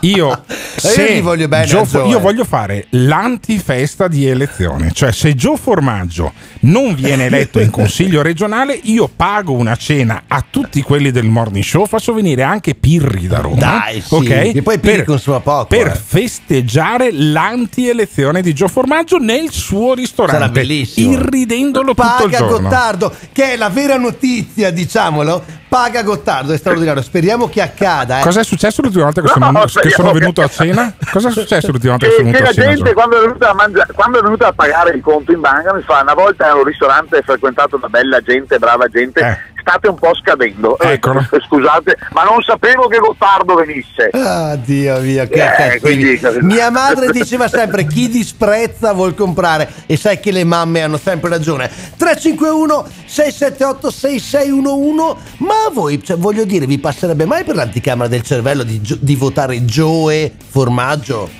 io, 0.00 0.44
se 0.76 1.16
gli 1.16 1.22
voglio 1.22 1.48
bene 1.48 1.66
Gio- 1.66 2.06
io 2.06 2.20
voglio 2.20 2.44
fare 2.44 2.86
l'antifesta 2.90 4.08
di 4.08 4.26
elezione, 4.26 4.92
cioè 4.92 5.12
se 5.12 5.34
Gio 5.34 5.56
Formaggio 5.56 6.32
non 6.60 6.94
viene 6.94 7.26
eletto 7.26 7.60
in 7.60 7.70
consiglio 7.70 8.22
regionale, 8.22 8.78
io 8.84 9.08
pago 9.14 9.52
una 9.52 9.76
cena 9.76 10.24
a 10.26 10.44
tutti 10.48 10.82
quelli 10.82 11.10
del 11.10 11.24
morning 11.24 11.64
show, 11.64 11.86
faccio 11.86 12.12
venire 12.12 12.42
anche 12.42 12.74
Pirri 12.74 13.26
da 13.26 13.40
Roma. 13.40 13.56
Dai, 13.56 14.00
sì, 14.00 14.14
ok? 14.14 14.52
che 14.52 14.62
poi 14.62 14.78
Pirri 14.78 15.04
consuma 15.04 15.40
poco, 15.40 15.66
Per 15.66 15.86
eh. 15.88 15.94
festeggiare 15.94 17.12
l'anti-elezione 17.12 18.42
di 18.42 18.54
Gio 18.54 18.68
Formaggio 18.68 19.18
nel 19.18 19.50
suo 19.50 19.94
ristorante. 19.94 20.40
Sarà 20.40 20.52
bellissimo. 20.52 21.12
Irridendolo 21.12 21.94
tutto 21.94 22.24
il 22.24 22.30
Paga 22.30 22.38
giorno. 22.38 22.58
Gottardo, 22.58 23.14
che 23.32 23.52
è 23.52 23.56
la 23.56 23.68
vera 23.68 23.96
notizia, 23.96 24.70
diciamolo. 24.70 25.64
Paga 25.68 26.02
Gottardo, 26.02 26.52
è 26.52 26.56
straordinario. 26.56 27.02
Speriamo 27.16 27.48
che 27.48 27.62
accada. 27.62 28.18
Eh. 28.20 28.22
Cosa 28.24 28.40
è 28.40 28.44
successo 28.44 28.82
l'ultima 28.82 29.04
volta 29.04 29.22
che 29.22 29.28
sono, 29.28 29.50
No, 29.50 29.64
che 29.64 29.88
sono 29.88 30.12
che- 30.12 30.18
venuto 30.18 30.42
a 30.42 30.48
cena? 30.48 30.92
Cosa 31.10 31.28
è 31.28 31.32
successo 31.32 31.70
l'ultima 31.72 31.92
volta 31.96 32.06
che 32.08 32.12
Che, 32.12 32.18
sono 32.18 32.30
che 32.30 32.36
venuto 32.36 32.50
a 32.50 32.54
la 32.54 32.62
cena? 32.62 32.74
gente 32.74 32.92
quando 32.92 33.16
è, 33.16 33.20
venuta 33.20 33.48
a 33.50 33.54
mangia- 33.54 33.86
quando 33.94 34.18
è 34.18 34.22
venuta 34.22 34.46
a 34.48 34.52
pagare 34.52 34.90
il 34.90 35.00
conto 35.00 35.32
in 35.32 35.40
banca 35.40 35.72
mi 35.72 35.80
fa 35.80 36.02
una 36.02 36.12
volta 36.12 36.44
era 36.44 36.54
un 36.56 36.64
ristorante 36.64 37.22
frequentato 37.22 37.78
da 37.78 37.88
bella 37.88 38.20
gente, 38.20 38.58
brava 38.58 38.86
gente, 38.88 39.20
Eh. 39.20 39.38
State 39.66 39.88
un 39.88 39.96
po' 39.96 40.14
scadendo. 40.14 40.78
Eh, 40.78 40.92
Eccolo. 40.92 41.26
Scusate, 41.46 41.96
ma 42.12 42.22
non 42.22 42.40
sapevo 42.42 42.86
che 42.86 42.98
Gottardo 42.98 43.54
venisse. 43.56 44.10
Ah, 44.12 44.54
Dio 44.54 45.00
mio, 45.00 45.26
che 45.26 45.42
Eh, 45.74 45.80
quindi- 45.80 46.20
Mia 46.42 46.70
madre 46.70 47.10
diceva 47.10 47.48
sempre 47.48 47.84
chi 47.86 48.08
disprezza 48.08 48.92
vuol 48.92 49.14
comprare 49.14 49.68
e 49.86 49.96
sai 49.96 50.20
che 50.20 50.30
le 50.30 50.44
mamme 50.44 50.82
hanno 50.82 50.98
sempre 50.98 51.30
ragione. 51.30 51.68
351 51.96 52.86
678 53.06 53.90
6611 53.90 55.16
ma 55.38 55.54
a 55.66 55.70
voi, 55.72 56.02
cioè, 56.04 56.16
voglio 56.16 56.44
dire, 56.44 56.66
vi 56.66 56.78
passerebbe 56.78 57.24
mai 57.24 57.42
per 57.44 57.56
l'anticamera 57.56 58.08
del 58.08 58.22
cervello 58.22 58.62
di, 58.62 58.80
di 59.00 59.16
votare 59.16 59.60
Joe 59.62 60.32
Formaggio? 60.48 61.30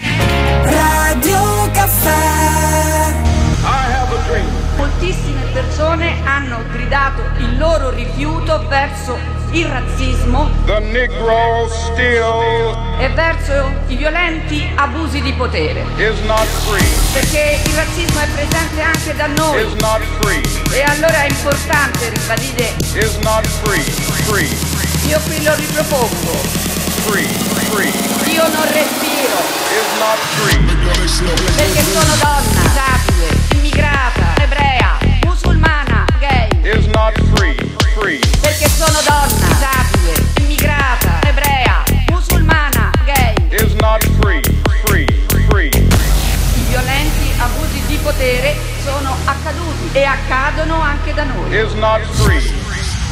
Radio 0.65 1.71
Caffè 1.73 2.26
gridato 6.77 7.23
il 7.39 7.57
loro 7.57 7.91
rifiuto 7.91 8.67
verso 8.69 9.19
il 9.53 9.67
razzismo 9.67 10.51
e 12.99 13.09
verso 13.15 13.73
i 13.87 13.97
violenti 13.97 14.71
abusi 14.75 15.23
di 15.23 15.33
potere. 15.33 15.85
Perché 17.13 17.61
il 17.65 17.75
razzismo 17.75 18.21
è 18.21 18.27
presente 18.29 18.81
anche 18.83 19.15
da 19.17 19.27
noi. 19.29 19.63
E 20.73 20.83
allora 20.83 21.23
è 21.23 21.29
importante 21.29 22.11
ribadire. 22.11 22.75
Io 25.07 25.21
qui 25.25 25.43
lo 25.43 25.55
ripropongo. 25.55 26.65
Io 28.27 28.49
non 28.49 28.65
respiro. 28.73 29.39
Perché 31.57 31.83
sono 31.83 32.15
donna, 32.21 32.61
disabile, 32.61 33.29
immigrata, 33.55 34.35
ebrea. 34.43 35.06
Perché 38.41 38.69
sono 38.69 38.99
donna, 39.07 39.47
disabile, 39.47 40.15
immigrata, 40.41 41.21
ebrea, 41.23 41.85
musulmana, 42.11 42.91
gay. 43.05 43.35
I 46.57 46.65
violenti 46.69 47.33
abusi 47.39 47.81
di 47.87 47.97
potere 48.03 48.57
sono 48.83 49.17
accaduti 49.27 49.91
e 49.93 50.03
accadono 50.03 50.81
anche 50.81 51.15
da 51.15 51.23
noi. 51.23 51.51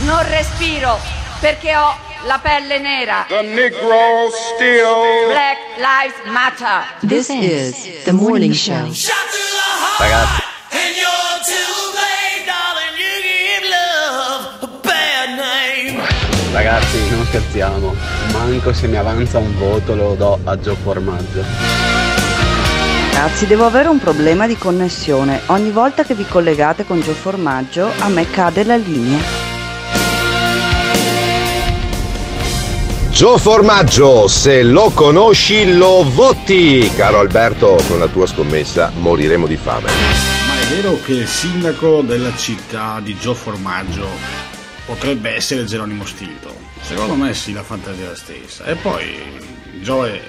Non 0.01 0.29
respiro 0.29 0.99
perché 1.39 1.77
ho 1.77 1.97
la 2.27 2.41
pelle 2.43 2.81
nera. 2.81 3.25
Black 5.29 5.59
Lives 5.77 6.17
Matter. 6.27 6.85
This 7.07 7.29
is 7.29 8.03
the 8.03 8.13
morning 8.13 8.53
show. 8.53 8.91
Ragazzi, 9.99 10.43
Ragazzi, 16.55 17.11
non 17.11 17.25
scherziamo. 17.25 17.97
Manco 18.31 18.73
se 18.73 18.87
mi 18.87 18.95
avanza 18.95 19.39
un 19.39 19.59
voto 19.59 19.97
lo 19.97 20.15
do 20.15 20.39
a 20.45 20.57
Gio 20.57 20.77
Formaggio. 20.77 21.43
Ragazzi, 23.13 23.49
devo 23.49 23.65
avere 23.65 23.89
un 23.89 23.99
problema 23.99 24.47
di 24.47 24.57
connessione. 24.57 25.41
Ogni 25.47 25.73
volta 25.73 26.05
che 26.05 26.15
vi 26.15 26.25
collegate 26.25 26.85
con 26.85 27.01
Gio 27.01 27.13
Formaggio, 27.13 27.91
a 27.99 28.07
me 28.07 28.31
cade 28.31 28.63
la 28.63 28.77
linea. 28.77 29.19
Gio 33.11 33.37
Formaggio, 33.37 34.29
se 34.29 34.63
lo 34.63 34.91
conosci 34.91 35.77
lo 35.77 36.09
voti. 36.09 36.89
Caro 36.95 37.19
Alberto, 37.19 37.83
con 37.89 37.99
la 37.99 38.07
tua 38.07 38.27
scommessa 38.27 38.93
moriremo 38.95 39.49
di 39.49 39.57
fame. 39.57 39.91
Ma 40.47 40.61
è 40.61 40.73
vero 40.73 41.01
che 41.05 41.15
il 41.15 41.27
sindaco 41.27 42.03
della 42.03 42.33
città 42.37 43.01
di 43.03 43.17
Gio 43.19 43.35
Formaggio 43.35 44.54
potrebbe 44.85 45.31
essere 45.31 45.65
Geronimo 45.65 46.05
Stilton. 46.05 46.55
Secondo 46.81 47.15
me 47.15 47.35
sì, 47.35 47.53
la 47.53 47.63
fantasia 47.63 48.05
è 48.05 48.09
la 48.09 48.17
stessa. 48.17 48.65
E 48.65 48.75
poi 48.75 49.23
Joe 49.81 50.21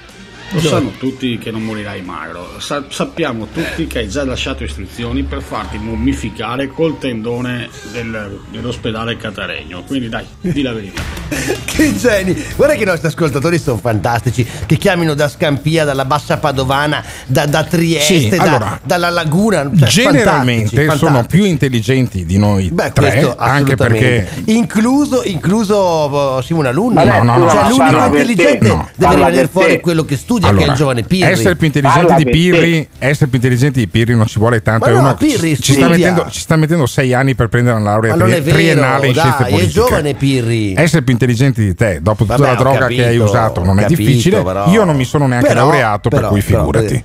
lo 0.51 0.59
Joe. 0.59 0.69
sanno 0.69 0.91
tutti 0.97 1.37
che 1.37 1.51
non 1.51 1.63
morirai 1.63 2.01
magro. 2.01 2.59
Sa- 2.59 2.85
sappiamo 2.89 3.47
tutti 3.51 3.87
che 3.87 3.99
hai 3.99 4.07
già 4.09 4.23
lasciato 4.25 4.63
istruzioni 4.63 5.23
per 5.23 5.41
farti 5.41 5.77
mummificare 5.77 6.67
col 6.67 6.97
tendone 6.97 7.69
del- 7.91 8.39
dell'ospedale 8.51 9.17
Cataregno. 9.17 9.83
Quindi 9.83 10.09
dai, 10.09 10.25
di 10.41 10.61
la 10.61 10.73
verità. 10.73 11.01
Che 11.75 11.93
geni! 11.97 12.33
Guarda 12.55 12.75
che 12.75 12.83
i 12.83 12.85
nostri 12.85 13.07
ascoltatori 13.07 13.59
sono 13.59 13.75
fantastici, 13.77 14.47
che 14.65 14.77
chiamino 14.77 15.13
da 15.13 15.27
Scampia, 15.27 15.83
dalla 15.83 16.05
Bassa 16.05 16.37
Padovana, 16.37 17.03
da, 17.25 17.45
da 17.47 17.63
Trieste, 17.65 18.19
Sì, 18.19 18.29
da- 18.29 18.41
allora, 18.43 18.79
dalla 18.81 19.09
Laguna. 19.09 19.69
cioè, 19.77 19.89
Generalmente 19.89 20.67
fantastici, 20.69 20.97
sono 20.97 21.11
fantastici. 21.15 21.41
più 21.41 21.45
intelligenti 21.51 22.25
di 22.25 22.37
noi 22.37 22.69
Beh, 22.71 22.93
tre, 22.93 23.09
questo 23.11 23.35
anche 23.37 23.75
perché 23.75 24.25
incluso, 24.45 25.23
incluso 25.25 26.37
uh, 26.37 26.41
Simona 26.41 26.71
Luna, 26.71 27.03
No, 27.03 27.23
no, 27.23 27.37
no, 27.39 27.49
cioè 27.49 27.63
no, 27.63 27.69
l'unico 27.69 28.05
intelligente 28.05 28.85
deve 28.95 29.15
venire 29.15 29.47
fuori 29.49 29.79
quello 29.81 30.05
che 30.05 30.15
studia, 30.15 30.34
che 30.43 30.45
è 30.47 30.49
Allora, 30.49 30.71
il 30.71 30.77
giovane 30.77 31.03
Pirri. 31.03 31.31
Essere 31.31 31.55
più 31.55 31.65
intelligenti 31.67 32.05
Parla 32.05 32.17
di 32.17 32.23
per 32.23 32.33
Pirri, 32.33 32.87
essere 32.99 33.25
più 33.27 33.37
intelligenti 33.37 33.79
di 33.79 33.87
Pirri 33.87 34.15
non 34.15 34.25
ci 34.27 34.39
vuole 34.39 34.61
tanto. 34.61 34.85
È 34.85 34.91
no, 34.91 34.99
uno 34.99 35.15
che 35.15 35.25
Pirri 35.25 35.55
ci, 35.55 35.73
sta 35.73 35.85
studia. 35.85 35.87
mettendo, 36.11 36.29
ci 36.29 36.39
sta 36.39 36.55
mettendo 36.55 36.85
sei 36.85 37.13
anni 37.13 37.35
per 37.35 37.47
prendere 37.49 37.75
una 37.77 37.85
laurea 37.91 38.13
tri- 38.15 38.31
è 38.31 38.41
vero, 38.41 38.57
triennale 38.57 39.07
in 39.07 39.13
scienze 39.13 39.37
dai, 39.37 39.47
è 39.47 39.51
politiche. 39.51 39.73
giovane 39.73 40.13
Pirri. 40.13 40.73
Essere 40.75 41.01
più 41.03 41.13
intelligenti 41.13 41.61
di 41.63 41.75
te, 41.75 41.99
dopo 42.01 42.23
tutta 42.25 42.37
Vabbè, 42.37 42.49
la 42.49 42.55
droga 42.57 42.87
che 42.87 42.93
hai 43.01 43.03
capito, 43.17 43.23
usato, 43.23 43.63
non 43.63 43.77
ho 43.77 43.79
è 43.79 43.83
capito, 43.83 44.01
difficile. 44.01 44.41
però- 44.43 44.67
Io 44.69 44.83
non 44.83 44.95
mi 44.95 45.05
sono 45.05 45.27
neanche 45.27 45.47
però- 45.47 45.61
laureato, 45.61 46.09
per 46.09 46.19
però- 46.19 46.31
cui 46.31 46.41
però, 46.41 46.59
figurati. 46.59 47.03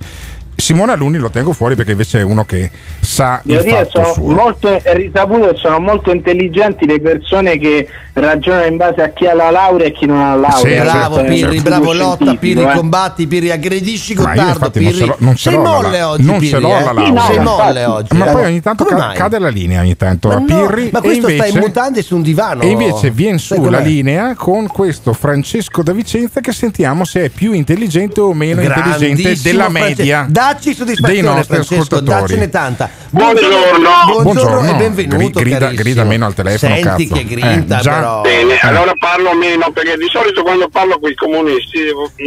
Eh. 0.61 0.65
Simone 0.65 0.93
Alunni 0.93 1.19
lo 1.19 1.31
tengo 1.31 1.53
fuori 1.53 1.75
perché 1.75 1.93
invece 1.93 2.21
è 2.21 2.23
uno 2.23 2.45
che 2.45 2.71
sa 3.01 3.41
il 3.45 3.57
Devo 3.63 3.69
fatto 3.77 3.91
sono 3.91 4.13
suo. 4.13 4.31
molto, 4.35 4.69
è 4.83 4.95
risaputo 4.95 5.49
che 5.49 5.57
sono 5.57 5.79
molto 5.81 6.11
intelligenti 6.13 6.87
le 6.87 7.01
persone 7.01 7.59
che 7.59 7.89
ragionano 8.13 8.65
in 8.67 8.77
base 8.77 9.03
a 9.03 9.09
chi 9.11 9.27
ha 9.27 9.35
la 9.35 9.51
laurea 9.51 9.87
e 9.87 9.93
chi 9.93 10.07
non 10.07 10.19
ha 10.21 10.35
la 10.35 10.49
laurea. 10.49 10.83
bravo 10.83 11.15
Questo 11.21 11.21
è 11.21 11.29
Pirri, 11.49 11.61
bravo 11.61 11.93
lotta, 11.93 12.35
Pirri 12.35 12.63
eh. 12.63 12.73
combatti, 12.75 13.27
Pirri 13.27 13.51
aggredisci 13.51 14.15
Gottardo, 14.15 14.59
non 14.61 14.71
Pirri. 14.71 14.95
ce 14.95 15.07
l'ho, 15.07 15.17
non 15.19 15.37
ce 15.37 15.51
Sei 15.51 15.53
l'ho 15.55 15.63
la 15.63 15.69
molle 15.71 16.03
oggi, 16.03 16.25
non 16.25 16.39
Pirri, 16.39 16.49
ce 16.49 16.59
l'ho 16.61 16.69
eh? 16.77 16.85
la 16.85 16.93
laurea. 16.93 17.23
Sei 17.23 17.39
molle 17.39 17.85
oggi. 17.85 18.17
Ma 18.17 18.27
eh? 18.29 18.33
poi 18.33 18.45
ogni 18.45 18.61
tanto 18.61 18.85
ca- 18.85 19.13
cade 19.15 19.39
la 19.39 19.49
linea 19.49 19.81
ogni 19.81 19.97
tanto 19.97 20.29
Ma 20.29 20.35
a 20.35 20.39
no, 20.39 20.45
Pirri 20.45 20.91
ma 20.93 21.01
questo 21.01 21.29
invece, 21.31 21.49
sta 21.49 21.59
in 21.59 21.65
mutande 21.65 22.03
su 22.03 22.17
un 22.17 22.23
divano. 22.23 22.63
e 22.63 22.69
invece 22.69 23.11
viene 23.11 23.39
su 23.39 23.63
la 23.69 23.79
linea 23.79 24.35
con 24.35 24.67
questo 24.67 25.13
Francesco 25.13 25.83
da 25.83 25.93
Vicenza 25.93 26.41
che 26.41 26.53
sentiamo 26.53 27.05
se 27.05 27.25
è 27.25 27.29
più 27.31 27.53
intelligente 27.53 28.21
o 28.21 28.35
meno 28.35 28.61
intelligente 28.61 29.37
della 29.43 29.69
media 29.69 30.27
Dacci 30.51 30.74
soddisfazione, 30.74 31.12
dei 31.12 31.22
nostri 31.22 31.55
Francesco, 31.55 31.82
ascoltatori. 31.82 32.20
daccene 32.22 32.48
tanta. 32.48 32.90
Buongiorno. 33.11 34.22
Buongiorno 34.22 34.68
e 34.68 34.74
benvenuto. 34.74 35.38
Grida, 35.38 35.59
carissimo. 35.59 35.82
grida 35.82 36.05
meno 36.05 36.26
al 36.26 36.34
telefono, 36.34 36.74
Senti 36.74 37.07
cazzo. 37.07 37.14
che 37.14 37.24
grinta, 37.24 37.78
Eh, 37.78 37.82
però. 37.84 38.20
Bene, 38.22 38.55
Eh. 38.55 38.66
allora 38.66 38.92
parlo 38.98 39.32
meno 39.34 39.70
perché 39.72 39.96
di 39.96 40.09
solito 40.11 40.42
quando 40.42 40.68
parlo 40.68 40.98
con 40.98 41.09
i 41.09 41.14
comunisti 41.14 41.78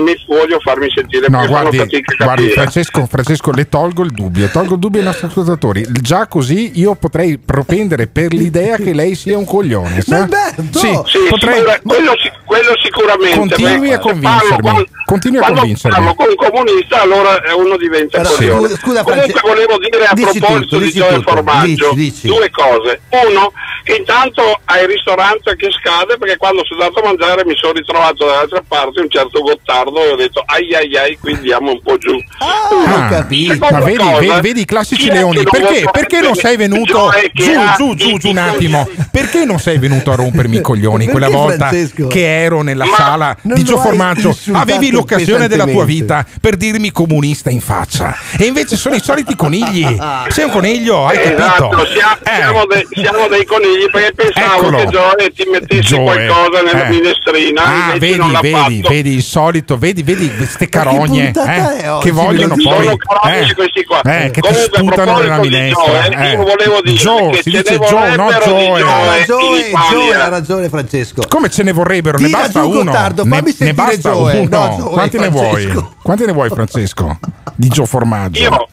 mi 0.01 0.15
voglio 0.27 0.57
farmi 0.63 0.87
sentire 0.95 1.27
No, 1.27 1.45
guardi, 1.47 1.77
guardi. 2.17 2.49
Francesco, 2.51 3.05
Francesco, 3.07 3.51
le 3.51 3.67
tolgo 3.67 4.03
il 4.03 4.11
dubbio, 4.11 4.47
tolgo 4.47 4.75
il 4.75 4.79
dubbio 4.79 4.99
ai 5.01 5.05
nostri 5.05 5.27
ascoltatori. 5.27 5.85
Già 5.89 6.27
così 6.27 6.79
io 6.79 6.95
potrei 6.95 7.37
propendere 7.37 8.07
per 8.07 8.31
l'idea 8.33 8.77
che 8.77 8.93
lei 8.93 9.15
sia 9.15 9.37
un 9.37 9.43
coglione. 9.45 9.99
sa? 10.01 10.27
Sì, 10.71 10.79
Sì, 11.07 11.19
potrei. 11.29 11.55
sicura- 11.55 11.79
quello, 11.83 12.11
quello 12.45 12.71
sicuramente. 12.81 13.37
Continui 13.37 13.91
a 13.91 13.99
convincermi. 13.99 14.61
parlo 14.61 14.85
con- 15.05 15.19
Continui 15.19 15.37
a 15.37 15.41
quando 15.41 15.59
convincermi. 15.59 15.97
parlo 15.97 16.15
con 16.15 16.27
un 16.29 16.35
comunista 16.35 17.01
allora 17.01 17.41
eh, 17.43 17.53
uno 17.53 17.77
diventa 17.77 18.21
Però, 18.21 18.35
coglione. 18.35 18.69
scusa- 18.75 19.03
Comunque 19.03 19.41
volevo 19.41 19.77
dire 19.77 20.05
a 20.05 20.13
proposito 20.13 20.45
tutto, 20.47 20.77
di 20.79 20.91
Gioia. 20.91 21.21
Formaggio 21.21 21.91
Dici, 21.93 21.95
dici. 21.95 22.27
due 22.27 22.49
cose. 22.49 23.01
Uno, 23.27 23.51
intanto 23.85 24.59
hai 24.65 24.83
il 24.83 24.87
ristorante 24.87 25.55
che 25.55 25.69
scade 25.71 26.17
perché 26.17 26.37
quando 26.37 26.63
sono 26.65 26.81
andato 26.81 27.03
a 27.03 27.07
mangiare 27.07 27.45
mi 27.45 27.55
sono 27.55 27.73
ritrovato 27.73 28.25
dall'altra 28.25 28.63
parte 28.65 29.01
un 29.01 29.09
certo 29.09 29.41
Gottardo 29.41 29.99
e 29.99 30.11
ho 30.11 30.15
detto 30.15 30.41
ai 30.45 30.73
ai 30.73 30.95
ai 30.95 31.17
qui 31.17 31.33
andiamo 31.33 31.71
un 31.71 31.81
po' 31.81 31.97
giù. 31.97 32.15
Ah, 32.39 33.25
ma 33.59 33.79
vedi, 33.79 34.07
vedi, 34.19 34.41
vedi 34.41 34.61
i 34.61 34.65
classici 34.65 35.09
leoni. 35.09 35.43
Perché, 35.43 35.85
perché 35.91 36.21
non 36.21 36.35
sei 36.35 36.55
venuto 36.55 37.11
giù, 37.33 37.51
giù, 37.77 37.95
giù, 37.95 38.17
giù 38.17 38.29
un 38.29 38.37
attimo? 38.37 38.87
Perché 39.11 39.45
non 39.45 39.59
sei 39.59 39.77
venuto 39.77 40.11
a 40.11 40.15
rompermi 40.15 40.57
i 40.57 40.61
coglioni 40.63 41.07
quella 41.07 41.29
volta 41.29 41.67
Francesco? 41.67 42.07
che 42.07 42.41
ero 42.43 42.61
nella 42.61 42.85
sala 42.95 43.35
non 43.41 43.55
di 43.55 43.63
Gio 43.63 43.77
Formaggio? 43.77 44.35
Avevi 44.53 44.91
l'occasione 44.91 45.47
della 45.47 45.65
tua 45.65 45.85
vita 45.85 46.25
per 46.39 46.55
dirmi 46.55 46.91
comunista 46.91 47.49
in 47.49 47.61
faccia. 47.61 48.15
E 48.37 48.45
invece 48.45 48.77
sono 48.77 48.95
i 48.95 49.01
soliti 49.01 49.35
conigli. 49.35 49.85
Sei 50.29 50.45
un 50.45 50.51
coniglio, 50.51 51.05
hai 51.05 51.17
capito? 51.17 51.41
Esatto, 51.43 51.85
siamo, 51.87 52.17
siamo 52.23 52.65
dei, 52.65 52.87
siamo 52.91 53.27
dei 53.27 53.45
conigli 53.45 53.72
perché 53.91 54.13
pensavo 54.15 54.55
Eccolo. 54.55 54.77
che 54.77 54.85
Gioia 54.87 55.29
ti 55.35 55.49
mettessi 55.51 55.81
Joe, 55.95 56.03
qualcosa 56.03 56.61
nella 56.61 56.85
eh. 56.85 56.89
minestrina, 56.89 57.61
Ah, 57.63 57.97
vedi, 57.97 58.17
non 58.17 58.31
l'ha 58.31 58.39
vedi, 58.41 58.81
fatto. 58.81 58.93
vedi 58.93 59.13
il 59.15 59.23
solito, 59.23 59.77
vedi, 59.77 60.03
vedi 60.03 60.33
queste 60.35 60.69
carogne 60.69 61.31
eh, 61.35 61.77
è 61.81 61.89
oggi? 61.91 62.05
che 62.05 62.11
vogliono 62.11 62.55
Sono 62.57 62.75
poi 62.75 62.97
carogne 62.97 63.49
eh, 63.49 63.53
questi 63.53 63.83
qua. 63.85 64.01
eh, 64.01 64.31
che 64.31 64.41
ti 64.41 64.47
Comunque, 64.47 64.49
a 64.49 64.77
sputano 64.77 65.17
nella 65.19 65.33
proposito 65.35 65.41
di 65.41 65.49
minestra. 65.49 65.83
Joe, 65.83 66.25
eh. 66.25 66.31
io 66.31 66.37
volevo 66.43 66.81
dire 66.83 66.95
Joe, 66.97 67.29
che 67.31 67.41
si 67.43 67.51
ce 67.51 67.61
dice 67.61 67.77
ne 67.79 67.85
Joe, 67.87 68.15
no 68.15 68.29
Joe. 68.31 68.41
Joe 68.43 68.81
Ha 68.83 69.05
ragione, 69.17 69.57
Italia. 69.59 69.89
Joe, 69.91 70.15
ha 70.15 70.27
ragione 70.29 70.69
Francesco. 70.69 71.23
Come 71.27 71.49
ce 71.49 71.63
ne 71.63 71.71
vorrebbero? 71.71 72.17
Ne 72.17 72.29
basta 72.29 72.63
uno. 72.65 72.83
Ne, 72.83 73.73
basta 73.73 74.15
uno. 74.15 74.89
Quanti 74.89 75.17
ne 75.17 75.29
vuoi? 75.29 75.49
Francesco. 75.61 75.93
Quanti 76.01 76.25
ne 76.25 76.31
vuoi, 76.31 76.49
Francesco? 76.49 77.19
Di 77.55 77.67
Gio 77.69 77.85
Formaggio. 77.85 78.41
Io, 78.41 78.67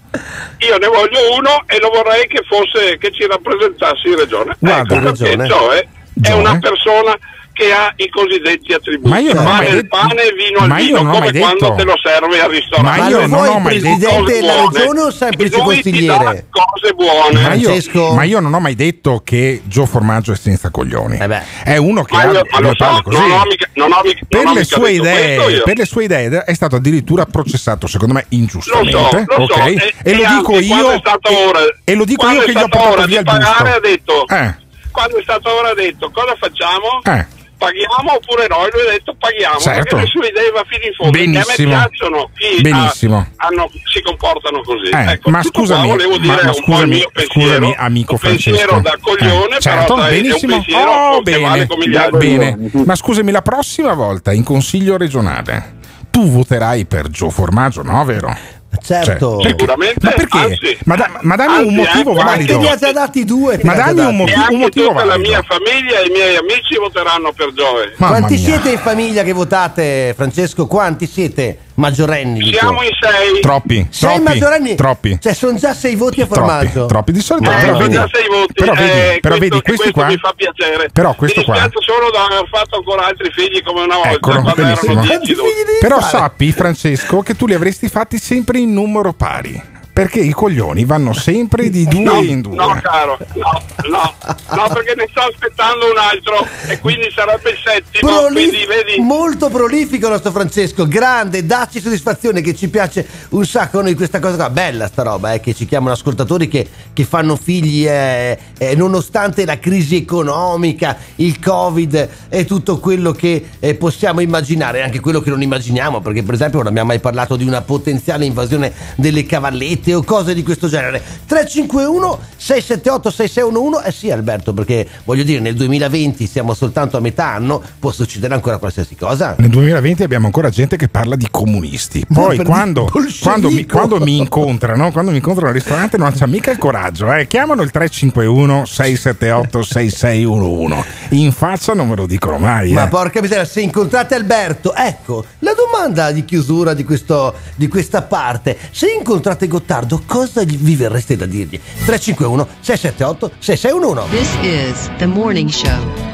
io 0.58 0.76
ne 0.78 0.86
voglio 0.86 1.34
uno 1.36 1.62
e 1.66 1.78
lo 1.78 1.90
vorrei 1.90 2.26
che 2.26 2.42
fosse 2.46 2.98
che 2.98 3.12
ci 3.12 3.26
rappresentassi 3.26 4.08
in 4.08 4.16
regione. 4.16 4.56
Guarda, 4.58 4.94
ecco 4.94 5.12
perché 5.12 5.36
ragione. 5.36 5.46
Joe 5.46 5.78
è 5.80 5.86
Joe. 6.14 6.38
una 6.38 6.58
persona 6.58 7.18
che 7.60 7.72
ha 7.72 7.92
i 7.96 8.08
cosiddetti 8.08 8.72
attributi. 8.72 9.08
Ma 9.10 9.18
io 9.18 9.34
non 9.34 9.44
ho 9.44 9.48
pane 9.50 9.60
mai 9.66 9.68
il 9.76 9.82
detto- 9.82 9.96
pane 9.96 10.22
e 10.22 10.32
vino 10.32 10.58
al 10.60 10.68
ma 10.68 10.78
io 10.78 10.84
vino, 10.86 10.96
non 11.02 11.06
ho 11.08 11.12
come 11.12 11.30
mai 11.30 11.40
quando 11.40 11.58
detto- 11.60 11.74
te 11.76 11.84
lo 11.84 11.94
serve 12.02 12.40
al 12.40 12.50
ristorante. 12.50 13.00
Ma 13.00 13.08
io 13.08 13.26
non 13.26 13.32
ho 13.48 13.58
mai 13.58 13.62
presidente 13.80 14.06
detto 14.06 14.24
della 14.24 14.54
regione 14.70 15.00
o 15.00 15.10
semplice 15.10 15.58
consigliere? 15.58 16.46
cose 16.50 16.92
buone. 16.94 17.42
Ma 17.42 17.52
io, 17.54 17.68
Francesco? 17.68 18.14
ma 18.14 18.22
io 18.24 18.40
non 18.40 18.54
ho 18.54 18.60
mai 18.60 18.74
detto 18.74 19.20
che 19.24 19.60
Gio 19.64 19.84
Formaggio 19.86 20.32
è 20.32 20.36
senza 20.36 20.70
coglioni. 20.70 21.18
Eh 21.18 21.42
È 21.64 21.76
uno 21.76 22.02
che 22.04 22.14
Ma 22.14 22.22
ha 22.22 22.24
io- 22.32 22.42
ma 22.50 22.60
lo 22.60 22.72
so, 22.74 23.00
così. 23.02 23.18
non 23.18 23.30
ho 23.30 23.42
mica- 23.46 23.68
non 23.74 23.92
ho 23.92 24.00
mica- 24.02 24.26
per, 24.28 24.46
ho 24.46 24.52
le 24.54 24.64
sue 24.64 24.90
idee, 24.92 25.62
per 25.62 25.76
le 25.76 25.84
sue 25.84 26.04
idee 26.04 26.44
è 26.44 26.54
stato 26.54 26.76
addirittura 26.76 27.26
processato, 27.26 27.86
secondo 27.86 28.14
me, 28.14 28.24
ingiustamente. 28.30 28.92
Lo 28.96 29.08
so, 29.08 29.24
lo 29.36 29.46
so, 29.46 29.54
ok? 29.54 29.66
e- 29.66 29.94
E, 30.02 30.14
lo 30.14 30.22
dico 30.36 30.58
io. 30.58 30.92
e- 30.92 31.02
ora- 31.46 31.60
e 31.84 31.94
lo 31.94 32.04
dico 32.04 32.28
io 32.28 32.40
che 32.42 32.52
gli 32.52 32.56
ho 32.56 32.68
portato 32.68 32.96
via 33.06 33.06
di 33.06 33.14
il 33.16 33.24
pagare 33.24 33.62
busto. 33.62 33.76
ha 33.76 33.80
detto 33.80 34.26
Eh. 34.28 34.54
quando 34.90 35.18
è 35.18 35.22
stato 35.22 35.54
ora 35.54 35.70
ha 35.70 35.74
detto 35.74 36.10
cosa 36.10 36.34
facciamo? 36.38 37.00
Eh. 37.04 37.26
Paghiamo 37.60 38.14
oppure 38.16 38.46
no? 38.48 38.64
E 38.66 38.70
lui 38.72 38.88
ha 38.88 38.90
detto 38.92 39.14
paghiamo 39.18 39.58
Certo. 39.60 39.82
perché 39.82 39.96
le 39.96 40.06
sue 40.06 40.28
idee 40.28 40.50
va 40.50 40.64
fino 40.66 40.84
in 40.86 40.94
fondo. 40.94 41.12
Benissimo. 41.12 41.74
A 41.74 41.76
me 41.76 41.88
piacciono 41.90 42.30
chi 42.34 42.60
Benissimo. 42.62 43.16
ha- 43.36 43.46
hanno- 43.46 43.70
si 43.92 44.00
comportano 44.00 44.62
così. 44.62 44.88
Eh, 44.88 45.12
ecco, 45.12 45.28
ma 45.28 45.42
scusami, 45.42 45.88
volevo 45.88 46.16
ma- 46.16 46.18
dire 46.18 46.42
ma 46.44 46.52
scusami, 46.54 47.04
scusami, 47.28 47.74
amico 47.76 48.16
Francesco. 48.16 48.80
da 48.80 48.96
coglione, 48.98 49.56
Eh, 49.56 49.60
certo, 49.60 49.94
però 49.94 50.08
benissimo. 50.08 50.64
Oh, 50.72 51.20
bene, 51.20 51.66
vale 51.66 52.10
bene. 52.12 52.70
Ma 52.86 52.94
scusami, 52.94 53.30
la 53.30 53.42
prossima 53.42 53.92
volta 53.92 54.32
in 54.32 54.42
consiglio 54.42 54.96
regionale 54.96 55.76
tu 56.10 56.28
voterai 56.30 56.86
per 56.86 57.08
Gio 57.08 57.28
Formaggio, 57.28 57.82
no? 57.82 58.02
Vero? 58.06 58.34
Certo. 58.82 59.40
Cioè, 59.40 59.42
perché- 59.42 59.48
Sicuramente, 59.50 59.98
Ma 60.06 60.10
perché? 60.12 60.38
anzi- 60.38 60.78
ma, 60.84 60.96
da- 60.96 61.18
ma 61.22 61.36
dammi 61.36 61.54
anzi, 61.56 61.66
un 61.68 61.74
motivo 61.74 62.10
anche- 62.10 62.22
Ma 62.22 62.30
valido. 62.30 62.58
che 62.60 62.76
ne 62.86 62.92
dati 62.92 63.24
due? 63.24 63.60
Ma 63.64 63.74
dammi 63.74 64.00
un 64.04 64.16
motivo- 64.16 64.40
anche 64.40 64.56
motivo 64.56 64.88
tutta 64.88 65.04
la 65.04 65.10
valido. 65.10 65.28
mia 65.28 65.42
famiglia 65.42 65.98
e 66.00 66.06
i 66.06 66.10
miei 66.10 66.36
amici 66.36 66.76
voteranno 66.78 67.32
per 67.32 67.52
Joe. 67.52 67.94
Mamma 67.96 68.18
Quanti 68.18 68.34
mia. 68.36 68.44
siete 68.44 68.70
in 68.70 68.78
famiglia 68.78 69.22
che 69.24 69.32
votate, 69.32 70.12
Francesco? 70.16 70.66
Quanti 70.66 71.06
siete 71.06 71.58
maggiorenni? 71.80 72.38
dico? 72.38 72.58
Siamo 72.58 72.82
in 72.82 72.90
sei. 73.00 73.40
Troppi, 73.40 73.86
Sei 73.90 74.08
troppi, 74.08 74.22
maggiorenni? 74.22 74.74
troppi. 74.76 75.18
Cioè, 75.20 75.32
sono 75.34 75.58
già 75.58 75.74
sei 75.74 75.96
voti 75.96 76.20
a 76.20 76.26
Troppi, 76.26 76.38
formaggio. 76.40 76.86
troppi. 76.86 77.12
Di 77.12 77.20
solito, 77.20 77.50
Eh, 77.50 77.54
però, 77.54 77.66
sono 77.66 77.78
vedi, 77.78 77.92
già 77.94 78.08
sei 78.12 78.26
voti, 78.28 78.52
però 78.52 78.72
vedi, 78.74 78.90
eh, 78.90 79.18
però 79.20 79.36
questo, 79.36 79.38
vedi, 79.38 79.48
questi 79.50 79.62
questo 79.72 79.92
qua, 79.92 80.06
mi 80.06 80.16
fa 80.16 80.32
piacere. 80.36 80.88
però 80.92 81.14
questo 81.14 81.40
mi 81.40 81.46
qua, 81.46 81.56
solo 81.56 82.10
di 82.10 82.16
aver 82.16 82.48
fatto 82.48 82.76
ancora 82.76 83.06
altri 83.06 83.30
figli 83.32 83.62
come 83.62 83.80
una 83.82 83.94
volta 83.96 84.10
Eccolo, 84.10 84.42
benissimo. 84.54 84.92
erano 84.92 85.06
10 85.06 85.34
12. 85.34 85.54
Però 85.80 86.00
sappi, 86.00 86.52
Francesco, 86.52 87.20
che 87.22 87.34
tu 87.34 87.46
li 87.46 87.54
avresti 87.54 87.88
fatti 87.88 88.18
sempre 88.18 88.58
in 88.58 88.72
numero 88.72 89.12
pari. 89.12 89.78
Perché 89.92 90.20
i 90.20 90.30
coglioni 90.30 90.84
vanno 90.84 91.12
sempre 91.12 91.68
di 91.68 91.84
due 91.86 92.00
No, 92.00 92.20
in 92.22 92.40
due. 92.40 92.54
no, 92.54 92.78
caro, 92.80 93.18
no, 93.34 93.62
no, 93.88 94.14
no, 94.54 94.68
perché 94.72 94.94
ne 94.96 95.06
sto 95.10 95.20
aspettando 95.20 95.90
un 95.90 95.98
altro 95.98 96.46
e 96.68 96.78
quindi 96.78 97.10
sarebbe 97.14 97.50
il 97.50 97.58
settimo. 97.62 98.10
Proli- 98.10 98.48
quindi 98.48 98.66
vedi, 98.66 99.00
molto 99.00 99.48
prolifico 99.50 100.06
il 100.06 100.12
nostro 100.12 100.30
Francesco, 100.30 100.86
grande, 100.86 101.44
dacci 101.44 101.80
soddisfazione 101.80 102.40
che 102.40 102.54
ci 102.54 102.68
piace 102.68 103.06
un 103.30 103.44
sacco 103.44 103.82
noi 103.82 103.94
questa 103.94 104.20
cosa 104.20 104.36
qua, 104.36 104.48
bella 104.50 104.86
sta 104.86 105.02
roba, 105.02 105.32
eh, 105.34 105.40
che 105.40 105.54
ci 105.54 105.66
chiamano 105.66 105.92
ascoltatori 105.92 106.48
che, 106.48 106.66
che 106.92 107.04
fanno 107.04 107.36
figli 107.36 107.86
eh, 107.86 108.38
eh, 108.58 108.74
nonostante 108.76 109.44
la 109.44 109.58
crisi 109.58 109.96
economica, 109.96 110.96
il 111.16 111.38
covid 111.40 112.08
e 112.28 112.44
tutto 112.46 112.78
quello 112.78 113.12
che 113.12 113.48
eh, 113.58 113.74
possiamo 113.74 114.20
immaginare, 114.20 114.82
anche 114.82 115.00
quello 115.00 115.20
che 115.20 115.30
non 115.30 115.42
immaginiamo, 115.42 116.00
perché 116.00 116.22
per 116.22 116.34
esempio 116.34 116.58
non 116.58 116.68
abbiamo 116.68 116.88
mai 116.88 117.00
parlato 117.00 117.36
di 117.36 117.44
una 117.44 117.60
potenziale 117.60 118.24
invasione 118.24 118.72
delle 118.94 119.26
cavallette 119.26 119.79
o 119.88 120.02
cose 120.02 120.34
di 120.34 120.42
questo 120.42 120.68
genere. 120.68 121.02
351 121.26 122.18
678 122.36 123.10
6611 123.10 123.86
eh 123.86 123.92
sì 123.92 124.10
Alberto 124.10 124.52
perché 124.52 124.86
voglio 125.04 125.22
dire 125.22 125.40
nel 125.40 125.54
2020 125.54 126.26
siamo 126.26 126.54
soltanto 126.54 126.96
a 126.96 127.00
metà 127.00 127.26
anno 127.26 127.62
può 127.78 127.90
succedere 127.92 128.34
ancora 128.34 128.58
qualsiasi 128.58 128.96
cosa 128.96 129.34
Nel 129.38 129.50
2020 129.50 130.02
abbiamo 130.02 130.26
ancora 130.26 130.48
gente 130.50 130.76
che 130.76 130.88
parla 130.88 131.16
di 131.16 131.28
comunisti. 131.30 132.04
Poi 132.12 132.42
quando, 132.44 132.90
quando 133.20 133.50
mi, 133.50 133.66
quando 133.66 134.00
mi 134.00 134.18
incontrano, 134.18 134.90
quando 134.90 135.10
mi 135.10 135.18
incontrano 135.18 135.48
al 135.48 135.54
ristorante 135.54 135.96
non 135.96 136.12
c'è 136.12 136.26
mica 136.26 136.50
il 136.50 136.58
coraggio, 136.58 137.12
eh. 137.12 137.26
Chiamano 137.26 137.62
il 137.62 137.70
351 137.70 138.64
678 138.64 139.62
6611. 139.62 140.84
In 141.10 141.32
faccia 141.32 141.74
non 141.74 141.88
me 141.88 141.96
lo 141.96 142.06
dicono 142.06 142.38
mai. 142.38 142.72
Ma 142.72 142.86
eh. 142.86 142.88
porca 142.88 143.20
miseria, 143.20 143.44
se 143.44 143.60
incontrate 143.60 144.14
Alberto, 144.14 144.74
ecco 144.74 145.24
la 145.40 145.52
domanda 145.54 146.10
di 146.12 146.24
chiusura 146.24 146.74
di, 146.74 146.84
questo, 146.84 147.34
di 147.54 147.68
questa 147.68 148.02
parte. 148.02 148.56
Se 148.70 148.90
incontrate 148.90 149.46
Gottardo, 149.46 149.69
cosa 150.06 150.42
gli- 150.42 150.56
vi 150.58 150.74
verreste 150.74 151.16
da 151.16 151.26
dirgli? 151.26 151.60
351 151.84 152.46
678 152.60 153.30
6611. 153.38 154.10
This 154.10 154.34
is 154.42 154.90
the 154.98 155.06
morning 155.06 155.48
show. 155.48 156.09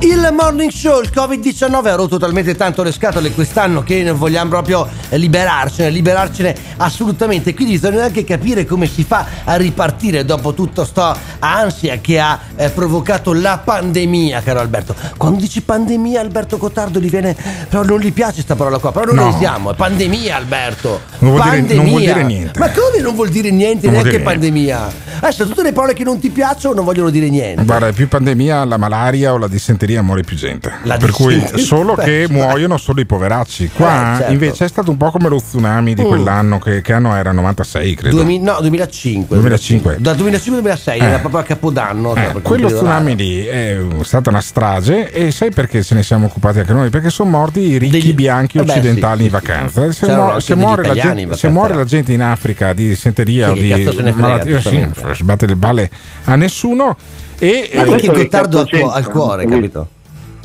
Il 0.00 0.28
morning 0.36 0.70
show, 0.70 1.00
il 1.00 1.10
Covid-19 1.12 1.86
ha 1.88 1.94
rotto 1.94 2.18
talmente 2.18 2.54
tanto 2.54 2.82
le 2.82 2.92
scatole 2.92 3.30
quest'anno 3.32 3.82
che 3.82 4.10
vogliamo 4.12 4.50
proprio 4.50 4.86
eh, 5.08 5.16
liberarcene, 5.16 5.88
liberarcene 5.88 6.54
assolutamente. 6.76 7.54
Quindi 7.54 7.74
bisogna 7.74 8.04
anche 8.04 8.22
capire 8.22 8.66
come 8.66 8.86
si 8.86 9.04
fa 9.04 9.26
a 9.44 9.56
ripartire 9.56 10.24
dopo 10.26 10.52
tutta 10.52 10.84
sta 10.84 11.16
ansia 11.38 11.96
che 11.98 12.20
ha 12.20 12.38
eh, 12.56 12.68
provocato 12.68 13.32
la 13.32 13.58
pandemia, 13.64 14.42
caro 14.42 14.60
Alberto. 14.60 14.94
Quando 15.16 15.40
dici 15.40 15.62
pandemia, 15.62 16.20
Alberto 16.20 16.58
Cottardo 16.58 17.00
gli 17.00 17.08
viene. 17.10 17.34
Però 17.68 17.82
non 17.82 17.98
gli 17.98 18.12
piace 18.12 18.34
questa 18.34 18.54
parola 18.54 18.76
qua, 18.78 18.92
però 18.92 19.06
non 19.12 19.14
No. 19.16 19.34
usiamo. 19.34 19.72
È 19.72 19.74
pandemia, 19.74 20.36
Alberto. 20.36 21.00
Non 21.20 21.30
vuol 21.32 21.42
dire- 21.42 21.56
pandemia. 21.56 21.82
non 21.82 21.90
vuol 21.90 22.00
dire 22.02 22.22
niente. 22.22 22.58
Ma 22.58 22.70
come 22.70 23.00
non 23.02 23.14
vuol 23.14 23.28
dire 23.30 23.50
niente? 23.50 23.86
Non 23.86 23.94
neanche 23.94 24.10
dire 24.10 24.22
pandemia. 24.22 25.04
Adesso 25.20 25.46
tutte 25.46 25.62
le 25.62 25.72
parole 25.72 25.94
che 25.94 26.04
non 26.04 26.18
ti 26.20 26.28
piacciono 26.28 26.74
non 26.74 26.84
vogliono 26.84 27.08
dire 27.08 27.30
niente. 27.30 27.64
Guarda, 27.64 27.88
è 27.88 27.92
più 27.92 28.06
pandemia, 28.06 28.64
la 28.66 28.76
malaria 28.76 29.32
o 29.32 29.38
la 29.38 29.48
dissenteria 29.48 29.84
muore 30.02 30.22
più 30.22 30.36
gente. 30.36 30.72
La 30.82 30.96
per 30.96 31.10
cui 31.10 31.42
solo 31.58 31.94
che 31.94 32.26
muoiono 32.28 32.76
solo 32.76 33.00
i 33.00 33.06
poveracci. 33.06 33.70
Qua 33.74 34.14
Eh, 34.14 34.16
certo. 34.18 34.32
invece 34.32 34.64
è 34.64 34.68
stato 34.68 34.90
un 34.90 34.96
po' 34.96 35.10
come 35.10 35.28
lo 35.28 35.40
tsunami 35.40 35.94
di 35.94 36.02
Mm. 36.02 36.06
quell'anno, 36.06 36.58
che, 36.58 36.82
che 36.82 36.92
anno 36.92 37.14
era? 37.14 37.32
96, 37.32 37.94
credo. 37.94 38.16
2000 38.16 38.52
no, 38.52 38.60
2005. 38.60 39.36
2005. 39.36 39.96
Da 40.00 40.12
2005 40.14 40.56
al 40.56 40.62
2006, 40.62 40.98
Eh. 41.00 41.04
era 41.04 41.18
proprio 41.18 41.40
a 41.40 41.44
Capodanno. 41.44 42.14
Eh, 42.14 42.30
quel 42.32 42.42
quello 42.42 42.66
tsunami 42.68 43.16
lì 43.16 43.44
è 43.44 43.78
stata 44.02 44.30
una 44.30 44.40
strage 44.40 45.10
e 45.12 45.30
sai 45.30 45.50
perché 45.50 45.82
ce 45.82 45.94
ne 45.94 46.02
siamo 46.02 46.26
occupati 46.26 46.58
anche 46.60 46.72
noi? 46.72 46.90
Perché 46.90 47.10
sono 47.10 47.30
morti 47.30 47.60
i 47.60 47.78
ricchi 47.78 48.12
bianchi 48.12 48.58
Eh 48.58 48.62
occidentali 48.62 49.18
sì, 49.20 49.24
in 49.26 49.30
vacanza. 49.30 49.92
Se, 49.92 50.06
muo- 50.06 50.28
anche 50.30 50.40
se 50.40 50.54
degli 50.54 50.62
muore 50.64 50.82
la 50.82 50.88
italiani 50.88 51.08
gente, 51.20 51.22
in 51.22 51.38
se 51.38 51.48
vacanza. 51.48 51.48
muore 51.50 51.74
la 51.74 51.84
gente 51.84 52.12
in 52.12 52.22
Africa 52.22 52.72
di 52.72 52.88
dissenteria 52.88 53.46
Sì, 53.46 53.50
o 53.52 53.54
di 53.54 53.90
se 53.96 54.12
malattia, 54.12 54.60
sì, 54.60 54.86
sbatte 55.14 55.46
le 55.46 55.56
balle 55.56 55.90
a 56.24 56.36
nessuno. 56.36 56.96
E, 57.38 57.70
Ma 57.74 57.82
e- 57.82 57.84
perché 57.84 58.06
questo 58.08 58.12
Gottardo 58.12 58.60
ha 58.60 58.64
che 58.64 58.82
al 58.82 58.90
al 58.92 59.08
cuore, 59.10 59.42
Capito? 59.44 59.56
capito? 59.58 59.88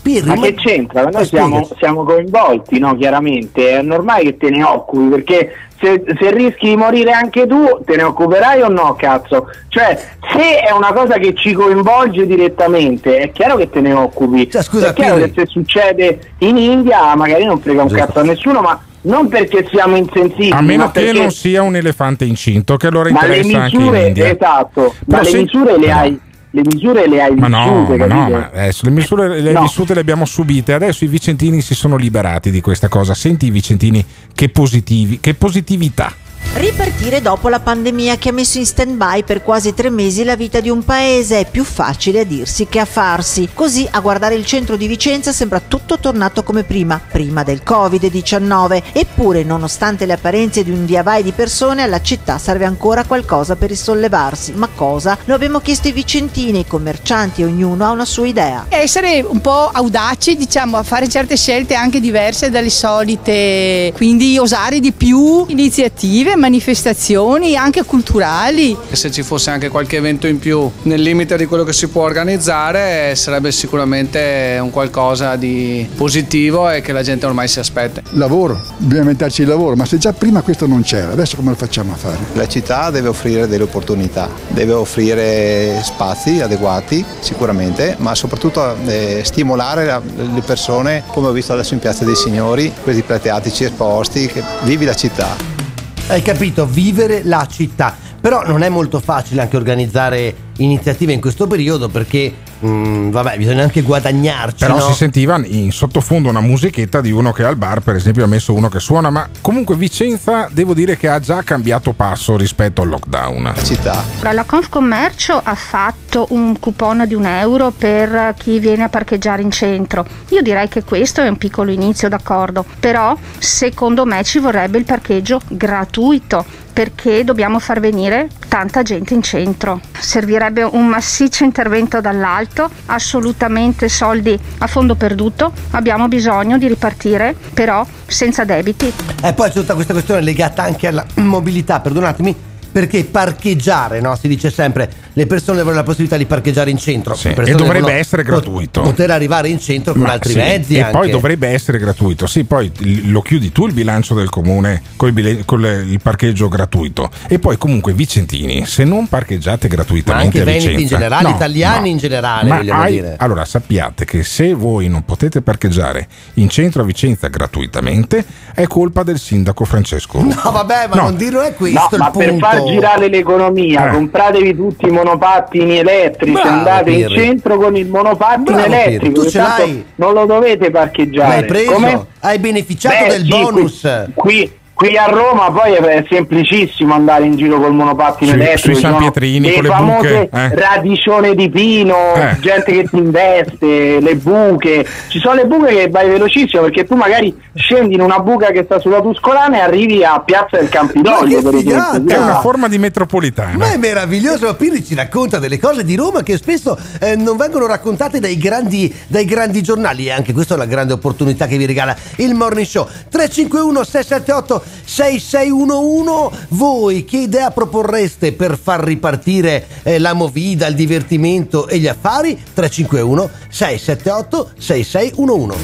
Pirri, 0.01 0.27
Ma 0.27 0.35
che 0.39 0.55
c'entra? 0.55 1.03
Noi 1.03 1.25
siamo, 1.25 1.67
siamo 1.77 2.03
coinvolti, 2.03 2.79
no? 2.79 2.97
Chiaramente, 2.97 3.69
è 3.77 3.81
normale 3.83 4.23
che 4.23 4.37
te 4.37 4.49
ne 4.49 4.63
occupi 4.63 5.09
perché 5.09 5.51
se, 5.79 6.03
se 6.19 6.31
rischi 6.33 6.69
di 6.69 6.75
morire 6.75 7.11
anche 7.11 7.45
tu, 7.45 7.63
te 7.85 7.95
ne 7.97 8.03
occuperai 8.03 8.61
o 8.63 8.67
no, 8.67 8.95
cazzo? 8.97 9.47
Cioè, 9.67 9.95
se 10.33 10.59
è 10.59 10.71
una 10.71 10.91
cosa 10.91 11.19
che 11.19 11.35
ci 11.35 11.53
coinvolge 11.53 12.25
direttamente, 12.25 13.17
è 13.19 13.31
chiaro 13.31 13.57
che 13.57 13.69
te 13.69 13.79
ne 13.79 13.93
occupi. 13.93 14.49
Cioè, 14.49 14.63
scusa, 14.63 14.89
è 14.89 14.93
chiaro 14.93 15.15
Pirri. 15.17 15.31
che 15.33 15.41
se 15.41 15.51
succede 15.51 16.19
in 16.39 16.57
India 16.57 17.15
magari 17.15 17.45
non 17.45 17.59
frega 17.59 17.83
un 17.83 17.87
Giusto. 17.87 18.03
cazzo 18.05 18.19
a 18.19 18.23
nessuno, 18.23 18.61
ma 18.61 18.81
non 19.01 19.27
perché 19.27 19.67
siamo 19.71 19.97
insensibili, 19.97 20.49
a 20.51 20.61
meno 20.61 20.85
ma 20.85 20.91
che 20.91 21.01
perché... 21.03 21.19
non 21.19 21.29
sia 21.31 21.61
un 21.61 21.75
elefante 21.75 22.25
incinto, 22.25 22.75
che 22.77 22.87
allora 22.87 23.11
ma 23.11 23.23
le 23.25 23.37
interessa 23.37 23.61
anche 23.63 23.75
in 23.75 23.81
misure, 23.81 24.07
India. 24.07 24.29
esatto, 24.31 24.81
ma 25.05 25.17
Però 25.19 25.21
le 25.21 25.29
se- 25.29 25.37
misure 25.37 25.77
le 25.77 25.91
hai, 25.91 26.19
le 26.53 26.61
misure 26.65 27.07
le 27.07 27.21
hai 27.21 27.35
Ma 27.35 27.47
no, 27.47 27.63
vissute, 27.85 27.97
ma 27.97 28.05
no, 28.05 28.19
capito? 28.19 28.37
ma 28.37 28.49
adesso 28.53 28.85
le 28.85 28.91
misure 28.91 29.39
le 29.41 29.51
No. 29.53 29.61
vissute 29.61 29.93
le 29.93 29.99
abbiamo 30.01 30.25
subite, 30.25 30.73
adesso 30.73 31.05
i 31.05 31.07
vicentini 31.07 31.61
si 31.61 31.73
sono 31.75 31.95
liberati 31.95 32.51
di 32.51 32.61
questa 32.61 32.89
cosa. 32.89 33.13
Senti 33.13 33.45
i 33.47 33.51
vicentini 33.51 34.03
che 34.33 34.49
positivi, 34.49 35.19
che 35.19 35.33
positività. 35.33 36.13
Ripartire 36.53 37.21
dopo 37.21 37.47
la 37.47 37.61
pandemia 37.61 38.17
che 38.17 38.27
ha 38.27 38.33
messo 38.33 38.57
in 38.57 38.65
stand-by 38.65 39.23
per 39.23 39.41
quasi 39.41 39.73
tre 39.73 39.89
mesi 39.89 40.25
la 40.25 40.35
vita 40.35 40.59
di 40.59 40.69
un 40.69 40.83
paese 40.83 41.39
è 41.39 41.49
più 41.49 41.63
facile 41.63 42.19
a 42.19 42.23
dirsi 42.25 42.67
che 42.67 42.79
a 42.79 42.85
farsi. 42.85 43.47
Così 43.53 43.87
a 43.89 44.01
guardare 44.01 44.35
il 44.35 44.45
centro 44.45 44.75
di 44.75 44.85
Vicenza 44.85 45.31
sembra 45.31 45.61
tutto 45.65 45.97
tornato 45.97 46.43
come 46.43 46.63
prima, 46.63 46.99
prima 47.09 47.43
del 47.43 47.61
Covid-19. 47.65 48.83
Eppure, 48.91 49.43
nonostante 49.43 50.05
le 50.05 50.11
apparenze 50.11 50.65
di 50.65 50.71
un 50.71 50.85
via 50.85 51.03
vai 51.03 51.23
di 51.23 51.31
persone, 51.31 51.83
alla 51.83 52.01
città 52.01 52.37
serve 52.37 52.65
ancora 52.65 53.05
qualcosa 53.05 53.55
per 53.55 53.69
risollevarsi. 53.69 54.51
Ma 54.51 54.67
cosa? 54.75 55.17
Lo 55.25 55.35
abbiamo 55.35 55.61
chiesto 55.61 55.87
ai 55.87 55.93
vicentini, 55.93 56.57
ai 56.57 56.67
commercianti, 56.67 57.43
ognuno 57.43 57.85
ha 57.85 57.91
una 57.91 58.05
sua 58.05 58.27
idea. 58.27 58.65
essere 58.67 59.25
un 59.25 59.39
po' 59.39 59.69
audaci, 59.71 60.35
diciamo, 60.35 60.75
a 60.75 60.83
fare 60.83 61.07
certe 61.07 61.37
scelte 61.37 61.75
anche 61.75 62.01
diverse 62.01 62.49
dalle 62.49 62.69
solite, 62.69 63.93
quindi 63.95 64.37
osare 64.37 64.81
di 64.81 64.91
più 64.91 65.45
iniziative, 65.47 66.39
manifestazioni 66.41 67.55
anche 67.55 67.83
culturali. 67.83 68.75
Se 68.91 69.11
ci 69.11 69.21
fosse 69.23 69.51
anche 69.51 69.69
qualche 69.69 69.97
evento 69.97 70.27
in 70.27 70.39
più 70.39 70.69
nel 70.83 70.99
limite 71.01 71.37
di 71.37 71.45
quello 71.45 71.63
che 71.63 71.71
si 71.71 71.87
può 71.87 72.03
organizzare 72.03 73.13
sarebbe 73.15 73.51
sicuramente 73.51 74.57
un 74.61 74.71
qualcosa 74.71 75.35
di 75.35 75.87
positivo 75.95 76.69
e 76.69 76.81
che 76.81 76.91
la 76.91 77.03
gente 77.03 77.25
ormai 77.27 77.47
si 77.47 77.59
aspetta. 77.59 78.01
Lavoro, 78.11 78.59
bisogna 78.77 79.01
inventarci 79.01 79.43
il 79.43 79.47
lavoro, 79.47 79.75
ma 79.75 79.85
se 79.85 79.97
già 79.97 80.11
prima 80.13 80.41
questo 80.41 80.65
non 80.65 80.81
c'era, 80.81 81.11
adesso 81.11 81.35
come 81.35 81.51
lo 81.51 81.55
facciamo 81.55 81.93
a 81.93 81.95
fare? 81.95 82.17
La 82.33 82.47
città 82.47 82.89
deve 82.89 83.07
offrire 83.09 83.47
delle 83.47 83.63
opportunità, 83.63 84.27
deve 84.49 84.73
offrire 84.73 85.79
spazi 85.83 86.41
adeguati 86.41 87.05
sicuramente, 87.19 87.95
ma 87.99 88.15
soprattutto 88.15 88.75
eh, 88.87 89.21
stimolare 89.23 89.85
la- 89.85 90.01
le 90.15 90.41
persone, 90.41 91.03
come 91.07 91.27
ho 91.27 91.31
visto 91.31 91.53
adesso 91.53 91.75
in 91.75 91.79
Piazza 91.79 92.03
dei 92.03 92.15
Signori, 92.15 92.73
questi 92.81 93.03
plateatici 93.03 93.63
esposti, 93.65 94.25
che 94.25 94.43
vivi 94.63 94.85
la 94.85 94.95
città. 94.95 95.69
Hai 96.11 96.21
capito? 96.23 96.65
Vivere 96.65 97.21
la 97.23 97.47
città. 97.49 97.95
Però 98.21 98.45
non 98.45 98.61
è 98.61 98.69
molto 98.69 98.99
facile 98.99 99.41
anche 99.41 99.57
organizzare 99.57 100.49
iniziative 100.57 101.11
in 101.11 101.19
questo 101.19 101.47
periodo 101.47 101.89
perché, 101.89 102.31
mm, 102.63 103.09
vabbè, 103.09 103.35
bisogna 103.37 103.63
anche 103.63 103.81
guadagnarci. 103.81 104.63
Però 104.65 104.77
no? 104.77 104.81
si 104.81 104.93
sentiva 104.93 105.41
in 105.43 105.71
sottofondo 105.71 106.29
una 106.29 106.39
musichetta 106.39 107.01
di 107.01 107.09
uno 107.09 107.31
che 107.31 107.43
al 107.43 107.55
bar, 107.55 107.79
per 107.79 107.95
esempio, 107.95 108.23
ha 108.23 108.27
messo 108.27 108.53
uno 108.53 108.69
che 108.69 108.79
suona, 108.79 109.09
ma 109.09 109.27
comunque 109.41 109.75
Vicenza 109.75 110.47
devo 110.51 110.75
dire 110.75 110.97
che 110.97 111.09
ha 111.09 111.19
già 111.19 111.41
cambiato 111.41 111.93
passo 111.93 112.37
rispetto 112.37 112.83
al 112.83 112.89
lockdown. 112.89 113.55
Città. 113.63 114.03
La 114.21 114.43
Confcommercio 114.43 115.41
ha 115.43 115.55
fatto 115.55 116.27
un 116.29 116.59
coupon 116.59 117.05
di 117.07 117.15
un 117.15 117.25
euro 117.25 117.71
per 117.71 118.35
chi 118.37 118.59
viene 118.59 118.83
a 118.83 118.89
parcheggiare 118.89 119.41
in 119.41 119.49
centro. 119.49 120.05
Io 120.29 120.43
direi 120.43 120.67
che 120.67 120.83
questo 120.83 121.21
è 121.21 121.27
un 121.27 121.37
piccolo 121.37 121.71
inizio, 121.71 122.07
d'accordo, 122.07 122.63
però 122.79 123.17
secondo 123.39 124.05
me 124.05 124.23
ci 124.23 124.37
vorrebbe 124.37 124.77
il 124.77 124.85
parcheggio 124.85 125.39
gratuito 125.47 126.45
perché 126.71 127.23
dobbiamo 127.23 127.59
far 127.59 127.79
venire 127.79 128.29
tanta 128.47 128.81
gente 128.81 129.13
in 129.13 129.21
centro. 129.21 129.79
Servirebbe 129.97 130.63
un 130.63 130.87
massiccio 130.87 131.43
intervento 131.43 132.01
dall'alto, 132.01 132.69
assolutamente 132.87 133.89
soldi 133.89 134.37
a 134.59 134.67
fondo 134.67 134.95
perduto. 134.95 135.51
Abbiamo 135.71 136.07
bisogno 136.07 136.57
di 136.57 136.67
ripartire, 136.67 137.35
però 137.53 137.85
senza 138.05 138.43
debiti. 138.43 138.91
E 139.23 139.33
poi 139.33 139.49
c'è 139.49 139.55
tutta 139.55 139.73
questa 139.73 139.93
questione 139.93 140.21
legata 140.21 140.63
anche 140.63 140.87
alla 140.87 141.05
mobilità, 141.15 141.79
perdonatemi. 141.79 142.49
Perché 142.71 143.03
parcheggiare, 143.03 143.99
no? 143.99 144.15
Si 144.15 144.29
dice 144.29 144.49
sempre, 144.49 144.89
le 145.13 145.25
persone 145.27 145.57
devono 145.57 145.71
avere 145.71 145.75
la 145.77 145.83
possibilità 145.83 146.17
di 146.17 146.25
parcheggiare 146.25 146.69
in 146.69 146.77
centro. 146.77 147.15
Sì, 147.15 147.29
e 147.29 147.53
dovrebbe 147.55 147.93
essere 147.93 148.23
gratuito. 148.23 148.81
Poter 148.81 149.11
arrivare 149.11 149.49
in 149.49 149.59
centro 149.59 149.93
con 149.93 150.03
Ma 150.03 150.11
altri 150.13 150.33
sì, 150.33 150.37
mezzi. 150.37 150.75
E 150.75 150.81
anche. 150.81 150.97
poi 150.97 151.09
dovrebbe 151.09 151.47
essere 151.49 151.77
gratuito. 151.77 152.27
Sì, 152.27 152.43
poi 152.45 152.71
lo 153.05 153.21
chiudi 153.21 153.51
tu 153.51 153.67
il 153.67 153.73
bilancio 153.73 154.13
del 154.13 154.29
comune 154.29 154.81
con 154.95 155.09
il 155.17 155.99
parcheggio 156.01 156.47
gratuito. 156.47 157.09
E 157.27 157.39
poi 157.39 157.57
comunque 157.57 157.93
Vicentini, 157.93 158.65
se 158.65 158.83
non 158.83 159.07
parcheggiate 159.07 159.67
gratuitamente 159.67 160.09
Ma 160.11 160.21
anche 160.23 160.41
a 160.41 160.43
veneti 160.45 160.65
in 160.65 160.71
Vicenza, 160.73 160.95
generale, 160.95 161.29
no, 161.29 161.35
italiani 161.35 161.79
no. 161.81 161.87
in 161.87 161.97
generale, 161.97 162.49
Ma 162.49 162.57
vogliamo 162.57 162.81
hai- 162.81 162.91
dire. 162.93 163.15
Allora 163.17 163.45
sappiate 163.45 164.05
che 164.05 164.23
se 164.23 164.53
voi 164.53 164.87
non 164.87 165.03
potete 165.05 165.41
parcheggiare 165.41 166.07
in 166.35 166.49
centro 166.49 166.81
a 166.81 166.85
Vicenza 166.85 167.27
gratuitamente, 167.27 168.23
è 168.53 168.65
colpa 168.67 169.03
del 169.03 169.19
sindaco 169.19 169.65
Francesco. 169.65 170.19
Rucco. 170.19 170.41
No, 170.43 170.51
vabbè, 170.51 170.87
ma 170.89 170.95
No. 170.95 171.01
non 171.03 171.15
dirlo 171.17 171.41
è 171.41 171.53
questo 171.53 171.79
No, 171.79 171.87
il 171.91 171.97
ma 171.99 172.11
per 172.11 172.29
punto. 172.29 172.45
far 172.45 172.63
girare 172.65 173.09
l'economia, 173.09 173.87
Eh. 173.89 173.93
compratevi 173.93 174.55
tutti 174.55 174.85
i 174.85 174.91
monopattini 175.03 175.77
elettrici, 175.79 176.31
Bravo, 176.33 176.49
andate 176.49 176.89
in 176.91 176.97
Pirri. 177.07 177.15
centro 177.15 177.57
con 177.57 177.75
il 177.75 177.87
monopattino 177.87 178.57
Bravo, 178.57 178.63
elettrico, 178.73 179.21
tu 179.23 179.29
ce 179.29 179.37
l'hai? 179.39 179.85
non 179.95 180.13
lo 180.13 180.25
dovete 180.25 180.69
parcheggiare. 180.71 181.35
L'hai 181.39 181.45
preso? 181.45 181.71
Come? 181.71 182.05
Hai 182.19 182.39
beneficiato 182.39 182.95
Beh, 183.03 183.07
del 183.09 183.21
sì, 183.23 183.29
bonus? 183.29 183.81
Qui, 183.81 184.13
qui- 184.13 184.51
Qui 184.81 184.97
a 184.97 185.05
Roma 185.05 185.51
poi 185.51 185.73
è 185.73 186.03
semplicissimo 186.09 186.95
andare 186.95 187.25
in 187.25 187.35
giro 187.35 187.59
col 187.59 187.71
monopattino 187.71 188.31
Sui- 188.31 188.39
elettrico. 188.41 188.73
sui 188.73 188.75
San 188.81 188.97
Pietrini, 188.97 189.47
le 189.47 189.53
con 189.53 189.61
le 189.61 189.69
famose 189.69 190.27
buche, 190.29 190.29
eh. 190.33 190.55
radicione 190.55 191.35
di 191.35 191.49
pino, 191.51 192.15
Eh. 192.15 192.37
gente 192.39 192.71
che 192.71 192.83
ti 192.89 192.97
investe, 192.97 193.99
le 193.99 194.15
buche. 194.15 194.83
Ci 195.07 195.19
sono 195.19 195.35
le 195.35 195.45
buche 195.45 195.75
che 195.75 195.87
vai 195.89 196.09
velocissimo 196.09 196.63
perché 196.63 196.85
tu 196.85 196.95
magari 196.95 197.31
scendi 197.53 197.93
in 197.93 198.01
una 198.01 198.17
buca 198.21 198.47
che 198.47 198.63
sta 198.63 198.79
sulla 198.79 199.01
Tuscolana 199.01 199.57
e 199.57 199.59
arrivi 199.59 200.03
a 200.03 200.19
Piazza 200.25 200.57
del 200.57 200.69
Campidoglio. 200.69 201.43
Per 201.43 201.53
esempio. 201.53 202.15
È 202.15 202.17
una 202.17 202.39
forma 202.39 202.67
di 202.67 202.79
metropolitana. 202.79 203.55
Ma 203.57 203.71
è 203.73 203.77
meraviglioso, 203.77 204.55
Pirri 204.55 204.83
ci 204.83 204.95
racconta 204.95 205.37
delle 205.37 205.59
cose 205.59 205.83
di 205.83 205.95
Roma 205.95 206.23
che 206.23 206.37
spesso 206.37 206.75
eh, 206.99 207.15
non 207.15 207.37
vengono 207.37 207.67
raccontate 207.67 208.19
dai 208.19 208.35
grandi, 208.39 208.91
dai 209.05 209.25
grandi 209.25 209.61
giornali 209.61 210.07
e 210.07 210.11
anche 210.11 210.33
questa 210.33 210.55
è 210.55 210.57
la 210.57 210.65
grande 210.65 210.93
opportunità 210.93 211.45
che 211.45 211.57
vi 211.57 211.67
regala 211.67 211.95
il 212.15 212.33
Morning 212.33 212.65
Show. 212.65 212.87
351 213.09 213.83
678 213.83 214.69
6611 214.83 216.47
voi 216.49 217.05
che 217.05 217.17
idea 217.17 217.51
proporreste 217.51 218.33
per 218.33 218.57
far 218.61 218.83
ripartire 218.83 219.67
eh, 219.83 219.99
la 219.99 220.13
movida, 220.13 220.67
il 220.67 220.75
divertimento 220.75 221.67
e 221.67 221.79
gli 221.79 221.87
affari? 221.87 222.33
351 222.35 223.29
678 223.49 224.51
6611 224.57 225.57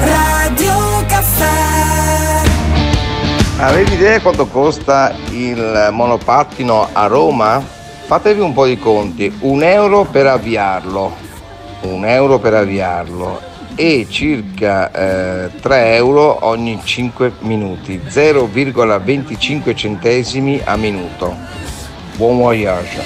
Radio 0.00 1.04
Caffè 1.06 1.78
Avete 3.60 3.94
idea 3.94 4.20
quanto 4.20 4.46
costa 4.46 5.12
il 5.32 5.88
monopattino 5.90 6.90
a 6.92 7.06
Roma? 7.06 7.60
Fatevi 8.06 8.40
un 8.40 8.52
po' 8.52 8.66
di 8.66 8.78
conti, 8.78 9.34
un 9.40 9.64
euro 9.64 10.04
per 10.04 10.28
avviarlo, 10.28 11.12
un 11.80 12.04
euro 12.06 12.38
per 12.38 12.54
avviarlo 12.54 13.40
e 13.80 14.08
circa 14.10 14.90
eh, 14.90 15.50
3 15.60 15.94
euro 15.94 16.44
ogni 16.46 16.80
5 16.82 17.34
minuti, 17.42 18.00
0,25 18.04 19.76
centesimi 19.76 20.60
a 20.64 20.74
minuto. 20.74 21.32
Buon 22.16 22.38
voyage! 22.38 23.04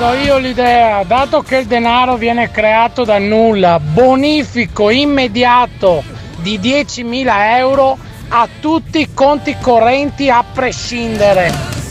Do 0.00 0.12
io 0.24 0.38
l'idea, 0.38 1.04
dato 1.04 1.40
che 1.42 1.58
il 1.58 1.66
denaro 1.66 2.16
viene 2.16 2.50
creato 2.50 3.04
da 3.04 3.18
nulla, 3.18 3.78
bonifico 3.78 4.90
immediato 4.90 6.02
di 6.38 6.58
10.000 6.58 7.56
euro 7.58 7.96
a 8.30 8.48
tutti 8.58 8.98
i 9.02 9.14
conti 9.14 9.56
correnti 9.60 10.28
a 10.28 10.42
prescindere. 10.52 11.85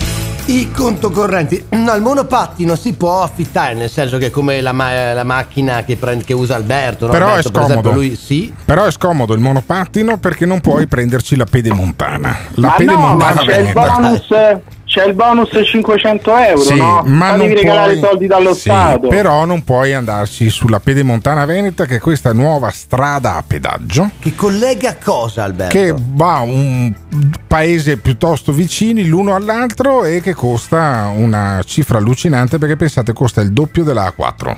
I 0.47 0.69
conto 0.71 1.09
correnti. 1.09 1.65
No, 1.69 1.95
il 1.95 2.03
monopattino 2.03 2.75
si 2.75 2.93
può 2.93 3.23
affittare, 3.23 3.73
nel 3.73 3.89
senso 3.89 4.19
che 4.19 4.27
è 4.27 4.29
come 4.29 4.61
la, 4.61 4.73
ma- 4.73 5.13
la 5.13 5.23
macchina 5.23 5.83
che, 5.83 5.95
prende- 5.95 6.23
che 6.23 6.33
usa 6.33 6.55
Alberto. 6.55 7.07
no? 7.07 7.11
Però 7.11 7.25
è 7.25 7.29
Alberto, 7.29 7.49
per 7.51 7.61
scomodo. 7.63 7.79
esempio, 7.89 8.01
lui 8.01 8.15
sì. 8.15 8.53
Però 8.63 8.85
è 8.85 8.91
scomodo 8.91 9.33
il 9.33 9.39
monopattino 9.39 10.17
perché 10.19 10.45
non 10.45 10.61
puoi 10.61 10.85
prenderci 10.85 11.35
la 11.35 11.45
pedemontana. 11.45 12.37
La 12.55 12.75
Ma 12.77 12.83
no, 12.83 13.15
ma 13.15 13.33
pedemontana 13.33 13.41
c'è 13.41 13.57
il 13.59 13.73
bonus, 13.73 14.27
c'è 14.95 15.05
il 15.07 15.13
bonus 15.13 15.49
500 15.61 16.37
euro, 16.37 16.61
Sì, 16.61 16.77
no? 16.77 17.01
ma 17.05 17.31
non 17.31 17.39
Fatevi 17.39 17.53
regalare 17.55 17.97
puoi- 17.97 18.07
soldi 18.09 18.27
dallo 18.27 18.53
sì, 18.53 18.59
Stato. 18.61 19.07
Però 19.09 19.43
non 19.43 19.61
puoi 19.65 19.93
andarci 19.93 20.49
sulla 20.49 20.79
pedemontana 20.79 21.43
veneta, 21.43 21.85
che 21.85 21.97
è 21.97 21.99
questa 21.99 22.31
nuova 22.31 22.69
strada 22.69 23.35
a 23.35 23.43
pedaggio. 23.45 24.11
Che 24.19 24.33
collega 24.35 24.95
cosa, 25.03 25.43
Alberto? 25.43 25.77
Che 25.77 25.93
va 26.13 26.37
a 26.37 26.41
un 26.41 26.93
paese 27.45 27.97
piuttosto 27.97 28.53
vicini 28.53 29.05
l'uno 29.05 29.35
all'altro 29.35 30.05
e 30.05 30.21
che 30.21 30.33
costa 30.33 31.11
una 31.13 31.61
cifra 31.65 31.97
allucinante 31.97 32.57
perché 32.57 32.77
pensate 32.77 33.11
costa 33.11 33.41
il 33.41 33.51
doppio 33.51 33.83
della 33.83 34.13
A4. 34.17 34.55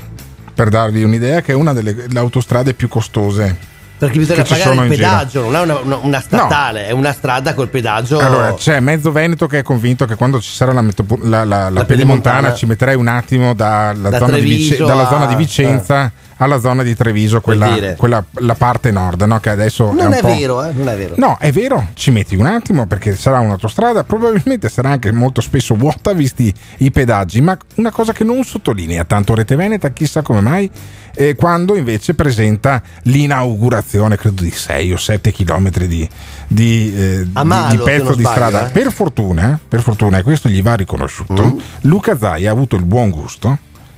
Per 0.53 0.69
darvi 0.69 1.03
un'idea, 1.03 1.41
che 1.41 1.53
è 1.53 1.55
una 1.55 1.73
delle 1.73 2.05
le 2.07 2.19
autostrade 2.19 2.75
più 2.75 2.87
costose. 2.87 3.75
Perché 3.97 4.19
bisogna 4.19 4.43
pagare 4.43 4.75
il 4.75 4.87
pedaggio, 4.89 5.41
non 5.43 5.55
è 5.55 5.61
una, 5.61 5.79
una- 5.79 5.99
una 6.03 6.19
statale, 6.21 6.85
è 6.87 6.91
una 6.91 7.11
strada 7.13 7.53
col 7.55 7.67
pedaggio. 7.69 8.19
Allora, 8.19 8.53
c'è 8.53 8.79
mezzo 8.79 9.11
Veneto 9.11 9.47
che 9.47 9.59
è 9.59 9.63
convinto 9.63 10.05
che 10.05 10.15
quando 10.15 10.39
ci 10.39 10.51
sarà 10.51 10.71
la, 10.71 10.83
la- 11.21 11.43
la- 11.43 11.69
la 11.69 11.85
pedemontana. 11.85 12.53
ci 12.53 12.65
metterei 12.67 12.95
un 12.95 13.07
attimo 13.07 13.53
dalla, 13.55 14.09
Da 14.09 14.17
zona, 14.19 14.33
di 14.37 14.41
Vice- 14.41 14.77
dalla 14.77 15.07
zona 15.07 15.25
di 15.25 15.35
Vicenza 15.35 16.11
alla 16.37 16.59
zona 16.59 16.83
di 16.83 16.95
Treviso, 16.95 17.41
quella, 17.41 17.95
quella- 17.95 18.23
la 18.39 18.55
parte 18.55 18.91
nord, 18.91 19.21
no? 19.23 19.39
che 19.39 19.49
adesso 19.49 19.89
è 19.91 19.93
non 19.93 20.07
un 20.07 20.13
è 20.13 20.19
po'... 20.21 20.27
vero, 20.27 20.63
eh? 20.63 20.71
Non 20.73 20.89
è 20.89 20.95
vero. 20.95 21.15
No, 21.17 21.37
è 21.39 21.51
vero, 21.51 21.87
ci 21.93 22.11
metti 22.11 22.35
un 22.35 22.45
attimo 22.45 22.85
perché 22.85 23.15
sarà 23.15 23.39
un'autostrada, 23.39 24.03
probabilmente 24.03 24.69
sarà 24.69 24.89
anche 24.89 25.11
molto 25.11 25.41
spesso 25.41 25.75
vuota 25.75 26.13
visti 26.13 26.53
i 26.77 26.91
pedaggi, 26.91 27.41
ma 27.41 27.57
una 27.75 27.91
cosa 27.91 28.13
che 28.13 28.23
non 28.23 28.43
sottolinea 28.43 29.03
tanto 29.05 29.33
Rete 29.35 29.55
Veneta, 29.55 29.89
chissà 29.89 30.21
come 30.21 30.41
mai, 30.41 30.69
è 31.13 31.35
quando 31.35 31.75
invece 31.75 32.13
presenta 32.13 32.81
l'inaugurazione, 33.03 34.17
credo 34.17 34.43
di 34.43 34.51
6 34.51 34.93
o 34.93 34.97
7 34.97 35.31
chilometri 35.31 35.87
di, 35.87 36.07
di, 36.47 36.93
eh, 36.95 37.23
di- 37.23 37.29
A 37.33 37.43
Malo, 37.43 37.75
di 37.75 37.77
pezzo 37.83 38.13
di 38.13 38.21
sbaglio, 38.21 38.29
strada. 38.47 38.67
eh. 38.67 38.71
Per 38.71 38.91
fortuna, 38.91 39.59
per 39.67 39.81
fortuna, 39.81 40.17
e 40.19 40.23
questo 40.23 40.49
gli 40.49 40.61
va 40.61 40.75
riconosciuto, 40.75 41.45
Mm. 41.45 41.57
Luca 41.81 42.17
Zai 42.17 42.45
ha 42.47 42.51
avuto 42.51 42.75
il 42.75 42.83
buon 42.85 43.09
gusto 43.09 43.57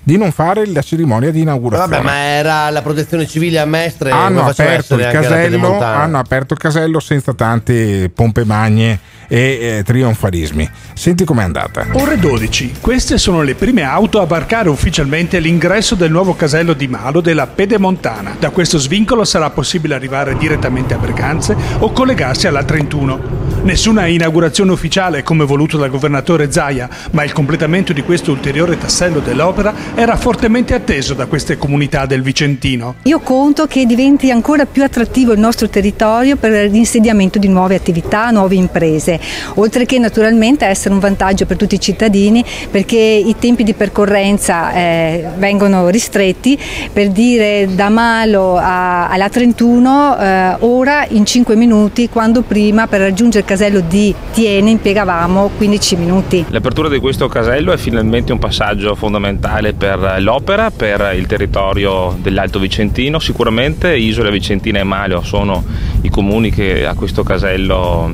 di 0.09 0.17
non 0.17 0.31
fare 0.31 0.65
la 0.65 0.81
cerimonia 0.81 1.29
di 1.29 1.41
inaugurazione 1.41 1.97
Vabbè, 1.97 2.03
ma 2.03 2.17
era 2.17 2.69
la 2.71 2.81
protezione 2.81 3.27
civile 3.27 3.59
a 3.59 3.65
Mestre. 3.65 4.09
hanno 4.09 4.43
aperto, 4.43 4.95
casello, 4.95 5.79
hanno 5.79 6.17
aperto 6.17 6.55
il 6.55 6.59
casello 6.59 6.99
senza 6.99 7.35
tante 7.35 8.09
pompe 8.09 8.43
magne 8.43 8.99
e 9.27 9.77
eh, 9.77 9.83
trionfalismi. 9.83 10.67
Senti 10.95 11.23
com'è 11.23 11.43
andata. 11.43 11.85
Ore 11.91 12.17
12. 12.17 12.77
Queste 12.81 13.19
sono 13.19 13.43
le 13.43 13.53
prime 13.53 13.83
auto 13.83 14.19
a 14.19 14.25
varcare 14.25 14.69
ufficialmente 14.69 15.37
l'ingresso 15.37 15.93
del 15.93 16.09
nuovo 16.09 16.35
casello 16.35 16.73
di 16.73 16.87
Malo 16.87 17.21
della 17.21 17.45
Pedemontana. 17.45 18.35
Da 18.39 18.49
questo 18.49 18.79
svincolo 18.79 19.23
sarà 19.23 19.51
possibile 19.51 19.93
arrivare 19.93 20.35
direttamente 20.35 20.95
a 20.95 20.97
Berganze 20.97 21.55
o 21.77 21.91
collegarsi 21.91 22.47
alla 22.47 22.63
31. 22.63 23.48
Nessuna 23.61 24.07
inaugurazione 24.07 24.71
ufficiale 24.71 25.21
come 25.21 25.43
voluto 25.43 25.77
dal 25.77 25.89
governatore 25.89 26.49
Zaia, 26.49 26.89
ma 27.11 27.25
il 27.25 27.33
completamento 27.33 27.91
di 27.91 28.01
questo 28.01 28.31
ulteriore 28.31 28.77
tassello 28.77 29.19
dell'opera 29.19 29.73
era 29.95 30.15
fortemente 30.15 30.73
atteso 30.73 31.13
da 31.13 31.25
queste 31.25 31.57
comunità 31.57 32.05
del 32.05 32.21
Vicentino. 32.21 32.95
Io 33.03 33.19
conto 33.19 33.67
che 33.67 33.85
diventi 33.85 34.31
ancora 34.31 34.65
più 34.65 34.81
attrattivo 34.81 35.33
il 35.33 35.39
nostro 35.39 35.67
territorio 35.67 36.37
per 36.37 36.69
l'insediamento 36.71 37.37
di 37.37 37.49
nuove 37.49 37.75
attività, 37.75 38.31
nuove 38.31 38.55
imprese, 38.55 39.19
oltre 39.55 39.85
che 39.85 39.99
naturalmente 39.99 40.65
essere 40.65 40.93
un 40.93 41.01
vantaggio 41.01 41.45
per 41.45 41.57
tutti 41.57 41.75
i 41.75 41.81
cittadini 41.81 42.43
perché 42.71 42.95
i 42.95 43.35
tempi 43.37 43.63
di 43.63 43.73
percorrenza 43.73 44.71
eh, 44.71 45.25
vengono 45.37 45.89
ristretti, 45.89 46.57
per 46.93 47.09
dire 47.09 47.67
da 47.75 47.89
Malo 47.89 48.55
a- 48.55 49.09
alla 49.09 49.27
31 49.27 50.17
eh, 50.17 50.55
ora 50.59 51.05
in 51.09 51.25
5 51.25 51.55
minuti, 51.57 52.07
quando 52.07 52.41
prima 52.41 52.87
per 52.87 53.01
raggiungere 53.01 53.39
il 53.39 53.47
casello 53.59 53.81
di 53.81 54.15
Tiene 54.31 54.69
impiegavamo 54.69 55.51
15 55.57 55.95
minuti. 55.97 56.45
L'apertura 56.47 56.87
di 56.87 56.97
questo 56.99 57.27
casello 57.27 57.73
è 57.73 57.77
finalmente 57.77 58.31
un 58.31 58.39
passaggio 58.39 58.95
fondamentale 58.95 59.73
per 59.73 60.15
l'opera, 60.19 60.71
per 60.71 61.11
il 61.13 61.25
territorio 61.25 62.17
dell'Alto 62.21 62.57
Vicentino, 62.57 63.19
sicuramente 63.19 63.93
Isola 63.97 64.29
Vicentina 64.29 64.79
e 64.79 64.83
Malio 64.83 65.21
sono 65.23 65.61
i 66.03 66.09
comuni 66.09 66.51
che 66.51 66.85
a 66.85 66.93
questo 66.93 67.23
casello 67.23 68.09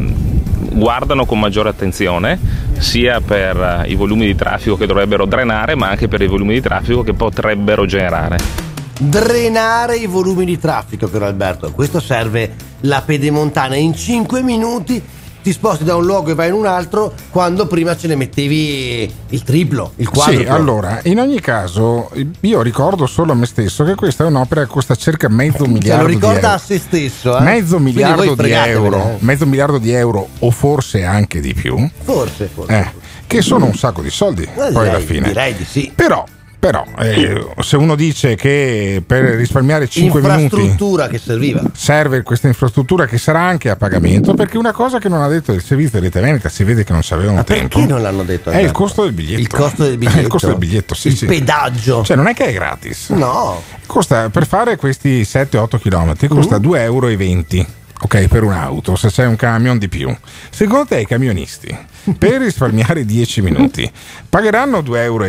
guardano 0.72 1.26
con 1.26 1.40
maggiore 1.40 1.70
attenzione 1.70 2.40
sia 2.80 3.22
per 3.22 3.84
eh, 3.86 3.92
i 3.92 3.94
volumi 3.94 4.26
di 4.26 4.36
traffico 4.36 4.76
che 4.76 4.88
dovrebbero 4.88 5.26
drenare 5.26 5.76
ma 5.76 5.90
anche 5.90 6.08
per 6.08 6.24
i 6.24 6.28
volumi 6.28 6.56
di 6.56 6.62
traffico 6.62 7.04
che 7.04 7.14
potrebbero 7.14 7.86
generare. 7.86 8.38
Drenare 8.98 9.98
i 9.98 10.08
volumi 10.08 10.44
di 10.44 10.58
traffico, 10.58 11.08
caro 11.08 11.26
Alberto. 11.28 11.72
Questo 11.72 12.00
serve 12.00 12.56
la 12.82 13.04
pedemontana. 13.06 13.76
In 13.76 13.94
5 13.94 14.42
minuti 14.42 15.04
ti 15.46 15.52
sposti 15.52 15.84
da 15.84 15.96
un 15.96 16.06
luogo 16.06 16.32
e 16.32 16.34
vai 16.34 16.48
in 16.48 16.56
un 16.56 16.66
altro, 16.66 17.14
quando 17.30 17.68
prima 17.68 17.96
ce 17.96 18.08
ne 18.08 18.16
mettevi 18.16 19.14
il 19.30 19.44
triplo, 19.44 19.92
il 19.98 20.10
quadruplo. 20.10 20.42
Sì, 20.44 20.50
allora, 20.50 21.02
in 21.04 21.20
ogni 21.20 21.40
caso, 21.40 22.10
io 22.40 22.64
ricordo 22.64 23.06
solo 23.06 23.34
a 23.34 23.36
me 23.36 23.46
stesso 23.46 23.84
che 23.84 23.94
questa 23.94 24.24
è 24.24 24.28
un'opera 24.28 24.62
che 24.62 24.68
costa 24.68 24.96
circa 24.96 25.30
mezzo 25.30 25.60
Cioè, 25.60 25.68
miliardo 25.68 26.02
lo 26.02 26.08
di 26.08 26.14
ricorda 26.16 26.40
euro. 26.40 26.48
a 26.54 26.58
se 26.58 26.80
stesso, 26.80 27.38
eh? 27.38 27.42
Mezzo 27.42 27.78
miliardo 27.78 28.34
di 28.34 28.50
euro, 28.52 28.98
eh. 28.98 29.18
mezzo 29.20 29.46
miliardo 29.46 29.78
di 29.78 29.92
euro 29.92 30.28
o 30.40 30.50
forse 30.50 31.04
anche 31.04 31.40
di 31.42 31.54
più, 31.54 31.88
Forse, 32.02 32.50
forse. 32.52 32.74
eh, 32.76 32.92
che 33.28 33.44
sono 33.44 33.66
un 33.66 33.76
sacco 33.76 34.02
di 34.02 34.10
soldi 34.10 34.42
Eh, 34.42 34.48
poi 34.56 34.70
direi- 34.72 34.90
alla 34.90 35.00
fine. 35.00 35.28
direi 35.28 35.54
di 35.56 35.64
sì. 35.64 35.92
Però, 35.94 36.24
però 36.66 36.84
eh, 36.98 37.46
se 37.60 37.78
uno 37.78 37.96
dice 37.96 38.34
che 38.36 39.04
per 39.06 39.24
risparmiare 39.36 39.88
5 39.88 40.20
minuti 40.20 40.76
che 41.10 41.20
serviva. 41.20 41.62
serve 41.74 42.24
questa 42.24 42.48
infrastruttura 42.48 43.06
che 43.06 43.20
sarà 43.20 43.42
anche 43.42 43.70
a 43.70 43.76
pagamento, 43.76 44.34
perché 44.34 44.58
una 44.58 44.72
cosa 44.72 44.98
che 44.98 45.08
non 45.08 45.22
ha 45.22 45.28
detto 45.28 45.52
il 45.52 45.62
servizio 45.62 46.00
di 46.00 46.06
Rete 46.06 46.22
Veneta 46.22 46.50
si 46.50 46.64
vede 46.64 46.84
che 46.84 46.92
non 46.92 47.02
c'avevano 47.04 47.44
tempo. 47.44 47.78
Perché 47.78 47.92
non 47.92 48.02
l'hanno 48.02 48.24
detto? 48.24 48.50
È 48.50 48.58
il 48.58 48.72
costo 48.72 49.04
del 49.04 49.14
biglietto. 49.14 49.42
Il 49.42 49.48
costo 49.48 49.84
del 49.84 49.98
biglietto. 49.98 50.20
il 50.22 50.28
costo 50.28 50.48
del 50.48 50.58
biglietto, 50.58 50.96
sì, 50.96 51.10
Il 51.10 51.18
sì. 51.18 51.26
pedaggio. 51.28 52.04
Cioè, 52.04 52.16
non 52.16 52.28
è 52.28 52.34
che 52.34 52.46
è 52.46 52.54
gratis. 52.54 53.10
No. 53.10 53.62
Costa 53.86 54.30
per 54.30 54.48
fare 54.48 54.76
questi 54.76 55.22
7-8 55.22 55.80
km 55.80 56.14
Mm. 56.26 56.28
costa 56.28 56.58
2,20 56.58 56.76
euro. 56.80 57.66
Ok, 58.02 58.28
per 58.28 58.44
un'auto, 58.44 58.96
se 58.96 59.10
c'è 59.10 59.26
un 59.26 59.36
camion 59.36 59.78
di 59.78 59.88
più. 59.88 60.14
Secondo 60.50 60.86
te 60.86 61.02
i 61.02 61.06
camionisti, 61.06 61.76
per 62.18 62.42
risparmiare 62.42 63.06
10 63.06 63.42
minuti, 63.42 63.90
pagheranno 64.30 64.80
2,20 64.80 65.02
euro, 65.02 65.26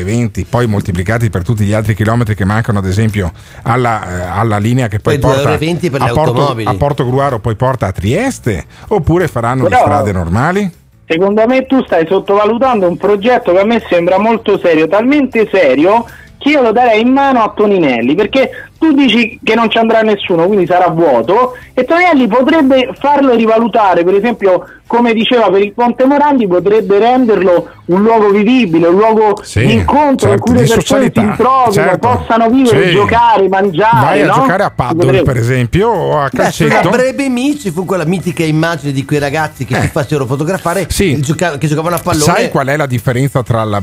poi 0.48 0.66
moltiplicati 0.66 1.30
per 1.30 1.44
tutti 1.44 1.64
gli 1.64 1.72
altri 1.72 1.94
chilometri 1.94 2.34
che 2.34 2.44
mancano, 2.44 2.78
ad 2.78 2.86
esempio, 2.86 3.32
alla, 3.62 4.08
eh, 4.08 4.38
alla 4.38 4.58
linea 4.58 4.88
che 4.88 4.98
poi 4.98 5.18
Poi 5.18 5.32
porta 5.32 5.56
2,20 5.56 5.90
per 5.90 6.02
a 6.02 6.06
le 6.06 6.12
Porto, 6.12 6.56
a 6.64 6.74
Porto 6.74 7.06
Gruaro, 7.08 7.38
poi 7.38 7.54
porta 7.54 7.86
a 7.86 7.92
Trieste, 7.92 8.64
oppure 8.88 9.28
faranno 9.28 9.64
le 9.64 9.68
Però- 9.70 9.82
strade 9.82 10.12
normali? 10.12 10.70
Secondo 11.08 11.46
me 11.46 11.66
tu 11.66 11.84
stai 11.84 12.04
sottovalutando 12.04 12.88
un 12.88 12.96
progetto 12.96 13.52
che 13.52 13.60
a 13.60 13.64
me 13.64 13.80
sembra 13.88 14.18
molto 14.18 14.58
serio, 14.58 14.88
talmente 14.88 15.48
serio 15.52 16.04
che 16.36 16.48
io 16.50 16.62
lo 16.62 16.72
darei 16.72 17.00
in 17.00 17.12
mano 17.12 17.42
a 17.42 17.52
Toninelli, 17.54 18.16
perché 18.16 18.50
tu 18.78 18.92
dici 18.92 19.38
che 19.42 19.54
non 19.54 19.70
ci 19.70 19.78
andrà 19.78 20.02
nessuno, 20.02 20.46
quindi 20.46 20.66
sarà 20.66 20.88
vuoto, 20.90 21.54
e 21.74 21.84
Toninelli 21.84 22.26
potrebbe 22.28 22.90
farlo 22.98 23.34
rivalutare, 23.34 24.04
per 24.04 24.14
esempio, 24.14 24.64
come 24.86 25.12
diceva 25.14 25.50
per 25.50 25.62
il 25.62 25.72
Ponte 25.72 26.04
Morandi, 26.04 26.46
potrebbe 26.46 26.98
renderlo 26.98 27.68
un 27.86 28.02
luogo 28.02 28.30
vivibile, 28.30 28.86
un 28.86 28.96
luogo 28.96 29.40
Sì, 29.42 29.66
di 29.66 29.72
incontro 29.72 30.28
in 30.30 30.36
certo, 30.38 30.42
cui 30.44 30.52
le 30.54 30.58
persone 30.60 30.80
socialità, 30.82 31.20
si 31.22 31.36
trovino, 31.36 31.72
certo. 31.72 32.08
possano 32.08 32.48
vivere, 32.50 32.86
Sì. 32.88 32.92
giocare, 32.94 33.48
mangiare. 33.48 34.00
Vai 34.06 34.22
a 34.22 34.26
no? 34.26 34.32
giocare 34.34 34.62
a 34.62 34.70
paddle, 34.70 35.22
per 35.22 35.36
esempio, 35.36 35.88
o 35.88 36.18
a 36.20 36.28
Beh, 36.32 36.50
sulla 36.50 36.68
calcetto. 36.70 36.88
Brebe 36.90 37.28
Mi 37.28 37.58
ci 37.58 37.70
fu 37.70 37.84
quella 37.84 38.04
mitica 38.04 38.44
immagine 38.44 38.92
di 38.92 39.04
quei 39.04 39.18
ragazzi 39.18 39.64
che 39.64 39.80
si 39.80 39.88
facevano 39.88 40.26
fotografare 40.28 40.86
che 40.86 41.20
gioca- 41.20 41.58
che 41.58 41.66
giocavano 41.66 41.96
a 41.96 42.00
pallone. 42.00 42.22
Eh. 42.24 42.34
Sai 42.34 42.48
qual 42.50 42.66
è 42.68 42.76
la 42.76 42.86
differenza 42.86 43.42
tra 43.42 43.64
la? 43.64 43.82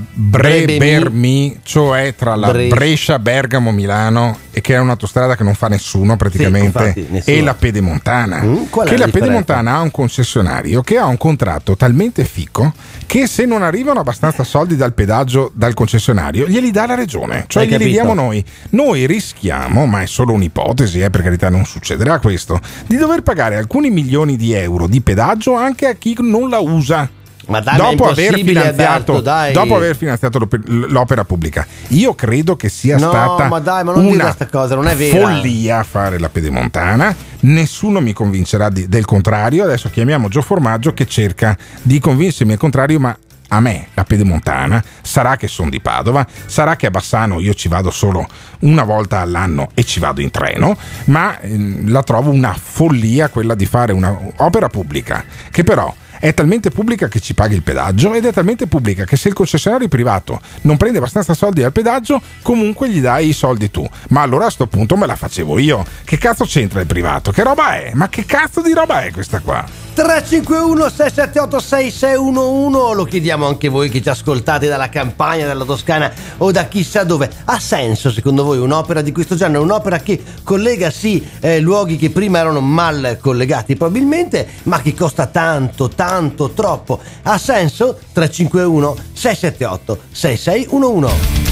Bre-Bermi, 0.57 1.59
cioè 1.63 2.13
tra 2.15 2.35
la 2.35 2.51
Brescia. 2.51 2.75
Brescia, 2.75 3.19
Bergamo, 3.19 3.71
Milano, 3.71 4.37
e 4.51 4.61
che 4.61 4.75
è 4.75 4.79
un'autostrada 4.83 5.35
che 5.35 5.43
non 5.43 5.55
fa 5.55 5.67
nessuno 5.67 6.15
praticamente, 6.15 6.65
infatti, 6.65 7.07
nessuno. 7.09 7.37
e 7.37 7.41
la 7.41 7.53
Pedemontana? 7.53 8.41
Mm, 8.43 8.55
è 8.55 8.69
che 8.83 8.97
la 8.97 9.05
la? 9.05 9.11
Pedemontana 9.11 9.73
ha 9.75 9.81
un 9.81 9.91
concessionario 9.91 10.81
che 10.81 10.97
ha 10.97 11.05
un 11.05 11.17
contratto 11.17 11.75
talmente 11.75 12.23
fico 12.25 12.73
che 13.05 13.27
se 13.27 13.45
non 13.45 13.63
arrivano 13.63 13.99
abbastanza 13.99 14.43
soldi 14.43 14.75
dal 14.75 14.93
pedaggio 14.93 15.51
dal 15.53 15.73
concessionario, 15.73 16.47
glieli 16.47 16.71
dà 16.71 16.85
la 16.85 16.95
regione, 16.95 17.45
cioè 17.47 17.63
Hai 17.63 17.69
glieli 17.69 17.83
capito? 17.85 18.01
diamo 18.01 18.13
noi. 18.13 18.43
Noi 18.71 19.05
rischiamo, 19.05 19.85
ma 19.85 20.01
è 20.01 20.05
solo 20.05 20.33
un'ipotesi, 20.33 20.99
eh, 20.99 21.09
per 21.09 21.21
carità 21.21 21.49
non 21.49 21.65
succederà 21.65 22.19
questo, 22.19 22.59
di 22.87 22.97
dover 22.97 23.21
pagare 23.21 23.55
alcuni 23.55 23.89
milioni 23.89 24.35
di 24.35 24.53
euro 24.53 24.87
di 24.87 25.01
pedaggio 25.01 25.55
anche 25.55 25.87
a 25.87 25.93
chi 25.93 26.15
non 26.19 26.49
la 26.49 26.59
usa. 26.59 27.09
Ma 27.47 27.59
dai, 27.59 27.75
dopo, 27.77 28.07
aver 28.07 28.33
Alberto, 28.57 29.19
dai. 29.19 29.51
dopo 29.51 29.75
aver 29.75 29.97
finanziato 29.97 30.39
l'op- 30.39 30.61
l'opera 30.65 31.25
pubblica, 31.25 31.65
io 31.89 32.15
credo 32.15 32.55
che 32.55 32.69
sia 32.69 32.97
No, 32.97 33.09
stata 33.09 33.47
ma 33.47 33.59
dai, 33.59 33.83
ma 33.83 33.91
una 33.93 34.35
cosa, 34.49 34.75
follia 35.09 35.83
fare 35.83 36.19
la 36.19 36.29
pedemontana. 36.29 37.13
Nessuno 37.41 37.99
mi 37.99 38.13
convincerà 38.13 38.69
di- 38.69 38.87
del 38.87 39.03
contrario. 39.05 39.63
Adesso 39.65 39.89
chiamiamo 39.89 40.29
Gio 40.29 40.41
Formaggio 40.41 40.93
che 40.93 41.05
cerca 41.05 41.57
di 41.81 41.99
convincermi 41.99 42.53
al 42.53 42.57
contrario, 42.59 42.99
ma 42.99 43.17
a 43.49 43.59
me 43.59 43.87
la 43.93 44.03
pedemontana 44.05 44.81
sarà 45.01 45.35
che 45.35 45.47
sono 45.47 45.69
di 45.69 45.81
Padova, 45.81 46.25
sarà 46.45 46.75
che 46.77 46.87
a 46.87 46.91
Bassano 46.91 47.39
io 47.41 47.53
ci 47.53 47.67
vado 47.67 47.91
solo 47.91 48.25
una 48.59 48.83
volta 48.83 49.19
all'anno 49.19 49.69
e 49.73 49.83
ci 49.83 49.99
vado 49.99 50.21
in 50.21 50.31
treno, 50.31 50.75
ma 51.05 51.39
ehm, 51.41 51.91
la 51.91 52.01
trovo 52.03 52.31
una 52.31 52.53
follia 52.59 53.27
quella 53.29 53.53
di 53.53 53.65
fare 53.65 53.91
un'opera 53.91 54.69
pubblica 54.69 55.23
che 55.51 55.63
però 55.63 55.93
è 56.23 56.33
talmente 56.33 56.69
pubblica 56.69 57.09
che 57.09 57.19
ci 57.19 57.33
paghi 57.33 57.53
il 57.53 57.63
pedaggio 57.63 58.13
ed 58.13 58.23
è 58.23 58.31
talmente 58.31 58.67
pubblica 58.67 59.03
che 59.03 59.17
se 59.17 59.27
il 59.27 59.33
concessionario 59.33 59.89
privato 59.89 60.39
non 60.61 60.77
prende 60.77 60.99
abbastanza 60.99 61.33
soldi 61.33 61.63
al 61.63 61.73
pedaggio, 61.73 62.21
comunque 62.41 62.89
gli 62.89 63.01
dai 63.01 63.27
i 63.27 63.33
soldi 63.33 63.69
tu. 63.69 63.85
Ma 64.11 64.21
allora 64.21 64.45
a 64.45 64.49
sto 64.49 64.65
punto 64.67 64.95
me 64.95 65.05
la 65.05 65.17
facevo 65.17 65.59
io. 65.59 65.85
Che 66.05 66.17
cazzo 66.17 66.45
c'entra 66.45 66.79
il 66.79 66.87
privato? 66.87 67.33
Che 67.33 67.43
roba 67.43 67.75
è? 67.75 67.91
Ma 67.95 68.07
che 68.07 68.23
cazzo 68.23 68.61
di 68.61 68.71
roba 68.71 69.03
è 69.03 69.11
questa 69.11 69.41
qua? 69.41 69.82
351 69.93 70.89
678 70.89 71.59
6611 71.59 72.95
lo 72.95 73.03
chiediamo 73.05 73.45
anche 73.45 73.69
voi 73.69 73.89
che 73.89 74.01
ci 74.01 74.09
ascoltate 74.09 74.67
dalla 74.67 74.89
campagna, 74.89 75.45
dalla 75.45 75.65
Toscana 75.65 76.11
o 76.37 76.51
da 76.51 76.65
chissà 76.65 77.03
dove. 77.03 77.29
Ha 77.45 77.59
senso 77.59 78.11
secondo 78.11 78.43
voi 78.43 78.57
un'opera 78.57 79.01
di 79.01 79.11
questo 79.11 79.35
genere? 79.35 79.59
Un'opera 79.59 79.99
che 79.99 80.21
collega 80.43 80.89
sì 80.89 81.23
eh, 81.39 81.59
luoghi 81.59 81.97
che 81.97 82.09
prima 82.09 82.39
erano 82.39 82.59
mal 82.59 83.17
collegati 83.21 83.75
probabilmente, 83.75 84.47
ma 84.63 84.81
che 84.81 84.95
costa 84.95 85.27
tanto, 85.27 85.89
tanto, 85.89 86.49
troppo. 86.49 86.99
Ha 87.23 87.37
senso? 87.37 87.99
351 88.13 88.95
678 89.13 89.99
6611 90.11 91.43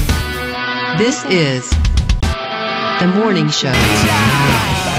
This 0.98 1.24
is 1.28 1.68
the 2.98 3.06
morning 3.06 3.48
show. 3.50 3.72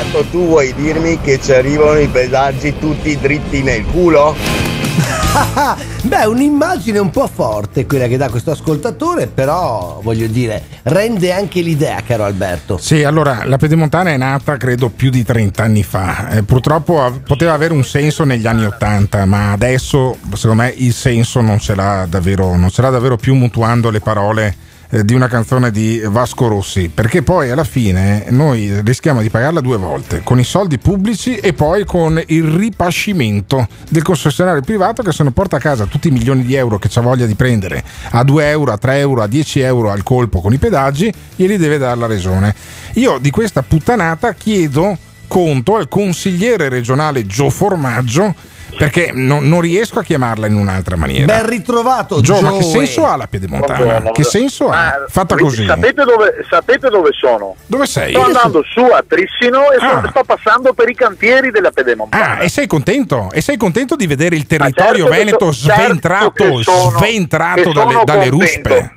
Certo, 0.04 0.26
tu 0.32 0.48
vuoi 0.48 0.74
dirmi 0.76 1.20
che 1.22 1.40
ci 1.40 1.54
arrivano 1.54 1.98
i 1.98 2.08
pedaggi 2.08 2.78
tutti 2.78 3.18
dritti 3.18 3.64
nel 3.64 3.86
culo? 3.86 4.36
Beh, 6.04 6.26
un'immagine 6.26 7.00
un 7.00 7.10
po' 7.10 7.26
forte 7.34 7.86
quella 7.86 8.08
che 8.08 8.18
dà 8.18 8.30
questo 8.30 8.52
ascoltatore, 8.52 9.28
però 9.28 10.02
voglio 10.04 10.28
dire, 10.28 10.62
rende 10.84 11.32
anche 11.32 11.62
l'idea, 11.62 12.02
caro 12.06 12.26
Alberto. 12.26 12.78
Sì, 12.78 13.04
allora 13.04 13.46
la 13.46 13.56
pedemontana 13.56 14.10
è 14.10 14.18
nata 14.18 14.58
credo 14.58 14.90
più 14.90 15.10
di 15.10 15.24
30 15.24 15.64
anni 15.64 15.84
fa. 15.84 16.32
Eh, 16.32 16.44
purtroppo 16.44 17.02
av- 17.02 17.22
poteva 17.22 17.54
avere 17.54 17.74
un 17.74 17.86
senso 17.86 18.26
negli 18.26 18.46
anni 18.46 18.66
80, 18.66 19.26
ma 19.26 19.54
adesso 19.54 20.18
secondo 20.34 20.64
me 20.64 20.74
il 20.76 20.94
senso 20.94 21.40
non 21.40 21.60
ce 21.60 21.76
l'ha 21.76 22.06
davvero, 22.10 22.58
non 22.58 22.70
ce 22.70 22.82
l'ha 22.82 22.90
davvero 22.90 23.16
più 23.16 23.36
mutuando 23.36 23.90
le 23.90 24.02
parole 24.02 24.56
eh, 24.94 25.04
di 25.04 25.16
una 25.16 25.28
canzone 25.28 25.72
di 25.72 26.00
Vasco 26.06 26.48
Rossi, 26.48 26.92
perché 26.94 27.24
poi 27.24 27.50
alla 27.50 27.64
fine 27.64 28.26
noi 28.30 28.80
rischiamo 28.82 29.24
di 29.24 29.30
pagarla 29.32 29.60
due 29.60 29.78
volte, 29.78 30.22
con 30.24 30.40
i 30.40 30.44
soldi 30.44 30.78
pubblici 30.78 31.38
e 31.38 31.54
poi 31.54 31.84
con 31.84 32.22
il 32.28 32.44
ripascimento 32.44 33.68
del 33.90 34.04
concessionario 34.04 34.62
privato 34.62 35.02
che 35.02 35.12
se 35.12 35.24
ne 35.24 35.32
porta 35.32 35.56
a 35.56 35.60
casa 35.60 35.86
tutti 35.86 36.10
i 36.10 36.12
milioni 36.12 36.44
di 36.44 36.54
euro 36.54 36.78
che 36.78 36.90
c'ha 36.90 37.02
voglia 37.02 37.26
di 37.26 37.34
prendere 37.34 37.84
a 38.12 38.24
2 38.24 38.50
euro, 38.50 38.72
a 38.72 38.78
3 38.78 39.00
euro, 39.00 39.24
a 39.24 39.28
10 39.28 39.62
euro 39.62 39.90
al 39.90 40.04
colpo 40.04 40.42
con 40.42 40.54
i 40.54 40.60
pedaggi, 40.60 41.12
glieli 41.36 41.58
deve 41.58 41.80
dare 41.80 41.98
la 41.98 42.06
regione. 42.06 42.54
Io 42.94 43.18
di 43.18 43.32
questa 43.32 43.64
puttanata 43.64 44.34
chiedo 44.34 44.96
conto 45.28 45.76
al 45.76 45.88
consigliere 45.88 46.70
regionale 46.70 47.26
Gio 47.26 47.50
Formaggio 47.50 48.36
perché 48.78 49.12
non, 49.14 49.48
non 49.48 49.62
riesco 49.62 50.00
a 50.00 50.04
chiamarla 50.04 50.48
in 50.48 50.56
un'altra 50.56 50.96
maniera. 50.96 51.26
Ben 51.26 51.46
ritrovato, 51.48 52.22
Gio, 52.22 52.42
ma 52.42 52.52
che 52.54 52.64
senso 52.64 53.06
ha 53.06 53.16
la 53.16 53.28
pedemontana? 53.28 53.78
Buongiorno. 53.80 54.12
Che 54.12 54.24
senso 54.24 54.70
ha? 54.70 55.06
Fatta 55.08 55.36
così. 55.36 55.66
Sapete 55.66 56.04
dove, 56.04 56.46
sapete 56.50 56.90
dove 56.90 57.10
sono? 57.14 57.56
Dove 57.66 57.86
sei? 57.86 58.12
Sto 58.14 58.24
andando 58.24 58.64
su 58.64 58.82
a 58.82 59.04
Trissino 59.08 59.72
e 59.72 59.78
Ah. 59.80 60.00
sto, 60.00 60.10
sto 60.10 60.24
passando 60.24 60.74
per 60.74 60.90
i 60.90 60.96
cantieri 60.96 61.52
della 61.52 61.72
Pedemontana. 61.72 62.38
Ah, 62.40 62.44
e 62.44 62.50
sei 62.50 62.68
contento? 62.68 63.30
E 63.32 63.42
sei 63.42 63.58
contento 63.58 63.96
di 63.96 64.08
vedere 64.08 64.36
il 64.36 64.46
territorio 64.48 65.06
certo 65.06 65.10
veneto 65.18 65.52
so- 65.52 65.68
certo 65.68 65.84
sventrato, 65.84 66.62
sono- 66.62 66.98
sventrato 66.98 67.72
dalle, 67.72 68.02
dalle 68.04 68.30
ruspe? 68.30 68.92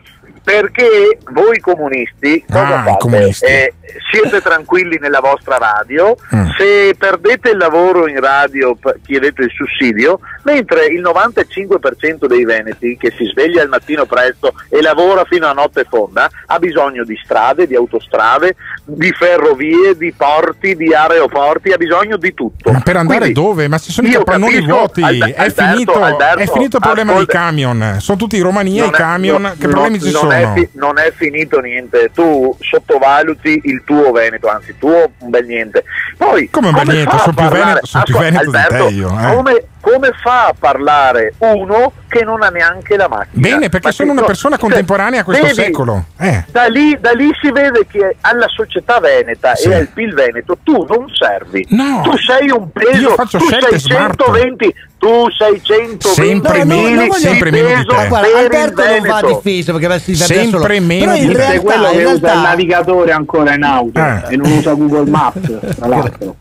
Perché 0.47 1.19
voi 1.33 1.59
comunisti, 1.59 2.45
Ah, 2.51 2.95
comunisti. 3.01 3.45
Eh, 3.47 3.75
siete 4.13 4.41
tranquilli 4.41 4.97
nella 5.01 5.19
vostra 5.19 5.57
radio, 5.59 6.17
Mm. 6.35 6.51
se 6.57 6.95
perdete 6.97 7.51
il 7.51 7.57
lavoro 7.57 8.07
in 8.07 8.21
radio 8.21 8.79
chiedete 9.05 9.43
il 9.43 9.51
sussidio, 9.51 10.21
mentre 10.45 10.87
il 10.87 11.01
95% 11.01 12.29
dei 12.29 12.45
veneti 12.45 12.97
che 12.97 13.13
si 13.17 13.25
sveglia 13.25 13.63
al 13.63 13.69
mattino 13.69 14.07
presto 14.07 14.55
e 14.69 14.81
lavora 14.83 15.25
fino 15.25 15.49
a 15.49 15.53
notte 15.53 15.85
fonda 15.89 16.31
ha 16.47 16.59
bisogno 16.61 17.03
di 17.03 17.19
strade, 17.25 17.67
di 17.67 17.75
autostrade, 17.75 18.55
di 18.85 19.11
ferrovie, 19.19 19.97
di 19.97 20.13
porti, 20.17 20.77
di 20.77 20.95
aeroporti, 20.95 21.73
ha 21.73 21.77
bisogno 21.77 22.17
di 22.19 22.35
tutto. 22.35 22.71
Ma 22.71 22.79
per 22.81 22.99
andare 22.99 23.19
Quindi, 23.19 23.41
dove? 23.41 23.67
Ma 23.67 23.79
ci 23.79 23.91
sono 23.91 24.07
i 24.07 24.13
capannoni 24.13 24.65
vuoti. 24.65 25.03
Albe- 25.03 25.35
è, 25.35 25.41
Alberto, 25.43 25.63
finito, 25.73 26.01
Alberto, 26.01 26.39
è 26.39 26.47
finito 26.47 26.77
il 26.77 26.83
problema 26.85 27.13
ascolta- 27.15 27.33
dei 27.33 27.43
camion. 27.43 27.97
Sono 27.99 28.17
tutti 28.19 28.37
in 28.37 28.43
Romania 28.45 28.83
i 28.85 28.87
non 28.87 28.95
è- 28.95 28.97
camion. 28.97 29.43
no- 29.43 29.55
che 29.59 29.67
problemi 29.67 30.01
ci 30.01 30.11
sono? 30.11 30.35
È 30.41 30.53
fi- 30.55 30.69
non 30.73 30.99
è 30.99 31.13
finito 31.15 31.61
niente, 31.61 32.11
tu 32.15 32.57
sottovaluti 32.61 33.61
il 33.65 33.83
tuo 33.85 34.11
Veneto, 34.13 34.49
anzi 34.49 34.75
tuo 34.79 35.11
un 35.19 35.31
bel 35.31 35.45
niente. 35.47 35.85
Poi, 36.17 36.49
Come 36.51 36.69
un 36.69 36.75
bel 36.75 36.87
niente? 36.89 37.19
Sono 37.19 37.35
più 37.35 37.49
Veneto- 37.49 37.87
sono 37.87 38.05
più 38.05 38.15
Ascol- 38.15 38.31
Veneto 38.31 38.51
di 38.51 38.57
Alberto, 38.57 38.87
te 38.87 38.93
io, 38.93 39.09
eh. 39.09 39.35
come, 39.35 39.65
come 39.81 40.11
fa 40.23 40.47
a 40.47 40.55
parlare 40.59 41.35
uno 41.39 41.93
che 42.09 42.25
non 42.25 42.43
ha 42.43 42.49
neanche 42.49 42.97
la 42.97 43.09
macchina? 43.09 43.49
Bene, 43.49 43.69
perché 43.69 43.87
Ma 43.89 43.93
sono 43.93 44.13
una 44.13 44.23
persona 44.23 44.59
contemporanea 44.59 45.21
a 45.21 45.25
questo 45.25 45.45
vedi, 45.47 45.55
secolo. 45.55 46.05
Eh. 46.19 46.45
Da 46.51 46.65
lì, 46.67 46.97
da 47.01 47.13
lì 47.13 47.31
si 47.41 47.51
vede 47.53 47.87
che 47.87 48.17
alla 48.23 48.49
società 48.49 48.99
veneta 49.01 49.55
Sì. 49.55 49.69
e 49.69 49.75
al 49.75 49.89
PIL 49.89 50.15
Veneto 50.15 50.59
tu 50.63 50.85
non 50.89 51.07
servi. 51.13 51.67
No. 51.71 52.01
Tu 52.05 52.17
sei 52.19 52.51
un 52.51 52.71
peso, 52.73 53.01
Io 53.01 53.11
faccio 53.15 53.39
tu 53.39 53.47
sei 53.47 53.79
smart. 53.79 54.23
120, 54.23 54.75
tu 54.99 55.27
600 55.31 56.09
Sempre 56.09 56.65
meno, 56.65 57.03
di 57.05 57.11
sempre 57.13 57.51
meno 57.51 57.69
di 57.69 57.85
te. 57.85 58.07
Guarda, 58.09 58.39
Alberto 58.39 58.83
non 58.85 59.01
va 59.03 59.21
difeso 59.23 59.73
perché 59.73 59.87
va 59.87 59.99
si 59.99 60.15
Sempre 60.17 60.59
solo. 60.61 60.81
meno 60.81 61.05
Però 61.05 61.13
di 61.13 61.21
in 61.25 61.33
te. 61.33 61.33
È 61.33 61.37
realtà, 61.37 61.61
quello 61.61 61.85
in 61.87 61.91
che 61.91 62.05
usa 62.05 62.13
il 62.15 62.21
realtà 62.21 62.41
navigatore 62.41 63.13
ancora 63.13 63.55
in 63.55 63.63
auto 63.63 63.99
Eh. 64.01 64.23
e 64.29 64.37
non 64.37 64.51
usa 64.53 64.73
Google 64.73 65.11
Maps, 65.11 65.41
tra 65.77 65.87
l'altro. 65.87 66.37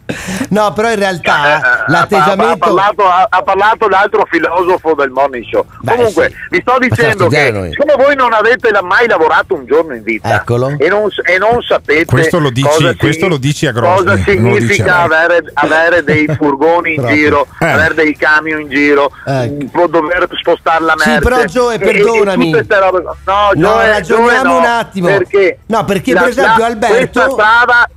No, 0.49 0.72
però 0.73 0.90
in 0.90 0.95
realtà 0.99 1.45
Eh, 1.45 1.49
eh, 1.49 1.53
ha, 1.53 1.84
l'atteggiamento 1.88 2.57
parlato, 2.57 3.06
ha, 3.06 3.27
ha 3.30 3.41
parlato 3.41 3.88
l'altro 3.90 4.26
filosofo 4.30 4.94
del 4.95 5.10
morning 5.10 5.45
show. 5.49 5.65
Beh, 5.82 5.95
Comunque, 5.95 6.30
sì. 6.30 6.36
vi 6.52 6.61
sto 6.61 6.77
dicendo 6.80 7.27
che 7.27 7.52
noi. 7.52 7.69
siccome 7.72 8.02
voi 8.03 8.15
non 8.15 8.34
avete 8.34 8.69
mai 8.82 9.07
lavorato 9.07 9.53
un 9.56 9.65
giorno 9.65 9.94
in 9.95 10.03
vita 10.03 10.34
Eccolo. 10.36 10.73
e 10.77 10.88
non, 10.88 11.10
e 11.23 11.38
non 11.38 11.61
sapete 11.61 12.06
Questo 12.06 12.40
lo 12.40 12.49
dici- 12.49 12.68
cosa 12.68 12.95
questo 12.95 13.27
lo 13.27 13.38
dici 13.38 13.68
a 13.68 13.72
Grosni, 13.72 14.06
cosa 14.06 14.14
non 14.14 14.15
lo 14.15 14.57
dici 14.57 14.65
significa 14.73 14.99
avere, 15.02 15.44
avere 15.56 16.03
dei 16.03 16.27
furgoni 16.38 16.94
in 16.95 17.06
giro, 17.11 17.48
Eh. 17.60 17.65
avere 17.68 17.94
dei 17.95 18.15
camion 18.15 18.44
in 18.51 18.67
giro, 18.69 19.11
Ecco. 19.26 19.65
può 19.72 19.88
dover 19.88 20.27
spostare 20.39 20.84
la 20.84 20.93
Sì, 20.97 21.09
merce. 21.09 21.23
però, 21.23 21.43
Gioe, 21.45 21.73
e- 21.73 21.76
e 21.76 21.80
perdonami. 21.80 22.51
tutte 22.51 22.63
ste 22.63 22.80
robe- 22.80 23.03
No, 23.03 23.13
No, 23.26 23.61
Gioe, 23.61 23.88
ragioniamo 23.88 24.31
Gioe 24.41 24.43
no, 24.43 24.57
un 24.57 24.65
attimo. 24.65 25.07
Perché 25.07 25.57
No, 25.67 25.85
perché 25.85 26.13
la- 26.13 26.19
per 26.22 26.30
esempio 26.30 26.57
la- 26.59 26.65
Alberto 26.65 27.38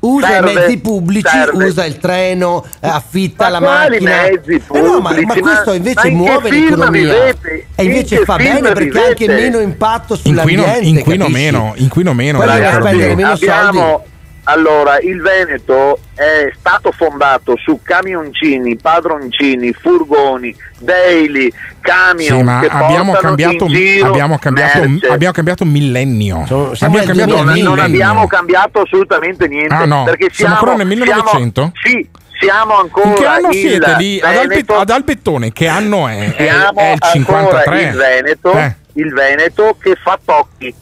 usa 0.00 0.26
serve- 0.28 0.50
i 0.50 0.54
mezzi 0.54 0.78
pubblici, 0.78 1.28
serve. 1.28 1.64
usa 1.66 1.84
il 1.84 1.98
treno, 1.98 2.64
eh, 2.80 2.88
affitta 2.88 3.44
Ma 3.44 3.50
la 3.50 3.60
macchina. 3.60 4.10
mezzi 4.22 4.62
Eh 4.72 4.80
no, 4.80 4.92
ma, 5.00 5.10
ma 5.10 5.14
pubblici? 5.14 5.40
questo 5.40 5.72
invece 5.72 6.10
ma 6.10 6.16
muove 6.16 6.50
l'economia. 6.50 7.12
vivete? 7.12 7.66
E 7.74 7.82
In 7.84 7.90
invece 7.90 8.24
fa 8.24 8.36
bene 8.36 8.72
perché 8.72 8.98
ha 9.00 9.06
anche 9.06 9.26
meno 9.28 9.58
impatto 9.60 10.14
Inquino, 10.14 10.42
sull'ambiente. 10.42 10.78
inquino 10.88 11.24
capisci? 11.24 11.42
meno, 11.44 11.72
inquino 11.76 12.12
meno. 12.14 12.38
Poi 12.38 12.48
spendere 12.48 13.14
meno 13.14 13.30
abbiamo 13.32 13.72
soldi. 13.72 14.16
Allora 14.50 14.98
il 15.00 15.20
Veneto 15.20 15.98
è 16.14 16.50
stato 16.58 16.90
fondato 16.90 17.54
su 17.58 17.80
camioncini, 17.82 18.76
padroncini, 18.76 19.72
furgoni, 19.74 20.54
daily, 20.78 21.52
camion 21.80 22.38
Sì, 22.38 22.42
ma 22.42 22.60
che 22.60 22.68
abbiamo 22.68 23.12
cambiato, 23.12 23.64
in 23.66 23.70
giro 23.72 24.06
abbiamo, 24.08 24.38
cambiato, 24.38 24.78
merce. 24.88 25.06
abbiamo 25.08 25.32
cambiato 25.34 25.64
millennio. 25.66 26.44
siamo 26.46 26.72
abbiamo 26.72 27.04
cambiato 27.04 27.30
2000. 27.34 27.44
non, 27.44 27.44
non 27.44 27.54
millennio. 27.74 27.82
abbiamo 27.84 28.26
cambiato 28.26 28.80
assolutamente 28.80 29.48
niente 29.48 29.74
Ah, 29.74 29.84
no? 29.84 30.04
perché 30.04 30.28
Siamo 30.32 30.54
siamo, 30.54 30.54
ancora 30.54 30.76
nel 30.76 30.86
1900? 30.86 31.52
siamo- 31.60 31.72
sì, 32.00 32.08
siamo 32.40 32.78
ancora 32.78 33.08
In 33.08 33.14
che 33.14 33.26
anno 33.26 33.48
il 33.48 33.54
siete 33.54 33.94
lì? 33.98 34.20
Ad, 34.20 34.46
Veneto, 34.46 34.76
ad 34.78 34.90
Albettone, 34.90 35.52
che 35.52 35.66
anno 35.68 36.08
è? 36.08 36.34
È, 36.34 36.42
siamo 36.44 36.78
è 36.80 36.92
il 36.92 36.98
ancora 37.02 37.12
53. 37.12 37.82
il 37.82 37.96
Veneto, 37.96 38.52
Eh. 38.52 38.74
il 38.94 39.12
Veneto 39.12 39.76
che 39.78 39.94
fa 40.02 40.18
tocchi. 40.24 40.74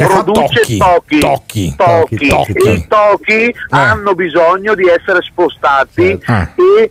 Che 0.00 0.06
produce 0.06 0.76
tocchi, 0.78 1.18
tocchi, 1.18 1.74
tocchi, 1.76 2.26
tocchi. 2.28 2.68
i 2.70 2.86
tocchi 2.88 3.54
hanno 3.70 4.14
bisogno 4.14 4.74
di 4.74 4.86
essere 4.86 5.20
spostati 5.22 6.10
Eh. 6.26 6.48
e 6.56 6.90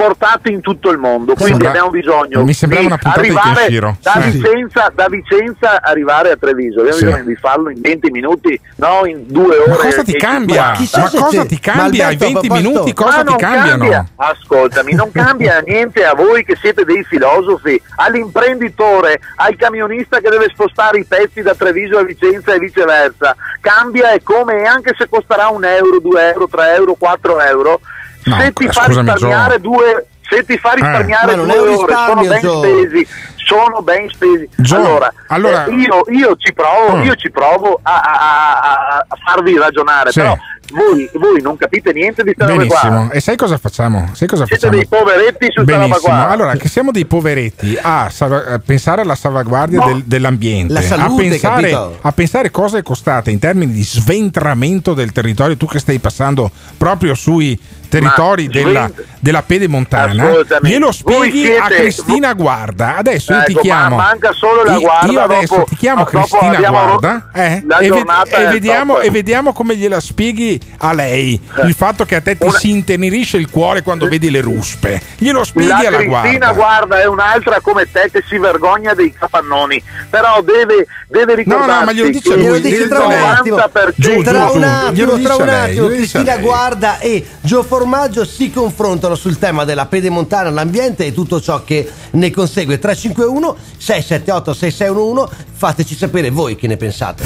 portati 0.00 0.50
in 0.52 0.60
tutto 0.60 0.90
il 0.90 0.98
mondo 0.98 1.34
quindi 1.34 1.50
Sembra- 1.52 1.68
abbiamo 1.68 1.90
bisogno 1.90 2.44
mi 2.44 2.54
sembrava 2.54 2.82
di 2.86 2.86
una 2.92 2.98
puntata 2.98 3.20
di 3.22 3.28
arrivare 3.28 3.54
Kenshiro. 3.60 3.96
da, 4.00 4.12
Sì. 4.22 4.30
Vicenza, 4.30 4.92
da 4.94 5.06
Vicenza 5.08 5.82
arrivare 5.82 6.30
a 6.30 6.36
Treviso 6.36 6.78
abbiamo 6.80 6.96
Sì. 6.98 7.04
bisogno 7.04 7.24
di 7.24 7.36
farlo 7.36 7.70
in 7.70 7.80
20 7.80 8.10
minuti 8.10 8.60
no 8.76 9.02
in 9.04 9.24
due 9.26 9.56
ore 9.58 9.68
Ma 9.70 9.76
cosa 9.76 10.02
ti 10.02 10.12
cambia? 10.14 10.72
Ma 10.96 11.10
cosa 11.10 11.44
ti 11.44 11.58
cambia? 11.60 12.04
I 12.04 12.12
Alberto, 12.12 12.24
20 12.24 12.36
a 12.36 12.40
proposito- 12.40 12.68
minuti 12.70 12.92
cosa 12.94 13.24
ti 13.24 13.36
cambiano? 13.36 13.78
cambia. 13.78 14.06
Ascoltami, 14.16 14.94
non 14.94 15.10
cambia 15.12 15.58
niente 15.60 16.04
a 16.04 16.14
voi 16.14 16.44
che 16.44 16.56
siete 16.60 16.84
dei 16.84 17.04
filosofi, 17.04 17.80
all'imprenditore, 17.96 19.20
al 19.36 19.56
camionista 19.56 20.20
che 20.20 20.28
deve 20.30 20.48
spostare 20.50 20.98
i 20.98 21.04
pezzi 21.04 21.42
da 21.42 21.54
Treviso 21.54 21.98
a 21.98 22.04
Vicenza 22.04 22.52
e 22.54 22.58
viceversa. 22.58 23.34
Cambia 23.60 24.12
e 24.12 24.22
come, 24.22 24.62
e 24.62 24.64
anche 24.66 24.94
se 24.96 25.08
costerà 25.08 25.48
un 25.48 25.64
euro, 25.64 25.98
due 26.00 26.32
euro, 26.32 26.48
tre 26.48 26.74
euro, 26.74 26.94
quattro 26.94 27.40
euro, 27.40 27.80
No, 28.24 28.38
se 28.40 28.52
ti 28.52 28.68
fa 28.68 28.84
risparmiare 28.86 29.54
Gio. 29.60 29.68
due 29.68 30.06
se 30.30 30.44
ti 30.44 30.56
fa 30.58 30.68
Ma 30.68 30.74
risparmiare 30.74 31.34
non 31.34 31.46
due 31.48 31.58
ore 31.58 31.74
sono 31.94 32.22
ben 32.22 32.40
Gio. 32.40 32.58
spesi 32.58 33.06
sono 33.36 33.82
ben 33.82 34.08
spesi 34.10 34.48
Gio, 34.56 34.76
allora, 34.76 35.12
allora- 35.28 35.64
eh, 35.64 35.72
io, 35.74 36.02
io 36.10 36.36
ci 36.36 36.52
provo 36.52 36.96
Mm. 36.98 37.02
io 37.02 37.14
ci 37.16 37.30
provo 37.30 37.80
a, 37.82 37.94
a- 38.00 38.60
a- 38.60 39.04
a 39.08 39.16
farvi 39.24 39.56
ragionare 39.58 40.12
Sì. 40.12 40.20
però 40.20 40.36
voi, 40.72 41.10
voi 41.14 41.42
non 41.42 41.56
capite 41.56 41.92
niente 41.92 42.22
di 42.22 42.32
questa 42.32 42.52
roba 42.52 42.64
qua 42.64 42.78
Benissimo. 42.80 43.10
E 43.10 43.18
sai 43.20 43.34
cosa 43.36 43.58
facciamo? 43.58 44.10
Sai 44.12 44.28
cosa 44.28 44.46
siete 44.46 44.68
facciamo? 44.68 44.76
dei 44.80 44.86
poveretti 44.86 45.46
su 45.46 45.64
questa 45.64 45.72
roba 45.72 45.86
Benissimo, 45.86 46.14
qua 46.14 46.28
allora 46.28 46.54
che 46.54 46.68
siamo 46.68 46.90
dei 46.92 47.06
poveretti 47.06 47.76
a, 47.82 48.08
salva- 48.08 48.44
a 48.46 48.58
pensare 48.64 49.00
alla 49.02 49.16
salvaguardia 49.16 49.80
No. 49.80 49.86
del- 49.86 50.04
dell'ambiente, 50.04 50.72
La 50.72 50.80
salute, 50.82 51.24
a, 51.24 51.28
pensare, 51.28 51.72
a 52.00 52.12
pensare 52.12 52.50
cosa 52.52 52.78
è 52.78 52.82
costata 52.84 53.30
in 53.30 53.40
termini 53.40 53.72
di 53.72 53.82
sventramento 53.82 54.94
del 54.94 55.10
territorio, 55.10 55.56
tu 55.56 55.66
che 55.66 55.80
stai 55.80 55.98
passando 55.98 56.48
proprio 56.76 57.14
sui 57.16 57.58
territori 57.90 58.46
Ma 58.46 58.52
della, 58.52 58.90
della 59.18 59.42
pedemontana, 59.42 60.32
glielo 60.62 60.92
spieghi 60.92 61.44
siete- 61.44 61.58
a 61.58 61.66
Cristina 61.66 62.32
Guarda. 62.32 62.96
Adesso 62.96 63.32
io 63.34 63.42
ti 63.42 63.50
Ecco, 63.52 63.58
ma 63.58 63.62
chiamo. 63.62 63.96
manca 63.96 64.32
solo 64.32 64.62
la 64.64 64.78
Guarda, 64.78 65.12
Io 65.12 65.20
adesso 65.20 65.54
dopo- 65.56 65.66
ti 65.68 65.76
chiamo 65.76 66.04
Cristina 66.04 66.58
Guarda 66.70 67.28
eh, 67.34 67.62
e, 67.80 67.86
giornata 67.86 68.36
e 68.36 68.46
vediamo, 68.52 69.00
e 69.00 69.10
vediamo 69.10 69.52
come 69.52 69.76
gliela 69.76 70.00
spieghi 70.00 70.58
a 70.78 70.92
lei 70.94 71.38
il 71.64 71.74
fatto 71.74 72.04
che 72.04 72.14
a 72.16 72.20
te 72.20 72.38
ti 72.38 72.46
Una- 72.46 72.56
si 72.58 72.70
intenerisce 72.70 73.36
il 73.36 73.50
cuore 73.50 73.82
quando 73.82 74.08
vedi 74.08 74.30
le 74.30 74.40
ruspe. 74.40 75.00
Glielo 75.18 75.44
spieghi 75.44 75.68
la 75.68 75.76
alla 75.78 75.96
Cristina 75.98 76.52
guarda. 76.52 76.52
guarda 76.52 77.00
è 77.00 77.06
un'altra 77.06 77.60
come 77.60 77.90
te 77.90 78.08
che 78.12 78.22
si 78.26 78.38
vergogna 78.38 78.94
dei 78.94 79.12
capannoni 79.12 79.82
però 80.08 80.40
deve, 80.42 80.86
deve 81.08 81.34
ricordarsi 81.34 81.68
No, 81.70 81.78
no, 81.78 81.84
ma 81.84 81.92
glielo 81.92 82.08
dice 82.10 82.28
che 82.30 82.36
lui, 82.36 82.44
Glielo 82.44 82.58
dice 82.60 82.88
tra 82.88 82.98
un 83.04 83.12
90% 83.12 83.38
attimo. 83.38 83.92
Giù, 83.96 84.22
tra 84.22 84.46
giù, 84.46 84.56
un 84.56 84.62
attimo, 84.62 84.92
Glielo 84.92 85.18
tra 85.20 85.34
un 85.36 85.48
attimo, 85.48 85.86
Cristina. 85.88 86.36
Guarda 86.38 86.98
e 86.98 87.26
Gio 87.40 87.62
Formaggio 87.80 88.26
si 88.26 88.50
confrontano 88.50 89.14
sul 89.14 89.38
tema 89.38 89.64
della 89.64 89.86
pedemontana, 89.86 90.50
l'ambiente 90.50 91.06
e 91.06 91.14
tutto 91.14 91.40
ciò 91.40 91.64
che 91.64 91.90
ne 92.10 92.30
consegue. 92.30 92.78
351 92.78 93.56
678 93.78 94.52
6611 94.52 95.46
fateci 95.54 95.96
sapere 95.96 96.28
voi 96.28 96.56
che 96.56 96.66
ne 96.66 96.76
pensate. 96.76 97.24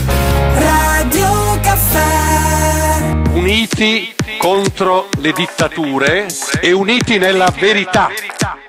Radio 0.56 1.59
Caffè 1.60 3.10
uniti 3.32 4.14
contro 4.39 5.09
le 5.18 5.32
dittature 5.32 6.28
e 6.60 6.70
uniti 6.70 7.18
nella 7.18 7.52
verità. 7.59 8.10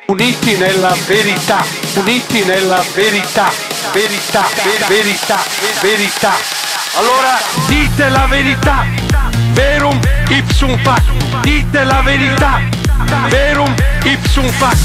Uniti 0.07 0.57
nella 0.57 0.95
verità, 1.05 1.63
uniti 1.97 2.43
nella 2.45 2.83
verità, 2.95 3.51
verità, 3.93 4.45
ver- 4.63 4.87
verità, 4.87 5.37
verità. 5.81 6.31
Allora 6.97 7.37
dite 7.67 8.09
la 8.09 8.25
verità, 8.27 8.85
verum 9.55 9.99
ipsum 10.29 10.77
fac, 10.83 11.01
dite 11.41 11.83
la 11.83 12.01
verità, 12.01 12.59
verum 13.29 13.73
ipsum 14.03 14.47
fac. 14.49 14.77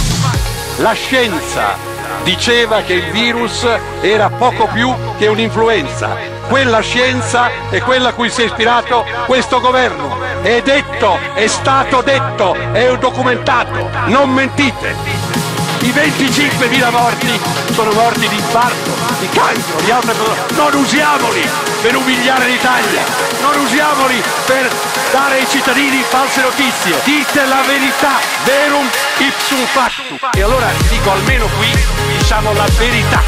La 0.78 0.92
scienza 0.92 1.76
diceva 2.22 2.80
che 2.82 2.94
il 2.94 3.10
virus 3.10 3.66
era 4.00 4.30
poco 4.30 4.66
più 4.72 4.94
che 5.18 5.26
un'influenza. 5.26 6.16
Quella 6.48 6.80
scienza 6.80 7.50
è 7.68 7.80
quella 7.80 8.08
a 8.08 8.12
cui 8.12 8.30
si 8.30 8.42
è 8.42 8.44
ispirato 8.46 9.04
questo 9.26 9.60
governo. 9.60 10.18
È 10.40 10.62
detto, 10.62 11.18
è 11.34 11.46
stato 11.46 12.00
detto, 12.02 12.54
è 12.72 12.96
documentato. 12.96 13.90
Non 14.06 14.30
mentite. 14.30 15.59
I 15.82 15.92
25.000 15.92 16.90
morti 16.90 17.40
sono 17.72 17.90
morti 17.92 18.28
di 18.28 18.34
infarto, 18.34 18.90
di 19.18 19.28
cancro, 19.28 19.80
di 19.82 19.90
altre 19.90 20.14
cose. 20.16 20.40
Non 20.54 20.74
usiamoli 20.74 21.48
per 21.80 21.96
umiliare 21.96 22.48
l'Italia, 22.48 23.02
non 23.40 23.58
usiamoli 23.62 24.22
per 24.44 24.70
dare 25.10 25.38
ai 25.38 25.48
cittadini 25.48 26.02
false 26.02 26.42
notizie. 26.42 27.00
Dite 27.04 27.46
la 27.46 27.62
verità, 27.66 28.18
verum 28.44 28.86
ipsum 29.18 29.64
factum. 29.72 30.18
E 30.32 30.42
allora 30.42 30.68
dico 30.88 31.12
almeno 31.12 31.46
qui 31.58 31.72
diciamo 32.18 32.52
la 32.52 32.66
verità. 32.76 33.22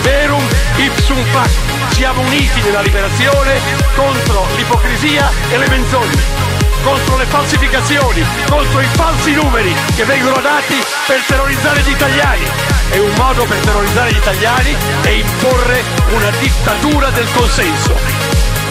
Verum 0.00 0.46
ipsum 0.76 1.22
factum. 1.26 1.90
Siamo 1.90 2.22
uniti 2.22 2.62
nella 2.62 2.80
liberazione 2.80 3.60
contro 3.94 4.46
l'ipocrisia 4.56 5.30
e 5.50 5.58
le 5.58 5.68
menzogne 5.68 6.65
contro 6.82 7.16
le 7.16 7.26
falsificazioni, 7.26 8.24
contro 8.48 8.80
i 8.80 8.86
falsi 8.92 9.32
numeri 9.32 9.74
che 9.94 10.04
vengono 10.04 10.40
dati 10.40 10.74
per 11.06 11.20
terrorizzare 11.26 11.80
gli 11.82 11.90
italiani. 11.90 12.44
E 12.90 12.98
un 12.98 13.12
modo 13.16 13.44
per 13.44 13.58
terrorizzare 13.58 14.12
gli 14.12 14.16
italiani 14.16 14.76
è 15.02 15.10
imporre 15.10 15.82
una 16.10 16.30
dittatura 16.38 17.10
del 17.10 17.26
consenso. 17.32 17.94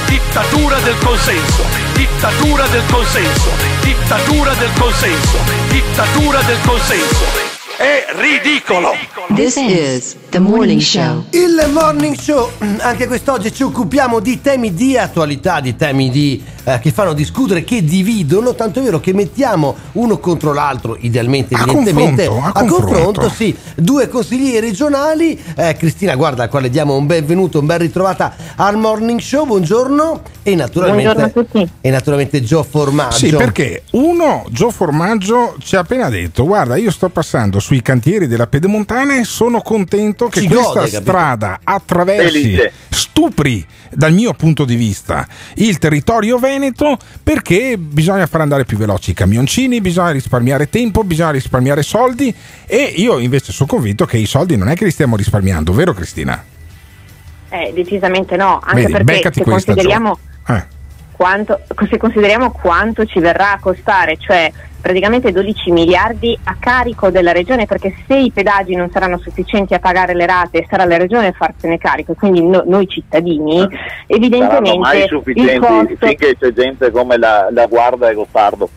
Dittatura 0.07 0.79
del 0.79 0.97
consenso, 0.99 1.63
dittatura 1.93 2.67
del 2.67 2.83
consenso, 2.91 3.49
dittatura 3.81 4.53
del 4.53 4.71
consenso, 4.77 5.37
dittatura 5.69 6.41
del 6.41 6.59
consenso. 6.61 7.54
È 7.77 8.05
ridicolo! 8.15 8.91
This 9.35 9.55
is 9.57 10.15
the 10.29 10.39
morning 10.39 10.79
show. 10.79 11.25
Il 11.31 11.69
morning 11.73 12.15
show, 12.17 12.49
anche 12.79 13.05
quest'oggi 13.07 13.51
ci 13.53 13.63
occupiamo 13.63 14.19
di 14.19 14.39
temi 14.41 14.73
di 14.73 14.97
attualità, 14.97 15.59
di 15.59 15.75
temi 15.75 16.09
di, 16.09 16.41
eh, 16.63 16.79
che 16.79 16.91
fanno 16.91 17.13
discutere, 17.13 17.63
che 17.63 17.83
dividono, 17.83 18.55
tanto 18.55 18.79
è 18.79 18.83
vero 18.83 18.99
che 18.99 19.13
mettiamo 19.13 19.75
uno 19.93 20.19
contro 20.19 20.53
l'altro, 20.53 20.95
idealmente, 20.99 21.55
A 21.55 21.61
evidentemente, 21.63 22.27
confronto, 22.27 22.59
a 22.59 22.65
confronto. 22.65 23.29
sì, 23.29 23.55
due 23.75 24.07
consiglieri 24.07 24.67
regionali, 24.67 25.37
eh, 25.55 25.75
Cristina 25.77 26.15
guarda 26.15 26.43
al 26.43 26.49
quale 26.49 26.69
diamo 26.69 26.95
un 26.95 27.05
benvenuto, 27.07 27.59
un 27.59 27.65
ben 27.65 27.79
ritrovata 27.79 28.35
al 28.55 28.77
morning 28.77 29.19
show, 29.19 29.45
buongiorno, 29.45 30.21
E 30.47 30.53
naturalmente, 30.55 31.11
Buongiorno 31.13 31.41
a 31.41 31.43
tutti. 31.43 31.71
e 31.81 31.89
naturalmente 31.89 32.41
Gio 32.43 32.61
Formaggio. 32.63 33.15
Sì, 33.15 33.29
perché 33.31 33.83
uno, 33.91 34.45
Gio 34.49 34.69
Formaggio 34.69 35.55
ci 35.59 35.75
ha 35.75 35.79
appena 35.79 36.07
detto: 36.09 36.45
Guarda, 36.45 36.75
io 36.77 36.91
sto 36.91 37.09
passando 37.09 37.59
sui 37.65 37.81
cantieri 37.81 38.27
della 38.27 38.45
Pedemontana 38.45 39.17
e 39.17 39.23
sono 39.23 39.59
contento 39.61 40.27
che 40.27 40.41
Ci 40.41 40.47
questa 40.47 40.81
gode, 40.81 40.87
strada 40.87 41.59
attraversi, 41.63 42.41
Felice. 42.41 42.71
stupri 42.89 43.65
dal 43.89 44.13
mio 44.13 44.33
punto 44.33 44.65
di 44.65 44.75
vista 44.75 45.27
il 45.55 45.79
territorio 45.79 46.37
veneto 46.37 46.95
perché 47.23 47.75
bisogna 47.79 48.27
far 48.27 48.41
andare 48.41 48.65
più 48.65 48.77
veloci 48.77 49.11
i 49.11 49.13
camioncini, 49.15 49.81
bisogna 49.81 50.11
risparmiare 50.11 50.69
tempo, 50.69 51.03
bisogna 51.03 51.31
risparmiare 51.31 51.81
soldi. 51.81 52.31
E 52.67 52.93
io 52.97 53.17
invece 53.17 53.51
sono 53.51 53.67
convinto 53.67 54.05
che 54.05 54.17
i 54.17 54.27
soldi 54.27 54.55
non 54.55 54.69
è 54.69 54.75
che 54.75 54.85
li 54.85 54.91
stiamo 54.91 55.15
risparmiando, 55.15 55.73
vero 55.73 55.93
Cristina? 55.95 56.43
Eh, 57.49 57.71
decisamente 57.73 58.35
no, 58.35 58.59
anche 58.63 58.81
Vedi, 58.83 59.03
perché 59.03 59.31
se 59.33 59.41
questa, 59.41 59.73
consideriamo, 59.73 60.19
Eh. 60.49 60.65
Quanto, 61.15 61.61
se 61.89 61.97
consideriamo 61.97 62.51
quanto 62.51 63.05
ci 63.05 63.19
verrà 63.19 63.53
a 63.53 63.59
costare, 63.59 64.17
cioè 64.17 64.51
praticamente 64.81 65.31
12 65.31 65.71
miliardi 65.71 66.37
a 66.43 66.57
carico 66.59 67.09
della 67.09 67.31
regione, 67.31 67.65
perché 67.65 67.95
se 68.05 68.15
i 68.15 68.31
pedaggi 68.31 68.75
non 68.75 68.91
saranno 68.91 69.17
sufficienti 69.17 69.73
a 69.73 69.79
pagare 69.79 70.13
le 70.13 70.27
rate, 70.27 70.67
sarà 70.69 70.85
la 70.85 70.97
regione 70.97 71.27
a 71.27 71.31
farsene 71.31 71.79
carico, 71.79 72.13
quindi 72.13 72.43
no- 72.43 72.63
noi 72.67 72.87
cittadini, 72.87 73.61
mai 73.61 73.79
evidentemente 74.05 74.97
il 74.97 75.07
sufficienti 75.07 75.59
costo... 75.59 75.95
finché 76.05 76.37
c'è 76.37 76.53
gente 76.53 76.91
come 76.91 77.17
la, 77.17 77.47
la 77.49 77.65
Guarda 77.65 78.09
e 78.09 78.13
Gottardo. 78.13 78.69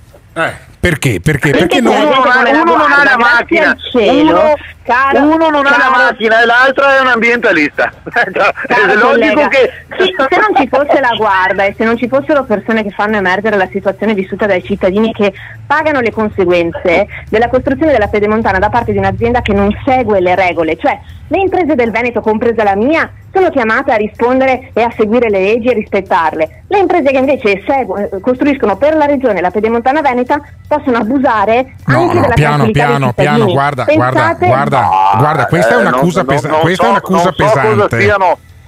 Perché? 0.80 1.20
Perché? 1.20 1.50
Perché 1.50 1.66
Perché 1.66 1.80
non 1.80 1.94
non. 1.94 2.06
uno, 2.06 2.62
uno 2.62 2.76
non 2.76 2.92
ha 2.92 3.02
la 3.04 3.16
macchina, 3.16 3.76
uno, 4.04 5.34
uno 5.34 5.48
non 5.50 5.66
ha 5.66 5.70
la 5.70 5.76
caro- 5.76 5.90
macchina 6.04 6.40
e 6.40 6.46
l'altro 6.46 6.86
è 6.86 7.00
un 7.00 7.08
ambientalista. 7.08 7.92
Caro 8.08 8.52
è 8.88 8.94
logico 8.94 9.48
che 9.48 9.70
sì, 9.98 10.14
se 10.16 10.36
non 10.38 10.54
ci 10.56 10.68
fosse 10.68 11.00
la 11.00 11.14
guarda 11.16 11.64
e 11.64 11.74
se 11.76 11.84
non 11.84 11.96
ci 11.98 12.06
fossero 12.08 12.44
persone 12.44 12.84
che 12.84 12.90
fanno 12.90 13.16
emergere 13.16 13.56
la 13.56 13.68
situazione 13.72 14.14
vissuta 14.14 14.46
dai 14.46 14.62
cittadini 14.62 15.12
che 15.12 15.32
pagano 15.66 16.00
le 16.00 16.12
conseguenze 16.12 17.06
della 17.28 17.48
costruzione 17.48 17.92
della 17.92 18.08
pedemontana 18.08 18.58
da 18.58 18.68
parte 18.68 18.92
di 18.92 18.98
un'azienda 18.98 19.40
che 19.40 19.52
non 19.52 19.76
segue 19.84 20.20
le 20.20 20.36
regole, 20.36 20.76
cioè 20.76 20.98
le 21.26 21.38
imprese 21.40 21.74
del 21.74 21.90
Veneto, 21.90 22.20
compresa 22.20 22.62
la 22.62 22.76
mia, 22.76 23.10
sono 23.32 23.50
chiamate 23.50 23.92
a 23.92 23.96
rispondere 23.96 24.70
e 24.72 24.82
a 24.82 24.92
seguire 24.96 25.28
le 25.28 25.40
leggi 25.40 25.68
e 25.68 25.74
rispettarle. 25.74 26.64
Le 26.68 26.78
imprese 26.78 27.10
che 27.10 27.18
invece 27.18 27.62
segu- 27.66 28.20
costruiscono 28.20 28.76
per 28.76 28.96
la 28.96 29.06
regione 29.06 29.40
la 29.40 29.50
pedemontana 29.50 30.00
veneta 30.00 30.40
possono 30.66 30.98
abusare 30.98 31.74
No, 31.86 32.00
anche 32.00 32.14
no, 32.14 32.20
della 32.22 32.34
piano, 32.34 32.70
piano, 32.70 33.12
piano, 33.12 33.44
guarda, 33.46 33.84
guarda, 33.84 34.20
Pensate- 34.20 34.46
guarda, 34.46 34.88
guarda, 35.18 35.46
questa 35.46 35.74
è 35.74 35.78
Eh, 35.78 35.80
un'accusa, 35.80 36.22
non- 36.22 36.34
pesa- 36.34 36.48
non 36.48 36.60
questa 36.60 36.82
so- 36.82 36.88
è 36.88 36.90
un'accusa 36.92 37.22
non 37.22 37.32
so 37.34 37.42
cosa 37.42 37.60
pesante. 37.86 37.96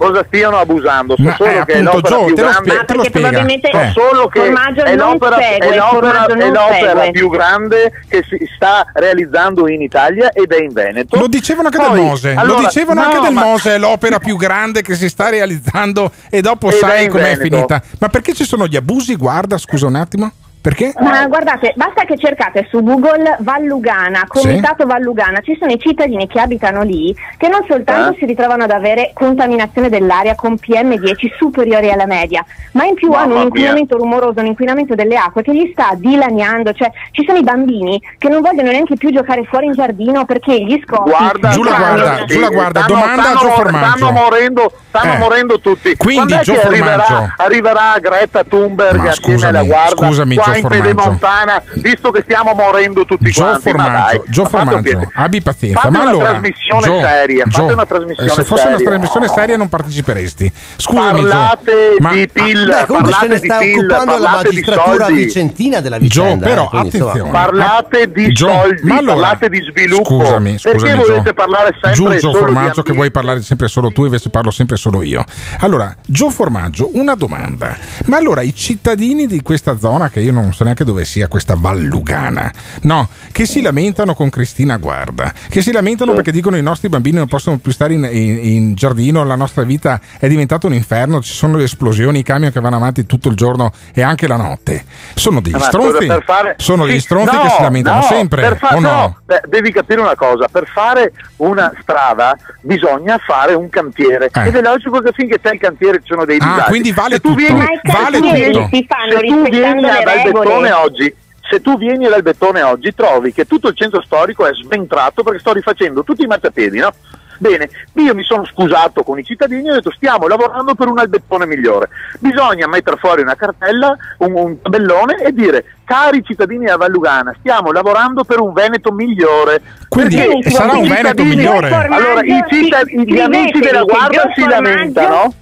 Cosa 0.01 0.23
stiano 0.25 0.57
abusando, 0.57 1.15
so 1.15 1.21
Ma, 1.23 1.35
solo 1.35 1.49
eh, 1.49 1.65
che 1.65 1.73
è 1.73 1.77
appunto, 1.79 1.91
l'opera 1.97 2.15
Gio, 2.17 2.25
più 2.25 2.35
te 2.35 2.41
lo 2.41 2.47
grande. 2.49 2.69
spie- 2.71 2.85
te 2.85 2.93
lo 2.93 3.01
Perché 3.01 3.09
spiega. 3.09 3.27
probabilmente 3.29 3.69
Eh. 3.69 3.91
So 3.93 3.99
solo 4.01 4.27
che 4.27 4.39
Formaggio 4.39 4.83
è 4.83 4.95
l'opera, 4.95 5.35
segue, 5.37 5.67
è 5.67 5.75
l'opera- 5.77 6.25
è 6.25 6.49
l'opera 6.49 7.09
più 7.11 7.29
grande 7.29 7.91
che 8.07 8.23
si 8.27 8.49
sta 8.55 8.85
realizzando 8.93 9.67
in 9.69 9.81
Italia 9.81 10.31
ed 10.31 10.51
è 10.51 10.61
in 10.61 10.73
Veneto. 10.73 11.17
Lo 11.19 11.27
dicevano 11.27 11.67
anche 11.67 11.77
Poi, 11.79 11.91
del 11.93 12.01
Mose, 12.03 12.33
allora, 12.35 12.59
lo 12.61 12.65
dicevano 12.67 13.01
no, 13.01 13.07
anche 13.07 13.19
del 13.21 13.33
ma- 13.33 13.43
Mose, 13.43 13.75
è 13.75 13.77
l'opera 13.77 14.19
più 14.19 14.37
grande 14.37 14.81
che 14.81 14.95
si 14.95 15.07
sta 15.07 15.29
realizzando 15.29 16.11
e 16.29 16.41
dopo 16.41 16.69
Ed 16.69 16.77
sai 16.77 17.07
com'è 17.07 17.35
Veneto. 17.35 17.41
finita. 17.55 17.81
Ma 17.99 18.09
perché 18.09 18.33
ci 18.33 18.43
sono 18.45 18.65
gli 18.67 18.75
abusi? 18.75 19.15
Guarda, 19.15 19.57
scusa 19.57 19.85
un 19.85 19.95
attimo. 19.95 20.31
Perché? 20.61 20.93
Ma 20.99 21.25
guardate, 21.25 21.73
basta 21.75 22.03
che 22.03 22.17
cercate 22.17 22.67
su 22.69 22.83
Google 22.83 23.37
Vallugana, 23.39 24.25
Comitato 24.27 24.85
Vallugana, 24.85 25.39
ci 25.41 25.57
sono 25.59 25.71
i 25.71 25.79
cittadini 25.79 26.27
che 26.27 26.39
abitano 26.39 26.83
lì 26.83 27.15
che 27.37 27.47
non 27.47 27.65
soltanto 27.67 28.13
Eh? 28.13 28.17
si 28.19 28.25
ritrovano 28.27 28.65
ad 28.65 28.69
avere 28.71 29.09
contaminazione 29.15 29.89
dell'aria 29.89 30.35
con 30.35 30.53
PM10 30.53 31.35
superiori 31.35 31.89
alla 31.91 32.05
media, 32.05 32.45
ma 32.73 32.85
in 32.85 32.93
più 32.93 33.09
Mamma 33.09 33.21
hanno 33.23 33.31
un 33.33 33.37
mia. 33.39 33.47
inquinamento 33.47 33.97
rumoroso, 33.97 34.39
un 34.39 34.45
inquinamento 34.45 34.93
delle 34.93 35.15
acque 35.15 35.41
che 35.41 35.51
gli 35.55 35.67
sta 35.73 35.93
dilaniando, 35.95 36.73
cioè 36.73 36.91
ci 37.09 37.23
sono 37.25 37.39
i 37.39 37.43
bambini 37.43 37.99
che 38.19 38.29
non 38.29 38.41
vogliono 38.41 38.69
neanche 38.69 38.95
più 38.97 39.11
giocare 39.11 39.43
fuori 39.45 39.65
in 39.65 39.73
giardino 39.73 40.25
perché 40.25 40.63
gli 40.63 40.79
scopi 40.85 41.09
Guarda, 41.09 41.49
Giù 41.49 41.63
la 41.63 41.75
guarda, 41.75 42.25
giù 42.25 42.39
la 42.39 42.49
guarda, 42.49 42.81
stanno, 42.83 42.99
domanda 42.99 43.21
stanno, 43.23 43.37
a 43.37 43.41
Gio 43.41 43.49
Formaggio. 43.49 43.97
stanno 43.97 44.11
morendo, 44.11 44.71
stanno 44.89 45.13
Eh. 45.13 45.17
morendo 45.17 45.59
tutti. 45.59 45.95
Quindi, 45.97 46.37
Gio 46.43 46.53
Formaggio. 46.53 46.67
arriverà, 46.67 47.33
arriverà 47.37 47.95
Greta 47.99 48.43
Thunberg 48.43 48.97
Ma 49.05 49.11
scusami, 49.11 49.57
alla 49.57 49.63
guarda 49.63 49.95
scusami, 49.95 50.35
Gio 50.35 50.50
in 50.55 50.61
Formaggio. 50.61 50.81
Pedemontana, 50.83 51.63
visto 51.75 52.11
che 52.11 52.21
stiamo 52.23 52.53
morendo 52.53 53.05
tutti 53.05 53.29
Gio 53.31 53.41
quanti. 53.41 53.71
ma 53.71 53.83
Formaggio, 53.83 54.17
dai, 54.17 54.21
Gio 54.27 54.43
ma 54.43 54.49
fate 54.49 54.73
un 54.75 54.83
Formaggio, 54.83 55.11
abbi 55.13 55.41
pazienza. 55.41 55.79
Fate 55.79 55.91
ma 55.93 56.01
una 56.01 56.09
allora, 56.09 56.29
trasmissione 56.29 56.81
Gio, 56.85 56.99
seria, 56.99 57.43
Gio, 57.45 57.51
fate 57.61 57.73
una 57.73 57.85
trasmissione 57.85 58.31
eh, 58.31 58.33
se 58.33 58.43
fosse 58.43 58.67
una 58.67 58.77
seria. 58.77 58.89
trasmissione 58.91 59.27
seria 59.27 59.57
non 59.57 59.69
parteciperesti. 59.69 60.51
Scusami, 60.77 61.19
Gio, 61.21 61.27
Parlate 61.27 61.95
ma- 61.99 62.11
di 62.13 62.27
PIL, 62.31 62.65
Beh, 62.65 62.85
comunque 62.87 63.13
se 63.13 63.27
ne 63.27 63.37
sta 63.37 63.57
PIL, 63.57 63.77
occupando 63.77 64.17
la 64.17 64.29
magistratura 64.31 65.05
vicentina 65.07 65.79
della 65.81 65.97
Gio, 65.97 66.03
vicenda. 66.23 66.45
però 66.47 66.63
eh, 66.65 66.67
quindi, 66.69 66.87
attenzione. 66.97 67.29
Parlate 67.31 68.11
di 68.11 68.31
Gio, 68.33 68.47
soldi, 68.47 68.81
ma 68.83 68.97
allora- 68.97 69.13
parlate 69.15 69.49
di 69.49 69.61
sviluppo. 69.69 70.03
Scusami, 70.19 70.57
scusami, 70.57 70.79
Perché 70.81 70.95
Gio. 70.97 71.05
volete 71.07 71.33
parlare 71.33 71.77
sempre 71.81 71.93
Gio 72.19 72.19
solo 72.19 72.33
di 72.33 72.39
Formaggio, 72.53 72.83
che 72.83 72.93
vuoi 72.93 73.11
parlare 73.11 73.41
sempre 73.41 73.67
solo 73.67 73.91
tu, 73.91 74.03
invece 74.05 74.29
parlo 74.29 74.51
sempre 74.51 74.75
solo 74.77 75.01
io. 75.03 75.23
Allora, 75.59 75.95
Gio 76.05 76.29
Formaggio, 76.29 76.89
una 76.93 77.15
domanda. 77.15 77.75
Ma 78.05 78.17
allora 78.17 78.41
i 78.41 78.53
cittadini 78.55 79.27
di 79.27 79.41
questa 79.41 79.77
zona, 79.77 80.09
che 80.09 80.19
io 80.21 80.31
non 80.31 80.40
so 80.53 80.63
neanche 80.63 80.83
dove 80.83 81.05
sia, 81.05 81.27
questa 81.27 81.55
Vallugana, 81.57 82.51
no, 82.83 83.07
che 83.31 83.45
si 83.45 83.61
lamentano 83.61 84.13
con 84.15 84.29
Cristina 84.29 84.77
Guarda, 84.77 85.31
che 85.49 85.61
si 85.61 85.71
lamentano 85.71 86.13
perché 86.13 86.31
dicono 86.31 86.57
i 86.57 86.61
nostri 86.61 86.89
bambini 86.89 87.17
non 87.17 87.27
possono 87.27 87.57
più 87.57 87.71
stare 87.71 87.93
in, 87.93 88.07
in- 88.11 88.39
in 88.43 88.73
giardino, 88.75 89.23
la 89.23 89.35
nostra 89.35 89.63
vita 89.63 89.99
è 90.19 90.27
diventata 90.27 90.67
un 90.67 90.73
inferno, 90.73 91.21
ci 91.21 91.33
sono 91.33 91.57
le 91.57 91.63
esplosioni, 91.65 92.19
i 92.19 92.23
camion 92.23 92.51
che 92.51 92.59
vanno 92.59 92.77
avanti 92.77 93.05
tutto 93.05 93.29
il 93.29 93.35
giorno 93.35 93.71
e 93.93 94.01
anche 94.01 94.27
la 94.27 94.37
notte. 94.37 94.83
Sono 95.13 95.41
degli 95.41 95.53
Ma 95.53 95.59
stronzi, 95.59 96.05
per 96.07 96.23
fare- 96.25 96.55
sono 96.57 96.83
sì, 96.83 96.89
degli 96.91 96.99
stronzi 96.99 97.35
no, 97.35 97.41
che 97.43 97.49
si 97.49 97.61
lamentano 97.61 97.97
no, 97.97 98.01
sempre, 98.03 98.41
per 98.41 98.57
fa- 98.57 98.75
o 98.75 98.79
no? 98.79 99.17
beh, 99.25 99.41
devi 99.47 99.71
capire 99.71 100.01
una 100.01 100.15
cosa, 100.15 100.47
per 100.51 100.67
fare 100.67 101.11
una 101.37 101.71
strada 101.81 102.35
bisogna 102.61 103.17
fare 103.17 103.53
un 103.53 103.69
cantiere 103.69 104.29
Eh. 104.31 104.47
ed 104.47 104.55
è 104.55 104.61
logico 104.61 104.99
che 105.01 105.11
finché 105.13 105.39
c'è 105.41 105.53
il 105.53 105.59
cantiere 105.59 105.97
ci 105.99 106.07
sono 106.07 106.25
dei 106.25 106.37
Ah, 106.41 106.45
disagi. 106.47 106.69
quindi 106.69 106.91
vale 106.91 107.19
tutto. 107.19 107.35
Vieni, 107.35 107.59
Vale 107.59 108.17
tutto. 108.19 108.69
si 108.71 108.85
fanno 108.87 109.11
se 109.11 109.19
tu 109.19 109.43
rispettando 109.43 109.49
vieni 109.49 109.81
le 109.81 110.03
regole. 110.05 110.30
Bettone 110.31 110.71
oggi 110.71 111.15
se 111.51 111.59
tu 111.59 111.77
vieni 111.77 112.07
dal 112.07 112.21
bettone 112.21 112.61
oggi 112.61 112.93
trovi 112.95 113.33
che 113.33 113.45
tutto 113.45 113.67
il 113.67 113.75
centro 113.75 114.01
storico 114.01 114.45
è 114.45 114.53
sventrato 114.53 115.21
perché 115.21 115.39
sto 115.39 115.51
rifacendo 115.51 116.03
tutti 116.03 116.23
i 116.23 116.27
marciapiedi, 116.27 116.79
no? 116.79 116.93
Bene, 117.39 117.69
io 117.93 118.13
mi 118.13 118.23
sono 118.23 118.45
scusato 118.45 119.01
con 119.01 119.17
i 119.17 119.25
cittadini 119.25 119.67
e 119.67 119.71
ho 119.71 119.73
detto 119.73 119.91
stiamo 119.91 120.27
lavorando 120.27 120.75
per 120.75 120.87
un 120.87 120.99
albettone 120.99 121.47
migliore. 121.47 121.89
Bisogna 122.19 122.67
mettere 122.67 122.97
fuori 122.97 123.23
una 123.23 123.35
cartella, 123.35 123.97
un, 124.19 124.33
un 124.35 124.61
tabellone 124.61 125.23
e 125.23 125.33
dire 125.33 125.65
cari 125.83 126.23
cittadini 126.23 126.65
della 126.65 126.77
Vallugana, 126.77 127.35
stiamo 127.39 127.71
lavorando 127.71 128.23
per 128.23 128.39
un 128.39 128.53
Veneto 128.53 128.91
migliore. 128.91 129.59
Quindi 129.89 130.17
Perché 130.17 130.51
sarà 130.51 130.73
i 130.73 130.81
un 130.83 130.87
Veneto 130.87 131.23
migliore. 131.23 131.73
Allora, 131.73 132.21
i 132.21 132.43
cittad- 132.47 132.87
gli 132.87 133.19
amici 133.19 133.59
della 133.59 133.83
Gio 133.83 134.31
si 134.35 134.47
lamentano, 134.47 135.33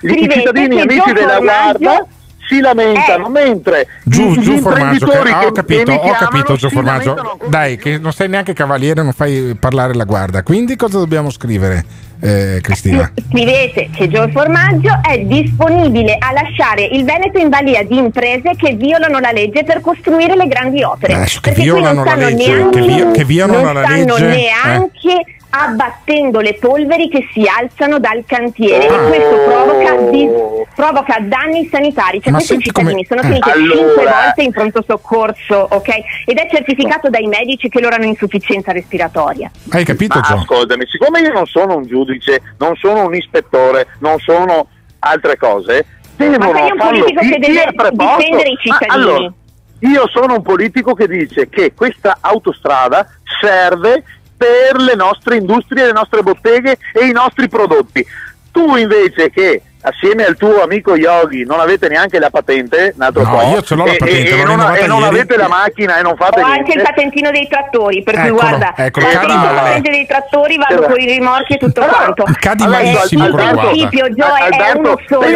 i 0.00 0.28
cittadini 0.30 0.80
amici 0.80 1.12
della 1.12 1.38
Guardia 1.38 2.06
si 2.48 2.60
lamentano, 2.60 3.26
è- 3.26 3.30
mentre 3.30 3.86
Giù, 4.04 4.32
gli 4.34 4.40
giù 4.42 4.58
Formaggio, 4.58 5.06
che, 5.06 5.16
imprenditori 5.16 5.30
ah, 5.30 5.38
che, 5.38 5.46
ho 5.46 5.52
capito, 5.52 5.84
che 5.84 6.10
ho 6.10 6.12
capito 6.18 6.56
si 6.58 6.68
Formaggio. 6.68 7.38
Dai, 7.48 7.76
che 7.76 7.98
non 7.98 8.12
sei 8.12 8.28
neanche 8.28 8.52
cavaliere, 8.52 9.02
non 9.02 9.12
fai 9.12 9.56
parlare 9.58 9.94
la 9.94 10.04
guardia. 10.04 10.42
Quindi 10.42 10.76
cosa 10.76 10.98
dobbiamo 10.98 11.30
scrivere, 11.30 11.84
eh, 12.20 12.58
Cristina? 12.62 13.10
Scrivete 13.30 13.90
che 13.94 14.08
Gio 14.08 14.28
Formaggio 14.28 15.00
è 15.02 15.18
disponibile 15.18 16.16
a 16.18 16.32
lasciare 16.32 16.84
il 16.84 17.04
Veneto 17.04 17.38
in 17.38 17.48
balia 17.48 17.82
di 17.82 17.96
imprese 17.98 18.52
che 18.56 18.74
violano 18.74 19.18
la 19.18 19.32
legge 19.32 19.64
per 19.64 19.80
costruire 19.80 20.36
le 20.36 20.46
grandi 20.46 20.82
opere. 20.82 21.14
Adesso 21.14 21.40
che 21.40 21.50
Perché 21.52 21.68
qui 21.68 21.70
violano 21.72 21.94
non 21.94 22.04
la 22.04 22.10
stanno 22.12 22.28
legge, 22.28 22.52
neanche, 22.54 22.80
che 22.80 22.86
vi- 22.86 23.10
che 23.12 23.24
violano 23.24 23.60
non 23.62 23.74
la 23.74 23.82
stanno 23.84 24.16
legge, 24.16 24.36
eh. 24.46 25.35
Abbattendo 25.50 26.40
le 26.40 26.54
polveri 26.54 27.08
che 27.08 27.28
si 27.32 27.44
alzano 27.46 27.98
dal 27.98 28.24
cantiere 28.26 28.86
Ah. 28.88 28.94
e 28.94 29.08
questo 29.08 29.36
provoca, 29.44 29.96
di- 30.10 30.28
provoca 30.74 31.16
danni 31.20 31.68
sanitari. 31.70 32.20
Cioè 32.20 32.32
Ma 32.32 32.38
questi 32.38 32.58
cittadini 32.60 33.04
come- 33.06 33.06
sono 33.06 33.22
finiti 33.22 33.50
Allora. 33.50 33.76
cinque 33.76 34.04
volte 34.04 34.42
in 34.42 34.52
pronto 34.52 34.84
soccorso, 34.86 35.66
ok? 35.70 35.88
Ed 36.26 36.36
è 36.38 36.48
certificato 36.50 37.08
dai 37.08 37.26
medici 37.26 37.68
che 37.68 37.80
loro 37.80 37.94
hanno 37.94 38.04
insufficienza 38.04 38.72
respiratoria. 38.72 39.50
Hai 39.70 39.84
capito, 39.84 40.18
Ma 40.18 40.26
ascoltami, 40.36 40.84
siccome 40.86 41.20
io 41.20 41.32
non 41.32 41.46
sono 41.46 41.76
un 41.76 41.86
giudice, 41.86 42.42
non 42.58 42.74
sono 42.76 43.04
un 43.06 43.14
ispettore, 43.14 43.86
non 44.00 44.18
sono 44.18 44.66
altre 45.00 45.36
cose, 45.36 45.86
devono 46.16 46.52
sei 46.52 46.70
un 46.70 46.78
politico 46.78 47.20
che 47.20 47.38
deve 47.38 47.72
difendere 47.92 48.48
i 48.50 48.56
cittadini. 48.60 48.88
Ah, 48.88 48.94
allora, 48.94 49.32
io 49.80 50.08
sono 50.08 50.34
un 50.34 50.42
politico 50.42 50.94
che 50.94 51.06
dice 51.06 51.48
che 51.48 51.72
questa 51.74 52.18
autostrada 52.20 53.06
serve 53.40 54.02
per 54.36 54.76
le 54.80 54.94
nostre 54.94 55.36
industrie, 55.36 55.86
le 55.86 55.92
nostre 55.92 56.22
botteghe 56.22 56.78
e 56.92 57.06
i 57.06 57.12
nostri 57.12 57.48
prodotti. 57.48 58.04
Tu 58.52 58.76
invece 58.76 59.30
che 59.30 59.62
assieme 59.88 60.24
al 60.24 60.36
tuo 60.36 60.62
amico 60.62 60.96
Yogi 60.96 61.44
non 61.44 61.60
avete 61.60 61.88
neanche 61.88 62.18
la 62.18 62.30
patente, 62.30 62.92
un 62.96 63.02
altro 63.02 63.22
No, 63.22 63.30
po', 63.30 63.42
io 63.54 63.62
ce 63.62 63.74
l'ho 63.76 63.84
la 63.84 63.92
e- 63.92 63.96
patente, 63.96 64.28
e, 64.36 64.40
e 64.40 64.44
non, 64.44 64.60
e 64.76 64.86
non 64.86 65.02
avete 65.04 65.36
la 65.36 65.48
macchina 65.48 65.98
e 65.98 66.02
non 66.02 66.16
fate 66.16 66.40
Ho 66.40 66.44
anche 66.44 66.62
niente. 66.62 66.72
il 66.74 66.82
patentino 66.82 67.30
dei 67.30 67.48
trattori, 67.48 68.02
per 68.02 68.14
cui 68.14 68.24
Eccolo, 68.26 68.40
guarda, 68.40 68.72
eccolo, 68.76 69.06
cadi 69.06 69.26
male. 69.32 69.58
patente 69.60 69.90
dei 69.90 70.06
trattori 70.06 70.56
vado 70.56 70.82
Eh, 70.82 70.86
con 70.90 71.00
i 71.00 71.06
rimorchi 71.06 71.52
e 71.54 71.56
tutto 71.58 71.80
quanto. 71.82 72.24
Cadi 72.40 72.64
Eh, 72.64 72.66
malissimo, 72.68 73.30
guarda. 73.30 73.60
principio, 73.68 74.08
Joe, 74.10 74.48
è 74.48 74.72
uno 74.76 74.98
solo. 75.08 75.26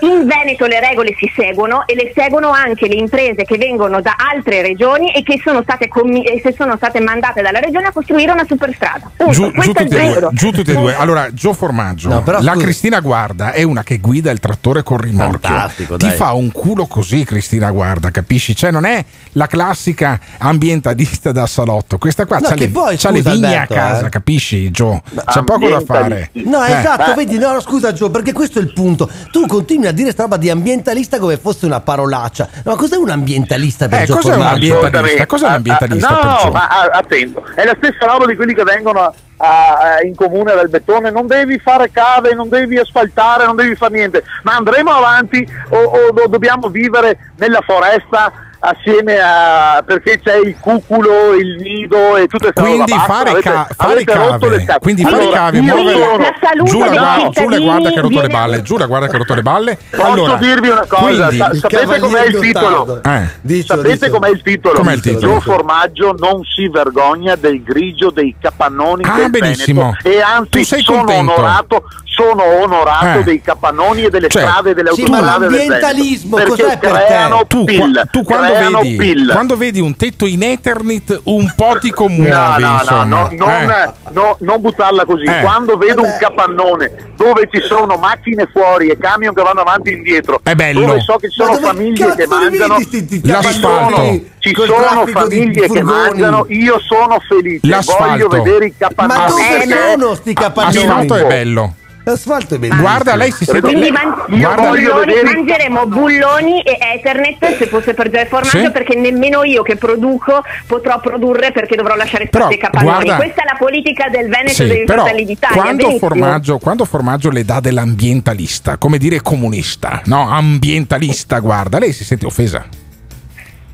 in 0.00 0.26
Veneto 0.26 0.66
le 0.66 0.80
regole 0.80 1.14
si 1.18 1.30
seguono 1.34 1.84
e 1.86 1.94
le 1.94 2.12
seguono 2.14 2.50
anche 2.50 2.86
le 2.88 2.94
imprese 2.96 3.44
che 3.44 3.56
vengono 3.56 4.00
da 4.00 4.14
altre 4.16 4.60
regioni 4.62 5.12
e 5.12 5.22
che 5.22 5.40
sono 5.42 5.62
state, 5.62 5.88
commi- 5.88 6.24
e 6.24 6.40
se 6.42 6.52
sono 6.56 6.76
state 6.76 7.00
mandate 7.00 7.40
dalla 7.42 7.60
regione 7.60 7.86
a 7.86 7.92
costruire 7.92 8.32
una 8.32 8.44
superstrada. 8.46 9.10
Punto. 9.16 9.32
Giù, 9.32 9.50
giù 9.52 9.72
tutti 9.72 9.82
e 9.82 9.86
due, 9.86 9.98
vero. 10.12 10.30
giù 10.32 10.50
tutti 10.50 10.70
e 10.70 10.74
due. 10.74 10.94
Allora, 10.94 11.32
Gio 11.32 11.52
Formaggio, 11.52 12.08
la 12.08 12.22
scusa. 12.22 12.52
Cristina 12.56 13.00
Guarda 13.00 13.52
è 13.52 13.62
una 13.62 13.82
che 13.82 13.93
guida 14.00 14.30
il 14.30 14.40
trattore 14.40 14.82
col 14.82 14.98
rimorchio. 14.98 15.48
Fantastico, 15.48 15.96
Ti 15.96 16.06
dai. 16.08 16.16
fa 16.16 16.32
un 16.32 16.50
culo 16.52 16.86
così, 16.86 17.24
Cristina 17.24 17.70
Guarda, 17.70 18.10
capisci? 18.10 18.54
Cioè, 18.56 18.70
non 18.70 18.84
è 18.84 19.04
la 19.32 19.46
classica 19.46 20.18
ambientalista 20.38 21.32
da 21.32 21.46
salotto. 21.46 21.98
Questa 21.98 22.26
qua 22.26 22.38
No, 22.38 22.48
c'ha 22.48 22.54
che 22.54 22.64
le, 22.66 22.70
poi, 22.70 22.96
c'ha 22.96 23.10
le 23.10 23.18
scusa, 23.18 23.30
vigne 23.32 23.46
Alberto, 23.46 23.72
a 23.72 23.76
casa, 23.76 24.06
eh. 24.06 24.08
capisci, 24.10 24.70
Gio? 24.70 25.02
C'è 25.26 25.42
poco 25.42 25.68
da 25.68 25.80
fare. 25.80 26.30
No, 26.32 26.64
Eh. 26.64 26.78
esatto, 26.78 27.08
Ma- 27.10 27.14
vedi, 27.14 27.38
no, 27.38 27.60
scusa 27.60 27.92
Gio, 27.92 28.10
perché 28.10 28.32
questo 28.32 28.58
è 28.58 28.62
il 28.62 28.72
punto. 28.72 29.10
Tu 29.30 29.46
continui 29.46 29.86
a 29.86 29.92
dire 29.92 30.10
sta 30.12 30.22
roba 30.22 30.36
di 30.36 30.50
ambientalista 30.50 31.18
come 31.18 31.36
fosse 31.36 31.66
una 31.66 31.80
parolaccia. 31.80 32.48
Ma 32.64 32.76
cos'è 32.76 32.96
un 32.96 33.10
ambientalista 33.10 33.88
per 33.88 34.02
Eh, 34.02 34.04
Gio 34.06 34.16
cos'è 34.16 34.34
un 34.34 34.42
ambientalista? 34.42 35.26
Cos'è 35.26 35.44
un 35.46 35.50
Ah, 35.52 35.54
ambientalista 35.54 36.08
ah, 36.08 36.14
per 36.16 36.24
No, 36.30 36.38
Gio? 36.42 36.50
ma 36.52 36.68
ah, 36.68 36.90
attento, 36.98 37.42
è 37.54 37.64
la 37.64 37.74
stessa 37.76 38.06
roba 38.06 38.26
di 38.26 38.36
quelli 38.36 38.54
che 38.54 38.62
vengono 38.62 39.12
a- 39.38 40.00
in 40.02 40.14
comune 40.14 40.54
dal 40.54 40.68
bettone, 40.68 41.10
non 41.10 41.26
devi 41.26 41.58
fare 41.58 41.90
cave, 41.90 42.34
non 42.34 42.48
devi 42.48 42.78
asfaltare, 42.78 43.44
non 43.46 43.56
devi 43.56 43.74
fare 43.74 43.94
niente, 43.94 44.24
ma 44.42 44.54
andremo 44.56 44.90
avanti 44.90 45.46
o, 45.70 45.76
o 45.78 46.10
do- 46.12 46.26
dobbiamo 46.28 46.68
vivere 46.68 47.32
nella 47.36 47.60
foresta 47.60 48.32
assieme 48.66 49.18
a 49.18 49.82
perché 49.84 50.20
c'è 50.22 50.36
il 50.36 50.56
cuculo, 50.58 51.32
il 51.34 51.56
nido 51.60 52.16
e 52.16 52.26
tutte 52.26 52.52
queste 52.52 52.60
roba. 52.60 52.72
Quindi 52.84 52.92
Basta, 52.92 53.12
fare, 53.12 53.30
avete- 53.30 53.50
ca- 53.50 53.66
fare 53.76 53.92
avete 53.92 54.12
cave, 54.12 54.48
le 54.48 54.64
quindi 54.80 55.02
fare 55.02 55.16
Allora, 55.16 55.36
cave, 55.36 55.56
io 55.58 55.62
muovere 55.74 55.98
La 55.98 56.34
salute 56.40 56.70
giù 56.70 56.78
la, 56.78 56.88
dei 56.88 56.98
guarda, 56.98 57.30
giù 57.30 57.48
la 57.48 57.58
guarda 57.58 57.90
che 57.90 57.98
ha 57.98 58.02
rotto 58.02 58.20
le 58.20 58.28
balle, 58.28 58.62
giù 58.62 58.76
la 58.78 58.86
guarda 58.86 59.06
che 59.08 59.14
ha 59.14 59.18
rotto 59.18 59.34
le 59.34 59.42
balle. 59.42 59.78
Posso 59.90 60.02
Allora, 60.04 60.34
dirvi 60.36 60.68
una 60.68 60.84
cosa, 60.88 61.26
quindi- 61.26 61.36
sa- 61.36 61.54
sapete 61.54 61.98
com'è 62.00 62.24
il 62.26 62.38
titolo? 62.38 63.02
Eh. 63.04 63.28
Dicelo, 63.40 63.80
Sapete 63.80 63.92
dicelo. 63.94 64.12
com'è 64.12 64.28
il 64.30 64.42
titolo? 64.42 64.74
Com'è 64.78 64.92
il 64.94 65.00
titolo? 65.00 65.32
Gio 65.34 65.40
Formaggio 65.40 66.14
non 66.18 66.42
si 66.44 66.68
vergogna 66.68 67.36
del 67.36 67.62
grigio 67.62 68.10
dei 68.10 68.34
capannoni 68.40 69.02
Ah, 69.06 69.16
del 69.16 69.30
benissimo. 69.30 69.94
Veneto 70.02 70.08
e 70.08 70.20
anzi 70.22 70.50
Tu 70.50 70.64
sei 70.64 70.82
sono 70.82 70.98
contento? 71.04 71.32
onorato, 71.34 71.82
sono 72.14 72.42
onorato 72.62 73.18
Eh. 73.20 73.22
dei 73.24 73.40
capannoni 73.40 74.04
e 74.04 74.10
delle 74.10 74.28
Cioè, 74.28 74.42
strade 74.42 74.70
e 74.70 74.74
delle 74.74 74.90
sì, 74.92 75.02
ma 75.04 75.16
autostrade 75.18 75.46
del 75.48 75.56
Veneto 75.56 75.70
l'ambientalismo 75.72 76.36
perché 76.36 76.50
cos'è 76.62 76.78
per 76.78 76.90
te? 76.92 77.04
creano 77.06 77.46
tu, 77.46 77.64
qua- 77.64 77.72
PIL, 77.72 78.08
tu 78.10 78.22
quando, 78.22 78.52
creano 78.52 78.80
vedi, 78.80 79.26
quando 79.26 79.56
vedi 79.56 79.80
un 79.80 79.96
tetto 79.96 80.26
in 80.26 80.42
Eternit 80.42 81.20
un 81.24 81.52
po' 81.56 81.76
ti 81.80 81.90
commuovi, 81.90 82.30
No, 82.30 82.56
no, 82.58 82.80
no, 82.88 83.04
no, 83.04 83.28
non, 83.32 83.50
Eh. 83.50 83.92
no, 84.12 84.36
non 84.40 84.60
buttarla 84.60 85.04
così. 85.04 85.24
Eh. 85.24 85.40
Quando 85.40 85.76
vedo 85.76 86.02
un 86.02 86.16
capannone 86.18 87.12
dove 87.16 87.48
ci 87.50 87.60
sono 87.62 87.96
macchine 87.96 88.48
fuori 88.52 88.88
e 88.88 88.96
camion 88.98 89.34
che 89.34 89.42
vanno 89.42 89.60
avanti 89.60 89.90
e 89.90 89.94
indietro, 89.94 90.40
È 90.42 90.54
bello. 90.54 90.86
dove 90.86 91.00
so 91.00 91.16
che 91.16 91.30
ci 91.30 91.40
Ma 91.40 91.46
sono 91.46 91.66
famiglie 91.66 92.14
che 92.14 92.26
mangiano, 92.26 92.76
vedi 92.78 93.20
L'asfalto. 93.24 93.68
capannoni 93.68 94.32
ci 94.38 94.54
sono 94.54 95.06
famiglie 95.06 95.68
che 95.68 95.82
mangiano, 95.82 96.44
io 96.48 96.78
sono 96.80 97.18
felice, 97.26 97.66
L'asfalto. 97.66 98.04
voglio 98.28 98.28
vedere 98.28 98.66
i 98.66 98.74
capannoni. 98.76 99.18
Ma 99.20 99.26
dove 99.28 99.66
sono 99.96 100.14
sti 100.14 100.32
capannoni? 100.34 100.76
Asfalto 100.76 101.14
è 101.16 101.26
bello. 101.26 101.74
L'asfalto 102.04 102.54
è 102.54 102.58
bellissimo. 102.58 102.82
Guarda, 102.82 103.16
lei 103.16 103.30
si 103.32 103.44
sente. 103.44 103.60
Quindi 103.62 103.90
man- 103.90 104.14
bulloni- 104.28 105.22
mangeremo 105.22 105.86
bulloni 105.86 106.60
e 106.62 106.76
Ethernet 106.96 107.56
se 107.56 107.66
fosse 107.66 107.94
per 107.94 108.10
Gioia 108.10 108.26
Formaggio 108.26 108.58
Sì. 108.58 108.70
perché 108.70 108.94
nemmeno 108.94 109.42
io 109.42 109.62
che 109.62 109.76
produco 109.76 110.42
potrò 110.66 111.00
produrre 111.00 111.50
perché 111.52 111.76
dovrò 111.76 111.94
lasciare 111.94 112.26
spazio 112.26 112.48
ai 112.48 112.58
capannoni. 112.58 113.04
guarda- 113.04 113.16
Questa 113.16 113.42
è 113.42 113.44
la 113.46 113.56
politica 113.58 114.08
del 114.10 114.28
Veneto 114.28 114.50
e 114.50 114.54
Sì, 114.54 114.66
dei 114.66 114.84
però 114.84 115.02
Fratelli 115.04 115.24
d'Italia. 115.24 115.62
quando 115.62 115.98
formaggio, 115.98 116.58
quando 116.58 116.84
formaggio 116.84 117.30
le 117.30 117.44
dà 117.44 117.60
dell'ambientalista, 117.60 118.76
come 118.76 118.98
dire 118.98 119.22
comunista, 119.22 120.02
no? 120.04 120.28
Ambientalista, 120.30 121.38
guarda, 121.38 121.78
lei 121.78 121.92
si 121.92 122.04
sente 122.04 122.26
offesa. 122.26 122.64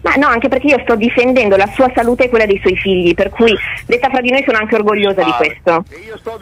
Ma 0.03 0.15
no, 0.15 0.29
anche 0.29 0.49
perché 0.49 0.69
io 0.69 0.81
sto 0.83 0.95
difendendo 0.95 1.57
la 1.57 1.69
sua 1.75 1.91
salute 1.95 2.25
e 2.25 2.29
quella 2.31 2.47
dei 2.47 2.59
suoi 2.61 2.77
figli, 2.77 3.15
per 3.15 3.31
cui 3.31 3.55
detta 3.87 4.09
fra 4.09 4.21
di 4.21 4.31
noi 4.31 4.43
sono 4.45 4.59
anche 4.59 4.75
orgogliosa 4.77 5.23
di 5.23 5.33
questo. 5.33 5.85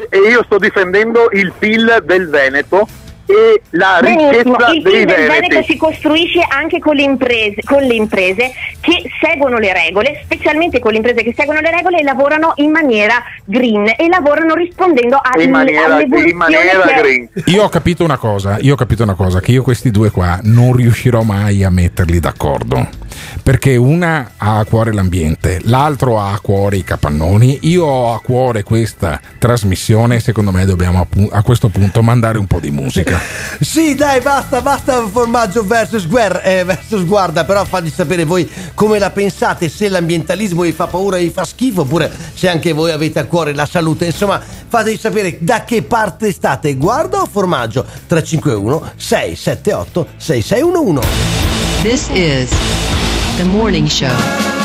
E 0.08 0.18
io 0.18 0.44
sto 0.44 0.58
difendendo 0.58 1.28
il 1.32 1.52
PIL 1.58 2.02
del 2.04 2.28
Veneto 2.28 2.86
e 3.28 3.60
la 3.70 3.98
Benissimo, 4.00 4.56
ricchezza 4.56 4.72
il 4.72 4.82
dei. 4.82 5.04
Veneto 5.04 5.62
si 5.62 5.76
costruisce 5.76 6.40
anche 6.48 6.78
con 6.78 6.96
le, 6.96 7.02
imprese, 7.02 7.62
con 7.62 7.82
le 7.82 7.94
imprese 7.94 8.52
che 8.80 9.02
seguono 9.20 9.58
le 9.58 9.72
regole, 9.74 10.22
specialmente 10.24 10.78
con 10.78 10.92
le 10.92 10.96
imprese 10.96 11.22
che 11.22 11.34
seguono 11.36 11.60
le 11.60 11.70
regole 11.70 11.98
e 11.98 12.02
lavorano 12.04 12.52
in 12.56 12.70
maniera 12.70 13.22
green 13.44 13.86
e 13.96 14.08
lavorano 14.08 14.54
rispondendo 14.54 15.20
alle, 15.22 15.44
In 15.44 15.50
maniera- 15.50 15.94
all'evoluzione 15.94 16.30
in 16.30 16.36
maniera 16.36 16.80
che 16.80 16.94
green. 16.94 17.28
Io 17.46 17.62
ho 17.64 17.68
capito 17.68 18.02
una 18.02 18.16
cosa, 18.16 18.56
io 18.60 18.72
ho 18.72 18.76
capito 18.76 19.02
una 19.02 19.14
cosa, 19.14 19.40
che 19.40 19.52
io 19.52 19.62
questi 19.62 19.90
due 19.90 20.10
qua 20.10 20.40
non 20.44 20.72
riuscirò 20.72 21.22
mai 21.22 21.62
a 21.64 21.70
metterli 21.70 22.20
d'accordo. 22.20 22.88
Perché 23.42 23.76
una 23.76 24.32
ha 24.36 24.58
a 24.58 24.64
cuore 24.64 24.92
l'ambiente, 24.92 25.60
l'altro 25.64 26.20
ha 26.20 26.32
a 26.32 26.40
cuore 26.40 26.76
i 26.76 26.84
capannoni. 26.84 27.58
Io 27.62 27.84
ho 27.84 28.14
a 28.14 28.20
cuore 28.20 28.62
questa 28.62 29.20
trasmissione 29.38 30.20
secondo 30.20 30.50
me 30.52 30.64
dobbiamo 30.64 31.06
a 31.30 31.42
questo 31.42 31.68
punto 31.68 32.02
mandare 32.02 32.38
un 32.38 32.46
po' 32.46 32.60
di 32.60 32.70
musica. 32.70 33.17
Sì, 33.60 33.94
dai, 33.94 34.20
basta, 34.20 34.60
basta 34.60 35.06
formaggio 35.08 35.64
versus, 35.66 36.06
guerra, 36.06 36.42
eh, 36.42 36.64
versus 36.64 37.04
guarda, 37.04 37.44
però 37.44 37.64
fateci 37.64 37.94
sapere 37.94 38.24
voi 38.24 38.48
come 38.74 38.98
la 38.98 39.10
pensate, 39.10 39.68
se 39.68 39.88
l'ambientalismo 39.88 40.62
vi 40.62 40.72
fa 40.72 40.86
paura 40.86 41.16
e 41.16 41.24
vi 41.24 41.30
fa 41.30 41.44
schifo, 41.44 41.80
oppure 41.80 42.10
se 42.34 42.48
anche 42.48 42.72
voi 42.72 42.92
avete 42.92 43.18
a 43.18 43.24
cuore 43.24 43.54
la 43.54 43.66
salute. 43.66 44.06
Insomma, 44.06 44.40
fateci 44.40 44.98
sapere 44.98 45.38
da 45.40 45.64
che 45.64 45.82
parte 45.82 46.32
state, 46.32 46.76
guarda 46.76 47.20
o 47.20 47.26
formaggio? 47.26 47.84
351 48.06 48.92
678 48.96 50.06
6611 50.16 51.06
This 51.82 52.08
is 52.12 52.50
the 53.36 53.44
morning 53.44 53.86
show. 53.86 54.57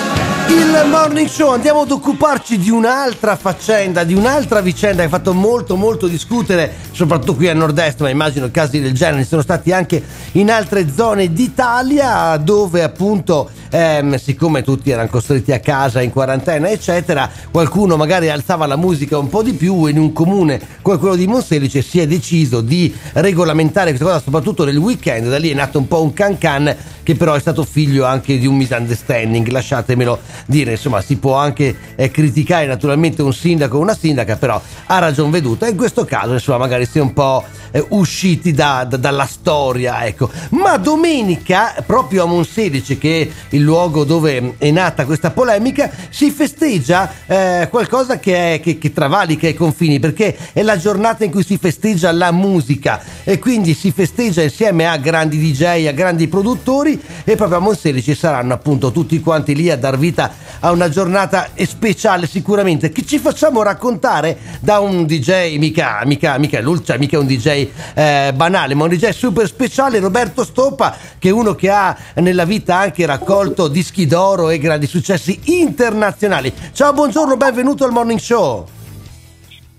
Il 0.45 0.89
morning 0.89 1.27
show 1.27 1.51
andiamo 1.51 1.81
ad 1.81 1.91
occuparci 1.91 2.57
di 2.57 2.69
un'altra 2.69 3.37
faccenda, 3.37 4.03
di 4.03 4.13
un'altra 4.13 4.59
vicenda 4.59 4.97
che 4.97 5.07
ha 5.07 5.09
fatto 5.09 5.33
molto 5.33 5.75
molto 5.75 6.07
discutere, 6.07 6.73
soprattutto 6.91 7.35
qui 7.35 7.47
a 7.47 7.53
nord-est, 7.53 8.01
ma 8.01 8.09
immagino 8.09 8.49
casi 8.51 8.81
del 8.81 8.93
genere 8.93 9.23
sono 9.23 9.41
stati 9.41 9.71
anche 9.71 10.03
in 10.33 10.51
altre 10.51 10.91
zone 10.93 11.31
d'Italia 11.31 12.35
dove 12.37 12.83
appunto, 12.83 13.49
ehm, 13.69 14.17
siccome 14.17 14.63
tutti 14.63 14.91
erano 14.91 15.07
costretti 15.07 15.51
a 15.53 15.59
casa 15.59 16.01
in 16.01 16.11
quarantena 16.11 16.69
eccetera, 16.69 17.29
qualcuno 17.49 17.95
magari 17.95 18.29
alzava 18.29 18.65
la 18.65 18.75
musica 18.75 19.17
un 19.17 19.29
po' 19.29 19.43
di 19.43 19.53
più 19.53 19.85
in 19.85 19.97
un 19.97 20.11
comune 20.11 20.59
come 20.81 20.97
quello 20.97 21.15
di 21.15 21.27
Monselice 21.27 21.81
si 21.81 21.99
è 21.99 22.07
deciso 22.07 22.61
di 22.61 22.93
regolamentare 23.13 23.89
questa 23.89 24.05
cosa 24.05 24.21
soprattutto 24.21 24.65
nel 24.65 24.77
weekend, 24.77 25.29
da 25.29 25.37
lì 25.37 25.49
è 25.49 25.53
nato 25.53 25.77
un 25.77 25.87
po' 25.87 26.01
un 26.01 26.13
can 26.13 26.37
can 26.37 26.75
che 27.03 27.15
però 27.15 27.33
è 27.33 27.39
stato 27.39 27.63
figlio 27.63 28.05
anche 28.05 28.37
di 28.37 28.47
un 28.47 28.55
misunderstanding, 28.55 29.47
lasciatemelo 29.49 30.19
dire, 30.45 30.71
insomma 30.71 31.01
si 31.01 31.17
può 31.17 31.35
anche 31.35 31.75
eh, 31.95 32.11
criticare 32.11 32.65
naturalmente 32.65 33.21
un 33.21 33.33
sindaco 33.33 33.77
o 33.77 33.81
una 33.81 33.95
sindaca, 33.95 34.35
però 34.35 34.61
ha 34.85 34.99
ragion 34.99 35.31
veduta 35.31 35.67
in 35.67 35.75
questo 35.75 36.05
caso 36.05 36.33
insomma 36.33 36.59
magari 36.59 36.85
si 36.85 36.99
è 36.99 37.01
un 37.01 37.13
po' 37.13 37.43
eh, 37.73 37.85
usciti 37.89 38.53
da- 38.53 38.85
da- 38.87 38.97
dalla 38.97 39.25
storia, 39.25 40.05
ecco. 40.05 40.29
Ma 40.49 40.77
domenica, 40.77 41.75
proprio 41.85 42.23
a 42.23 42.27
Monselice, 42.27 42.97
che 42.97 43.21
è 43.21 43.55
il 43.55 43.61
luogo 43.61 44.03
dove 44.03 44.55
è 44.57 44.71
nata 44.71 45.05
questa 45.05 45.31
polemica, 45.31 45.91
si 46.09 46.29
festeggia 46.29 47.11
eh, 47.25 47.67
qualcosa 47.69 48.19
che, 48.19 48.55
è, 48.55 48.59
che, 48.59 48.77
che 48.77 48.93
travalica 48.93 49.47
i 49.47 49.55
confini, 49.55 49.99
perché 49.99 50.37
è 50.53 50.61
la 50.61 50.77
giornata 50.77 51.23
in 51.23 51.31
cui 51.31 51.43
si 51.43 51.57
festeggia 51.57 52.11
la 52.11 52.31
musica 52.31 53.01
e 53.23 53.39
quindi 53.39 53.73
si 53.73 53.91
festeggia 53.91 54.43
insieme 54.43 54.87
a 54.87 54.97
grandi 54.97 55.39
DJ, 55.39 55.87
a 55.87 55.91
grandi 55.91 56.27
produttori 56.27 57.01
e 57.23 57.35
proprio 57.35 57.57
a 57.57 57.61
Monselice 57.61 58.13
saranno 58.15 58.53
appunto 58.53 58.91
tutti 58.91 59.19
quanti 59.19 59.55
lì 59.55 59.71
a 59.71 59.77
dar 59.77 59.97
vita 59.97 60.22
a 60.59 60.71
una 60.71 60.89
giornata 60.89 61.49
speciale 61.65 62.27
sicuramente. 62.27 62.89
Che 62.89 63.05
ci 63.05 63.19
facciamo 63.19 63.61
raccontare 63.63 64.37
da 64.59 64.79
un 64.79 65.05
DJ 65.05 65.57
mica, 65.57 66.01
mica, 66.05 66.37
mica, 66.37 66.61
cioè, 66.83 66.97
mica 66.97 67.19
un 67.19 67.27
DJ 67.27 67.67
eh, 67.93 68.31
banale 68.33 68.73
ma 68.73 68.83
un 68.83 68.89
DJ 68.89 69.09
super 69.09 69.47
speciale 69.47 69.99
Roberto 69.99 70.43
Stoppa 70.43 70.95
che 71.19 71.29
è 71.29 71.31
uno 71.31 71.55
che 71.55 71.69
ha 71.69 71.95
nella 72.15 72.45
vita 72.45 72.77
anche 72.77 73.05
raccolto 73.05 73.67
dischi 73.67 74.05
d'oro 74.05 74.49
e 74.49 74.57
grandi 74.57 74.87
successi 74.87 75.39
internazionali. 75.45 76.53
Ciao 76.71 76.93
buongiorno 76.93 77.35
benvenuto 77.37 77.85
al 77.85 77.91
Morning 77.91 78.19
Show. 78.19 78.67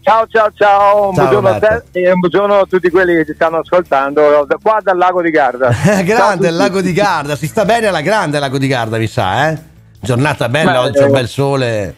Ciao 0.01 0.27
ciao 0.27 0.51
ciao, 0.55 1.09
un 1.09 1.15
Ciao, 1.15 1.29
buongiorno 1.29 1.49
a 1.49 1.53
Roberto. 1.55 1.89
te 1.91 2.01
e 2.01 2.13
un 2.13 2.19
buongiorno 2.19 2.59
a 2.61 2.67
tutti 2.69 2.91
quelli 2.91 3.15
che 3.15 3.25
ci 3.25 3.33
stanno 3.35 3.59
ascoltando 3.59 4.45
da 4.47 4.59
qua 4.61 4.79
dal 4.83 4.99
lago 4.99 5.23
di 5.23 5.31
Garda. 5.31 5.69
A 5.97 6.03
grande 6.03 6.49
il 6.49 6.57
lago 6.57 6.83
di 6.83 6.93
Garda 6.93 7.37
si 7.37 7.47
sta 7.47 7.65
bene 7.65 7.87
alla 7.87 8.03
grande 8.03 8.37
al 8.37 8.43
lago 8.43 8.59
di 8.59 8.67
Garda 8.67 8.99
mi 8.99 9.07
sa 9.07 9.49
eh 9.51 9.73
giornata 10.05 10.49
bella 10.49 10.73
Beh, 10.73 10.79
oggi 10.79 10.99
un 10.99 11.09
eh, 11.09 11.11
bel 11.11 11.29
sole 11.29 11.95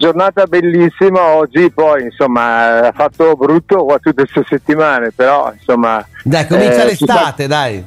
giornata 0.00 0.44
bellissima 0.46 1.20
oggi, 1.20 1.70
poi 1.70 2.04
insomma 2.04 2.88
ha 2.88 2.92
fatto 2.92 3.36
brutto 3.36 3.84
qua 3.84 3.98
tutte 3.98 4.26
queste 4.26 4.46
settimane, 4.48 5.12
però 5.14 5.52
insomma... 5.54 6.02
Dai, 6.24 6.46
comincia 6.46 6.82
eh, 6.82 6.86
l'estate, 6.86 7.46
dai. 7.46 7.84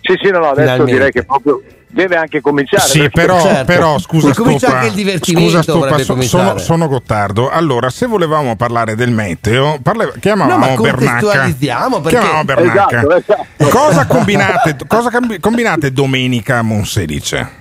Sì, 0.00 0.18
sì, 0.20 0.30
no, 0.30 0.38
no, 0.38 0.46
adesso 0.46 0.60
Finalmente. 0.72 0.92
direi 0.92 1.12
che 1.12 1.24
proprio 1.24 1.62
deve 1.86 2.16
anche 2.16 2.40
cominciare. 2.40 2.82
Sì, 2.82 3.08
però, 3.10 3.40
Certo. 3.40 3.64
però 3.64 3.98
scusa, 4.00 4.34
comincia 4.34 4.66
Stoppa, 4.66 4.80
anche 4.80 4.90
il 4.90 4.94
divertimento, 4.96 5.62
scusa, 5.62 5.62
Stoppa, 5.62 6.22
sono, 6.24 6.58
sono 6.58 6.88
Gottardo. 6.88 7.48
Allora, 7.48 7.90
se 7.90 8.06
volevamo 8.06 8.56
parlare 8.56 8.96
del 8.96 9.12
meteo, 9.12 9.78
parle- 9.80 10.14
chiamavamo 10.18 10.66
No, 10.66 10.74
ma 10.74 10.80
Bernacca. 10.80 11.26
perché- 11.30 11.56
Chiamavamo 11.58 12.44
Bernacca. 12.44 12.98
Esatto, 12.98 13.16
esatto. 13.16 13.68
Cosa, 13.68 14.06
combinate, 14.06 14.76
cosa 14.88 15.10
combinate 15.38 15.92
domenica 15.92 16.58
a 16.58 16.62
Monselice? 16.62 17.59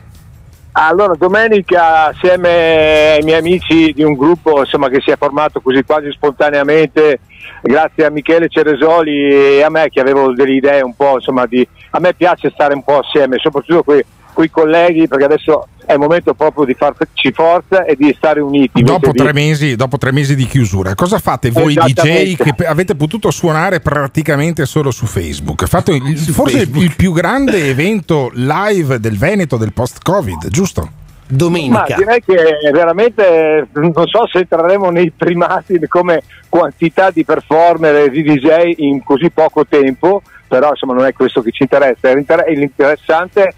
Allora, 0.71 1.15
domenica 1.15 2.07
assieme 2.07 3.13
ai 3.15 3.23
miei 3.23 3.39
amici 3.39 3.91
di 3.91 4.03
un 4.03 4.13
gruppo 4.13 4.59
insomma, 4.59 4.87
che 4.87 5.01
si 5.01 5.09
è 5.09 5.17
formato 5.17 5.61
così 5.61 5.83
quasi 5.83 6.11
spontaneamente, 6.11 7.19
grazie 7.61 8.05
a 8.05 8.11
Michele 8.11 8.49
Ceresoli 8.49 9.57
e 9.57 9.63
a 9.63 9.69
me 9.69 9.89
che 9.89 9.99
avevo 9.99 10.31
delle 10.33 10.53
idee 10.53 10.81
un 10.81 10.95
po', 10.95 11.15
insomma, 11.15 11.47
di... 11.47 11.67
a 11.91 11.99
me 11.99 12.13
piace 12.13 12.51
stare 12.51 12.75
un 12.75 12.83
po' 12.83 12.99
assieme, 12.99 13.37
soprattutto 13.39 13.83
con 14.33 14.43
i 14.45 14.49
colleghi, 14.49 15.07
perché 15.07 15.25
adesso 15.25 15.67
è 15.85 15.93
il 15.93 15.99
momento 15.99 16.33
proprio 16.33 16.65
di 16.65 16.73
farci 16.75 17.31
forza 17.31 17.83
e 17.83 17.95
di 17.95 18.13
stare 18.15 18.39
uniti. 18.39 18.81
Dopo 18.83 19.07
invece 19.07 19.23
tre, 19.23 19.31
di- 19.33 19.39
mesi, 19.47 19.75
dopo 19.75 19.97
tre 19.97 20.11
mesi 20.11 20.35
di 20.35 20.45
chiusura, 20.45 20.93
cosa 20.95 21.17
fate 21.19 21.49
voi 21.49 21.73
DJ 21.73 22.35
che 22.35 22.53
avete 22.65 22.95
potuto 22.95 23.31
suonare 23.31 23.79
praticamente 23.79 24.65
solo 24.65 24.91
su 24.91 25.05
Facebook? 25.07 25.65
Fate 25.65 25.93
il- 25.93 26.17
forse 26.17 26.57
Facebook. 26.57 26.83
il 26.83 26.95
più 26.95 27.11
grande 27.11 27.67
evento 27.69 28.29
live 28.33 28.99
del 28.99 29.17
Veneto 29.17 29.57
del 29.57 29.73
post-Covid, 29.73 30.47
giusto? 30.49 30.81
Ma 31.31 31.35
Domenica. 31.37 31.95
direi 31.95 32.23
che 32.25 32.35
veramente 32.73 33.67
non 33.73 33.93
so 34.07 34.27
se 34.31 34.39
entreremo 34.39 34.89
nei 34.89 35.11
primati 35.15 35.79
come 35.87 36.23
quantità 36.49 37.11
di 37.11 37.23
performer 37.23 37.95
e 37.95 38.09
di 38.09 38.23
DJ 38.23 38.73
in 38.77 39.03
così 39.03 39.29
poco 39.29 39.63
tempo, 39.67 40.23
però 40.47 40.69
insomma 40.69 40.93
non 40.95 41.05
è 41.05 41.13
questo 41.13 41.41
che 41.43 41.51
ci 41.51 41.63
interessa. 41.63 42.11
L'inter- 42.13 42.45
L'interessante 42.49 43.53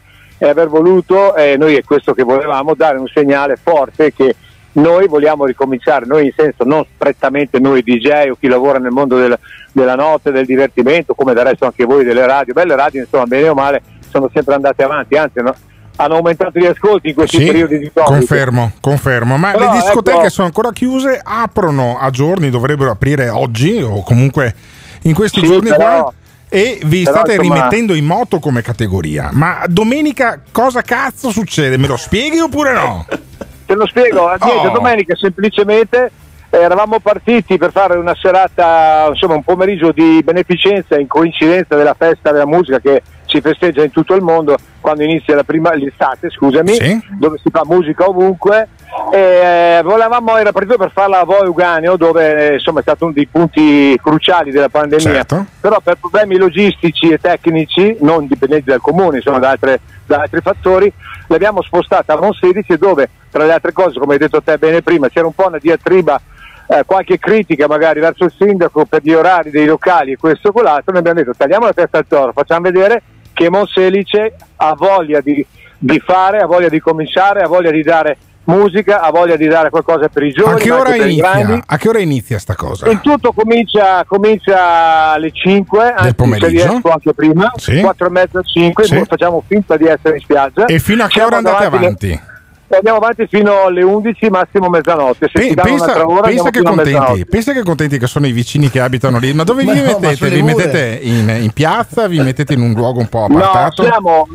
è 0.45 0.49
aver 0.49 0.69
voluto, 0.69 1.35
e 1.35 1.55
noi 1.55 1.75
è 1.75 1.83
questo 1.83 2.13
che 2.15 2.23
volevamo, 2.23 2.73
dare 2.73 2.97
un 2.97 3.05
segnale 3.13 3.57
forte 3.61 4.11
che 4.11 4.35
noi 4.73 5.07
vogliamo 5.07 5.45
ricominciare, 5.45 6.07
noi 6.07 6.25
in 6.25 6.31
senso 6.35 6.63
non 6.63 6.83
strettamente 6.95 7.59
noi 7.59 7.83
DJ 7.83 8.29
o 8.31 8.37
chi 8.39 8.47
lavora 8.47 8.79
nel 8.79 8.89
mondo 8.89 9.17
del- 9.19 9.37
della 9.71 9.93
notte, 9.93 10.31
del 10.31 10.47
divertimento, 10.47 11.13
come 11.13 11.35
del 11.35 11.43
resto 11.45 11.65
anche 11.65 11.85
voi 11.85 12.03
delle 12.03 12.25
radio, 12.25 12.53
belle 12.53 12.75
radio 12.75 13.01
insomma 13.01 13.25
bene 13.25 13.49
o 13.49 13.53
male 13.53 13.83
sono 14.09 14.31
sempre 14.33 14.55
andate 14.55 14.81
avanti, 14.81 15.15
anzi 15.15 15.41
no, 15.41 15.53
hanno 15.97 16.15
aumentato 16.15 16.57
gli 16.57 16.65
ascolti 16.65 17.09
in 17.09 17.13
questi 17.13 17.37
Sì, 17.37 17.45
periodi 17.45 17.77
di 17.77 17.91
Covid. 17.93 18.17
confermo, 18.17 18.71
confermo. 18.81 19.37
Ma 19.37 19.51
Però, 19.51 19.65
le 19.71 19.77
discoteche 19.79 20.17
ecco- 20.21 20.29
sono 20.29 20.47
ancora 20.47 20.71
chiuse, 20.71 21.21
aprono 21.23 21.99
a 21.99 22.09
giorni, 22.09 22.49
dovrebbero 22.49 22.89
aprire 22.89 23.29
oggi 23.29 23.79
o 23.79 24.01
comunque 24.03 24.55
in 25.03 25.13
questi 25.13 25.41
Sì, 25.41 25.45
giorni 25.45 25.69
però- 25.69 26.01
qua. 26.03 26.13
E 26.53 26.79
vi 26.83 27.03
però, 27.03 27.15
state 27.15 27.35
insomma- 27.35 27.55
rimettendo 27.55 27.93
in 27.93 28.03
moto 28.05 28.39
come 28.39 28.61
categoria. 28.61 29.29
Ma 29.31 29.63
domenica 29.67 30.41
cosa 30.51 30.81
cazzo 30.81 31.31
succede? 31.31 31.77
Me 31.77 31.87
lo 31.87 31.95
spieghi 31.95 32.39
oppure 32.39 32.73
no? 32.73 33.05
Te 33.65 33.73
lo 33.73 33.87
spiego, 33.87 34.27
niente, 34.27 34.67
Oh. 34.67 34.71
domenica 34.71 35.15
semplicemente 35.15 36.11
eh, 36.49 36.57
eravamo 36.57 36.99
partiti 36.99 37.57
per 37.57 37.71
fare 37.71 37.95
una 37.97 38.13
serata, 38.21 39.05
insomma 39.09 39.35
un 39.35 39.43
pomeriggio 39.43 39.93
di 39.93 40.21
beneficenza 40.21 40.99
in 40.99 41.07
coincidenza 41.07 41.77
della 41.77 41.93
festa 41.97 42.33
della 42.33 42.45
musica 42.45 42.79
che 42.81 43.01
si 43.27 43.39
festeggia 43.39 43.81
in 43.85 43.91
tutto 43.91 44.13
il 44.13 44.21
mondo 44.21 44.57
quando 44.81 45.03
inizia 45.03 45.35
la 45.35 45.45
prima, 45.45 45.73
l'estate, 45.73 46.29
scusami, 46.29 46.73
Sì. 46.73 46.99
dove 47.17 47.37
si 47.41 47.49
fa 47.49 47.61
musica 47.63 48.09
ovunque. 48.09 48.67
Eh, 49.13 49.79
volevamo, 49.83 50.35
era 50.37 50.51
partito 50.51 50.77
per 50.77 50.91
farla 50.91 51.21
a 51.21 51.23
Voi 51.23 51.47
Uganeo 51.47 51.95
dove 51.95 52.49
eh, 52.49 52.53
insomma 52.55 52.79
è 52.79 52.81
stato 52.81 53.05
uno 53.05 53.13
dei 53.13 53.25
punti 53.25 53.97
cruciali 54.01 54.51
della 54.51 54.67
pandemia 54.67 54.99
Certo. 54.99 55.45
però 55.61 55.79
per 55.79 55.95
problemi 55.95 56.35
logistici 56.37 57.09
e 57.09 57.17
tecnici, 57.17 57.97
non 58.01 58.27
dipendenti 58.27 58.69
dal 58.69 58.81
comune, 58.81 59.17
insomma 59.17 59.39
da, 59.39 59.49
altre- 59.49 59.79
da 60.05 60.19
altri 60.21 60.41
fattori, 60.41 60.91
l'abbiamo 61.27 61.61
spostata 61.61 62.13
a 62.13 62.19
Monselice 62.19 62.77
dove, 62.77 63.09
tra 63.29 63.45
le 63.45 63.53
altre 63.53 63.71
cose, 63.71 63.97
come 63.97 64.13
hai 64.13 64.19
detto 64.19 64.41
te 64.41 64.57
bene 64.57 64.81
prima, 64.81 65.07
c'era 65.07 65.25
un 65.25 65.33
po' 65.33 65.47
una 65.47 65.57
diatriba, 65.57 66.19
eh, 66.67 66.83
qualche 66.85 67.17
critica 67.17 67.67
magari 67.67 68.01
verso 68.01 68.25
il 68.25 68.33
sindaco 68.37 68.85
per 68.85 69.01
gli 69.03 69.13
orari 69.13 69.51
dei 69.51 69.65
locali 69.65 70.11
e 70.11 70.17
questo 70.17 70.49
e 70.49 70.51
quell'altro, 70.51 70.91
noi 70.91 70.99
abbiamo 70.99 71.19
detto 71.19 71.33
tagliamo 71.35 71.65
la 71.65 71.73
testa 71.73 71.97
al 71.97 72.07
toro, 72.07 72.33
facciamo 72.33 72.61
vedere 72.61 73.01
che 73.33 73.49
Monselice 73.49 74.35
ha 74.57 74.73
voglia 74.75 75.21
di, 75.21 75.45
di 75.77 75.99
fare, 75.99 76.39
ha 76.39 76.45
voglia 76.45 76.69
di 76.69 76.79
cominciare, 76.79 77.41
ha 77.41 77.47
voglia 77.47 77.71
di 77.71 77.83
dare 77.83 78.17
musica, 78.57 79.01
ha 79.01 79.11
voglia 79.11 79.35
di 79.35 79.47
dare 79.47 79.69
qualcosa 79.69 80.07
per 80.09 80.23
i 80.23 80.29
A 80.29 80.31
giovani, 80.31 80.59
che 80.61 80.69
ma 80.69 80.79
ora 80.79 80.95
inizia? 80.95 81.63
A 81.65 81.77
che 81.77 81.89
ora 81.89 81.99
inizia 81.99 82.39
sta 82.39 82.55
cosa? 82.55 82.89
Il 82.89 82.99
tutto 83.01 83.31
comincia, 83.31 84.03
comincia 84.05 85.11
alle 85.13 85.31
5, 85.31 85.91
anzi 85.91 86.07
se 86.07 86.13
pomeriggio? 86.13 86.81
anche 86.83 87.13
prima, 87.13 87.51
Sì. 87.55 87.79
4 87.81 88.07
e 88.07 88.09
mezza, 88.09 88.41
5, 88.41 88.83
Sì. 88.85 89.03
facciamo 89.05 89.43
finta 89.47 89.77
di 89.77 89.85
essere 89.85 90.15
in 90.15 90.21
spiaggia. 90.21 90.65
E 90.65 90.79
fino 90.79 91.03
a 91.03 91.07
che 91.07 91.13
Siamo 91.13 91.27
ora 91.27 91.37
andate 91.37 91.63
davanti- 91.69 92.05
avanti? 92.11 92.29
Andiamo 92.73 92.97
avanti 92.97 93.27
fino 93.27 93.63
alle 93.65 93.83
11, 93.83 94.29
massimo 94.29 94.69
mezzanotte. 94.69 95.29
Se 95.33 95.39
Pe- 95.47 95.53
pensa, 95.61 96.07
ora, 96.07 96.21
pensa 96.21 96.49
che 96.51 96.61
contenti, 96.61 97.25
pensa 97.25 97.51
che 97.53 97.63
contenti 97.63 97.97
che 97.97 98.07
sono 98.07 98.27
i 98.27 98.31
vicini 98.31 98.69
che 98.69 98.79
abitano 98.79 99.17
lì. 99.19 99.33
Ma 99.33 99.43
dove 99.43 99.63
Ma 99.65 99.73
vi 99.73 99.81
no, 99.81 99.85
mettete? 99.99 100.29
Vi 100.29 100.41
mura. 100.41 100.55
mettete 100.55 100.99
in, 101.03 101.29
in 101.41 101.51
piazza? 101.51 102.07
Vi 102.07 102.19
mettete 102.19 102.53
in 102.53 102.61
un 102.61 102.73
luogo 102.73 102.99
un 102.99 103.09
po' 103.09 103.27
No, 103.29 103.37
appartato? 103.39 103.83
siamo, 103.83 104.27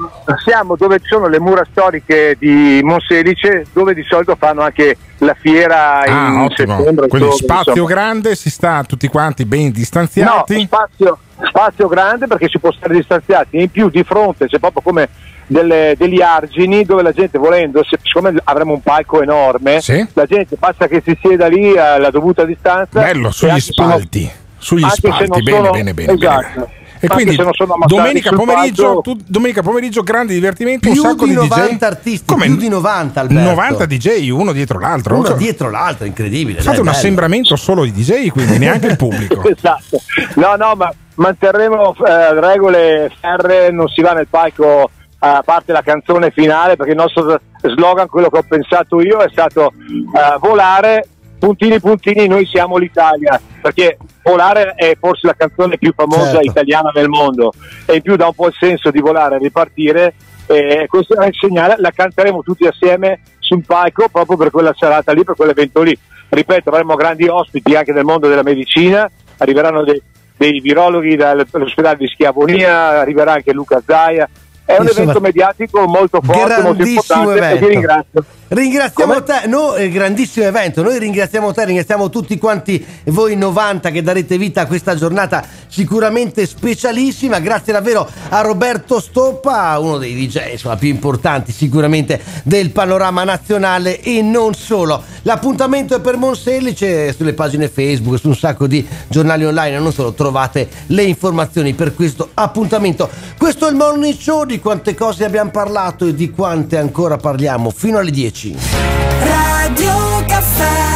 siamo 0.44 0.76
dove 0.76 0.98
ci 0.98 1.06
sono 1.08 1.28
le 1.28 1.40
mura 1.40 1.64
storiche 1.70 2.36
di 2.38 2.80
Monselice, 2.82 3.66
dove 3.72 3.94
di 3.94 4.02
solito 4.06 4.36
fanno 4.38 4.60
anche 4.62 4.96
la 5.18 5.34
fiera 5.38 6.00
Ah, 6.00 6.28
in 6.28 6.38
ottimo. 6.40 6.76
settembre. 6.76 7.08
Quindi 7.08 7.28
ottobre, 7.28 7.44
spazio 7.44 7.72
insomma. 7.72 7.88
grande, 7.88 8.34
si 8.36 8.50
sta 8.50 8.84
tutti 8.84 9.08
quanti 9.08 9.46
ben 9.46 9.64
No, 9.66 9.70
distanziati. 9.72 10.60
spazio, 10.66 11.18
spazio 11.42 11.88
grande 11.88 12.26
perché 12.26 12.48
si 12.48 12.58
può 12.58 12.70
stare 12.70 12.94
distanziati 12.94 13.60
in 13.62 13.70
più 13.70 13.88
di 13.88 14.02
fronte 14.04 14.46
c'è 14.46 14.58
proprio 14.58 14.82
come 14.82 15.08
delle- 15.46 15.94
degli 15.96 16.20
argini 16.20 16.84
dove 16.84 17.02
la 17.02 17.12
gente 17.12 17.38
volendo, 17.38 17.82
se- 17.84 17.98
siccome 18.02 18.34
avremo 18.44 18.72
un 18.72 18.80
palco 18.82 19.22
enorme, 19.22 19.80
Sì. 19.80 20.06
la 20.14 20.24
gente 20.26 20.56
basta 20.58 20.86
che 20.88 21.02
si 21.04 21.16
sieda 21.20 21.46
lì 21.48 21.76
alla 21.76 22.10
dovuta 22.10 22.44
distanza. 22.44 23.00
Bello, 23.00 23.30
sugli 23.30 23.60
spalti. 23.60 24.30
Sugli 24.58 24.82
anche 24.82 24.96
se 25.00 25.06
spalti, 25.12 25.42
bene, 25.42 25.56
sono- 25.58 25.70
bene, 25.70 25.94
bene, 25.94 26.12
esatto. 26.12 26.46
bene. 26.54 26.84
E 26.98 27.08
Anche 27.10 27.24
quindi 27.24 27.34
sono 27.34 27.50
domenica 27.86 28.30
pomeriggio, 28.32 29.00
tu- 29.02 29.18
domenica 29.26 29.60
pomeriggio 29.62 30.02
grande 30.02 30.32
divertimento, 30.32 30.90
Più 30.90 31.02
un 31.02 31.08
sacco 31.10 31.24
di 31.26 31.32
di, 31.32 31.36
90 31.36 31.74
DJ. 31.74 31.82
artisti, 31.84 32.34
più 32.34 32.56
di 32.56 32.68
90 32.68 33.20
Alberto. 33.20 33.48
90 33.50 33.84
DJ, 33.84 34.30
uno 34.30 34.52
dietro 34.52 34.78
l'altro. 34.80 35.14
Uno 35.16 35.26
Cioè, 35.26 35.36
dietro 35.36 35.70
l'altro, 35.70 36.06
incredibile. 36.06 36.56
Fate 36.60 36.68
dai, 36.70 36.78
un 36.78 36.84
bello. 36.84 36.96
assembramento 36.96 37.54
solo 37.56 37.84
di 37.84 37.92
DJ, 37.92 38.28
quindi 38.30 38.56
neanche 38.58 38.86
il 38.86 38.96
pubblico. 38.96 39.42
esatto. 39.46 40.00
No, 40.36 40.56
no, 40.56 40.74
ma 40.74 40.90
manterremo 41.16 41.94
eh, 41.96 42.40
regole 42.40 43.12
ferre, 43.20 43.70
non 43.70 43.88
si 43.88 44.00
va 44.00 44.12
nel 44.12 44.26
palco 44.28 44.90
a 45.34 45.42
parte 45.42 45.72
la 45.72 45.82
canzone 45.82 46.30
finale, 46.30 46.76
perché 46.76 46.92
il 46.92 46.98
nostro 46.98 47.40
slogan, 47.60 48.06
quello 48.08 48.28
che 48.28 48.38
ho 48.38 48.44
pensato 48.46 49.00
io, 49.00 49.18
è 49.18 49.28
stato 49.30 49.72
eh, 49.72 50.38
volare, 50.38 51.06
puntini 51.38 51.80
puntini, 51.80 52.26
noi 52.26 52.46
siamo 52.46 52.76
l'Italia, 52.76 53.40
perché 53.60 53.98
volare 54.22 54.74
è 54.74 54.96
forse 54.98 55.26
la 55.26 55.34
canzone 55.34 55.78
più 55.78 55.92
famosa 55.94 56.32
Certo. 56.32 56.50
italiana 56.50 56.90
nel 56.94 57.08
mondo 57.08 57.52
e 57.84 57.96
in 57.96 58.02
più 58.02 58.16
dà 58.16 58.26
un 58.26 58.34
po' 58.34 58.46
il 58.48 58.56
senso 58.58 58.90
di 58.90 59.00
volare 59.00 59.38
ripartire. 59.38 60.14
E 60.48 60.86
questo 60.88 61.20
è 61.20 61.26
il 61.26 61.34
segnale, 61.34 61.74
la 61.78 61.90
canteremo 61.90 62.40
tutti 62.42 62.66
assieme 62.66 63.20
sul 63.40 63.64
palco 63.66 64.08
proprio 64.08 64.36
per 64.36 64.50
quella 64.50 64.72
serata 64.78 65.12
lì, 65.12 65.24
per 65.24 65.34
quell'evento 65.34 65.82
lì. 65.82 65.96
Ripeto, 66.28 66.70
avremo 66.70 66.94
grandi 66.94 67.26
ospiti 67.26 67.74
anche 67.74 67.92
del 67.92 68.04
mondo 68.04 68.28
della 68.28 68.44
medicina, 68.44 69.10
arriveranno 69.38 69.82
dei, 69.82 70.00
dei 70.36 70.60
virologhi 70.60 71.16
dal- 71.16 71.46
dall'ospedale 71.50 71.96
di 71.96 72.06
Schiavonia, 72.06 73.00
arriverà 73.00 73.32
anche 73.32 73.52
Luca 73.52 73.82
Zaia. 73.84 74.28
È 74.66 74.76
un 74.76 74.82
Insomma, 74.82 75.02
evento 75.02 75.20
mediatico 75.20 75.86
molto 75.86 76.20
forte, 76.20 76.60
molto 76.60 76.82
importante 76.82 77.32
e 77.32 77.36
evento. 77.36 77.66
vi 77.66 77.72
ringrazio. 77.72 78.24
Ringraziamo 78.48 79.24
te, 79.24 79.48
no, 79.48 79.74
eh, 79.74 79.88
grandissimo 79.90 80.46
evento. 80.46 80.80
Noi 80.80 81.00
ringraziamo 81.00 81.52
te, 81.52 81.64
ringraziamo 81.64 82.08
tutti 82.08 82.38
quanti 82.38 82.84
voi 83.06 83.34
90 83.34 83.90
che 83.90 84.02
darete 84.02 84.38
vita 84.38 84.60
a 84.60 84.66
questa 84.66 84.94
giornata 84.94 85.44
sicuramente 85.66 86.46
specialissima. 86.46 87.40
Grazie 87.40 87.72
davvero 87.72 88.08
a 88.28 88.40
Roberto 88.42 89.00
Stoppa, 89.00 89.76
uno 89.80 89.98
dei 89.98 90.14
DJ 90.14 90.52
insomma, 90.52 90.76
più 90.76 90.88
importanti 90.88 91.50
sicuramente 91.50 92.20
del 92.44 92.70
panorama 92.70 93.24
nazionale 93.24 94.00
e 94.00 94.22
non 94.22 94.54
solo. 94.54 95.02
L'appuntamento 95.22 95.96
è 95.96 96.00
per 96.00 96.16
Monselice 96.16 97.12
sulle 97.12 97.32
pagine 97.32 97.68
Facebook, 97.68 98.16
su 98.16 98.28
un 98.28 98.36
sacco 98.36 98.68
di 98.68 98.86
giornali 99.08 99.44
online, 99.44 99.80
non 99.80 99.92
solo 99.92 100.12
trovate 100.12 100.68
le 100.86 101.02
informazioni 101.02 101.74
per 101.74 101.96
questo 101.96 102.30
appuntamento. 102.34 103.10
Questo 103.36 103.66
è 103.66 103.70
il 103.70 103.76
Morning 103.76 104.16
Show 104.16 104.44
di 104.44 104.60
quante 104.60 104.94
cose 104.94 105.24
abbiamo 105.24 105.50
parlato 105.50 106.06
e 106.06 106.14
di 106.14 106.30
quante 106.30 106.78
ancora 106.78 107.16
parliamo 107.16 107.70
fino 107.70 107.98
alle 107.98 108.12
10. 108.12 108.35
Radio 108.38 110.22
Caffè 110.26 110.86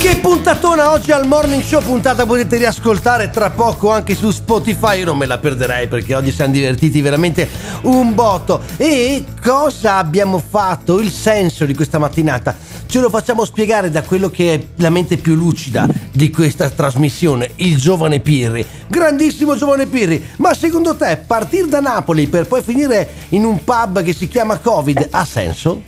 Che 0.00 0.16
puntatona 0.16 0.90
oggi 0.90 1.12
al 1.12 1.26
Morning 1.26 1.62
Show, 1.62 1.82
puntata 1.82 2.24
potete 2.24 2.56
riascoltare 2.56 3.28
tra 3.28 3.50
poco 3.50 3.90
anche 3.90 4.14
su 4.14 4.30
Spotify, 4.30 5.00
io 5.00 5.04
non 5.04 5.18
me 5.18 5.26
la 5.26 5.36
perderei 5.36 5.86
perché 5.86 6.14
oggi 6.14 6.32
siamo 6.32 6.54
divertiti 6.54 7.02
veramente 7.02 7.46
un 7.82 8.14
botto. 8.14 8.62
E 8.78 9.22
cosa 9.42 9.96
abbiamo 9.96 10.38
fatto? 10.38 10.98
Il 10.98 11.10
senso 11.10 11.66
di 11.66 11.74
questa 11.74 11.98
mattinata 11.98 12.56
ce 12.90 12.98
lo 12.98 13.08
facciamo 13.08 13.44
spiegare 13.44 13.88
da 13.88 14.02
quello 14.02 14.28
che 14.30 14.52
è 14.52 14.60
la 14.78 14.90
mente 14.90 15.16
più 15.16 15.36
lucida 15.36 15.86
di 16.10 16.28
questa 16.30 16.68
trasmissione, 16.70 17.50
il 17.56 17.76
giovane 17.76 18.18
Pirri. 18.18 18.66
Grandissimo 18.88 19.54
giovane 19.54 19.86
Pirri, 19.86 20.20
ma 20.38 20.52
secondo 20.54 20.96
te 20.96 21.22
partire 21.24 21.68
da 21.68 21.78
Napoli 21.78 22.26
per 22.26 22.48
poi 22.48 22.62
finire 22.62 23.08
in 23.28 23.44
un 23.44 23.62
pub 23.62 24.02
che 24.02 24.12
si 24.12 24.26
chiama 24.26 24.58
Covid 24.58 25.06
ha 25.12 25.24
senso? 25.24 25.82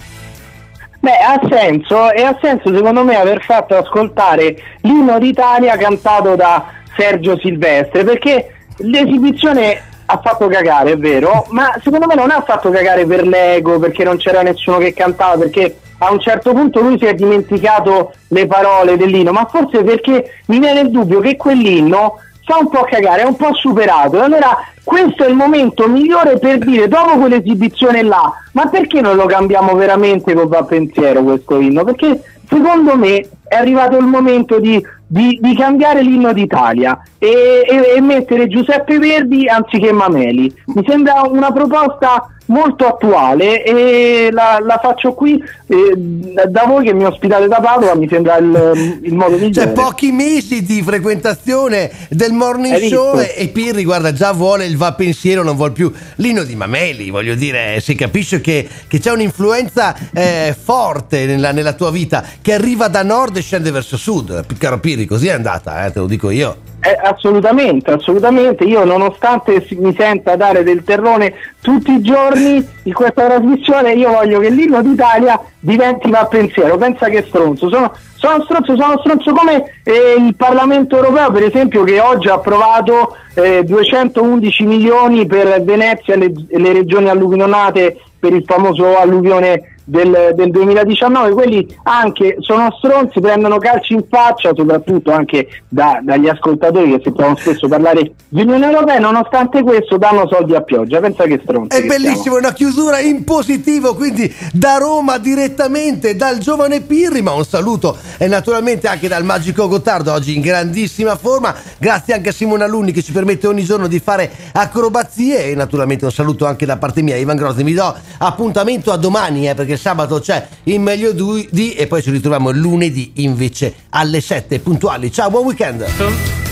Beh, 1.00 1.16
ha 1.16 1.40
senso 1.50 2.12
e 2.12 2.22
ha 2.22 2.38
senso 2.40 2.72
secondo 2.72 3.02
me 3.02 3.16
aver 3.16 3.42
fatto 3.42 3.76
ascoltare 3.76 4.56
l'inno 4.82 5.18
d'Italia 5.18 5.76
cantato 5.76 6.36
da 6.36 6.66
Sergio 6.96 7.36
Silvestre 7.40 8.04
perché 8.04 8.54
l'esibizione 8.76 9.82
ha 10.06 10.20
fatto 10.22 10.46
cagare, 10.46 10.92
è 10.92 10.96
vero, 10.96 11.46
ma 11.48 11.74
secondo 11.82 12.06
me 12.06 12.14
non 12.14 12.30
ha 12.30 12.44
fatto 12.46 12.70
cagare 12.70 13.06
per 13.06 13.26
l'ego 13.26 13.80
perché 13.80 14.04
non 14.04 14.18
c'era 14.18 14.42
nessuno 14.42 14.78
che 14.78 14.94
cantava 14.94 15.38
perché 15.38 15.78
a 16.04 16.10
un 16.10 16.18
certo 16.20 16.52
punto 16.52 16.80
lui 16.80 16.98
si 16.98 17.04
è 17.04 17.14
dimenticato 17.14 18.12
le 18.28 18.46
parole 18.46 18.96
dell'inno, 18.96 19.30
ma 19.32 19.46
forse 19.48 19.84
perché 19.84 20.40
mi 20.46 20.58
viene 20.58 20.80
il 20.80 20.90
dubbio 20.90 21.20
che 21.20 21.36
quell'inno 21.36 22.14
fa 22.44 22.58
un 22.58 22.68
po' 22.68 22.82
cagare, 22.82 23.22
è 23.22 23.24
un 23.24 23.36
po' 23.36 23.54
superato. 23.54 24.20
Allora 24.20 24.58
questo 24.82 25.24
è 25.24 25.28
il 25.28 25.36
momento 25.36 25.88
migliore 25.88 26.38
per 26.38 26.58
dire, 26.58 26.88
dopo 26.88 27.18
quell'esibizione 27.18 28.02
là, 28.02 28.32
ma 28.52 28.66
perché 28.66 29.00
non 29.00 29.14
lo 29.14 29.26
cambiamo 29.26 29.74
veramente 29.76 30.34
con 30.34 30.48
va 30.48 30.64
pensiero 30.64 31.22
questo 31.22 31.60
inno? 31.60 31.84
Perché 31.84 32.20
secondo 32.48 32.96
me 32.96 33.24
è 33.46 33.54
arrivato 33.54 33.96
il 33.96 34.06
momento 34.06 34.58
di, 34.58 34.84
di- 35.06 35.38
di 35.40 35.54
cambiare 35.54 36.02
l'inno 36.02 36.32
d'Italia 36.32 37.00
e, 37.18 37.62
e- 37.64 37.94
e 37.96 38.00
mettere 38.00 38.48
Giuseppe 38.48 38.98
Verdi 38.98 39.46
anziché 39.46 39.92
Mameli. 39.92 40.52
Mi 40.74 40.84
sembra 40.84 41.22
una 41.28 41.52
proposta 41.52 42.26
molto 42.52 42.86
attuale 42.86 43.64
e 43.64 44.28
la, 44.30 44.58
la 44.62 44.78
faccio 44.80 45.14
qui 45.14 45.42
eh, 45.66 45.94
da 45.96 46.64
voi 46.66 46.84
che 46.84 46.92
mi 46.92 47.04
ospitate 47.04 47.48
da 47.48 47.60
Padova 47.60 47.94
mi 47.94 48.06
sembra 48.08 48.36
il, 48.36 49.00
il 49.02 49.14
modo 49.14 49.36
migliore. 49.36 49.66
C'è 49.66 49.72
pochi 49.72 50.12
mesi 50.12 50.62
di 50.62 50.82
frequentazione 50.82 51.90
del 52.10 52.32
morning 52.32 52.74
Hai 52.74 52.88
show 52.88 53.16
visto? 53.16 53.34
e, 53.34 53.44
e 53.44 53.48
Pirri, 53.48 53.84
guarda, 53.84 54.12
già 54.12 54.32
vuole 54.32 54.66
il 54.66 54.76
va 54.76 54.92
pensiero, 54.92 55.42
non 55.42 55.56
vuole 55.56 55.72
più 55.72 55.90
l'ino 56.16 56.44
di 56.44 56.54
Mameli. 56.54 57.10
Voglio 57.10 57.34
dire, 57.34 57.80
si 57.80 57.94
capisce 57.94 58.40
che, 58.40 58.68
che 58.86 58.98
c'è 58.98 59.10
un'influenza 59.10 59.96
eh, 60.12 60.54
forte 60.60 61.24
nella, 61.24 61.52
nella 61.52 61.72
tua 61.72 61.90
vita 61.90 62.22
che 62.40 62.52
arriva 62.52 62.88
da 62.88 63.02
nord 63.02 63.36
e 63.38 63.40
scende 63.40 63.70
verso 63.70 63.96
sud. 63.96 64.44
Caro 64.58 64.78
Pirri, 64.78 65.06
così 65.06 65.28
è 65.28 65.32
andata, 65.32 65.86
eh, 65.86 65.92
te 65.92 65.98
lo 65.98 66.06
dico 66.06 66.30
io. 66.30 66.70
Eh, 66.84 66.98
assolutamente, 67.00 67.92
assolutamente. 67.92 68.64
Io 68.64 68.84
nonostante 68.84 69.64
mi 69.78 69.94
senta 69.96 70.34
dare 70.34 70.64
del 70.64 70.82
terrone 70.82 71.32
tutti 71.60 71.92
i 71.92 72.00
giorni 72.00 72.66
in 72.82 72.92
questa 72.92 73.26
trasmissione, 73.26 73.92
io 73.92 74.10
voglio 74.10 74.40
che 74.40 74.50
l'inno 74.50 74.82
d'Italia 74.82 75.40
diventi 75.60 76.10
va 76.10 76.26
pensiero. 76.26 76.76
Pensa 76.78 77.08
che 77.08 77.24
stronzo. 77.28 77.68
Sono, 77.68 77.92
sono 78.16 78.42
stronzo, 78.42 78.74
sono 78.74 78.98
stronzo 78.98 79.32
come 79.32 79.62
eh, 79.84 80.16
il 80.18 80.34
Parlamento 80.34 80.96
europeo, 80.96 81.30
per 81.30 81.44
esempio, 81.44 81.84
che 81.84 82.00
oggi 82.00 82.26
ha 82.26 82.34
approvato 82.34 83.16
eh, 83.34 83.62
211 83.62 84.64
milioni 84.64 85.24
per 85.24 85.62
Venezia 85.62 86.14
e 86.14 86.16
le, 86.16 86.32
le 86.48 86.72
regioni 86.72 87.08
alluvinate 87.08 87.96
per 88.18 88.32
il 88.32 88.42
famoso 88.44 88.98
alluvione 88.98 89.71
del, 89.92 90.32
del 90.34 90.50
2019, 90.50 91.32
quelli 91.32 91.76
anche 91.82 92.36
sono 92.40 92.74
stronzi, 92.78 93.20
prendono 93.20 93.58
calci 93.58 93.92
in 93.92 94.04
faccia, 94.08 94.52
soprattutto 94.54 95.12
anche 95.12 95.46
da- 95.68 96.00
dagli 96.02 96.28
ascoltatori 96.28 96.92
che 96.92 97.00
sentono 97.04 97.36
spesso 97.36 97.68
parlare 97.68 98.12
di 98.28 98.40
Unione 98.40 98.70
Europea, 98.70 98.98
nonostante 98.98 99.62
questo 99.62 99.98
danno 99.98 100.26
soldi 100.28 100.54
a 100.54 100.62
pioggia, 100.62 100.98
pensa 101.00 101.24
che 101.24 101.40
stronzi. 101.42 101.76
È 101.76 101.82
che 101.82 101.86
bellissimo, 101.86 102.36
è 102.36 102.38
una 102.38 102.54
chiusura 102.54 103.00
in 103.00 103.22
positivo, 103.24 103.94
quindi 103.94 104.34
da 104.54 104.78
Roma 104.78 105.18
direttamente 105.18 106.16
dal 106.16 106.38
giovane 106.38 106.80
Pirri, 106.80 107.20
ma 107.20 107.34
un 107.34 107.44
saluto 107.44 107.98
e 108.16 108.26
naturalmente 108.28 108.88
anche 108.88 109.08
dal 109.08 109.24
magico 109.24 109.68
Gottardo, 109.68 110.10
oggi 110.10 110.34
in 110.34 110.40
grandissima 110.40 111.16
forma, 111.16 111.54
grazie 111.76 112.14
anche 112.14 112.30
a 112.30 112.32
Simona 112.32 112.64
Alunni 112.64 112.92
che 112.92 113.02
ci 113.02 113.12
permette 113.12 113.46
ogni 113.46 113.64
giorno 113.64 113.88
di 113.88 113.98
fare 113.98 114.30
acrobazie 114.52 115.50
e 115.50 115.54
naturalmente 115.54 116.06
un 116.06 116.12
saluto 116.12 116.46
anche 116.46 116.64
da 116.64 116.78
parte 116.78 117.02
mia, 117.02 117.16
Ivan 117.16 117.36
Grossi, 117.36 117.62
vi 117.62 117.74
do 117.74 117.94
appuntamento 118.18 118.90
a 118.90 118.96
domani 118.96 119.50
eh, 119.50 119.54
perché 119.54 119.80
sabato 119.82 120.20
c'è 120.20 120.46
il 120.64 120.78
meglio 120.78 121.10
di 121.12 121.74
e 121.74 121.88
poi 121.88 122.02
ci 122.02 122.12
ritroviamo 122.12 122.52
lunedì 122.52 123.14
invece 123.16 123.74
alle 123.90 124.20
7 124.20 124.60
puntuali. 124.60 125.10
Ciao, 125.10 125.28
buon 125.28 125.46
weekend! 125.46 126.51